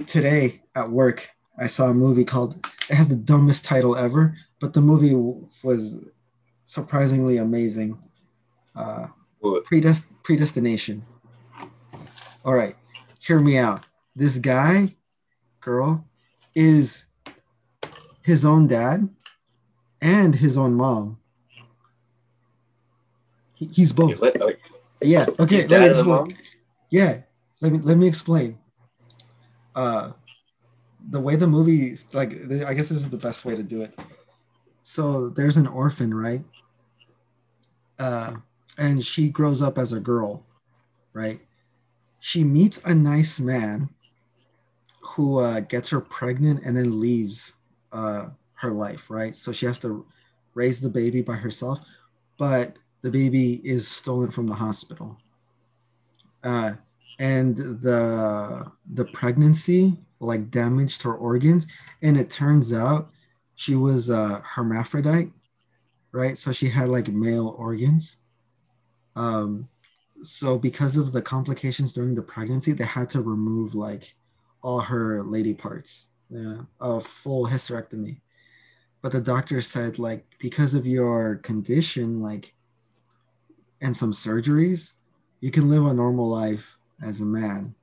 Today 0.06 0.62
at 0.76 0.90
work, 0.90 1.30
I 1.58 1.68
saw 1.68 1.86
a 1.90 1.94
movie 1.94 2.26
called 2.26 2.66
it 2.90 2.96
has 2.96 3.10
the 3.10 3.16
dumbest 3.16 3.66
title 3.66 3.96
ever, 3.96 4.36
but 4.60 4.74
the 4.74 4.82
movie 4.82 5.16
was 5.64 6.00
surprisingly 6.66 7.38
amazing. 7.38 7.98
Uh, 8.76 9.08
Predest- 9.42 10.08
predestination. 10.24 11.04
All 12.44 12.54
right, 12.54 12.76
hear 13.20 13.40
me 13.40 13.58
out. 13.58 13.86
This 14.16 14.38
guy, 14.38 14.96
girl, 15.62 16.06
is 16.54 17.05
his 18.26 18.43
own 18.43 18.68
dad 18.68 19.07
and 20.02 20.35
his 20.35 20.57
own 20.57 20.73
mom. 20.73 21.18
He, 23.53 23.68
he's 23.68 23.93
both. 23.93 24.22
Yeah. 25.02 25.26
Okay. 25.39 25.56
His 25.56 25.68
dad 25.68 25.91
and 25.91 26.07
mom? 26.07 26.35
Yeah. 26.89 27.22
Let 27.61 27.72
me 27.72 27.80
let 27.80 27.97
me 27.97 28.07
explain. 28.07 28.57
Uh, 29.76 30.11
the 31.10 31.19
way 31.19 31.35
the 31.35 31.47
movie 31.47 31.95
like 32.14 32.31
i 32.65 32.73
guess 32.73 32.89
this 32.89 32.97
is 32.97 33.10
the 33.10 33.18
best 33.18 33.45
way 33.45 33.56
to 33.56 33.61
do 33.61 33.81
it 33.81 33.97
so 34.81 35.30
there's 35.30 35.57
an 35.57 35.68
orphan 35.68 36.14
right 36.14 36.43
uh 37.99 38.34
and 38.77 39.06
she 39.06 39.30
grows 39.30 39.61
up 39.61 39.77
as 39.77 39.93
a 39.93 39.99
girl 39.99 40.43
right 41.14 41.39
she 42.19 42.43
meets 42.43 42.81
a 42.85 42.95
nice 42.95 43.39
man 43.39 43.89
who 45.02 45.38
uh, 45.38 45.60
gets 45.60 45.91
her 45.91 46.02
pregnant 46.02 46.64
and 46.65 46.76
then 46.76 46.99
leaves 46.99 47.53
uh, 47.95 48.30
her 48.53 48.72
life 48.72 49.09
right? 49.09 49.34
So 49.34 49.51
she 49.51 49.65
has 49.65 49.80
to 49.80 50.05
raise 50.53 50.80
the 50.81 50.89
baby 50.89 51.22
by 51.22 51.35
herself 51.35 51.80
but 52.38 52.77
the 53.01 53.11
baby 53.11 53.61
is 53.63 53.88
stolen 53.88 54.31
from 54.31 54.47
the 54.47 54.55
hospital. 54.55 55.17
Uh, 56.43 56.73
and 57.19 57.55
the 57.55 58.72
the 58.93 59.05
pregnancy 59.05 59.97
like 60.19 60.51
damaged 60.51 61.01
her 61.03 61.13
organs 61.13 61.67
and 62.01 62.17
it 62.17 62.30
turns 62.30 62.73
out 62.73 63.09
she 63.55 63.76
was 63.76 64.09
a 64.09 64.41
hermaphrodite 64.45 65.31
right? 66.11 66.38
So 66.38 66.53
she 66.53 66.69
had 66.69 66.89
like 66.89 67.09
male 67.09 67.55
organs. 67.57 68.17
Um 69.15 69.67
so 70.23 70.57
because 70.57 70.97
of 70.97 71.11
the 71.11 71.22
complications 71.22 71.93
during 71.93 72.15
the 72.15 72.22
pregnancy 72.22 72.73
they 72.73 72.85
had 72.85 73.09
to 73.11 73.22
remove 73.22 73.76
like 73.76 74.15
all 74.61 74.80
her 74.80 75.23
lady 75.23 75.53
parts 75.53 76.07
yeah 76.30 76.57
a 76.80 76.99
full 76.99 77.47
hysterectomy. 77.47 78.22
But 79.02 79.11
the 79.11 79.22
doctor 79.22 79.61
said 79.61 79.99
like 79.99 80.26
because 80.39 80.73
of 80.73 80.88
your 80.88 81.35
condition 81.35 82.22
like 82.22 82.53
and 83.81 83.95
some 83.95 84.11
surgeries 84.11 84.93
you 85.41 85.52
can 85.52 85.69
live 85.69 85.85
a 85.85 85.93
normal 85.93 86.27
life 86.27 86.77
as 87.03 87.22
a 87.22 87.26
man 87.26 87.76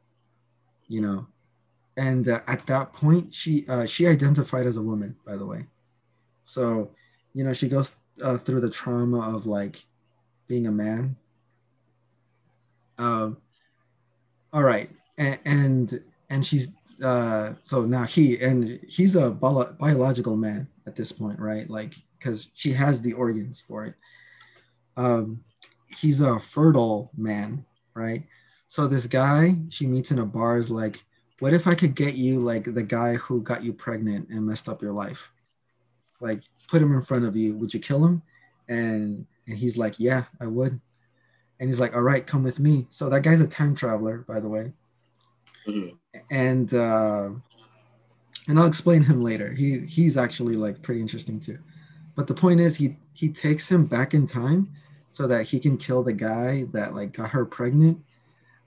you 0.89 1.01
know? 1.01 1.27
And 1.97 2.27
uh, 2.29 2.41
at 2.47 2.67
that 2.67 2.93
point 2.93 3.33
she 3.33 3.67
uh, 3.69 3.87
she 3.87 4.07
identified 4.07 4.67
as 4.67 4.77
a 4.77 4.83
woman 4.83 5.17
by 5.27 5.37
the 5.37 5.47
way. 5.47 5.67
So 6.45 6.91
you 7.35 7.45
know 7.45 7.53
she 7.53 7.69
goes 7.69 7.97
uh, 8.23 8.39
through 8.39 8.61
the 8.61 8.71
trauma 8.71 9.35
of 9.35 9.47
like 9.47 9.85
being 10.49 10.67
a 10.67 10.73
man. 10.73 11.17
Um 12.99 13.37
all 14.53 14.63
right. 14.63 14.91
And 15.19 15.39
and, 15.45 16.05
and 16.31 16.47
she's 16.47 16.73
uh 17.03 17.53
so 17.59 17.85
now 17.85 18.05
he 18.05 18.39
and 18.41 18.81
he's 18.89 19.17
a 19.17 19.31
bio- 19.31 19.75
biological 19.79 20.37
man 20.37 20.69
at 20.87 20.97
this 20.97 21.13
point 21.13 21.39
right 21.39 21.69
like 21.69 21.95
because 22.19 22.51
she 22.55 22.73
has 22.73 23.01
the 23.01 23.13
organs 23.13 23.61
for 23.61 23.87
it 23.87 23.95
um 24.97 25.43
he's 25.89 26.21
a 26.21 26.39
fertile 26.39 27.11
man 27.17 27.65
right 27.95 28.25
so 28.67 28.87
this 28.87 29.07
guy 29.07 29.57
she 29.69 29.87
meets 29.87 30.13
in 30.13 30.19
a 30.19 30.27
bar 30.27 30.59
is 30.59 30.71
like 30.71 31.05
what 31.43 31.53
if 31.53 31.67
I 31.67 31.75
could 31.75 31.97
get 31.97 32.15
you 32.15 32.39
like 32.39 32.73
the 32.73 32.85
guy 32.85 33.15
who 33.15 33.43
got 33.43 33.65
you 33.65 33.73
pregnant 33.73 34.29
and 34.29 34.47
messed 34.47 34.69
up 34.69 34.81
your 34.81 34.93
life? 34.93 35.33
Like 36.21 36.45
put 36.69 36.81
him 36.81 36.95
in 36.95 37.01
front 37.01 37.25
of 37.25 37.35
you. 37.35 37.57
Would 37.57 37.75
you 37.75 37.81
kill 37.81 38.05
him? 38.05 38.23
And 38.69 39.27
and 39.49 39.59
he's 39.59 39.77
like, 39.77 39.99
Yeah, 39.99 40.27
I 40.41 40.47
would. 40.47 40.81
And 41.59 41.69
he's 41.69 41.81
like, 41.81 41.97
All 41.97 42.03
right, 42.03 42.25
come 42.25 42.45
with 42.45 42.61
me. 42.61 42.87
So 42.91 43.09
that 43.09 43.25
guy's 43.25 43.41
a 43.41 43.49
time 43.49 43.75
traveler, 43.75 44.19
by 44.19 44.39
the 44.39 44.49
way. 44.49 44.73
Mm-hmm. 45.67 46.19
And 46.31 46.75
uh 46.75 47.31
and 48.49 48.59
I'll 48.59 48.67
explain 48.67 49.03
him 49.03 49.23
later. 49.23 49.53
He 49.53 49.81
he's 49.81 50.17
actually 50.17 50.55
like 50.55 50.83
pretty 50.83 51.01
interesting 51.01 51.39
too. 51.39 51.59
But 52.17 52.27
the 52.27 52.35
point 52.35 52.61
is, 52.61 52.77
he 52.77 52.97
he 53.15 53.29
takes 53.29 53.71
him 53.71 53.87
back 53.87 54.15
in 54.15 54.27
time 54.27 54.71
so 55.09 55.27
that 55.27 55.47
he 55.47 55.61
can 55.61 55.77
kill 55.77 56.03
the 56.03 56.13
guy 56.13 56.65
that 56.73 56.95
like 56.95 57.13
got 57.13 57.31
her 57.31 57.45
pregnant. 57.45 57.99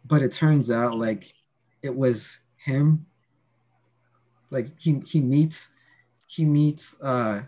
But 0.05 0.21
it 0.21 0.31
turns 0.31 0.71
out 0.71 0.97
like 0.97 1.33
it 1.81 1.95
was 1.95 2.39
him. 2.57 3.05
Like 4.51 4.67
he 4.79 5.01
he 5.05 5.19
meets 5.19 5.69
he 6.27 6.45
meets 6.45 6.95
uh 7.01 7.41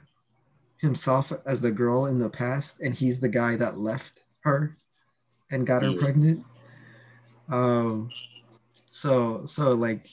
himself 0.77 1.31
as 1.45 1.61
the 1.61 1.71
girl 1.71 2.05
in 2.05 2.19
the 2.19 2.29
past, 2.29 2.79
and 2.81 2.93
he's 2.93 3.19
the 3.19 3.29
guy 3.29 3.55
that 3.55 3.79
left 3.79 4.23
her 4.41 4.75
and 5.49 5.65
got 5.65 5.81
her 5.81 5.89
Mm. 5.91 5.99
pregnant. 5.99 6.45
Um 7.49 8.09
so 8.97 9.45
so 9.45 9.75
like 9.75 10.07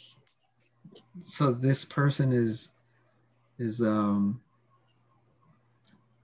so 1.23 1.53
this 1.53 1.87
person 1.87 2.33
is 2.33 2.69
is 3.59 3.81
um 3.81 4.39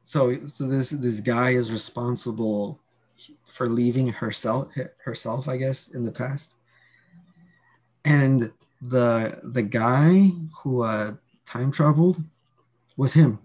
so 0.03 0.35
so 0.45 0.69
this 0.69 0.91
this 0.91 1.21
guy 1.23 1.51
is 1.51 1.73
responsible 1.73 2.79
for 3.47 3.67
leaving 3.67 4.09
herself 4.09 4.69
herself 5.03 5.49
i 5.49 5.57
guess 5.57 5.89
in 5.89 6.05
the 6.05 6.13
past 6.13 6.57
and 8.05 8.53
the 8.83 9.41
the 9.43 9.63
guy 9.63 10.31
who 10.59 10.83
uh 10.83 11.13
time 11.47 11.71
traveled 11.73 12.23
was 12.97 13.15
him 13.15 13.39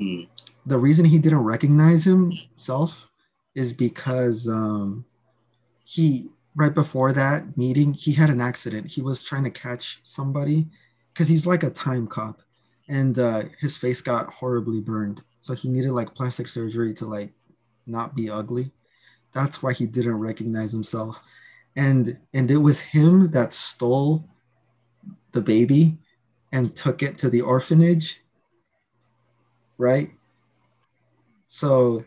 Mm. 0.00 0.28
the 0.64 0.78
reason 0.78 1.04
he 1.04 1.18
didn't 1.18 1.42
recognize 1.42 2.04
himself 2.04 3.10
is 3.56 3.72
because 3.72 4.46
um 4.46 5.04
he 5.84 6.30
right 6.58 6.74
before 6.74 7.12
that 7.12 7.56
meeting 7.56 7.94
he 7.94 8.12
had 8.12 8.30
an 8.30 8.40
accident. 8.40 8.90
He 8.90 9.00
was 9.00 9.22
trying 9.22 9.44
to 9.44 9.50
catch 9.50 10.00
somebody 10.02 10.66
because 11.12 11.28
he's 11.28 11.46
like 11.46 11.62
a 11.62 11.70
time 11.70 12.06
cop 12.06 12.42
and 12.88 13.18
uh 13.18 13.44
his 13.60 13.76
face 13.76 14.00
got 14.00 14.32
horribly 14.32 14.80
burned. 14.80 15.22
So 15.40 15.54
he 15.54 15.68
needed 15.68 15.92
like 15.92 16.14
plastic 16.14 16.48
surgery 16.48 16.92
to 16.94 17.06
like 17.06 17.32
not 17.86 18.16
be 18.16 18.28
ugly. 18.28 18.72
That's 19.32 19.62
why 19.62 19.72
he 19.72 19.86
didn't 19.86 20.18
recognize 20.18 20.72
himself. 20.72 21.22
And 21.76 22.18
and 22.34 22.50
it 22.50 22.58
was 22.58 22.80
him 22.80 23.30
that 23.30 23.52
stole 23.52 24.28
the 25.32 25.40
baby 25.40 25.96
and 26.50 26.74
took 26.74 27.02
it 27.02 27.16
to 27.18 27.30
the 27.30 27.42
orphanage 27.42 28.20
right? 29.78 30.10
So 31.46 32.04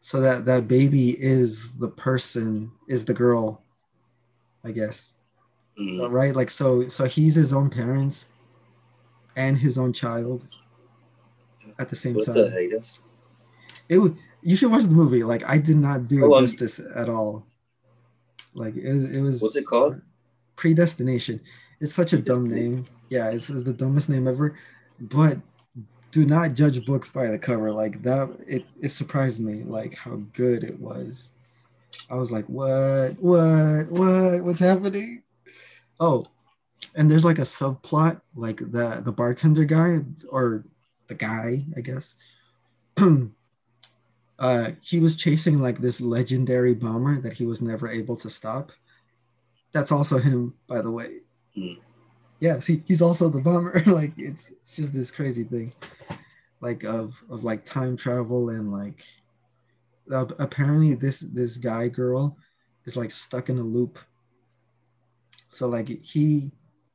so 0.00 0.20
that 0.20 0.44
that 0.46 0.68
baby 0.68 1.10
is 1.10 1.72
the 1.72 1.88
person 1.88 2.70
is 2.88 3.04
the 3.04 3.12
girl 3.12 3.64
i 4.64 4.70
guess. 4.70 5.14
Mm. 5.78 6.10
right 6.10 6.34
like 6.34 6.50
so 6.50 6.88
so 6.88 7.04
he's 7.04 7.34
his 7.36 7.52
own 7.52 7.70
parents 7.70 8.26
and 9.36 9.56
his 9.56 9.78
own 9.78 9.92
child 9.92 10.44
at 11.78 11.88
the 11.88 11.96
same 11.96 12.14
What 12.14 12.26
time. 12.26 12.34
the 12.34 12.50
heck? 12.50 12.70
That's 12.70 13.00
it 13.88 13.98
would 13.98 14.16
you 14.42 14.56
should 14.56 14.70
watch 14.70 14.84
the 14.84 14.94
movie. 14.94 15.22
Like 15.22 15.48
i 15.48 15.58
did 15.58 15.76
not 15.76 16.04
do 16.06 16.18
How 16.20 16.24
it 16.26 16.28
long- 16.28 16.42
justice 16.46 16.80
at 16.94 17.08
all. 17.08 17.46
Like 18.54 18.74
it, 18.76 18.92
was- 18.92 19.04
it 19.04 19.20
was 19.20 19.40
What's 19.42 19.56
it 19.56 19.66
called? 19.66 20.00
predestination. 20.56 21.40
It's 21.80 21.94
such 21.94 22.12
a 22.12 22.18
dumb 22.18 22.48
name. 22.48 22.84
Yeah 23.08 23.30
it's, 23.30 23.48
it's 23.50 23.62
the 23.62 23.72
dumbest 23.72 24.08
name 24.08 24.26
ever. 24.26 24.56
But 25.00 25.38
do 26.10 26.24
not 26.26 26.54
judge 26.54 26.84
books 26.86 27.08
by 27.08 27.28
the 27.28 27.38
cover. 27.38 27.70
Like 27.70 28.02
that 28.02 28.28
it, 28.48 28.64
it 28.80 28.88
surprised 28.88 29.38
me 29.40 29.62
like 29.62 29.94
how 29.94 30.16
good 30.32 30.64
it 30.64 30.80
was 30.80 31.30
i 32.10 32.14
was 32.14 32.32
like 32.32 32.46
what? 32.46 33.18
What? 33.20 33.90
What? 33.90 34.44
What's 34.44 34.60
happening? 34.60 35.22
Oh 36.00 36.24
and 36.94 37.10
there's 37.10 37.24
like 37.24 37.38
a 37.38 37.42
subplot 37.42 38.20
like 38.34 38.58
the 38.58 39.02
the 39.04 39.12
bartender 39.12 39.64
guy 39.64 39.98
or 40.28 40.64
the 41.08 41.14
guy 41.14 41.64
i 41.76 41.80
guess. 41.80 42.14
Uh 44.40 44.70
he 44.80 45.00
was 45.00 45.16
chasing 45.16 45.60
like 45.60 45.80
this 45.80 46.00
legendary 46.00 46.72
bomber 46.72 47.20
that 47.20 47.32
he 47.32 47.44
was 47.44 47.60
never 47.60 47.88
able 47.88 48.14
to 48.14 48.30
stop. 48.30 48.70
That's 49.72 49.90
also 49.90 50.18
him 50.18 50.54
by 50.68 50.80
the 50.80 50.92
way. 50.92 51.22
Hmm. 51.56 51.80
yeah 52.38 52.60
see 52.60 52.84
he's 52.86 53.02
also 53.02 53.28
the 53.28 53.42
bomber. 53.42 53.82
Like 53.86 54.12
it's 54.16 54.50
it's 54.50 54.76
just 54.76 54.94
this 54.94 55.10
crazy 55.10 55.42
thing. 55.42 55.72
Like 56.60 56.84
of 56.84 57.20
of 57.28 57.42
like 57.42 57.64
time 57.64 57.96
travel 57.96 58.50
and 58.50 58.70
like 58.70 59.02
uh, 60.12 60.26
apparently 60.38 60.94
this 60.94 61.20
this 61.20 61.58
guy 61.58 61.88
girl 61.88 62.36
is 62.84 62.96
like 62.96 63.10
stuck 63.10 63.48
in 63.48 63.58
a 63.58 63.62
loop. 63.62 63.98
So 65.48 65.68
like 65.68 65.88
he 65.88 66.50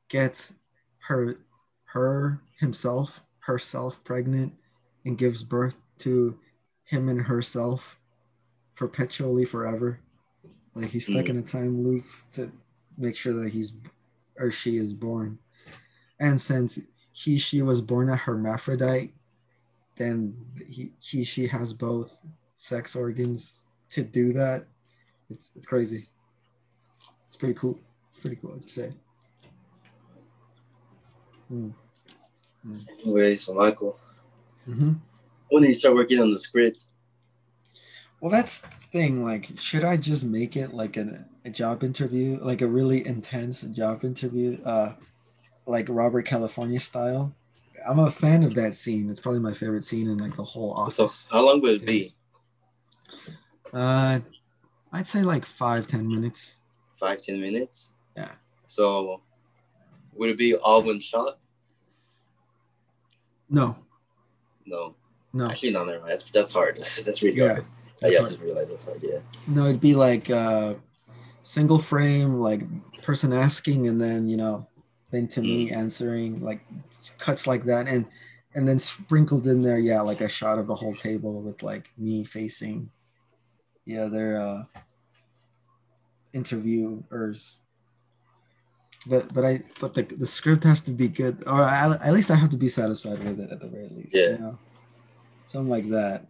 gets 0.09 0.53
her 1.07 1.37
her 1.85 2.41
himself 2.59 3.21
herself 3.39 4.03
pregnant 4.03 4.53
and 5.05 5.17
gives 5.17 5.43
birth 5.43 5.75
to 5.99 6.37
him 6.85 7.09
and 7.09 7.21
herself 7.21 7.99
perpetually 8.75 9.45
forever. 9.45 9.99
Like 10.75 10.89
he's 10.89 11.05
stuck 11.05 11.25
Mm. 11.25 11.29
in 11.29 11.37
a 11.37 11.41
time 11.43 11.85
loop 11.85 12.05
to 12.33 12.51
make 12.97 13.15
sure 13.15 13.33
that 13.33 13.51
he's 13.53 13.73
or 14.39 14.49
she 14.49 14.77
is 14.77 14.93
born. 14.93 15.37
And 16.19 16.39
since 16.39 16.79
he 17.11 17.37
she 17.37 17.61
was 17.61 17.81
born 17.81 18.09
a 18.09 18.15
hermaphrodite 18.15 19.13
then 19.95 20.35
he, 20.65 20.91
he 20.99 21.23
she 21.23 21.45
has 21.45 21.71
both 21.71 22.17
sex 22.63 22.95
organs 22.95 23.67
to 23.89 24.03
do 24.05 24.31
that 24.31 24.65
it's 25.29 25.51
it's 25.53 25.67
crazy 25.67 26.07
it's 27.27 27.35
pretty 27.35 27.53
cool 27.53 27.77
It's 28.13 28.21
pretty 28.21 28.37
cool 28.37 28.57
to 28.57 28.69
say 28.69 28.89
mm. 31.51 31.73
anyway. 33.03 33.35
So 33.35 33.53
Michael, 33.53 33.99
hmm 34.65 34.93
when 35.49 35.61
did 35.63 35.67
you 35.67 35.73
start 35.73 35.93
working 35.95 36.19
on 36.21 36.31
the 36.31 36.39
script? 36.39 36.85
well 38.21 38.31
that's 38.31 38.59
the 38.61 38.67
thing 38.93 39.25
like 39.25 39.51
should 39.57 39.83
i 39.83 39.97
just 39.97 40.23
make 40.23 40.55
it 40.55 40.73
like 40.73 40.95
an, 40.95 41.25
a 41.43 41.49
job 41.49 41.83
interview 41.83 42.39
like 42.41 42.61
a 42.61 42.67
really 42.67 43.05
intense 43.05 43.61
job 43.63 44.05
interview 44.05 44.57
uh 44.63 44.93
like 45.65 45.87
robert 45.89 46.25
california 46.25 46.79
style 46.79 47.35
i'm 47.85 47.99
a 47.99 48.09
fan 48.09 48.41
of 48.43 48.55
that 48.55 48.73
scene 48.73 49.09
it's 49.09 49.19
probably 49.19 49.41
my 49.41 49.53
favorite 49.53 49.83
scene 49.83 50.09
in 50.09 50.17
like 50.17 50.35
the 50.37 50.43
whole 50.43 50.87
So 50.87 51.09
how 51.29 51.45
long 51.45 51.59
would 51.61 51.81
it 51.81 51.85
be? 51.85 52.07
Uh 53.73 54.19
i'd 54.93 55.07
say 55.07 55.23
like 55.23 55.45
five 55.45 55.87
ten 55.87 56.07
minutes 56.07 56.59
Five 57.03 57.21
ten 57.21 57.41
minutes. 57.41 57.91
Yeah. 58.15 58.31
So 58.65 59.21
would 60.13 60.29
it 60.29 60.37
be 60.37 60.55
all 60.55 60.81
one 60.83 61.01
shot? 61.01 61.37
no 63.49 63.75
No. 64.65 64.95
no 65.33 65.49
Actually, 65.49 65.71
no. 65.71 65.83
Never 65.83 65.99
mind. 65.99 66.11
That's 66.11 66.23
that's 66.31 66.53
hard. 66.53 66.77
That's, 67.05 67.21
really 67.21 67.35
yeah 67.35 67.47
hard. 67.47 67.59
I 67.61 67.65
that's 68.01 68.13
yeah, 68.13 68.21
I 68.21 68.29
just 68.29 68.39
realized 68.39 68.71
that's 68.71 68.85
hard. 68.85 68.99
Yeah. 69.01 69.19
No, 69.47 69.65
it'd 69.65 69.81
be 69.81 69.95
like 69.95 70.29
uh 70.29 70.75
single 71.41 71.77
frame, 71.77 72.39
like 72.39 72.63
person 73.01 73.33
asking 73.33 73.89
and 73.89 73.99
then 73.99 74.29
you 74.29 74.37
know, 74.37 74.65
then 75.11 75.27
to 75.29 75.41
me 75.41 75.71
answering, 75.71 76.41
like 76.41 76.61
cuts 77.17 77.47
like 77.47 77.65
that, 77.65 77.89
and 77.89 78.05
and 78.55 78.65
then 78.65 78.79
sprinkled 78.79 79.47
in 79.47 79.61
there, 79.61 79.79
yeah, 79.79 79.99
like 79.99 80.21
a 80.21 80.29
shot 80.29 80.57
of 80.57 80.67
the 80.67 80.75
whole 80.75 80.93
table 80.93 81.41
with 81.41 81.63
like 81.63 81.91
me 81.97 82.23
facing 82.23 82.89
the 83.85 83.97
other 83.97 84.37
uh 84.39 84.63
interviewers. 86.33 87.61
But 89.05 89.33
but 89.33 89.45
I 89.45 89.63
but 89.79 89.93
the 89.93 90.03
the 90.03 90.25
script 90.25 90.63
has 90.63 90.81
to 90.81 90.91
be 90.91 91.09
good, 91.09 91.43
or 91.45 91.63
I, 91.63 91.93
at 91.95 92.13
least 92.13 92.31
I 92.31 92.35
have 92.35 92.49
to 92.49 92.57
be 92.57 92.69
satisfied 92.69 93.23
with 93.23 93.39
it 93.39 93.51
at 93.51 93.59
the 93.59 93.67
very 93.67 93.89
least. 93.89 94.15
Yeah. 94.15 94.31
You 94.31 94.37
know? 94.39 94.59
Something 95.45 95.69
like 95.69 95.89
that. 95.89 96.25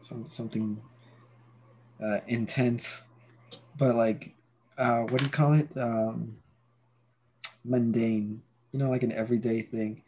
Some 0.00 0.24
something 0.24 0.80
uh, 2.02 2.18
intense, 2.28 3.06
but 3.76 3.96
like, 3.96 4.34
uh, 4.78 5.00
what 5.00 5.18
do 5.18 5.24
you 5.24 5.30
call 5.30 5.54
it? 5.54 5.68
Um, 5.76 6.36
mundane. 7.64 8.42
You 8.70 8.78
know, 8.78 8.90
like 8.90 9.02
an 9.02 9.12
everyday 9.12 9.62
thing. 9.62 10.02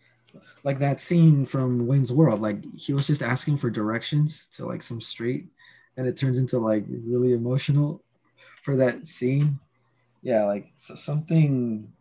Like 0.63 0.79
that 0.79 1.01
scene 1.01 1.45
from 1.45 1.87
Wayne's 1.87 2.13
World. 2.13 2.41
Like 2.41 2.63
he 2.77 2.93
was 2.93 3.09
just 3.09 3.23
asking 3.23 3.57
for 3.57 3.71
directions 3.71 4.47
to 4.53 4.67
like 4.67 4.83
some 4.83 5.01
street, 5.01 5.49
and 5.99 6.07
it 6.07 6.17
turns 6.17 6.39
into 6.39 6.59
like 6.61 6.85
really 6.89 7.35
emotional 7.35 8.03
for 8.63 8.77
that 8.77 9.07
scene. 9.07 9.61
Yeah, 10.23 10.45
like 10.45 10.73
so 10.77 10.95
something 10.95 11.93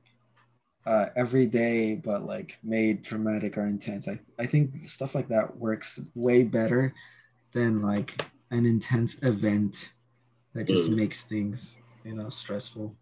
uh, 0.85 1.07
everyday, 1.15 1.95
but 1.95 2.25
like 2.25 2.57
made 2.63 3.03
dramatic 3.03 3.57
or 3.57 3.67
intense. 3.67 4.07
I 4.07 4.19
I 4.39 4.45
think 4.45 4.87
stuff 4.87 5.15
like 5.15 5.27
that 5.29 5.57
works 5.57 5.99
way 6.15 6.43
better 6.43 6.93
than 7.53 7.81
like 7.81 8.25
an 8.51 8.65
intense 8.65 9.21
event 9.23 9.91
that 10.53 10.65
just 10.65 10.89
Mm. 10.89 10.95
makes 10.97 11.23
things 11.23 11.79
you 12.05 12.15
know 12.15 12.29
stressful 12.29 12.95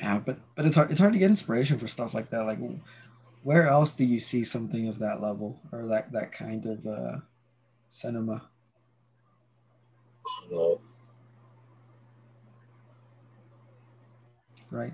yeah 0.00 0.18
but 0.18 0.38
but 0.54 0.64
it's 0.66 0.74
hard 0.74 0.90
it's 0.90 1.00
hard 1.00 1.12
to 1.12 1.18
get 1.18 1.30
inspiration 1.30 1.78
for 1.78 1.86
stuff 1.86 2.14
like 2.14 2.30
that 2.30 2.44
like 2.46 2.58
where 3.42 3.66
else 3.66 3.94
do 3.94 4.04
you 4.04 4.18
see 4.20 4.44
something 4.44 4.88
of 4.88 4.98
that 4.98 5.20
level 5.20 5.60
or 5.72 5.86
that 5.86 6.12
that 6.12 6.32
kind 6.32 6.66
of 6.66 6.86
uh 6.86 7.18
cinema 7.88 8.48
No. 10.50 10.80
right 14.70 14.92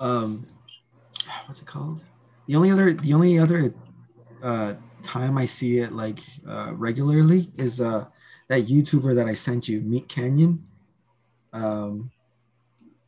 um, 0.00 0.46
what's 1.46 1.60
it 1.60 1.66
called? 1.66 2.02
The 2.48 2.56
only 2.56 2.72
other 2.72 2.92
the 2.92 3.14
only 3.14 3.38
other 3.38 3.72
uh, 4.42 4.74
time 5.02 5.38
I 5.38 5.44
see 5.46 5.78
it 5.78 5.92
like 5.92 6.18
uh, 6.48 6.72
regularly 6.74 7.52
is 7.56 7.80
uh, 7.80 8.06
that 8.48 8.66
YouTuber 8.66 9.14
that 9.14 9.28
I 9.28 9.34
sent 9.34 9.68
you, 9.68 9.80
Meat 9.80 10.08
Canyon. 10.08 10.66
Um, 11.52 12.10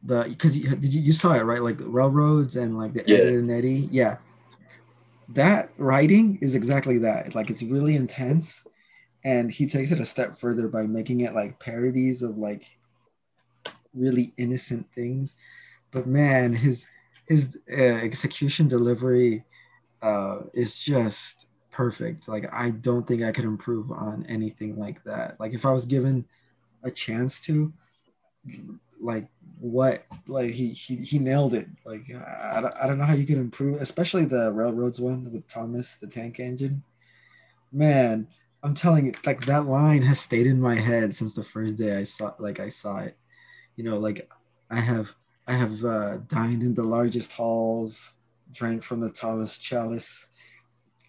the 0.04 0.26
because 0.28 0.56
you, 0.56 0.68
did 0.68 0.94
you, 0.94 1.00
you 1.00 1.12
saw 1.12 1.34
it 1.34 1.42
right 1.42 1.62
like 1.62 1.78
the 1.78 1.88
railroads 1.88 2.54
and 2.56 2.78
like 2.78 2.92
the 2.92 3.02
Yeah. 3.06 3.16
Ed 3.18 3.28
and 3.32 3.50
Eddie 3.50 3.88
yeah 3.90 4.18
that 5.30 5.70
writing 5.78 6.38
is 6.42 6.54
exactly 6.54 6.98
that 6.98 7.34
like 7.34 7.48
it's 7.50 7.62
really 7.62 7.96
intense 7.96 8.64
and 9.24 9.50
he 9.50 9.66
takes 9.66 9.90
it 9.90 10.00
a 10.00 10.04
step 10.04 10.36
further 10.36 10.68
by 10.68 10.82
making 10.86 11.20
it 11.20 11.34
like 11.34 11.60
parodies 11.60 12.22
of 12.22 12.38
like 12.38 12.76
really 13.94 14.32
innocent 14.36 14.86
things. 14.94 15.36
But 15.90 16.06
man 16.06 16.52
his 16.52 16.86
his 17.26 17.58
uh, 17.70 17.74
execution 17.82 18.68
delivery 18.68 19.44
uh, 20.02 20.40
is 20.54 20.78
just 20.80 21.46
perfect. 21.70 22.28
Like 22.28 22.46
i 22.52 22.70
don't 22.70 23.06
think 23.06 23.22
i 23.22 23.32
could 23.32 23.44
improve 23.44 23.90
on 23.92 24.26
anything 24.28 24.78
like 24.78 25.04
that. 25.04 25.38
Like 25.40 25.54
if 25.54 25.66
i 25.66 25.72
was 25.72 25.86
given 25.86 26.24
a 26.84 26.90
chance 26.90 27.40
to 27.40 27.72
like 29.00 29.28
what 29.58 30.04
like 30.26 30.50
he 30.50 30.68
he, 30.70 30.96
he 30.96 31.18
nailed 31.18 31.54
it. 31.54 31.68
Like 31.84 32.10
I, 32.14 32.58
I 32.58 32.86
don't- 32.86 32.98
know 32.98 33.04
how 33.04 33.14
you 33.14 33.26
can 33.26 33.38
improve 33.38 33.80
especially 33.80 34.24
the 34.24 34.52
railroads 34.52 35.00
one 35.00 35.30
with 35.32 35.46
thomas 35.46 35.94
the 35.96 36.06
tank 36.06 36.40
engine. 36.40 36.82
Man 37.72 38.28
i'm 38.64 38.74
telling 38.74 39.06
you 39.06 39.12
like 39.26 39.44
that 39.44 39.66
line 39.66 40.02
has 40.02 40.18
stayed 40.18 40.46
in 40.46 40.60
my 40.60 40.74
head 40.74 41.14
since 41.14 41.34
the 41.34 41.44
first 41.44 41.76
day 41.76 41.96
i 41.96 42.02
saw 42.02 42.32
like 42.38 42.58
i 42.58 42.68
saw 42.68 42.98
it. 42.98 43.16
You 43.76 43.84
know 43.84 43.98
like 43.98 44.28
i 44.70 44.80
have 44.80 45.14
i 45.46 45.52
have 45.52 45.84
uh, 45.84 46.18
dined 46.26 46.62
in 46.62 46.74
the 46.74 46.82
largest 46.82 47.32
halls 47.32 48.16
drank 48.50 48.82
from 48.82 49.00
the 49.00 49.10
tallest 49.10 49.62
chalice 49.62 50.28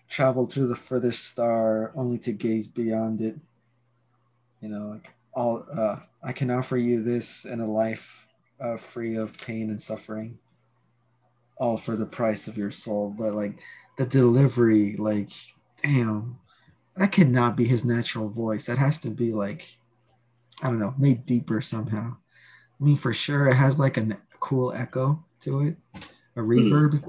traveled 0.09 0.51
through 0.51 0.67
the 0.67 0.75
furthest 0.75 1.25
star 1.25 1.91
only 1.95 2.17
to 2.19 2.31
gaze 2.31 2.67
beyond 2.67 3.21
it. 3.21 3.35
You 4.61 4.69
know 4.69 4.87
like 4.87 5.13
all 5.33 5.65
uh, 5.73 5.97
i 6.23 6.33
can 6.33 6.51
offer 6.51 6.75
you 6.75 7.01
this 7.01 7.45
and 7.45 7.61
a 7.61 7.65
life 7.65 8.27
uh, 8.59 8.77
free 8.77 9.15
of 9.15 9.37
pain 9.37 9.69
and 9.69 9.81
suffering. 9.81 10.37
All 11.57 11.77
for 11.77 11.95
the 11.95 12.05
price 12.05 12.49
of 12.49 12.57
your 12.57 12.71
soul 12.71 13.15
but 13.17 13.33
like 13.33 13.59
the 13.97 14.05
delivery 14.05 14.97
like 14.97 15.29
damn 15.81 16.37
that 16.97 17.11
cannot 17.11 17.57
be 17.57 17.65
his 17.65 17.83
natural 17.83 18.29
voice. 18.29 18.65
That 18.65 18.77
has 18.77 18.99
to 18.99 19.09
be 19.09 19.31
like 19.31 19.77
i 20.63 20.69
don't 20.69 20.79
know 20.79 20.93
made 20.97 21.25
deeper 21.25 21.59
somehow. 21.61 22.15
I 22.79 22.83
mean 22.83 22.95
for 22.95 23.13
sure 23.13 23.47
it 23.47 23.55
has 23.55 23.77
like 23.77 23.97
a 23.97 24.17
cool 24.39 24.71
echo 24.73 25.23
to 25.41 25.61
it 25.61 25.77
a 26.35 26.39
reverb 26.39 27.03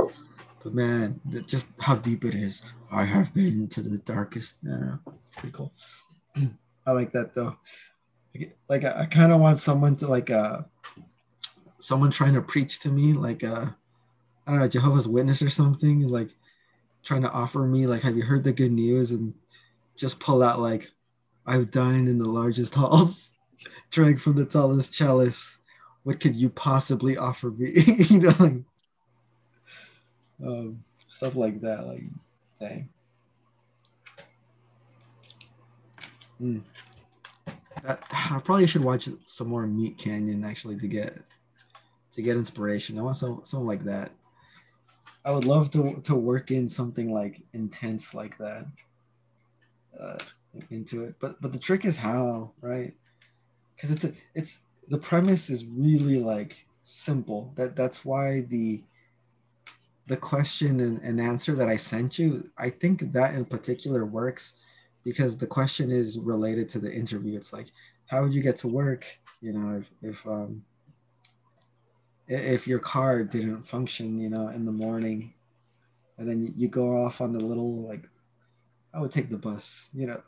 but 0.62 0.74
man 0.74 1.20
that- 1.26 1.46
just 1.46 1.68
how 1.80 1.96
deep 1.96 2.24
it 2.24 2.34
is. 2.34 2.62
I 2.90 3.04
have 3.04 3.32
been 3.34 3.68
to 3.68 3.82
the 3.82 3.98
darkest 3.98 4.58
I 4.64 4.70
don't 4.70 4.80
know, 4.86 4.98
it's 5.14 5.30
pretty 5.30 5.52
cool. 5.52 5.72
I 6.86 6.92
like 6.92 7.12
that 7.12 7.34
though. 7.34 7.56
Like 8.68 8.84
i, 8.84 9.02
I 9.02 9.06
kind 9.06 9.32
of 9.32 9.40
want 9.40 9.58
someone 9.58 9.96
to 9.96 10.08
like 10.08 10.30
uh 10.30 10.62
someone 11.78 12.10
trying 12.10 12.34
to 12.34 12.42
preach 12.42 12.80
to 12.80 12.88
me 12.88 13.12
like 13.12 13.44
uh 13.44 13.66
i 14.46 14.50
don't 14.50 14.60
know 14.60 14.68
jehovah's 14.68 15.06
witness 15.06 15.42
or 15.42 15.48
something 15.50 16.08
like 16.08 16.30
trying 17.02 17.22
to 17.22 17.30
offer 17.30 17.66
me 17.66 17.86
like 17.86 18.02
have 18.02 18.16
you 18.16 18.24
heard 18.24 18.42
the 18.44 18.52
good 18.52 18.72
news? 18.72 19.12
And 19.12 19.32
just 19.97 20.20
pull 20.20 20.43
out 20.43 20.60
like 20.60 20.90
i've 21.47 21.70
dined 21.70 22.09
in 22.09 22.18
the 22.18 22.28
largest 22.28 22.74
halls 22.81 23.35
drank 23.90 24.18
from 24.18 24.35
the 24.35 24.44
tallest 24.44 24.93
chalice 24.93 25.59
what 26.05 26.20
could 26.20 26.36
you 26.36 26.48
possibly 26.51 27.16
offer 27.16 27.51
me 27.51 27.73
you 28.09 28.20
know 28.20 28.35
like, 28.39 28.55
um, 30.44 30.85
stuff 31.06 31.35
like 31.35 31.60
that 31.60 31.86
like 31.86 32.05
dang 32.60 32.89
Mm. 36.40 36.62
That, 37.82 38.02
I 38.10 38.40
probably 38.44 38.66
should 38.66 38.85
watch 38.85 39.09
some 39.27 39.48
more 39.48 39.66
Meat 39.66 39.98
Canyon 39.98 40.44
actually 40.44 40.77
to 40.78 40.89
get 40.89 41.18
to 42.12 42.23
get 42.23 42.36
inspiration. 42.36 42.98
I 42.98 43.02
want 43.02 43.16
some 43.16 43.40
something 43.44 43.66
like 43.66 43.85
that. 43.85 44.12
I 45.24 45.32
would 45.32 45.44
love 45.44 45.70
to 45.70 46.01
to 46.05 46.14
work 46.14 46.51
in 46.51 46.68
something 46.68 47.12
like 47.12 47.43
intense 47.52 48.14
like 48.14 48.39
that 48.39 48.66
uh, 50.01 50.18
into 50.70 51.05
it. 51.05 51.14
But 51.20 51.40
but 51.40 51.52
the 51.52 51.59
trick 51.59 51.85
is 51.85 51.97
how, 51.97 52.52
right? 52.60 52.94
Because 53.74 53.90
it's 53.90 54.05
a, 54.05 54.12
it's 54.35 54.60
the 54.89 54.98
premise 54.98 55.51
is 55.51 55.64
really 55.66 56.18
like 56.18 56.66
simple. 56.82 57.52
That 57.56 57.77
that's 57.77 58.05
why 58.05 58.40
the 58.43 58.82
the 60.06 60.16
question 60.16 60.81
and, 60.81 61.01
and 61.02 61.20
answer 61.20 61.55
that 61.56 61.68
I 61.68 61.77
sent 61.77 62.18
you, 62.18 62.48
I 62.56 62.70
think 62.70 63.12
that 63.12 63.35
in 63.35 63.44
particular 63.44 64.05
works 64.05 64.55
because 65.05 65.36
the 65.36 65.47
question 65.47 65.90
is 65.90 66.18
related 66.18 66.68
to 66.70 66.78
the 66.78 66.93
interview. 66.93 67.36
It's 67.36 67.52
like, 67.52 67.66
how 68.06 68.23
would 68.23 68.35
you 68.35 68.43
get 68.43 68.56
to 68.56 68.68
work? 68.68 69.06
You 69.40 69.52
know, 69.52 69.78
if 69.78 69.90
if 70.02 70.27
um 70.27 70.64
if 72.28 72.66
your 72.66 72.78
car 72.81 73.23
didn't 73.23 73.62
function, 73.62 74.18
you 74.20 74.28
know, 74.28 74.48
in 74.48 74.64
the 74.64 74.73
morning, 74.73 75.32
and 76.18 76.28
then 76.28 76.43
you, 76.43 76.52
you 76.56 76.68
go 76.68 77.05
off 77.05 77.20
on 77.20 77.32
the 77.32 77.40
little 77.40 77.82
like, 77.82 78.09
I 78.97 79.01
would 79.01 79.12
take 79.12 79.28
the 79.28 79.36
bus, 79.36 79.90
you 79.93 80.06
know, 80.06 80.23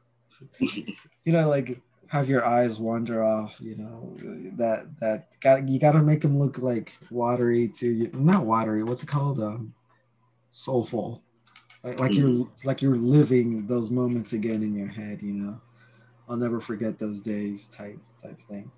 you 1.24 1.32
know, 1.32 1.48
like 1.48 1.80
have 2.08 2.28
your 2.28 2.44
eyes 2.44 2.78
wander 2.78 3.24
off, 3.24 3.58
you 3.60 3.76
know, 3.76 4.14
that 4.58 4.86
that 5.00 5.36
got 5.40 5.66
you 5.66 5.78
got 5.78 5.92
to 5.92 6.02
make 6.02 6.20
them 6.20 6.38
look 6.38 6.58
like 6.58 6.92
watery 7.10 7.68
to 7.68 8.10
not 8.12 8.44
watery. 8.44 8.82
What's 8.82 9.02
it 9.02 9.06
called? 9.06 9.40
Um, 9.40 9.72
soulful. 10.50 11.22
Like, 11.82 11.98
like 11.98 12.14
you're 12.14 12.46
like 12.64 12.82
you're 12.82 12.96
living 12.96 13.66
those 13.66 13.90
moments 13.90 14.34
again 14.34 14.62
in 14.62 14.74
your 14.74 14.88
head, 14.88 15.22
you 15.22 15.32
know. 15.32 15.60
I'll 16.28 16.36
never 16.36 16.60
forget 16.60 16.98
those 16.98 17.22
days 17.22 17.64
type 17.64 17.98
type 18.22 18.38
thing. 18.42 18.70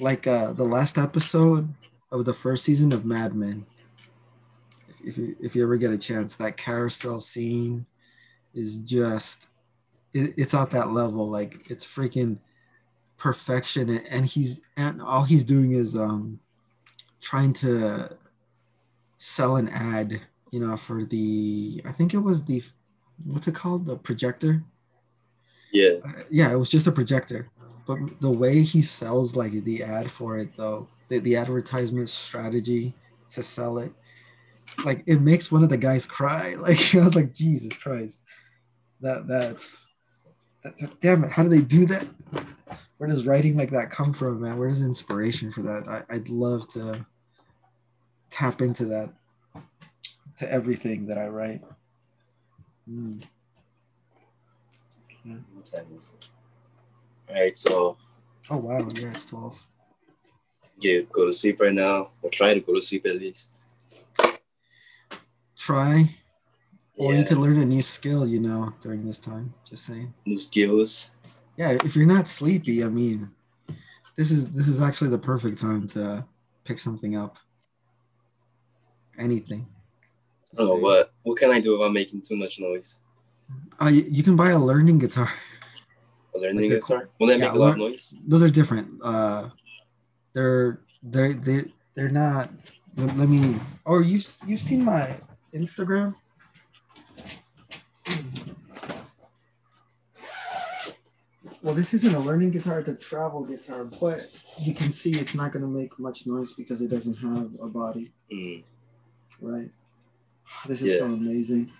Like 0.00 0.26
uh 0.26 0.54
the 0.54 0.64
last 0.64 0.98
episode 0.98 1.72
of 2.10 2.24
the 2.24 2.32
first 2.32 2.64
season 2.64 2.92
of 2.92 3.04
Mad 3.04 3.34
Men. 3.34 3.64
If, 4.88 5.10
if 5.10 5.18
you 5.18 5.36
if 5.40 5.54
you 5.54 5.62
ever 5.62 5.76
get 5.76 5.92
a 5.92 5.98
chance, 5.98 6.34
that 6.36 6.56
carousel 6.56 7.20
scene 7.20 7.86
is 8.58 8.78
just 8.78 9.46
it, 10.14 10.34
it's 10.36 10.54
at 10.54 10.70
that 10.70 10.92
level. 10.92 11.28
Like 11.30 11.70
it's 11.70 11.86
freaking 11.86 12.40
perfection, 13.16 13.90
and, 13.90 14.06
and 14.08 14.26
he's 14.26 14.60
and 14.76 15.02
all 15.02 15.24
he's 15.24 15.44
doing 15.44 15.72
is 15.72 15.96
um 15.96 16.40
trying 17.20 17.52
to 17.52 18.16
sell 19.16 19.56
an 19.56 19.68
ad, 19.68 20.20
you 20.52 20.60
know, 20.60 20.76
for 20.76 21.04
the 21.04 21.82
I 21.86 21.92
think 21.92 22.14
it 22.14 22.18
was 22.18 22.44
the 22.44 22.62
what's 23.26 23.48
it 23.48 23.54
called 23.54 23.86
the 23.86 23.96
projector 23.96 24.64
Yeah. 25.72 25.96
uh, 26.04 26.22
yeah, 26.30 26.50
it 26.52 26.56
was 26.56 26.68
just 26.68 26.86
a 26.86 26.92
projector. 26.92 27.50
But 27.86 28.20
the 28.20 28.30
way 28.30 28.62
he 28.62 28.82
sells 28.82 29.36
like 29.36 29.52
the 29.52 29.82
ad 29.82 30.10
for 30.10 30.36
it 30.38 30.56
though, 30.56 30.88
the, 31.08 31.18
the 31.20 31.36
advertisement 31.36 32.08
strategy 32.08 32.94
to 33.30 33.42
sell 33.42 33.78
it, 33.78 33.92
like 34.84 35.02
it 35.06 35.20
makes 35.20 35.50
one 35.52 35.62
of 35.62 35.68
the 35.70 35.78
guys 35.78 36.06
cry. 36.06 36.54
Like 36.60 36.94
I 36.94 37.00
was 37.04 37.16
like, 37.16 37.34
Jesus 37.34 37.76
Christ. 37.78 38.24
That 39.00 39.26
that's 39.28 39.86
that, 40.64 40.76
that- 40.78 41.00
damn 41.00 41.24
it, 41.24 41.30
how 41.30 41.42
do 41.42 41.48
they 41.48 41.60
do 41.60 41.86
that? 41.86 42.08
Where 42.98 43.08
does 43.08 43.26
writing 43.26 43.56
like 43.56 43.70
that 43.70 43.90
come 43.90 44.12
from, 44.12 44.40
man? 44.40 44.58
Where 44.58 44.68
does 44.68 44.82
inspiration 44.82 45.52
for 45.52 45.62
that? 45.62 45.86
I, 45.86 46.02
I'd 46.10 46.28
love 46.28 46.66
to 46.70 47.06
tap 48.28 48.60
into 48.60 48.84
that 48.86 49.10
to 50.38 50.52
everything 50.52 51.06
that 51.06 51.16
I 51.16 51.28
write. 51.28 51.62
Mm. 52.90 53.22
What 55.54 55.64
time 55.64 55.86
is 55.96 56.10
it? 56.18 56.28
All 57.28 57.34
right, 57.34 57.56
so 57.56 57.96
Oh 58.50 58.56
wow, 58.56 58.78
yeah, 58.94 59.10
it's 59.10 59.26
12. 59.26 59.66
yeah, 60.80 61.00
go 61.12 61.26
to 61.26 61.32
sleep 61.32 61.60
right 61.60 61.74
now, 61.74 62.06
or 62.22 62.30
try 62.30 62.54
to 62.54 62.60
go 62.60 62.74
to 62.74 62.80
sleep 62.80 63.06
at 63.06 63.16
least. 63.16 63.78
Try 65.56 66.08
Or 66.98 67.12
yeah, 67.12 67.20
you 67.20 67.24
could 67.24 67.38
learn 67.38 67.58
a 67.58 67.64
new 67.64 67.82
skill, 67.82 68.26
you 68.26 68.40
know, 68.40 68.74
during 68.80 69.06
this 69.06 69.18
time. 69.18 69.54
Just 69.68 69.84
saying. 69.84 70.12
new 70.26 70.40
skills. 70.40 71.10
Yeah, 71.56 71.72
if 71.84 71.94
you're 71.94 72.06
not 72.06 72.26
sleepy, 72.26 72.82
I 72.82 72.88
mean, 72.88 73.30
this 74.16 74.32
is 74.32 74.48
this 74.50 74.66
is 74.66 74.82
actually 74.82 75.10
the 75.10 75.18
perfect 75.18 75.58
time 75.58 75.86
to 75.88 76.24
pick 76.64 76.78
something 76.78 77.16
up. 77.16 77.38
Anything. 79.16 79.66
I 80.58 80.62
don't 80.62 80.82
what. 80.82 81.12
What 81.22 81.38
can 81.38 81.50
I 81.50 81.60
do 81.60 81.76
about 81.76 81.92
making 81.92 82.22
too 82.22 82.36
much 82.36 82.58
noise? 82.58 83.00
Uh, 83.80 83.90
you, 83.92 84.04
you 84.08 84.22
can 84.22 84.34
buy 84.34 84.50
a 84.50 84.58
learning 84.58 84.98
guitar. 84.98 85.32
Are 86.34 86.40
there 86.40 86.52
Like 86.52 86.68
guitar? 86.68 87.08
Will 87.18 87.28
that 87.28 87.38
yeah, 87.38 87.46
make 87.46 87.54
a 87.54 87.58
lot 87.58 87.72
of 87.72 87.78
noise? 87.78 88.14
Those 88.26 88.42
are 88.42 88.50
different. 88.50 88.88
Uh, 89.02 89.50
they're 90.32 90.80
they're 91.02 91.32
they 91.32 91.64
they're 91.94 92.10
not. 92.10 92.50
Let, 92.96 93.16
let 93.16 93.28
me. 93.28 93.56
Or 93.84 94.02
you've 94.02 94.26
you've 94.46 94.60
seen 94.60 94.84
my 94.84 95.16
Instagram. 95.54 96.14
Well, 101.62 101.74
this 101.74 101.92
isn't 101.94 102.14
a 102.14 102.18
learning 102.20 102.50
guitar; 102.50 102.80
it's 102.80 102.88
a 102.88 102.94
travel 102.94 103.44
guitar. 103.44 103.84
But 103.84 104.28
you 104.60 104.74
can 104.74 104.90
see 104.90 105.10
it's 105.10 105.34
not 105.34 105.52
going 105.52 105.62
to 105.62 105.68
make 105.68 105.98
much 105.98 106.26
noise 106.26 106.52
because 106.52 106.80
it 106.80 106.88
doesn't 106.88 107.16
have 107.16 107.50
a 107.60 107.66
body, 107.66 108.12
Mm. 108.32 108.64
right? 109.40 109.70
This 110.66 110.82
is 110.82 110.98
so 110.98 111.06
amazing. 111.06 111.70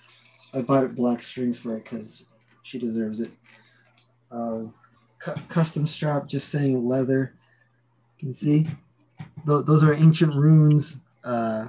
I 0.54 0.62
bought 0.62 0.84
it 0.84 0.94
black 0.94 1.20
strings 1.20 1.58
for 1.58 1.76
it 1.76 1.84
because 1.84 2.24
she 2.62 2.78
deserves 2.78 3.20
it. 3.20 3.30
Uh, 4.30 4.64
cu- 5.18 5.40
custom 5.48 5.86
strap, 5.86 6.26
just 6.26 6.48
saying 6.48 6.86
leather. 6.86 7.34
You 8.18 8.26
can 8.26 8.32
see, 8.34 8.66
Th- 9.46 9.64
those 9.64 9.82
are 9.84 9.94
ancient 9.94 10.34
runes. 10.34 10.98
Uh, 11.24 11.68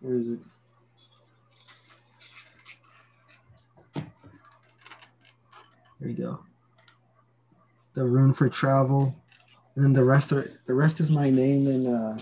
where 0.00 0.14
is 0.14 0.30
it? 0.30 0.40
There 6.04 6.10
you 6.10 6.18
go. 6.22 6.38
The 7.94 8.04
rune 8.04 8.34
for 8.34 8.46
travel, 8.50 9.16
and 9.74 9.82
then 9.82 9.92
the 9.94 10.04
rest 10.04 10.32
are 10.32 10.50
the 10.66 10.74
rest 10.74 11.00
is 11.00 11.10
my 11.10 11.30
name 11.30 11.66
in 11.66 11.86
uh, 11.86 12.18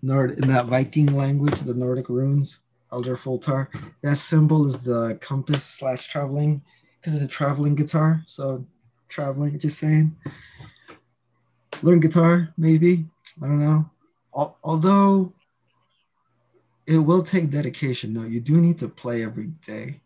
Nord 0.00 0.38
in 0.38 0.46
that 0.46 0.66
Viking 0.66 1.06
language, 1.06 1.58
the 1.62 1.74
Nordic 1.74 2.08
runes. 2.08 2.60
Elder 2.92 3.16
Futhark. 3.16 3.66
That 4.02 4.14
symbol 4.14 4.64
is 4.64 4.84
the 4.84 5.18
compass 5.20 5.64
slash 5.64 6.06
traveling 6.06 6.62
because 7.00 7.16
it's 7.16 7.24
a 7.24 7.28
traveling 7.28 7.74
guitar. 7.74 8.22
So 8.26 8.64
traveling, 9.08 9.58
just 9.58 9.80
saying. 9.80 10.14
Learn 11.82 11.98
guitar, 11.98 12.54
maybe. 12.56 13.06
I 13.42 13.46
don't 13.46 13.58
know. 13.58 13.90
Al- 14.36 14.56
Although 14.62 15.32
it 16.86 16.98
will 16.98 17.24
take 17.24 17.50
dedication, 17.50 18.14
though. 18.14 18.22
You 18.22 18.38
do 18.38 18.60
need 18.60 18.78
to 18.78 18.88
play 18.88 19.24
every 19.24 19.48
day. 19.66 20.00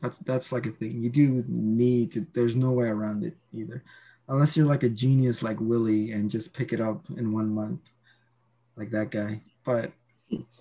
That's 0.00 0.18
that's 0.18 0.52
like 0.52 0.66
a 0.66 0.70
thing. 0.70 1.02
You 1.02 1.10
do 1.10 1.44
need 1.48 2.12
to. 2.12 2.26
There's 2.32 2.56
no 2.56 2.70
way 2.70 2.86
around 2.86 3.24
it 3.24 3.36
either, 3.52 3.82
unless 4.28 4.56
you're 4.56 4.66
like 4.66 4.84
a 4.84 4.88
genius 4.88 5.42
like 5.42 5.60
Willie 5.60 6.12
and 6.12 6.30
just 6.30 6.54
pick 6.54 6.72
it 6.72 6.80
up 6.80 7.04
in 7.16 7.32
one 7.32 7.52
month, 7.52 7.80
like 8.76 8.90
that 8.90 9.10
guy. 9.10 9.40
But 9.64 9.92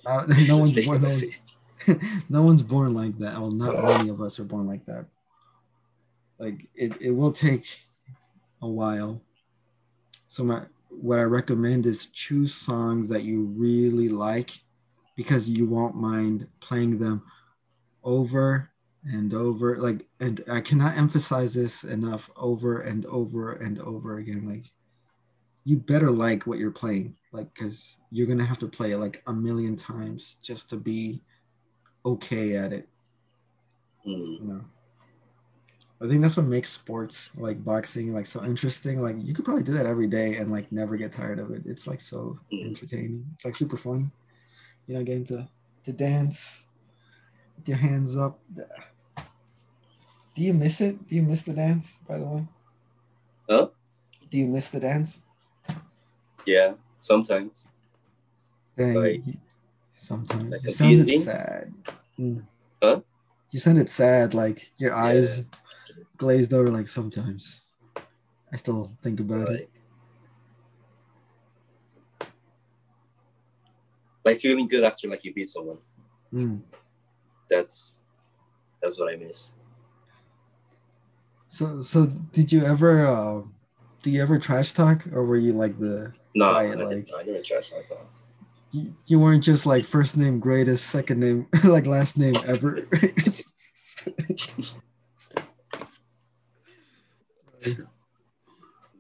uh, 0.06 0.26
no 0.48 0.58
one's 0.58 0.86
born. 0.86 1.02
No 1.02 1.10
one's, 1.10 1.38
no 2.30 2.42
one's 2.42 2.64
born 2.64 2.94
like 2.96 3.18
that. 3.20 3.40
Well, 3.40 3.52
not 3.52 3.84
many 3.84 4.10
of 4.10 4.22
us 4.22 4.40
are 4.40 4.44
born 4.44 4.66
like 4.66 4.86
that. 4.86 5.06
Like 6.40 6.68
it, 6.76 7.00
it 7.00 7.12
will 7.12 7.32
take 7.32 7.80
a 8.62 8.68
while. 8.68 9.22
So 10.28 10.44
my 10.44 10.64
what 10.90 11.20
I 11.20 11.24
recommend 11.24 11.86
is 11.86 12.08
choose 12.08 12.54
songs 12.54 13.08
that 13.10 13.24
you 13.24 13.44
really 13.56 14.10
like 14.10 14.52
because 15.16 15.50
you 15.50 15.68
won't 15.68 15.96
mind 15.96 16.48
playing 16.60 16.98
them 16.98 17.24
over 18.04 18.72
and 19.10 19.34
over 19.34 19.78
like 19.78 20.06
and 20.20 20.44
I 20.50 20.60
cannot 20.62 20.98
emphasize 20.98 21.54
this 21.54 21.84
enough 21.84 22.30
over 22.36 22.82
and 22.82 23.06
over 23.06 23.54
and 23.54 23.80
over 23.80 24.18
again 24.18 24.48
like 24.48 24.66
you 25.64 25.78
better 25.78 26.12
like 26.12 26.48
what 26.48 26.60
you're 26.60 26.72
playing 26.72 27.16
like 27.32 27.54
because 27.54 28.00
you're 28.12 28.28
gonna 28.28 28.46
have 28.46 28.60
to 28.60 28.68
play 28.68 28.92
it 28.92 28.98
like 28.98 29.22
a 29.28 29.34
million 29.34 29.76
times 29.76 30.38
just 30.42 30.70
to 30.70 30.78
be 30.78 31.22
okay 32.06 32.56
at 32.56 32.72
it. 32.74 32.88
Mm. 34.08 34.40
you 34.40 34.48
know? 34.48 34.62
I 36.02 36.08
think 36.08 36.22
that's 36.22 36.38
what 36.38 36.46
makes 36.46 36.70
sports 36.70 37.32
like 37.38 37.64
boxing 37.64 38.14
like 38.14 38.26
so 38.26 38.44
interesting 38.44 39.02
like 39.02 39.16
you 39.20 39.34
could 39.34 39.46
probably 39.46 39.64
do 39.64 39.74
that 39.74 39.86
every 39.86 40.08
day 40.08 40.38
and 40.38 40.52
like 40.52 40.72
never 40.72 40.96
get 40.96 41.12
tired 41.12 41.40
of 41.40 41.52
it. 41.52 41.64
It's 41.66 41.88
like 41.88 42.00
so 42.00 42.40
Mm. 42.54 42.68
entertaining. 42.68 43.26
It's 43.34 43.46
like 43.46 43.56
super 43.56 43.78
fun. 43.78 44.02
You 44.88 44.96
know 44.96 45.04
getting 45.04 45.26
to 45.26 45.48
to 45.84 45.94
dance 45.94 46.68
with 47.56 47.68
your 47.68 47.78
hands 47.78 48.16
up 48.16 48.40
do 50.38 50.44
you 50.46 50.54
miss 50.54 50.82
it 50.82 50.94
do 51.10 51.16
you 51.18 51.24
miss 51.24 51.42
the 51.42 51.54
dance 51.54 51.98
by 52.08 52.20
the 52.22 52.26
way 52.26 52.46
Huh? 53.50 53.68
do 54.30 54.38
you 54.38 54.48
miss 54.54 54.70
the 54.70 54.80
dance 54.80 55.22
Yeah, 56.46 56.76
sometimes. 57.00 57.68
Dang, 58.78 58.94
Like- 58.96 59.24
sometimes 59.92 60.50
like 60.52 60.64
you 60.64 60.72
sounded 60.72 61.20
sad. 61.20 61.74
Mm. 62.18 62.46
Huh? 62.82 63.02
You 63.52 63.60
sounded 63.60 63.90
sad, 63.90 64.34
like 64.34 64.72
your 64.78 64.92
Yeah. 64.96 65.04
eyes 65.04 65.46
glazed 66.16 66.54
over. 66.54 66.72
Like 66.72 66.88
sometimes, 66.88 67.76
I 68.54 68.56
still 68.56 68.96
think 69.04 69.20
about 69.20 69.50
it. 69.50 69.68
Like, 69.68 69.72
like 74.24 74.40
feeling 74.40 74.68
good 74.68 74.84
after 74.84 75.08
like 75.08 75.24
you 75.26 75.34
beat 75.34 75.50
someone. 75.50 75.78
Mm. 76.34 76.62
That's 77.50 77.96
that's 78.82 79.00
what 79.00 79.14
I 79.14 79.18
miss. 79.18 79.54
So, 81.58 81.82
so 81.82 82.06
did 82.34 82.52
you 82.52 82.64
ever? 82.64 83.08
Uh, 83.08 83.42
do 84.04 84.12
you 84.12 84.22
ever 84.22 84.38
trash 84.38 84.74
talk, 84.74 85.08
or 85.12 85.24
were 85.26 85.38
you 85.38 85.54
like 85.54 85.80
the? 85.80 86.14
No, 86.36 86.52
Right, 86.54 86.68
I, 86.68 86.76
didn't- 86.76 86.88
like- 86.88 87.10
I 87.18 87.24
never 87.24 87.42
trash 87.44 87.72
like 87.74 87.82
that. 87.90 88.06
You, 88.74 88.94
you 89.08 89.20
weren't 89.20 89.44
just 89.44 89.66
like 89.66 89.84
first 89.84 90.18
name 90.18 90.40
greatest, 90.40 90.86
second 90.92 91.20
name 91.20 91.48
like 91.64 91.88
last 91.88 92.16
name 92.16 92.36
ever. 92.48 92.78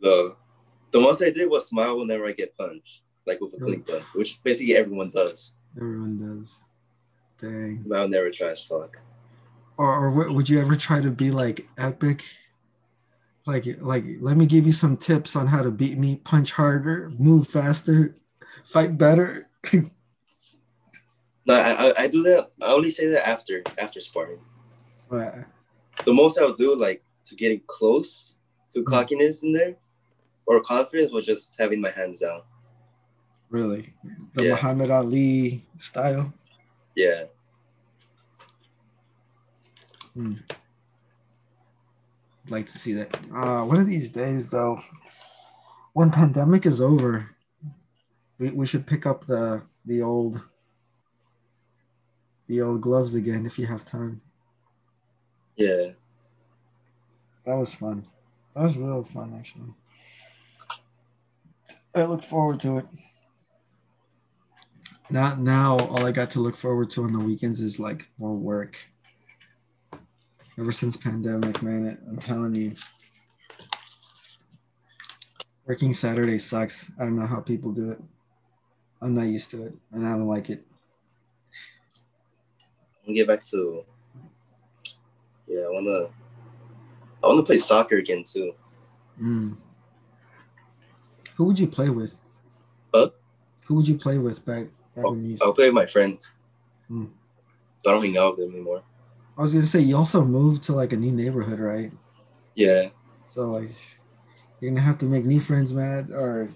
The 0.01 0.35
the 0.91 0.99
most 0.99 1.21
I 1.21 1.29
did 1.31 1.49
was 1.49 1.67
smile 1.67 1.97
whenever 1.99 2.25
I 2.27 2.31
get 2.31 2.57
punched, 2.57 3.01
like 3.25 3.41
with 3.41 3.53
a 3.55 3.57
clink 3.57 3.85
bun, 3.87 4.01
which 4.15 4.41
basically 4.43 4.75
everyone 4.75 5.09
does. 5.09 5.53
Everyone 5.75 6.39
does. 6.39 6.59
Dang. 7.39 7.83
I'll 7.93 8.07
never 8.07 8.31
trash 8.31 8.67
talk. 8.67 8.97
or, 9.77 10.05
or 10.07 10.31
would 10.31 10.49
you 10.49 10.59
ever 10.59 10.75
try 10.75 10.99
to 11.01 11.11
be 11.11 11.29
like 11.31 11.67
epic 11.77 12.23
like 13.47 13.65
like 13.81 14.03
let 14.19 14.37
me 14.37 14.45
give 14.45 14.65
you 14.67 14.73
some 14.73 14.95
tips 14.97 15.35
on 15.35 15.47
how 15.47 15.63
to 15.63 15.71
beat 15.71 15.97
me 15.97 16.17
punch 16.17 16.51
harder 16.51 17.09
move 17.17 17.47
faster 17.47 18.13
fight 18.63 18.97
better 18.97 19.49
No, 21.47 21.53
I, 21.53 21.71
I 21.87 21.93
I 22.03 22.07
do 22.07 22.23
that. 22.23 22.51
I 22.61 22.73
only 22.73 22.89
say 22.91 23.07
that 23.07 23.25
after 23.25 23.63
after 23.77 24.01
sparring. 24.01 24.41
But, 25.09 25.31
The 26.03 26.11
most 26.13 26.37
I'll 26.37 26.51
do 26.53 26.75
like 26.75 27.01
to 27.27 27.35
getting 27.37 27.61
close 27.67 28.35
to 28.73 28.79
Hmm. 28.81 28.91
cockiness 28.91 29.43
in 29.43 29.53
there 29.53 29.77
or 30.45 30.59
confidence 30.61 31.11
was 31.13 31.25
just 31.25 31.55
having 31.57 31.79
my 31.79 31.89
hands 31.91 32.19
down. 32.19 32.41
really 33.49 33.93
the 34.35 34.43
Yeah. 34.43 34.51
muhammad 34.55 34.91
ali 34.91 35.63
style 35.77 36.33
Yeah. 36.95 37.31
I'd 40.19 40.43
like 42.49 42.65
to 42.65 42.77
see 42.77 42.93
that 42.93 43.15
uh 43.33 43.61
one 43.61 43.79
of 43.79 43.87
these 43.87 44.11
days 44.11 44.49
though 44.49 44.79
when 45.93 46.09
pandemic 46.11 46.65
is 46.65 46.81
over 46.81 47.29
we, 48.39 48.51
we 48.51 48.65
should 48.65 48.85
pick 48.85 49.05
up 49.05 49.25
the 49.25 49.61
the 49.85 50.01
old 50.01 50.41
the 52.47 52.61
old 52.61 52.81
gloves 52.81 53.15
again 53.15 53.45
if 53.45 53.59
you 53.59 53.65
have 53.65 53.83
time 53.83 54.21
Yeah. 55.57 55.91
That 57.45 57.55
was 57.55 57.73
fun. 57.73 58.05
That 58.53 58.63
was 58.63 58.77
real 58.77 59.03
fun, 59.03 59.33
actually. 59.37 59.73
I 61.95 62.03
look 62.03 62.21
forward 62.21 62.59
to 62.61 62.79
it. 62.79 62.85
Now, 65.09 65.35
now 65.35 65.77
all 65.77 66.05
I 66.05 66.11
got 66.11 66.29
to 66.31 66.41
look 66.41 66.57
forward 66.57 66.89
to 66.91 67.03
on 67.03 67.13
the 67.13 67.19
weekends 67.19 67.61
is 67.61 67.79
like 67.79 68.09
more 68.17 68.35
work. 68.35 68.77
Ever 70.59 70.71
since 70.71 70.97
pandemic, 70.97 71.61
man, 71.61 71.99
I'm 72.07 72.17
telling 72.17 72.55
you, 72.55 72.73
working 75.67 75.93
Saturday 75.93 76.39
sucks. 76.39 76.91
I 76.99 77.03
don't 77.03 77.15
know 77.15 77.27
how 77.27 77.41
people 77.41 77.71
do 77.71 77.91
it. 77.91 78.01
I'm 78.99 79.13
not 79.13 79.27
used 79.27 79.51
to 79.51 79.67
it, 79.67 79.73
and 79.91 80.05
I 80.05 80.13
don't 80.13 80.27
like 80.27 80.49
it. 80.49 80.65
I'll 83.07 83.13
get 83.13 83.27
back 83.27 83.43
to 83.45 83.85
Yeah, 85.47 85.61
I 85.61 85.69
wanna 85.69 86.07
I 87.23 87.27
wanna 87.27 87.43
play 87.43 87.59
soccer 87.59 87.97
again 87.97 88.23
too. 88.23 88.53
Mm. 89.21 89.59
Who 91.35 91.43
would 91.45 91.59
you 91.59 91.67
play 91.67 91.91
with? 91.91 92.15
Huh? 92.93 93.09
Who 93.67 93.75
would 93.75 93.87
you 93.87 93.95
play 93.95 94.17
with 94.17 94.43
back, 94.43 94.65
back 94.95 95.05
I'll, 95.05 95.11
when 95.11 95.23
you 95.23 95.29
used 95.31 95.43
I'll 95.43 95.53
play 95.53 95.65
with 95.65 95.75
my 95.75 95.85
friends. 95.85 96.33
But 96.89 97.05
I 97.85 97.93
don't 97.93 98.03
hang 98.03 98.17
out 98.17 98.37
with 98.37 98.47
them 98.47 98.55
anymore. 98.55 98.81
I 99.37 99.41
was 99.41 99.53
gonna 99.53 99.65
say 99.65 99.79
you 99.81 99.95
also 99.95 100.23
moved 100.23 100.63
to 100.63 100.73
like 100.73 100.93
a 100.93 100.97
new 100.97 101.11
neighborhood, 101.11 101.59
right? 101.59 101.91
Yeah. 102.55 102.89
So 103.25 103.51
like 103.51 103.69
you're 104.59 104.71
gonna 104.71 104.81
have 104.81 104.97
to 104.99 105.05
make 105.05 105.25
new 105.25 105.39
friends, 105.39 105.73
man. 105.73 106.11
Or 106.11 106.49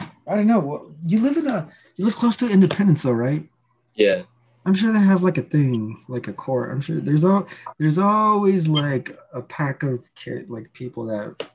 I 0.00 0.36
don't 0.36 0.46
know. 0.46 0.94
You 1.06 1.20
live 1.20 1.38
in 1.38 1.46
a 1.46 1.68
you 1.96 2.04
live 2.04 2.16
close 2.16 2.36
to 2.38 2.50
Independence 2.50 3.02
though, 3.02 3.12
right? 3.12 3.48
Yeah. 3.94 4.22
I'm 4.66 4.74
sure 4.74 4.92
they 4.92 4.98
have 4.98 5.22
like 5.22 5.38
a 5.38 5.42
thing, 5.42 6.04
like 6.08 6.28
a 6.28 6.32
court. 6.32 6.72
I'm 6.72 6.80
sure 6.80 7.00
there's 7.00 7.24
all 7.24 7.46
there's 7.78 7.98
always 7.98 8.68
like 8.68 9.16
a 9.32 9.40
pack 9.40 9.82
of 9.82 10.12
kid 10.14 10.50
like 10.50 10.72
people 10.74 11.06
that 11.06 11.50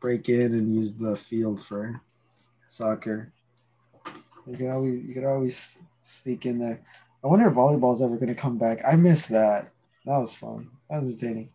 break 0.00 0.28
in 0.28 0.52
and 0.54 0.74
use 0.74 0.94
the 0.94 1.14
field 1.16 1.60
for 1.60 2.00
soccer. 2.68 3.32
You 4.46 4.56
can 4.56 4.70
always 4.70 5.04
you 5.04 5.12
can 5.12 5.26
always 5.26 5.76
sneak 6.00 6.46
in 6.46 6.58
there. 6.58 6.80
I 7.22 7.26
wonder 7.26 7.48
if 7.48 7.54
volleyball's 7.54 8.00
ever 8.00 8.16
gonna 8.16 8.34
come 8.34 8.56
back. 8.56 8.78
I 8.86 8.96
miss 8.96 9.26
that. 9.26 9.72
That 10.06 10.18
was 10.18 10.32
fun. 10.32 10.70
That 10.88 10.98
was 10.98 11.08
entertaining. 11.08 11.50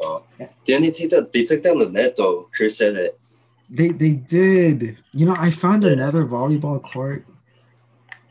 volleyball. 0.00 0.24
Didn't 0.64 0.82
they 0.82 0.90
take 0.90 1.10
that? 1.10 1.32
They 1.32 1.44
took 1.44 1.62
down 1.62 1.78
the 1.78 1.88
net 1.88 2.16
though. 2.16 2.48
Chris 2.54 2.76
said 2.76 2.94
it. 2.96 3.24
They 3.70 3.88
they 3.88 4.12
did. 4.12 4.98
You 5.12 5.26
know, 5.26 5.36
I 5.38 5.50
found 5.50 5.84
Yeah. 5.84 5.90
another 5.92 6.24
volleyball 6.26 6.82
court 6.82 7.24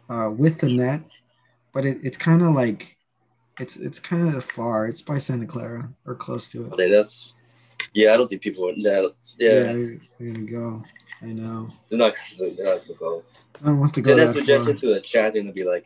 uh, 0.09 0.29
with 0.35 0.59
the 0.59 0.69
net, 0.69 1.01
but 1.73 1.85
it, 1.85 1.97
it's 2.03 2.17
kind 2.17 2.41
of 2.41 2.53
like 2.53 2.97
it's 3.59 3.77
it's 3.77 3.99
kind 3.99 4.35
of 4.35 4.43
far. 4.43 4.87
It's 4.87 5.01
by 5.01 5.17
Santa 5.17 5.45
Clara 5.45 5.89
or 6.05 6.15
close 6.15 6.51
to 6.51 6.65
I 6.65 6.67
it. 6.67 6.75
think 6.75 6.91
that's. 6.91 7.35
Yeah, 7.93 8.13
I 8.13 8.17
don't 8.17 8.27
think 8.27 8.41
people. 8.41 8.63
would. 8.65 8.75
That, 8.77 9.13
yeah, 9.39 9.73
We're 10.19 10.33
gonna 10.33 10.45
go. 10.51 10.83
I 11.21 11.27
know. 11.27 11.69
they're 11.89 11.99
not. 11.99 12.13
They're 12.37 12.49
not 12.49 12.81
gonna 12.87 12.99
go. 12.99 13.23
No 13.61 13.71
one 13.71 13.79
wants 13.79 13.93
to 13.93 14.01
go 14.01 14.07
Send 14.09 14.19
that 14.19 14.25
that 14.27 14.33
suggestion 14.33 14.73
far. 14.73 14.79
to 14.81 14.87
the 14.95 15.01
chat 15.01 15.35
and 15.35 15.47
they'll 15.47 15.53
be 15.53 15.63
like, 15.63 15.85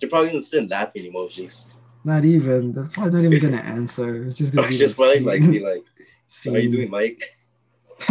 they're 0.00 0.08
probably 0.08 0.30
gonna 0.30 0.42
send 0.42 0.70
laughing 0.70 1.10
emojis. 1.12 1.78
Not 2.06 2.24
even. 2.24 2.72
They're 2.72 2.84
probably 2.84 3.20
not 3.22 3.32
even 3.34 3.50
gonna 3.50 3.62
answer. 3.64 4.22
It's 4.26 4.38
just 4.38 4.54
gonna 4.54 4.68
be 4.68 4.78
just 4.78 4.96
like, 4.96 5.24
probably 5.24 5.40
like 5.40 5.50
be 5.50 5.58
like, 5.58 5.82
how 5.98 6.04
scene. 6.26 6.54
you 6.54 6.70
doing, 6.70 6.88
Mike? 6.90 7.20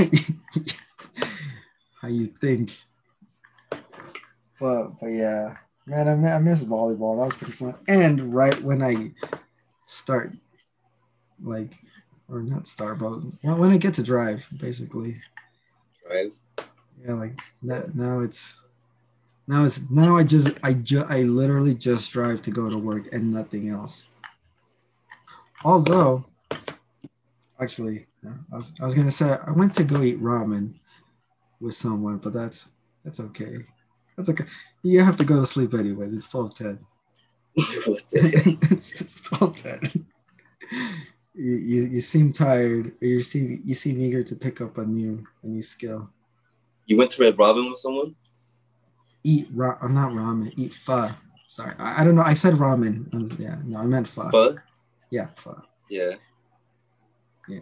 how 2.02 2.10
you 2.10 2.28
think. 2.28 2.72
But 4.60 5.00
but 5.00 5.08
yeah, 5.08 5.56
man, 5.86 6.10
I, 6.26 6.36
I 6.36 6.40
miss 6.40 6.66
volleyball. 6.66 7.18
That 7.18 7.26
was 7.26 7.38
pretty 7.38 7.54
fun. 7.54 7.76
And 7.88 8.34
right 8.34 8.62
when 8.62 8.82
I 8.84 9.12
start, 9.86 10.34
like, 11.42 11.72
or 12.28 12.42
not 12.44 12.68
start, 12.68 13.00
but 13.00 13.12
when 13.42 13.58
when 13.60 13.72
I 13.72 13.78
get 13.78 13.94
to 13.94 14.04
drive, 14.04 14.46
basically, 14.58 15.22
Right? 16.10 16.34
yeah, 17.06 17.14
like 17.14 17.40
that. 17.64 17.96
Now 17.96 18.20
it's 18.20 18.62
now 19.48 19.64
it's 19.66 19.82
now 19.90 20.16
I 20.16 20.24
just 20.24 20.50
I 20.64 20.74
ju- 20.74 21.06
I 21.08 21.24
literally 21.24 21.76
just 21.76 22.12
drive 22.12 22.42
to 22.44 22.52
go 22.52 22.70
to 22.70 22.78
work 22.78 23.12
and 23.14 23.32
nothing 23.32 23.70
else. 23.70 24.20
Although, 25.64 26.26
actually, 27.60 28.08
I 28.26 28.56
was 28.56 28.74
I 28.80 28.86
was 28.86 28.96
gonna 28.96 29.12
say 29.12 29.38
I 29.46 29.52
went 29.52 29.76
to 29.76 29.84
go 29.84 30.02
eat 30.02 30.22
ramen 30.22 30.76
with 31.60 31.76
someone, 31.76 32.18
but 32.18 32.34
that's 32.34 32.70
that's 33.04 33.20
okay. 33.20 33.58
That's 34.18 34.30
okay. 34.30 34.46
You 34.84 35.04
have 35.04 35.18
to 35.18 35.26
go 35.26 35.40
to 35.40 35.46
sleep 35.46 35.74
anyways. 35.74 36.16
It's 36.16 36.30
twelve 36.30 36.56
ten. 36.56 36.80
it's 37.56 39.02
it's 39.02 39.22
twelve 39.22 39.56
ten. 39.56 39.80
You, 41.36 41.56
you 41.56 41.82
you 41.84 42.02
seem 42.02 42.34
tired, 42.34 42.94
or 43.02 43.08
you 43.08 43.22
seem 43.22 43.62
you 43.64 43.76
seem 43.76 44.00
eager 44.00 44.24
to 44.24 44.36
pick 44.36 44.62
up 44.62 44.78
a 44.80 44.86
new 44.86 45.24
a 45.44 45.48
new 45.48 45.62
skill. 45.62 46.10
You 46.88 46.98
went 46.98 47.12
to 47.12 47.24
Red 47.24 47.38
Robin 47.38 47.70
with 47.70 47.78
someone? 47.78 48.16
Eat 49.26 49.48
ra- 49.52 49.78
uh, 49.82 49.88
not 49.88 50.12
ramen. 50.12 50.54
Eat 50.56 50.72
pho. 50.72 51.10
Sorry, 51.48 51.74
I, 51.80 52.02
I 52.02 52.04
don't 52.04 52.14
know. 52.16 52.22
I 52.22 52.36
said 52.36 52.54
ramen. 52.54 53.12
Um, 53.12 53.36
yeah, 53.40 53.58
no, 53.66 53.80
I 53.80 53.86
meant 53.88 54.08
pho. 54.08 54.30
Pho? 54.30 54.56
Yeah, 55.10 55.30
pho. 55.36 55.60
Yeah. 55.90 56.12
Yeah. 57.50 57.62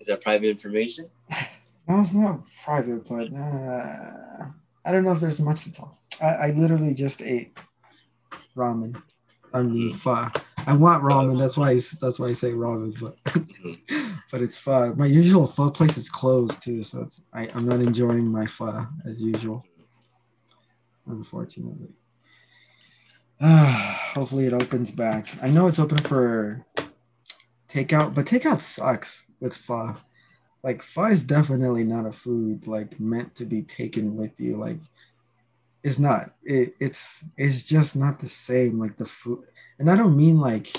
Is 0.00 0.08
that 0.08 0.20
private 0.20 0.48
information? 0.48 1.08
No, 1.86 2.00
it's 2.00 2.14
not 2.14 2.40
private, 2.64 3.06
but 3.06 3.30
uh, 3.30 4.48
I 4.86 4.90
don't 4.90 5.04
know 5.04 5.12
if 5.12 5.20
there's 5.20 5.38
much 5.38 5.64
to 5.64 5.70
talk. 5.70 5.94
I, 6.18 6.28
I 6.28 6.50
literally 6.52 6.94
just 6.94 7.20
ate 7.20 7.58
ramen. 8.56 9.02
I 9.52 9.60
mean 9.60 9.92
pho. 9.92 10.28
I 10.66 10.74
want 10.76 11.02
ramen. 11.02 11.38
That's 11.38 11.58
why 11.58 11.72
I, 11.72 11.80
that's 12.00 12.18
why 12.18 12.28
I 12.28 12.32
say 12.32 12.52
ramen, 12.52 12.98
but 12.98 13.18
but 14.32 14.40
it's 14.40 14.56
pho. 14.56 14.94
My 14.94 15.04
usual 15.04 15.46
pho 15.46 15.70
place 15.70 15.98
is 15.98 16.08
closed 16.08 16.62
too, 16.62 16.82
so 16.82 17.02
it's 17.02 17.20
I, 17.34 17.50
I'm 17.54 17.68
not 17.68 17.80
enjoying 17.80 18.32
my 18.32 18.46
pho 18.46 18.86
as 19.04 19.20
usual. 19.20 19.62
Unfortunately. 21.06 21.88
Ah, 23.40 24.10
hopefully 24.14 24.46
it 24.46 24.52
opens 24.52 24.90
back. 24.90 25.28
I 25.42 25.50
know 25.50 25.66
it's 25.66 25.78
open 25.78 25.98
for 25.98 26.64
takeout, 27.68 28.14
but 28.14 28.26
takeout 28.26 28.60
sucks 28.60 29.26
with 29.40 29.56
pho. 29.56 29.96
Like 30.62 30.82
pho 30.82 31.06
is 31.06 31.24
definitely 31.24 31.84
not 31.84 32.06
a 32.06 32.12
food 32.12 32.66
like 32.66 32.98
meant 32.98 33.34
to 33.36 33.44
be 33.44 33.62
taken 33.62 34.16
with 34.16 34.40
you. 34.40 34.56
Like 34.56 34.80
it's 35.82 35.98
not. 35.98 36.34
It, 36.42 36.74
it's 36.80 37.24
it's 37.36 37.62
just 37.62 37.96
not 37.96 38.18
the 38.18 38.28
same. 38.28 38.78
Like 38.78 38.96
the 38.96 39.04
food 39.04 39.44
and 39.78 39.90
i 39.90 39.96
don't 39.96 40.16
mean 40.16 40.38
like 40.38 40.72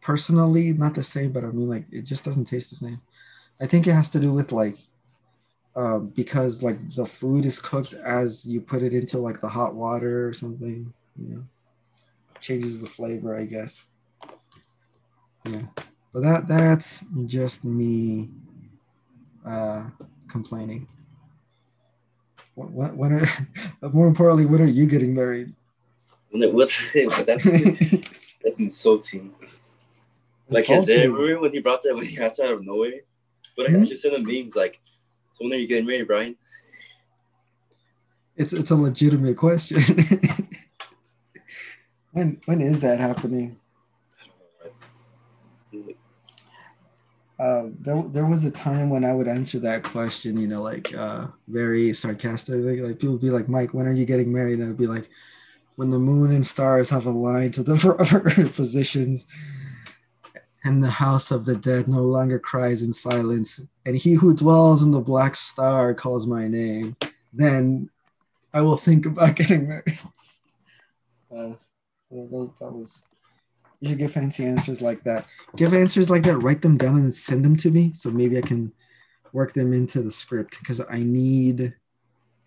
personally 0.00 0.72
not 0.72 0.94
the 0.94 1.02
same 1.02 1.32
but 1.32 1.44
i 1.44 1.48
mean 1.48 1.68
like 1.68 1.84
it 1.90 2.02
just 2.02 2.24
doesn't 2.24 2.44
taste 2.44 2.70
the 2.70 2.76
same. 2.76 3.00
I 3.60 3.66
think 3.66 3.86
it 3.86 3.92
has 3.92 4.10
to 4.10 4.20
do 4.20 4.32
with 4.32 4.52
like 4.52 4.76
um, 5.78 6.08
because 6.08 6.62
like 6.62 6.76
the 6.96 7.06
food 7.06 7.44
is 7.44 7.60
cooked 7.60 7.94
as 7.94 8.44
you 8.46 8.60
put 8.60 8.82
it 8.82 8.92
into 8.92 9.18
like 9.18 9.40
the 9.40 9.48
hot 9.48 9.74
water 9.74 10.28
or 10.28 10.32
something 10.32 10.92
you 11.16 11.28
know 11.28 11.44
changes 12.40 12.80
the 12.80 12.86
flavor 12.86 13.36
i 13.36 13.44
guess 13.44 13.88
yeah 15.44 15.62
but 16.12 16.22
that 16.22 16.48
that's 16.48 17.04
just 17.26 17.64
me 17.64 18.28
uh, 19.46 19.82
complaining. 20.28 20.86
When, 22.54 22.72
when, 22.72 22.96
when 22.96 23.12
are, 23.12 23.28
but 23.80 23.94
more 23.98 24.06
importantly, 24.06 24.46
when 24.46 24.60
are 24.62 24.66
you 24.66 24.86
getting 24.86 25.14
married? 25.14 25.54
What's 26.30 26.92
that's, 27.24 27.24
that's 27.24 28.58
insulting. 28.58 29.34
Like, 30.50 30.68
Insulting. 30.68 30.94
it, 30.94 31.12
remember 31.12 31.40
when 31.40 31.52
he 31.52 31.60
brought 31.60 31.82
that 31.82 31.94
when 31.94 32.04
he 32.06 32.18
asked 32.18 32.40
out 32.40 32.52
of 32.52 32.64
nowhere? 32.64 33.00
But 33.56 33.66
I 33.66 33.68
Hmm? 33.70 33.82
actually 33.82 33.96
sent 33.96 34.14
him 34.14 34.24
memes 34.24 34.56
like, 34.56 34.80
so 35.38 35.44
when 35.44 35.52
are 35.52 35.60
you 35.60 35.68
getting 35.68 35.86
married, 35.86 36.08
Brian? 36.08 36.36
It's 38.36 38.52
it's 38.52 38.72
a 38.72 38.76
legitimate 38.76 39.36
question. 39.36 39.80
when 42.12 42.40
when 42.46 42.60
is 42.60 42.80
that 42.80 42.98
happening? 42.98 43.60
Uh, 47.38 47.68
there, 47.78 48.02
there 48.08 48.26
was 48.26 48.42
a 48.42 48.50
time 48.50 48.90
when 48.90 49.04
I 49.04 49.12
would 49.12 49.28
answer 49.28 49.60
that 49.60 49.84
question, 49.84 50.36
you 50.36 50.48
know, 50.48 50.60
like 50.60 50.92
uh, 50.92 51.28
very 51.46 51.92
sarcastically. 51.92 52.80
Like 52.80 52.98
people 52.98 53.12
would 53.12 53.20
be 53.20 53.30
like, 53.30 53.48
Mike, 53.48 53.72
when 53.72 53.86
are 53.86 53.92
you 53.92 54.04
getting 54.04 54.32
married? 54.32 54.58
And 54.58 54.70
I'd 54.70 54.76
be 54.76 54.88
like, 54.88 55.08
when 55.76 55.90
the 55.90 56.00
moon 56.00 56.32
and 56.32 56.44
stars 56.44 56.90
have 56.90 57.06
aligned 57.06 57.54
to 57.54 57.62
the 57.62 57.76
proper 57.76 58.48
positions 58.48 59.28
and 60.68 60.84
the 60.84 60.90
house 60.90 61.30
of 61.30 61.46
the 61.46 61.56
dead 61.56 61.88
no 61.88 62.02
longer 62.02 62.38
cries 62.38 62.82
in 62.82 62.92
silence, 62.92 63.58
and 63.86 63.96
he 63.96 64.12
who 64.12 64.34
dwells 64.34 64.82
in 64.82 64.90
the 64.90 65.00
black 65.00 65.34
star 65.34 65.94
calls 65.94 66.26
my 66.26 66.46
name, 66.46 66.94
then 67.32 67.88
I 68.52 68.60
will 68.60 68.76
think 68.76 69.06
about 69.06 69.34
getting 69.40 69.66
married. 69.66 69.98
Uh, 71.34 71.52
that 72.10 72.72
was. 72.72 73.02
You 73.80 73.90
should 73.90 73.98
give 73.98 74.12
fancy 74.12 74.44
answers 74.44 74.82
like 74.82 75.04
that. 75.04 75.26
Give 75.56 75.72
answers 75.72 76.10
like 76.10 76.24
that. 76.24 76.38
Write 76.38 76.60
them 76.60 76.76
down 76.76 76.96
and 76.96 77.14
send 77.14 77.44
them 77.44 77.56
to 77.56 77.70
me, 77.70 77.92
so 77.92 78.10
maybe 78.10 78.36
I 78.36 78.42
can 78.42 78.72
work 79.32 79.54
them 79.54 79.72
into 79.72 80.02
the 80.02 80.10
script 80.10 80.58
because 80.58 80.82
I 80.90 80.98
need 80.98 81.74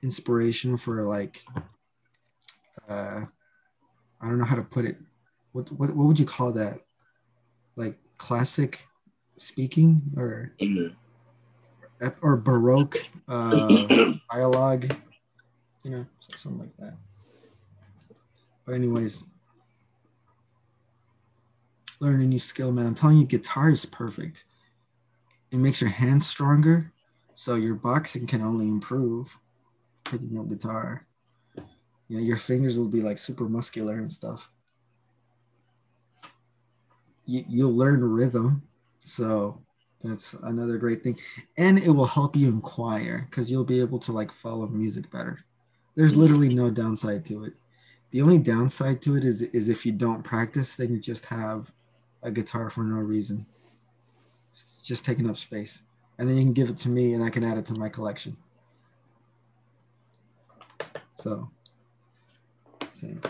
inspiration 0.03 0.77
for 0.77 1.07
like. 1.07 1.41
Uh, 2.87 3.25
I 4.19 4.27
don't 4.27 4.37
know 4.37 4.45
how 4.45 4.57
to 4.57 4.61
put 4.61 4.85
it. 4.85 4.97
What 5.53 5.71
what 5.71 5.95
what 5.95 6.05
would 6.05 6.19
you 6.19 6.25
call 6.25 6.51
that? 6.51 6.81
Like 7.75 7.97
classic 8.21 8.87
speaking 9.35 9.99
or 10.15 10.53
Mhm. 10.61 10.95
or 12.21 12.37
baroque 12.37 13.03
uh, 13.27 14.13
dialogue, 14.31 14.85
you 15.83 15.91
know, 15.91 16.05
something 16.19 16.59
like 16.59 16.75
that. 16.77 16.97
But 18.63 18.75
anyways, 18.75 19.23
learn 21.99 22.21
a 22.21 22.25
new 22.25 22.39
skill, 22.39 22.71
man. 22.71 22.85
I'm 22.85 22.95
telling 22.95 23.17
you, 23.17 23.25
guitar 23.25 23.71
is 23.71 23.85
perfect. 23.87 24.45
It 25.49 25.57
makes 25.57 25.81
your 25.81 25.89
hands 25.89 26.27
stronger, 26.27 26.93
so 27.33 27.55
your 27.55 27.75
boxing 27.75 28.27
can 28.27 28.41
only 28.41 28.67
improve 28.67 29.37
picking 30.03 30.37
up 30.37 30.47
guitar. 30.47 31.07
You 32.07 32.17
know, 32.17 32.23
your 32.23 32.37
fingers 32.37 32.77
will 32.77 32.87
be 32.87 33.01
like 33.01 33.17
super 33.17 33.49
muscular 33.49 33.95
and 33.95 34.13
stuff. 34.13 34.49
You, 37.31 37.45
you'll 37.47 37.75
learn 37.75 38.03
rhythm, 38.03 38.61
so 38.99 39.57
that's 40.03 40.33
another 40.43 40.77
great 40.77 41.01
thing. 41.01 41.17
And 41.57 41.79
it 41.79 41.89
will 41.89 42.05
help 42.05 42.35
you 42.35 42.49
inquire 42.49 43.25
because 43.29 43.49
you'll 43.49 43.63
be 43.63 43.79
able 43.79 43.99
to 43.99 44.11
like 44.11 44.33
follow 44.33 44.67
music 44.67 45.09
better. 45.09 45.39
There's 45.95 46.13
literally 46.13 46.53
no 46.53 46.69
downside 46.69 47.23
to 47.25 47.45
it. 47.45 47.53
The 48.11 48.21
only 48.21 48.37
downside 48.37 49.01
to 49.03 49.15
it 49.15 49.23
is 49.23 49.43
is 49.43 49.69
if 49.69 49.85
you 49.85 49.93
don't 49.93 50.23
practice 50.23 50.75
then 50.75 50.91
you 50.91 50.99
just 50.99 51.25
have 51.27 51.71
a 52.21 52.31
guitar 52.31 52.69
for 52.69 52.83
no 52.83 52.97
reason. 52.97 53.45
It's 54.51 54.81
just 54.83 55.05
taking 55.05 55.29
up 55.29 55.37
space. 55.37 55.83
And 56.17 56.27
then 56.27 56.35
you 56.35 56.43
can 56.43 56.53
give 56.53 56.69
it 56.69 56.77
to 56.77 56.89
me 56.89 57.13
and 57.13 57.23
i 57.23 57.29
can 57.29 57.45
add 57.45 57.57
it 57.57 57.65
to 57.67 57.79
my 57.79 57.87
collection. 57.87 58.35
So 61.11 61.49
same. 62.89 63.21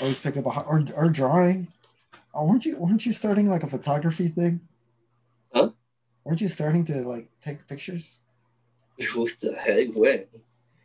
Always 0.00 0.20
pick 0.20 0.36
up 0.36 0.46
a 0.46 0.60
or, 0.60 0.84
or 0.94 1.08
drawing 1.08 1.66
oh, 2.36 2.44
weren't 2.44 2.64
you 2.64 2.76
weren't 2.76 3.04
you 3.06 3.12
starting 3.12 3.50
like 3.50 3.62
a 3.62 3.66
photography 3.68 4.28
thing 4.28 4.60
Huh? 5.54 5.70
weren't 6.24 6.40
you 6.40 6.48
starting 6.48 6.84
to 6.84 7.02
like 7.02 7.28
take 7.40 7.66
pictures 7.66 8.20
what 9.14 9.30
the 9.40 9.54
heck? 9.54 9.88
When? 9.94 10.24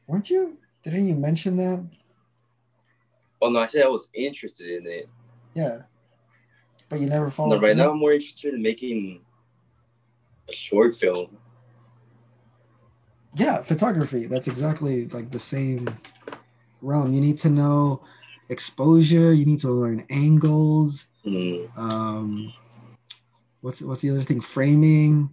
weren't 0.08 0.30
you 0.30 0.58
didn't 0.84 1.08
you 1.08 1.16
mention 1.16 1.56
that 1.58 1.86
Oh 3.44 3.50
no, 3.50 3.60
I 3.60 3.66
said 3.66 3.84
I 3.86 3.90
was 3.90 4.10
interested 4.14 4.70
in 4.80 4.88
it. 4.88 5.06
yeah 5.54 5.84
but 6.90 7.00
you 7.00 7.08
never 7.08 7.30
follow. 7.30 7.56
No, 7.56 7.62
right 7.62 7.76
now 7.78 7.92
I'm 7.92 8.00
more 8.00 8.12
interested 8.12 8.54
in 8.54 8.62
making 8.62 9.22
a 10.50 10.54
short 10.54 10.94
film. 10.94 11.38
Yeah, 13.36 13.62
photography. 13.62 14.26
That's 14.26 14.50
exactly 14.50 15.08
like 15.08 15.32
the 15.32 15.40
same 15.40 15.88
realm. 16.82 17.14
You 17.14 17.22
need 17.22 17.38
to 17.40 17.50
know 17.50 18.04
exposure. 18.50 19.32
You 19.34 19.46
need 19.46 19.60
to 19.60 19.72
learn 19.72 20.06
angles. 20.10 21.08
Mm. 21.26 21.78
Um, 21.78 22.54
what's 23.62 23.82
what's 23.82 24.02
the 24.02 24.10
other 24.12 24.22
thing? 24.22 24.42
Framing. 24.42 25.30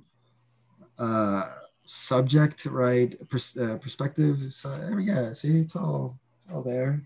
Uh, 0.99 1.51
subject, 1.85 2.67
right? 2.67 3.15
Pers- 3.29 3.57
uh, 3.57 3.77
perspective. 3.77 4.53
So, 4.53 4.69
yeah, 5.01 5.33
see, 5.33 5.59
it's 5.61 5.77
all 5.77 6.19
it's 6.37 6.47
all 6.53 6.63
there. 6.63 7.01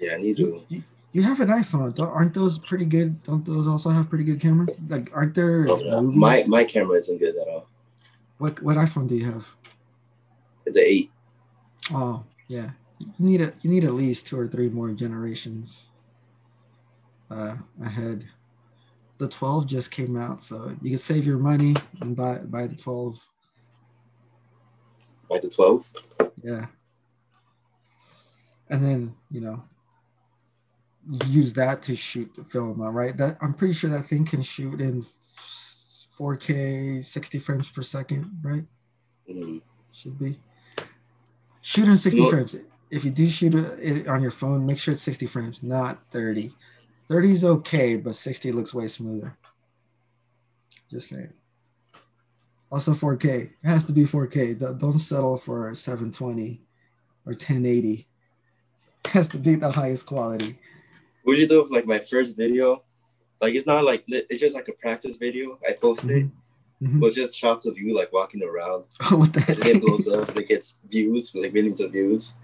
Yeah, 0.00 0.14
I 0.14 0.16
need 0.18 0.38
You, 0.38 0.46
to. 0.46 0.74
you, 0.74 0.82
you 1.12 1.22
have 1.22 1.40
an 1.40 1.48
iPhone. 1.48 1.94
Don't, 1.94 2.08
aren't 2.08 2.34
those 2.34 2.58
pretty 2.58 2.84
good? 2.86 3.22
Don't 3.22 3.44
those 3.44 3.66
also 3.66 3.90
have 3.90 4.08
pretty 4.08 4.24
good 4.24 4.40
cameras? 4.40 4.76
Like, 4.88 5.10
aren't 5.14 5.34
there 5.34 5.66
Oh, 5.68 6.02
movies? 6.02 6.18
my 6.18 6.44
my 6.48 6.64
camera 6.64 6.96
isn't 6.96 7.18
good 7.18 7.36
at 7.36 7.46
all. 7.48 7.68
what 8.38 8.60
what 8.62 8.76
iPhone 8.76 9.06
do 9.06 9.14
you 9.16 9.26
have? 9.30 9.54
The 10.66 10.80
eight. 10.80 11.10
Oh, 11.92 12.24
yeah. 12.48 12.70
You 12.98 13.12
need 13.18 13.40
a 13.42 13.52
you 13.62 13.70
need 13.70 13.84
at 13.84 13.92
least 13.94 14.26
two 14.26 14.40
or 14.40 14.48
three 14.48 14.68
more 14.68 14.90
generations 14.92 15.90
uh, 17.30 17.54
I 17.82 17.88
had 17.88 18.24
The 19.18 19.28
12 19.28 19.66
just 19.66 19.90
came 19.90 20.16
out, 20.16 20.40
so 20.40 20.74
you 20.82 20.90
can 20.90 20.98
save 20.98 21.26
your 21.26 21.38
money 21.38 21.74
and 22.00 22.16
buy 22.16 22.38
buy 22.38 22.66
the 22.66 22.76
12. 22.76 23.28
Like 25.28 25.42
the 25.42 25.48
twelve. 25.48 25.90
Yeah. 26.42 26.66
And 28.70 28.84
then, 28.84 29.14
you 29.30 29.40
know, 29.40 29.64
use 31.28 31.52
that 31.54 31.82
to 31.82 31.96
shoot 31.96 32.32
the 32.36 32.44
film, 32.44 32.80
right? 32.80 33.16
That 33.16 33.36
I'm 33.40 33.54
pretty 33.54 33.74
sure 33.74 33.90
that 33.90 34.06
thing 34.06 34.24
can 34.24 34.42
shoot 34.42 34.80
in 34.80 35.02
4K 35.02 37.04
60 37.04 37.38
frames 37.40 37.70
per 37.70 37.82
second, 37.82 38.38
right? 38.42 38.64
Mm. 39.28 39.62
Should 39.92 40.18
be. 40.18 40.38
Shoot 41.60 41.88
in 41.88 41.96
60 41.96 42.20
No. 42.20 42.30
frames. 42.30 42.56
If 42.90 43.04
you 43.04 43.10
do 43.10 43.28
shoot 43.28 43.54
it 43.54 44.06
on 44.06 44.22
your 44.22 44.30
phone, 44.30 44.64
make 44.64 44.78
sure 44.78 44.92
it's 44.92 45.02
60 45.02 45.26
frames, 45.26 45.62
not 45.62 45.98
30. 46.10 46.52
30 47.08 47.30
is 47.30 47.44
okay, 47.44 47.96
but 47.96 48.14
60 48.14 48.52
looks 48.52 48.74
way 48.74 48.88
smoother. 48.88 49.36
Just 50.90 51.08
saying. 51.08 51.32
Also 52.70 52.92
4K. 52.92 53.26
It 53.26 53.50
has 53.64 53.84
to 53.84 53.92
be 53.92 54.02
4K. 54.04 54.58
Don't- 54.58 54.98
settle 54.98 55.36
for 55.36 55.74
720 55.74 56.60
or 57.24 57.32
1080. 57.32 58.06
It 59.04 59.10
has 59.12 59.28
to 59.30 59.38
be 59.38 59.54
the 59.54 59.70
highest 59.70 60.06
quality. 60.06 60.58
What 61.22 61.38
you 61.38 61.46
do 61.48 61.62
with 61.62 61.70
like 61.72 61.86
my 61.86 61.98
first 61.98 62.36
video? 62.36 62.82
Like 63.40 63.54
it's 63.54 63.66
not 63.66 63.84
like 63.84 64.04
it's 64.08 64.40
just 64.40 64.54
like 64.56 64.68
a 64.68 64.72
practice 64.72 65.16
video. 65.16 65.58
I 65.68 65.72
posted 65.72 66.10
it, 66.10 66.26
Mhm. 66.82 67.00
but 67.00 67.12
just 67.14 67.36
shots 67.36 67.66
of 67.66 67.76
you 67.78 67.94
like 67.94 68.12
walking 68.12 68.42
around. 68.42 68.84
Oh, 69.10 69.16
what 69.16 69.32
the 69.32 69.44
And 69.48 69.64
it 69.66 69.82
blows 69.82 70.08
up 70.08 70.36
it 70.36 70.48
gets 70.48 70.78
views, 70.90 71.32
like 71.34 71.52
millions 71.52 71.80
of 71.80 71.92
views. 71.92 72.34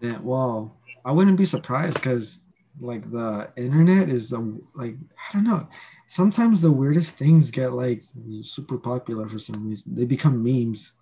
Yeah, 0.00 0.18
well, 0.22 0.74
I 1.04 1.12
wouldn't 1.12 1.36
be 1.36 1.44
surprised 1.44 1.94
because 1.94 2.40
like 2.82 3.10
the 3.10 3.50
internet 3.56 4.08
is 4.08 4.32
like 4.74 4.96
I 4.96 5.32
don't 5.32 5.44
know. 5.44 5.68
Sometimes 6.06 6.60
the 6.60 6.72
weirdest 6.72 7.16
things 7.16 7.50
get 7.50 7.72
like 7.72 8.02
super 8.42 8.76
popular 8.76 9.28
for 9.28 9.38
some 9.38 9.66
reason. 9.68 9.94
They 9.94 10.04
become 10.04 10.42
memes, 10.42 10.92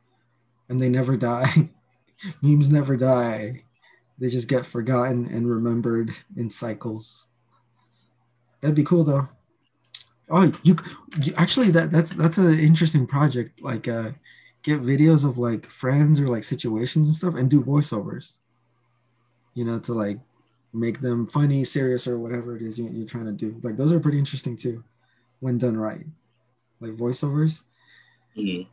and 0.68 0.78
they 0.78 0.88
never 0.88 1.16
die. 1.16 1.70
memes 2.42 2.70
never 2.70 2.96
die. 2.96 3.64
They 4.18 4.28
just 4.28 4.48
get 4.48 4.66
forgotten 4.66 5.26
and 5.26 5.50
remembered 5.50 6.12
in 6.36 6.50
cycles. 6.50 7.26
That'd 8.60 8.76
be 8.76 8.84
cool 8.84 9.04
though. 9.04 9.28
Oh, 10.28 10.52
you, 10.62 10.76
you 11.22 11.32
actually 11.36 11.70
that 11.72 11.90
that's 11.90 12.12
that's 12.12 12.38
an 12.38 12.58
interesting 12.60 13.06
project. 13.06 13.60
Like, 13.62 13.88
uh, 13.88 14.10
get 14.62 14.82
videos 14.82 15.24
of 15.24 15.38
like 15.38 15.66
friends 15.66 16.20
or 16.20 16.28
like 16.28 16.44
situations 16.44 17.08
and 17.08 17.16
stuff, 17.16 17.34
and 17.34 17.50
do 17.50 17.64
voiceovers 17.64 18.38
you 19.54 19.64
know, 19.64 19.78
to 19.80 19.92
like 19.92 20.18
make 20.72 21.00
them 21.00 21.26
funny, 21.26 21.64
serious, 21.64 22.06
or 22.06 22.18
whatever 22.18 22.56
it 22.56 22.62
is 22.62 22.78
you, 22.78 22.88
you're 22.92 23.06
trying 23.06 23.26
to 23.26 23.32
do. 23.32 23.58
Like 23.62 23.76
those 23.76 23.92
are 23.92 24.00
pretty 24.00 24.18
interesting 24.18 24.56
too, 24.56 24.84
when 25.40 25.58
done 25.58 25.76
right. 25.76 26.06
Like 26.80 26.92
voiceovers, 26.92 27.62
Mhm. 28.36 28.66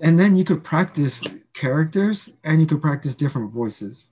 and 0.00 0.18
then 0.18 0.36
you 0.36 0.44
could 0.44 0.62
practice 0.62 1.22
characters 1.54 2.30
and 2.44 2.60
you 2.60 2.66
could 2.66 2.80
practice 2.82 3.16
different 3.16 3.52
voices, 3.52 4.10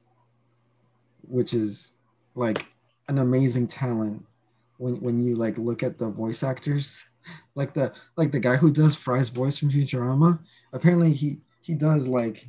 which 1.28 1.54
is 1.54 1.92
like 2.34 2.66
an 3.08 3.18
amazing 3.18 3.66
talent 3.66 4.24
when 4.78 5.00
when 5.00 5.18
you 5.18 5.36
like 5.36 5.58
look 5.58 5.82
at 5.82 5.98
the 5.98 6.08
voice 6.08 6.42
actors, 6.42 7.06
like 7.54 7.72
the 7.74 7.92
like 8.16 8.32
the 8.32 8.40
guy 8.40 8.56
who 8.56 8.70
does 8.70 8.96
Fry's 8.96 9.28
voice 9.28 9.56
from 9.58 9.70
Futurama. 9.70 10.38
Apparently 10.72 11.12
he 11.12 11.38
he 11.60 11.74
does 11.74 12.08
like 12.08 12.48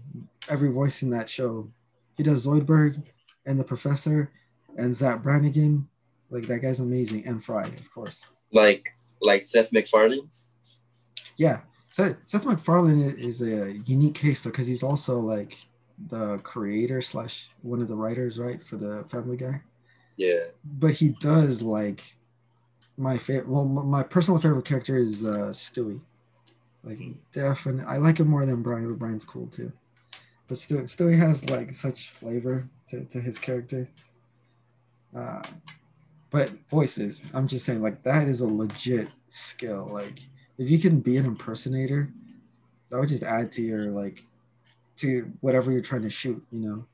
every 0.49 0.69
voice 0.69 1.03
in 1.03 1.09
that 1.11 1.29
show. 1.29 1.69
He 2.15 2.23
does 2.23 2.45
Zoidberg 2.47 3.03
and 3.45 3.59
the 3.59 3.63
professor 3.63 4.31
and 4.77 4.95
Zapp 4.95 5.23
Brannigan. 5.23 5.89
Like 6.29 6.47
that 6.47 6.59
guy's 6.59 6.79
amazing. 6.79 7.25
And 7.25 7.43
Fry, 7.43 7.63
of 7.63 7.91
course. 7.91 8.25
Like 8.51 8.87
like 9.21 9.43
Seth 9.43 9.73
MacFarlane. 9.73 10.29
Yeah. 11.37 11.61
Seth, 11.91 12.17
Seth 12.25 12.45
MacFarlane 12.45 13.01
is 13.17 13.41
a 13.41 13.73
unique 13.85 14.15
case 14.15 14.43
though, 14.43 14.51
because 14.51 14.67
he's 14.67 14.83
also 14.83 15.19
like 15.19 15.57
the 16.09 16.37
creator 16.39 17.01
slash 17.01 17.49
one 17.61 17.81
of 17.81 17.87
the 17.87 17.95
writers, 17.95 18.37
right, 18.37 18.63
for 18.63 18.77
the 18.77 19.03
Family 19.09 19.37
Guy. 19.37 19.61
Yeah. 20.15 20.45
But 20.63 20.91
he 20.91 21.09
does 21.19 21.61
like 21.61 22.01
my 22.97 23.17
favorite. 23.17 23.47
Well, 23.47 23.65
my 23.65 24.03
personal 24.03 24.39
favorite 24.39 24.65
character 24.65 24.97
is 24.97 25.23
uh, 25.23 25.49
Stewie. 25.51 26.01
Like 26.83 26.99
definitely, 27.31 27.83
I 27.85 27.97
like 27.97 28.19
him 28.19 28.27
more 28.27 28.45
than 28.45 28.61
Brian. 28.61 28.87
But 28.89 28.99
Brian's 28.99 29.25
cool 29.25 29.47
too. 29.47 29.71
But 30.47 30.57
Stewie, 30.57 30.83
Stewie 30.83 31.17
has 31.17 31.49
like 31.49 31.73
such 31.73 32.09
flavor 32.09 32.65
to, 32.87 33.03
to 33.05 33.19
his 33.19 33.37
character. 33.39 33.89
Uh, 35.15 35.41
but 36.29 36.51
voices, 36.69 37.23
I'm 37.33 37.47
just 37.47 37.65
saying, 37.65 37.81
like 37.81 38.03
that 38.03 38.27
is 38.27 38.41
a 38.41 38.47
legit 38.47 39.07
skill. 39.29 39.89
Like 39.91 40.19
if 40.57 40.69
you 40.69 40.79
can 40.79 40.99
be 40.99 41.17
an 41.17 41.25
impersonator, 41.25 42.09
that 42.89 42.99
would 42.99 43.09
just 43.09 43.23
add 43.23 43.51
to 43.53 43.61
your 43.61 43.91
like 43.91 44.23
to 44.97 45.31
whatever 45.41 45.71
you're 45.71 45.81
trying 45.81 46.01
to 46.01 46.09
shoot. 46.09 46.43
You 46.51 46.59
know, 46.59 46.85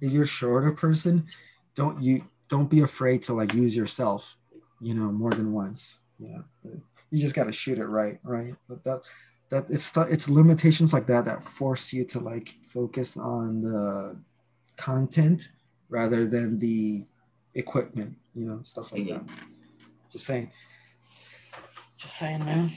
if 0.00 0.12
you're 0.12 0.24
a 0.24 0.26
shorter 0.26 0.72
person, 0.72 1.26
don't 1.74 2.02
you 2.02 2.24
don't 2.48 2.68
be 2.68 2.80
afraid 2.80 3.22
to 3.22 3.34
like 3.34 3.54
use 3.54 3.76
yourself. 3.76 4.36
You 4.80 4.94
know, 4.94 5.10
more 5.12 5.30
than 5.30 5.52
once. 5.52 6.00
You 6.18 6.44
you 7.10 7.18
just 7.20 7.34
got 7.34 7.44
to 7.44 7.52
shoot 7.52 7.78
it 7.78 7.86
right, 7.86 8.18
right? 8.22 8.54
But 8.68 8.82
that 8.84 9.02
that 9.50 9.70
it's 9.70 9.92
it's 9.96 10.28
limitations 10.28 10.92
like 10.92 11.06
that 11.06 11.24
that 11.26 11.44
force 11.44 11.92
you 11.92 12.04
to 12.06 12.20
like 12.20 12.56
focus 12.62 13.16
on 13.16 13.60
the 13.60 14.18
content 14.76 15.50
rather 15.88 16.26
than 16.26 16.58
the 16.58 17.06
equipment. 17.54 18.16
You 18.34 18.46
know, 18.46 18.60
stuff 18.62 18.92
like 18.92 19.08
that. 19.08 19.22
Just 20.10 20.26
saying. 20.26 20.50
Just 21.96 22.18
saying, 22.18 22.44
man. 22.44 22.70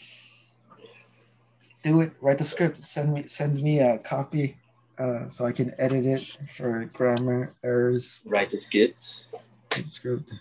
Do 1.83 2.01
it. 2.01 2.13
Write 2.21 2.37
the 2.37 2.43
script. 2.43 2.77
Send 2.77 3.13
me 3.13 3.27
send 3.27 3.61
me 3.61 3.79
a 3.79 3.99
copy 3.99 4.57
uh, 4.97 5.27
so 5.29 5.45
I 5.45 5.51
can 5.51 5.73
edit 5.77 6.05
it 6.05 6.37
for 6.49 6.85
grammar 6.93 7.53
errors. 7.63 8.21
Write 8.25 8.49
the 8.49 8.57
skits. 8.57 9.27
Write 9.33 9.83
the 9.83 9.89
script. 9.89 10.33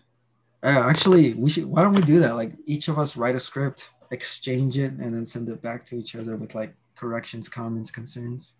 Uh, 0.63 0.83
actually, 0.89 1.35
we 1.35 1.51
should. 1.51 1.67
Why 1.67 1.83
don't 1.83 1.93
we 1.93 2.03
do 2.03 2.21
that? 2.21 2.37
Like 2.37 2.53
each 2.67 2.89
of 2.89 2.99
us 2.99 3.17
write 3.17 3.35
a 3.35 3.41
script, 3.41 3.91
exchange 4.11 4.79
it, 4.79 4.93
and 4.93 5.15
then 5.15 5.27
send 5.27 5.49
it 5.49 5.61
back 5.61 5.85
to 5.85 5.97
each 5.97 6.17
other 6.17 6.37
with 6.37 6.55
like 6.55 6.75
corrections, 6.97 7.49
comments, 7.49 7.91
concerns. 7.91 8.55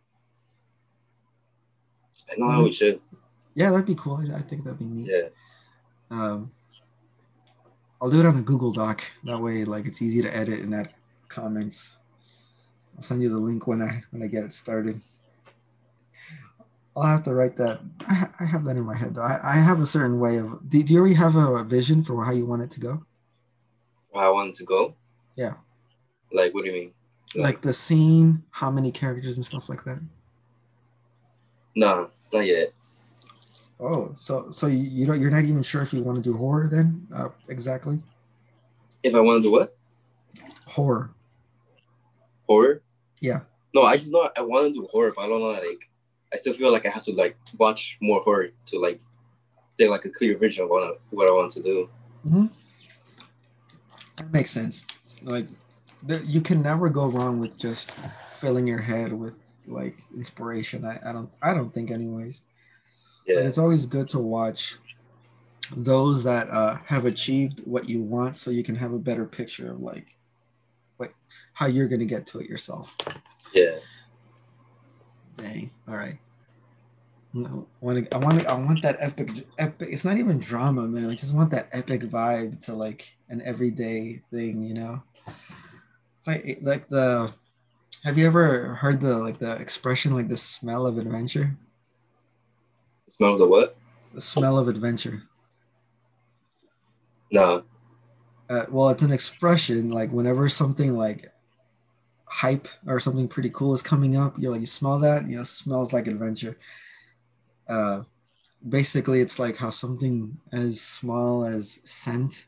I 2.31 2.37
know 2.37 2.51
how 2.51 2.63
we 2.65 2.73
should. 2.73 3.01
Yeah, 3.55 3.71
that'd 3.71 3.87
be 3.87 3.95
cool. 3.95 4.21
I 4.35 4.43
think 4.43 4.65
that'd 4.65 4.79
be 4.79 4.85
neat. 4.85 5.09
Yeah. 5.11 5.29
Um, 6.11 6.51
I'll 8.01 8.11
do 8.11 8.21
it 8.21 8.27
on 8.27 8.37
a 8.37 8.43
Google 8.43 8.73
Doc. 8.73 9.03
That 9.25 9.41
way, 9.41 9.65
like 9.65 9.87
it's 9.87 10.03
easy 10.03 10.23
to 10.23 10.37
edit 10.37 10.61
and 10.61 10.75
add 10.75 10.91
comments. 11.29 11.99
I'll 12.97 13.03
send 13.03 13.23
you 13.23 13.29
the 13.29 13.39
link 13.39 13.67
when 13.67 13.83
I 13.83 14.03
when 14.11 14.23
I 14.23 14.27
get 14.27 14.45
it 14.45 14.53
started. 14.53 15.01
I'll 16.97 17.03
have 17.03 17.23
to 17.25 17.35
write 17.35 17.57
that. 17.57 17.81
I, 18.07 18.29
I 18.41 18.45
have 18.45 18.65
that 18.65 18.77
in 18.77 18.85
my 18.85 18.97
head 18.97 19.15
though. 19.15 19.23
I, 19.23 19.41
I 19.43 19.55
have 19.55 19.81
a 19.81 19.87
certain 19.87 20.21
way 20.21 20.37
of. 20.37 20.69
Do, 20.69 20.83
do 20.83 20.93
you 20.93 21.01
already 21.01 21.15
have 21.15 21.35
a 21.35 21.65
vision 21.65 22.05
for 22.05 22.25
how 22.25 22.33
you 22.33 22.47
want 22.47 22.63
it 22.63 22.71
to 22.73 22.81
go? 22.81 23.05
How 24.15 24.21
I 24.21 24.29
want 24.29 24.51
it 24.51 24.55
to 24.57 24.65
go. 24.65 24.95
Yeah. 25.35 25.55
Like 26.33 26.55
what 26.55 26.65
do 26.65 26.71
you 26.71 26.77
mean? 26.77 26.93
Like 27.35 27.63
the 27.63 27.73
scene, 27.73 28.45
how 28.51 28.71
many 28.71 28.93
characters 28.93 29.37
and 29.37 29.45
stuff 29.45 29.69
like 29.69 29.83
that. 29.85 30.01
No, 31.75 32.11
not 32.33 32.47
yet. 32.47 32.73
Oh, 33.85 34.13
so 34.15 34.51
so 34.51 34.67
you, 34.67 34.79
you 34.79 35.07
don't 35.07 35.21
you're 35.21 35.31
not 35.31 35.45
even 35.45 35.63
sure 35.63 35.83
if 35.83 35.93
you 35.93 36.03
want 36.03 36.17
to 36.17 36.23
do 36.23 36.37
horror 36.37 36.67
then? 36.67 37.07
Uh, 37.15 37.29
exactly. 37.49 38.01
If 39.03 39.15
I 39.15 39.21
want 39.21 39.43
to 39.43 39.49
do 39.49 39.53
what? 39.53 39.77
Horror. 40.67 41.11
Horror? 42.49 42.83
Yeah. 43.21 43.41
No, 43.75 43.83
I 43.83 43.99
just 43.99 44.13
know 44.13 44.31
I 44.37 44.41
want 44.41 44.73
to 44.73 44.81
do 44.81 44.87
horror, 44.91 45.13
but 45.15 45.23
I 45.23 45.29
don't 45.29 45.41
know 45.41 45.49
like 45.49 45.91
I 46.33 46.39
still 46.39 46.55
feel 46.55 46.73
like 46.73 46.87
I 46.87 46.89
have 46.89 47.03
to 47.05 47.13
like 47.13 47.37
watch 47.59 47.99
more 48.01 48.21
horror 48.21 48.49
to 48.67 48.79
like 48.79 49.01
take 49.77 49.91
like 49.91 50.05
a 50.07 50.11
clear 50.11 50.39
vision 50.39 50.65
of 50.65 50.71
what 50.71 50.83
I, 50.83 50.93
what 51.11 51.29
I 51.29 51.33
want 51.33 51.51
to 51.53 51.63
do. 51.63 51.91
Hmm. 52.27 52.47
That 54.17 54.33
makes 54.33 54.51
sense. 54.51 54.87
Like, 55.23 55.47
the, 56.03 56.25
you 56.25 56.41
can 56.41 56.63
never 56.63 56.89
go 56.89 57.07
wrong 57.07 57.39
with 57.39 57.59
just 57.59 57.91
filling 58.29 58.67
your 58.67 58.81
head 58.81 59.13
with 59.13 59.53
like 59.67 59.99
inspiration. 60.17 60.85
I, 60.85 61.01
I 61.05 61.13
don't 61.13 61.31
I 61.43 61.53
don't 61.53 61.73
think 61.73 61.91
anyways. 61.91 62.43
Yeah. 63.25 63.37
But 63.37 63.47
it's 63.47 63.59
always 63.59 63.87
good 63.87 64.09
to 64.09 64.19
watch 64.19 64.77
those 65.75 66.23
that 66.25 66.49
uh, 66.51 66.77
have 66.87 67.07
achieved 67.07 67.61
what 67.65 67.89
you 67.89 68.03
want, 68.03 68.37
so 68.37 68.51
you 68.51 68.63
can 68.63 68.75
have 68.75 68.93
a 68.93 68.99
better 68.99 69.25
picture 69.25 69.73
of 69.73 69.81
like 69.81 70.17
what 70.99 71.13
how 71.55 71.67
you're 71.67 71.89
gonna 71.89 72.05
get 72.05 72.27
to 72.29 72.41
it 72.41 72.49
yourself. 72.49 72.95
Yeah. 73.53 73.77
Dang. 75.37 75.71
All 75.89 75.97
right. 75.97 76.19
No, 77.37 77.67
I 77.83 77.85
want 77.85 78.05
to, 78.05 78.15
I 78.15 78.19
want 78.19 78.41
to, 78.41 78.49
I 78.49 78.55
want 78.55 78.83
that 78.83 78.97
epic, 79.01 79.45
epic. 79.59 79.89
It's 79.91 80.05
not 80.05 80.19
even 80.19 80.39
drama, 80.39 80.87
man. 80.87 81.11
I 81.11 81.15
just 81.15 81.35
want 81.35 81.51
that 81.51 81.69
epic 81.73 82.03
vibe 82.03 82.65
to 82.67 82.75
like 82.75 83.17
an 83.29 83.43
everyday 83.43 84.23
thing, 84.31 84.63
you 84.63 84.75
know. 84.75 85.03
Like, 86.27 86.59
like 86.63 86.89
the. 86.89 87.33
Have 88.05 88.19
you 88.19 88.27
ever 88.27 88.75
heard 88.75 89.01
the 89.01 89.19
like 89.19 89.39
the 89.39 89.57
expression 89.57 90.15
like 90.15 90.29
the 90.29 90.37
smell 90.37 90.87
of 90.87 90.99
adventure? 90.99 91.57
Smell 93.17 93.37
the 93.37 93.47
what? 93.49 93.77
The 94.13 94.21
smell 94.21 94.59
of 94.59 94.69
adventure. 94.69 95.23
No. 97.31 97.65
Uh, 98.49 98.65
well, 98.69 98.91
it's 98.91 99.03
an 99.03 99.13
expression 99.13 99.91
like 99.91 100.13
whenever 100.13 100.49
something 100.49 100.97
like 100.97 101.33
hype 102.27 102.69
or 102.87 103.01
something 103.01 103.29
pretty 103.29 103.51
cool 103.51 103.75
is 103.75 103.83
coming 103.83 104.17
up, 104.17 104.35
you're 104.39 104.53
like 104.53 104.61
you 104.61 104.67
smell 104.67 104.99
that, 104.99 105.29
you 105.29 105.37
know, 105.37 105.43
smells 105.43 105.93
like 105.93 106.07
adventure 106.07 106.57
uh, 107.69 108.03
basically 108.69 109.21
it's 109.21 109.39
like 109.39 109.57
how 109.57 109.71
something 109.71 110.37
as 110.53 110.81
small 110.81 111.45
as 111.45 111.81
scent 111.85 112.47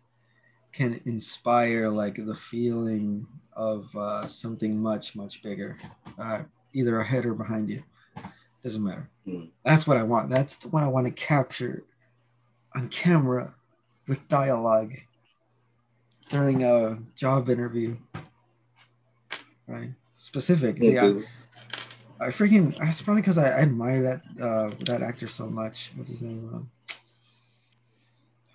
can 0.73 1.01
inspire 1.07 1.89
like 1.89 2.17
the 2.17 2.35
feeling 2.35 3.27
of 3.53 3.95
uh, 3.97 4.27
something 4.27 4.81
much 4.81 5.17
much 5.17 5.43
bigger 5.43 5.79
uh, 6.19 6.43
either 6.75 7.01
ahead 7.01 7.25
or 7.25 7.35
behind 7.35 7.71
you 7.71 7.83
doesn't 8.67 8.83
matter 8.83 9.09
Mm. 9.29 9.51
that's 9.65 9.87
what 9.87 9.97
i 9.97 10.03
want 10.03 10.29
that's 10.31 10.65
what 10.67 10.83
i 10.83 10.87
want 10.89 11.07
to 11.07 11.13
capture 11.13 11.85
on 12.75 12.89
camera 12.89 13.55
with 14.09 14.27
dialogue 14.29 14.93
during 16.29 16.63
a 16.65 16.99
job 17.15 17.49
interview 17.49 17.97
right 19.69 19.91
specific 20.15 20.83
See, 20.83 20.99
I- 20.99 21.23
I 22.19 22.29
freaking. 22.29 22.75
It's 22.89 23.03
probably 23.03 23.21
because 23.21 23.37
I, 23.37 23.45
I 23.49 23.61
admire 23.61 24.03
that 24.03 24.25
uh, 24.41 24.71
that 24.87 25.03
actor 25.03 25.27
so 25.29 25.51
much. 25.51 25.93
What's 25.97 26.09
his 26.09 26.23
name? 26.23 26.49
Um, 26.51 26.71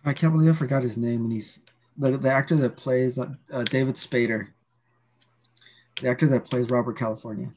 I 0.03 0.14
can't 0.14 0.33
believe 0.33 0.49
I 0.49 0.53
forgot 0.57 0.81
his 0.81 0.98
name. 0.98 1.25
And 1.25 1.31
he's 1.31 1.59
the, 1.95 2.17
the 2.17 2.31
actor 2.31 2.56
that 2.56 2.75
plays 2.75 3.19
uh, 3.19 3.30
uh, 3.53 3.64
David 3.65 3.93
Spader. 3.95 4.48
The 6.01 6.09
actor 6.09 6.25
that 6.25 6.45
plays 6.45 6.72
Robert 6.72 6.98
California. 6.98 7.51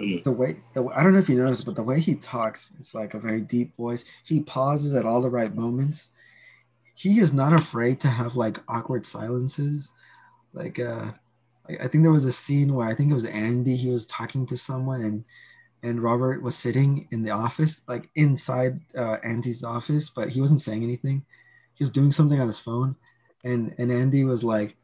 Mhm. 0.00 0.24
The 0.24 0.32
way 0.32 0.56
the 0.74 0.84
I 0.88 1.02
don't 1.02 1.12
know 1.12 1.18
if 1.18 1.28
you 1.28 1.36
noticed, 1.36 1.66
but 1.66 1.76
the 1.76 1.82
way 1.82 2.00
he 2.00 2.14
talks, 2.14 2.70
it's 2.78 2.94
like 2.94 3.14
a 3.14 3.18
very 3.20 3.40
deep 3.40 3.76
voice. 3.76 4.04
He 4.24 4.40
pauses 4.40 4.94
at 4.94 5.04
all 5.04 5.20
the 5.20 5.30
right 5.30 5.54
moments. 5.54 6.08
He 6.94 7.20
is 7.20 7.32
not 7.34 7.52
afraid 7.52 8.00
to 8.00 8.08
have 8.08 8.36
like 8.36 8.60
awkward 8.68 9.06
silences. 9.06 9.92
Like 10.54 10.78
uh 10.80 11.12
I 11.68 11.74
I 11.84 11.88
think 11.88 12.04
there 12.04 12.12
was 12.12 12.26
a 12.26 12.32
scene 12.32 12.74
where 12.74 12.88
I 12.88 12.94
think 12.94 13.10
it 13.10 13.14
was 13.14 13.26
Andy. 13.26 13.76
He 13.76 13.90
was 13.92 14.06
talking 14.06 14.46
to 14.46 14.56
someone, 14.56 15.02
and 15.02 15.24
and 15.82 16.02
Robert 16.02 16.42
was 16.42 16.56
sitting 16.56 17.08
in 17.12 17.22
the 17.24 17.30
office, 17.30 17.82
like 17.88 18.10
inside 18.16 18.80
uh, 18.96 19.18
Andy's 19.24 19.64
office, 19.64 20.10
but 20.10 20.30
he 20.30 20.40
wasn't 20.40 20.60
saying 20.62 20.84
anything. 20.84 21.24
He 21.74 21.84
was 21.84 21.90
doing 21.90 22.12
something 22.12 22.40
on 22.40 22.48
his 22.48 22.58
phone, 22.60 22.96
and 23.44 23.74
and 23.78 23.92
Andy 23.92 24.24
was 24.24 24.44
like, 24.44 24.76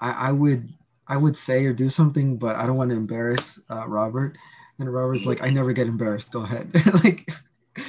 "I, 0.00 0.30
I 0.30 0.32
would 0.32 0.72
I 1.08 1.16
would 1.16 1.36
say 1.36 1.64
or 1.64 1.72
do 1.72 1.88
something, 1.88 2.36
but 2.36 2.56
I 2.56 2.66
don't 2.66 2.76
want 2.76 2.90
to 2.90 2.96
embarrass 2.96 3.60
uh, 3.70 3.86
Robert." 3.88 4.36
And 4.78 4.92
Robert's 4.92 5.26
like, 5.26 5.42
"I 5.42 5.50
never 5.50 5.72
get 5.72 5.86
embarrassed. 5.86 6.32
Go 6.32 6.42
ahead." 6.42 6.70
like. 7.04 7.28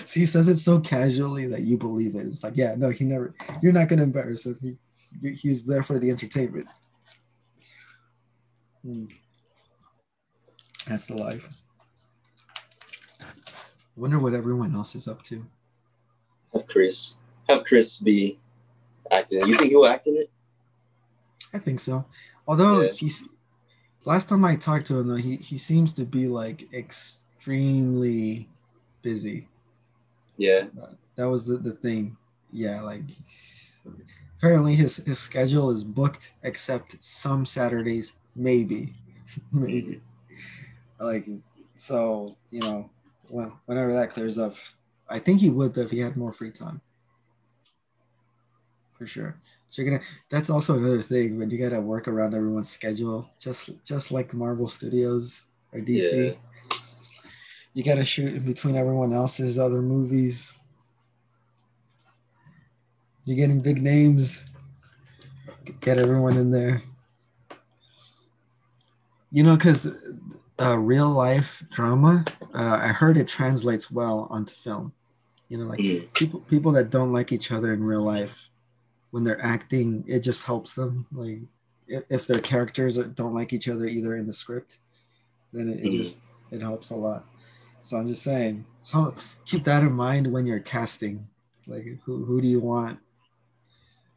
So 0.06 0.20
he 0.20 0.26
says 0.26 0.48
it 0.48 0.58
so 0.58 0.80
casually 0.80 1.48
that 1.48 1.62
you 1.62 1.78
believe 1.78 2.16
it. 2.16 2.26
It's 2.26 2.44
like, 2.44 2.56
yeah, 2.56 2.76
no, 2.78 2.90
he 2.90 3.06
never. 3.06 3.34
You're 3.62 3.74
not 3.74 3.88
gonna 3.88 4.04
embarrass 4.04 4.46
him. 4.46 4.78
He, 5.22 5.34
he's 5.34 5.64
there 5.64 5.84
for 5.84 6.00
the 6.00 6.10
entertainment. 6.10 6.68
Hmm. 8.84 9.06
That's 10.88 11.08
the 11.08 11.16
life. 11.16 11.50
Wonder 13.96 14.18
what 14.18 14.34
everyone 14.34 14.74
else 14.76 14.96
is 14.96 15.08
up 15.08 15.22
to. 15.24 15.46
Have 16.54 16.68
Chris. 16.68 17.18
Have 17.50 17.64
Chris 17.66 18.00
be 18.00 18.40
acting. 19.12 19.46
You 19.46 19.56
think 19.56 19.72
he'll 19.72 19.86
act 19.86 20.08
in 20.08 20.16
it? 20.16 20.32
I 21.54 21.58
think 21.58 21.80
so. 21.80 22.06
Although 22.50 22.82
Yeah. 22.82 22.92
he's 22.92 23.30
last 24.06 24.28
time 24.28 24.44
I 24.44 24.56
talked 24.56 24.88
to 24.88 24.98
him 24.98 25.08
though, 25.08 25.16
he, 25.18 25.36
he 25.36 25.56
seems 25.60 25.94
to 25.94 26.04
be 26.04 26.28
like 26.28 26.68
extremely 26.74 28.50
busy. 29.04 29.48
Yeah. 30.38 30.66
Uh, 30.82 30.94
that 31.16 31.30
was 31.30 31.46
the, 31.46 31.58
the 31.58 31.74
thing. 31.74 32.18
Yeah, 32.52 32.82
like 32.82 33.04
apparently 34.40 34.74
his, 34.74 34.98
his 34.98 35.20
schedule 35.20 35.70
is 35.70 35.84
booked 35.84 36.34
except 36.42 36.98
some 37.04 37.46
Saturdays, 37.46 38.14
maybe. 38.36 38.96
maybe. 39.52 40.02
Like 41.00 41.28
so, 41.76 42.36
you 42.50 42.62
know, 42.62 42.90
well, 43.30 43.60
whenever 43.68 43.94
that 43.94 44.10
clears 44.10 44.40
up, 44.40 44.56
I 45.08 45.20
think 45.20 45.40
he 45.40 45.52
would 45.52 45.76
though 45.76 45.82
if 45.82 45.92
he 45.92 46.00
had 46.00 46.18
more 46.18 46.34
free 46.34 46.50
time. 46.50 46.82
For 48.92 49.06
sure. 49.06 49.38
So 49.70 49.82
you're 49.82 49.92
gonna 49.92 50.04
that's 50.30 50.50
also 50.50 50.78
another 50.78 51.02
thing 51.02 51.38
when 51.38 51.50
you 51.52 51.60
gotta 51.60 51.80
work 51.80 52.08
around 52.08 52.34
everyone's 52.34 52.70
schedule, 52.70 53.30
just 53.40 53.70
just 53.84 54.12
like 54.12 54.34
Marvel 54.34 54.68
Studios 54.68 55.44
or 55.72 55.80
DC. 55.80 56.26
Yeah. 56.26 56.78
You 57.74 57.84
gotta 57.84 58.04
shoot 58.04 58.34
in 58.34 58.44
between 58.44 58.76
everyone 58.76 59.14
else's 59.14 59.60
other 59.60 59.82
movies. 59.82 60.54
You're 63.26 63.38
getting 63.38 63.62
big 63.62 63.82
names. 63.82 64.44
Get 65.82 66.00
everyone 66.00 66.36
in 66.36 66.50
there. 66.50 66.82
You 69.32 69.44
know, 69.44 69.56
because 69.56 69.88
uh, 70.60 70.78
real 70.80 71.10
life 71.10 71.64
drama, 71.70 72.26
uh, 72.56 72.80
I 72.82 72.88
heard 72.88 73.18
it 73.18 73.28
translates 73.28 73.92
well 73.92 74.28
onto 74.32 74.56
film. 74.56 74.94
You 75.48 75.60
know, 75.60 75.66
like 75.66 75.80
people 76.14 76.40
people 76.42 76.72
that 76.72 76.90
don't 76.90 77.14
like 77.14 77.32
each 77.32 77.52
other 77.52 77.72
in 77.72 77.84
real 77.84 78.04
life, 78.04 78.50
when 79.12 79.24
they're 79.24 79.44
acting, 79.44 80.04
it 80.08 80.20
just 80.20 80.44
helps 80.44 80.74
them. 80.76 81.06
Like 81.12 81.40
if, 81.88 82.04
if 82.10 82.28
their 82.28 82.40
characters 82.40 82.98
are- 82.98 83.06
don't 83.06 83.34
like 83.34 83.54
each 83.54 83.68
other 83.68 83.86
either 83.86 84.16
in 84.18 84.28
the 84.28 84.34
script, 84.34 84.78
then 85.54 85.70
it, 85.70 85.80
it 85.80 85.86
Mhm. 85.94 85.98
just 85.98 86.20
it 86.52 86.62
helps 86.62 86.90
a 86.92 86.96
lot. 86.96 87.26
So 87.82 87.98
I'm 87.98 88.08
just 88.08 88.24
saying. 88.24 88.66
So 88.82 89.14
keep 89.46 89.64
that 89.66 89.84
in 89.84 89.94
mind 89.94 90.32
when 90.32 90.46
you're 90.46 90.60
casting. 90.60 91.28
Like 91.68 91.86
who 92.04 92.26
who 92.26 92.42
do 92.42 92.48
you 92.48 92.60
want, 92.60 93.00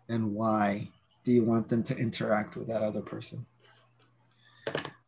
and 0.08 0.34
why 0.34 0.88
do 1.24 1.32
you 1.32 1.44
want 1.44 1.68
them 1.68 1.82
to 1.84 1.96
interact 1.96 2.56
with 2.56 2.68
that 2.68 2.82
other 2.82 3.00
person? 3.02 3.46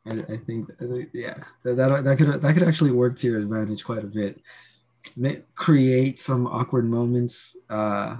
I, 0.07 0.23
I 0.29 0.37
think 0.37 0.71
yeah 1.15 1.43
that, 1.63 1.77
that 1.77 2.05
that 2.05 2.19
could 2.19 2.41
that 2.41 2.55
could 2.55 2.63
actually 2.63 2.93
work 2.93 3.17
to 3.17 3.27
your 3.27 3.41
advantage 3.41 3.85
quite 3.85 4.05
a 4.05 4.07
bit. 4.07 4.41
Create 5.55 6.19
some 6.19 6.47
awkward 6.47 6.85
moments 6.85 7.57
uh, 7.71 8.17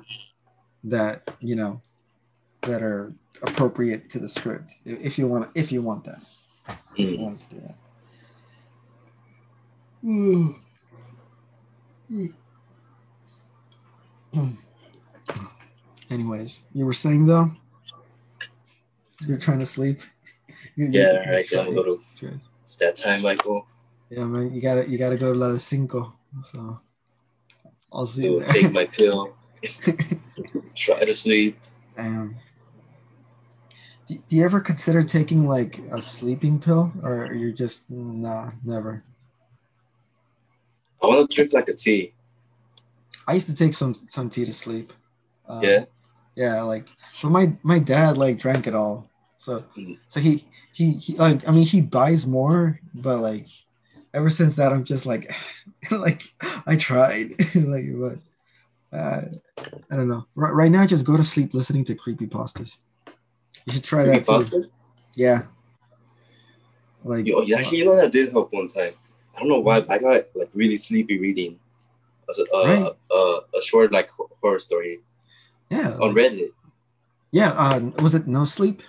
that 0.85 1.31
you 1.41 1.57
know 1.57 1.81
that 2.63 2.83
are 2.83 3.13
appropriate 3.43 4.09
to 4.11 4.19
the 4.19 4.29
script 4.29 4.73
if 4.85 5.19
you 5.19 5.27
want 5.27 5.51
if 5.55 5.73
you 5.73 5.83
want 5.83 6.05
that 6.05 6.21
if 6.97 7.11
you 7.11 7.19
Mm. 7.19 7.23
want 7.23 7.41
to 7.41 7.49
do 7.57 7.61
that. 7.61 7.77
Ooh. 10.07 10.55
Anyways, 16.11 16.63
you 16.73 16.85
were 16.87 16.93
saying 16.93 17.27
though, 17.27 17.51
you're 19.27 19.39
trying 19.39 19.59
to 19.61 19.67
sleep. 19.67 20.01
You- 20.77 20.89
Yeah, 20.91 21.29
right. 21.31 21.49
Then 21.51 21.67
we'll 21.75 21.83
go 21.85 21.97
to. 21.97 22.41
It's 22.63 22.77
that 22.79 22.97
time, 22.97 23.23
Michael. 23.23 23.67
Yeah, 24.11 24.25
man, 24.25 24.53
you 24.55 24.61
gotta 24.61 24.89
you 24.89 24.99
gotta 24.99 25.17
go 25.17 25.33
to 25.33 25.39
La 25.39 25.57
Cinco. 25.59 26.15
So 26.43 26.81
I'll 27.93 28.07
see 28.07 28.23
I 28.23 28.25
you 28.27 28.33
will 28.33 28.41
there. 28.41 28.49
take 28.49 28.73
my 28.81 28.85
pill. 28.87 29.35
Try 30.77 31.05
to 31.05 31.15
sleep. 31.15 31.59
Damn. 31.97 32.37
Do, 34.07 34.19
do 34.29 34.37
you 34.37 34.45
ever 34.45 34.61
consider 34.61 35.03
taking 35.03 35.49
like 35.49 35.79
a 35.91 36.03
sleeping 36.03 36.59
pill, 36.61 36.93
or 37.03 37.33
you're 37.33 37.53
just 37.53 37.91
nah, 37.91 38.51
never? 38.65 39.03
I 41.03 41.07
want 41.07 41.31
to 41.31 41.35
drink 41.37 41.53
like 41.53 41.69
a 41.69 41.75
tea. 41.75 42.13
I 43.27 43.35
used 43.35 43.47
to 43.47 43.55
take 43.55 43.75
some 43.75 43.95
some 43.95 44.29
tea 44.29 44.45
to 44.45 44.53
sleep. 44.53 44.93
Um, 45.49 45.63
Yeah. 45.63 45.85
Yeah, 46.37 46.63
like, 46.63 46.89
but 47.23 47.31
my 47.31 47.53
my 47.63 47.79
dad 47.79 48.19
like 48.19 48.39
drank 48.39 48.67
it 48.67 48.75
all. 48.75 49.09
So 49.37 49.65
Mm. 49.79 49.99
so 50.09 50.21
he 50.21 50.47
he 50.73 50.93
he 50.95 51.17
like 51.17 51.47
I 51.47 51.53
mean 51.53 51.65
he 51.65 51.81
buys 51.81 52.27
more, 52.27 52.81
but 52.93 53.21
like 53.21 53.47
ever 54.13 54.31
since 54.31 54.57
that 54.57 54.73
I'm 54.73 54.85
just 54.85 55.07
like 55.07 55.33
like 55.91 56.23
I 56.67 56.77
tried 56.77 57.37
like 57.55 57.87
but 57.99 58.19
uh, 58.95 59.23
I 59.91 59.97
don't 59.97 60.09
know. 60.09 60.27
Right, 60.35 60.53
right 60.55 60.71
now, 60.71 60.87
just 60.87 61.05
go 61.05 61.17
to 61.17 61.25
sleep 61.25 61.53
listening 61.55 61.85
to 61.85 61.95
creepy 61.95 62.27
pastas. 62.27 62.79
You 63.67 63.73
should 63.73 63.85
try 63.85 64.05
Creepy 64.05 64.19
that 64.19 64.25
too. 64.25 64.33
pasta? 64.33 64.63
Yeah. 65.17 65.43
Like 67.05 67.27
Yo, 67.27 67.43
yeah, 67.43 67.59
actually, 67.59 67.79
you 67.79 67.85
know 67.87 67.97
that 67.97 68.13
did 68.13 68.31
help 68.33 68.53
one 68.53 68.67
time. 68.67 68.93
I 69.37 69.41
don't 69.41 69.49
know 69.49 69.61
why, 69.61 69.85
I 69.91 69.99
got 69.99 70.23
like 70.35 70.51
really 70.55 70.77
sleepy 70.77 71.19
reading 71.19 71.59
a, 72.29 72.57
a, 72.57 72.65
Right. 72.83 72.93
a, 73.13 73.41
a 73.59 73.63
short 73.63 73.93
like 73.93 74.11
horror 74.41 74.59
story 74.59 75.01
yeah, 75.71 75.95
on 76.01 76.15
Reddit. 76.15 76.53
yeah. 77.33 77.51
Uh, 77.53 77.81
was 78.03 78.15
it 78.15 78.27
no 78.27 78.45
sleep? 78.45 78.83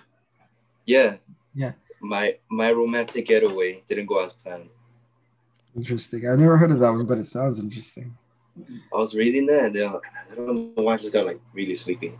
Yeah. 0.86 1.16
Yeah. 1.54 1.72
My 2.00 2.36
my 2.48 2.70
romantic 2.72 3.26
getaway 3.26 3.82
didn't 3.88 4.06
go 4.06 4.24
as 4.24 4.32
planned. 4.34 4.68
Interesting. 5.74 6.28
I've 6.28 6.38
never 6.38 6.56
heard 6.56 6.70
of 6.70 6.78
that 6.80 6.90
one, 6.92 7.06
but 7.06 7.18
it 7.18 7.26
sounds 7.28 7.58
interesting. 7.60 8.16
I 8.92 8.96
was 8.96 9.14
reading 9.14 9.46
that 9.46 9.76
and 9.76 10.00
I 10.30 10.34
don't 10.34 10.76
know 10.76 10.82
why 10.82 10.94
I 10.94 10.96
just 10.96 11.12
got 11.12 11.26
like 11.26 11.40
really 11.52 11.74
sleepy. 11.74 12.18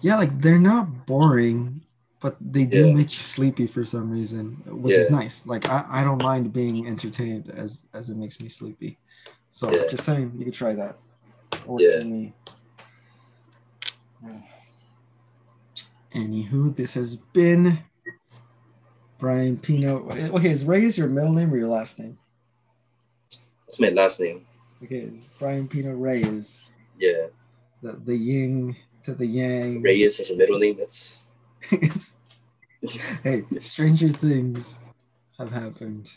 Yeah, 0.00 0.16
like 0.16 0.38
they're 0.38 0.58
not 0.58 1.06
boring, 1.06 1.82
but 2.20 2.36
they 2.40 2.64
do 2.64 2.86
Yeah. 2.86 2.94
make 2.94 3.10
you 3.10 3.18
sleepy 3.18 3.66
for 3.66 3.84
some 3.84 4.10
reason, 4.10 4.62
which 4.66 4.94
is 4.94 5.10
nice. 5.10 5.44
Like 5.46 5.68
I, 5.68 5.84
I 5.88 6.04
don't 6.04 6.22
mind 6.22 6.52
being 6.52 6.86
entertained 6.86 7.50
as 7.50 7.84
as 7.92 8.10
it 8.10 8.16
makes 8.16 8.40
me 8.40 8.48
sleepy. 8.48 8.98
So 9.50 9.70
Yeah. 9.72 9.88
just 9.90 10.04
saying, 10.04 10.32
you 10.36 10.44
could 10.44 10.54
try 10.54 10.74
that. 10.74 10.98
Yeah. 11.78 12.04
me. 12.04 12.34
Anywho, 16.14 16.74
this 16.74 16.94
has 16.94 17.16
been 17.16 17.78
Brian 19.18 19.58
Pino. 19.58 20.08
Okay, 20.10 20.50
is 20.50 20.64
Reyes 20.64 20.96
your 20.96 21.08
middle 21.08 21.32
name 21.32 21.52
or 21.52 21.58
your 21.58 21.68
last 21.68 21.98
name? 21.98 22.18
That's 23.66 23.80
my 23.80 23.90
last 23.90 24.20
name. 24.20 24.45
Okay, 24.82 25.10
Brian 25.38 25.66
Pino 25.68 25.92
Reyes, 25.92 26.72
Yeah. 26.98 27.26
the, 27.82 27.92
the 27.92 28.16
yin 28.16 28.76
to 29.04 29.14
the 29.14 29.26
yang. 29.26 29.82
Reyes 29.82 30.20
is 30.20 30.30
a 30.30 30.36
middle 30.36 30.58
name. 30.58 30.76
That's 30.78 31.32
hey, 33.22 33.44
stranger 33.58 34.08
things 34.08 34.78
have 35.38 35.50
happened. 35.50 36.10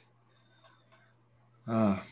Ah, 1.67 2.03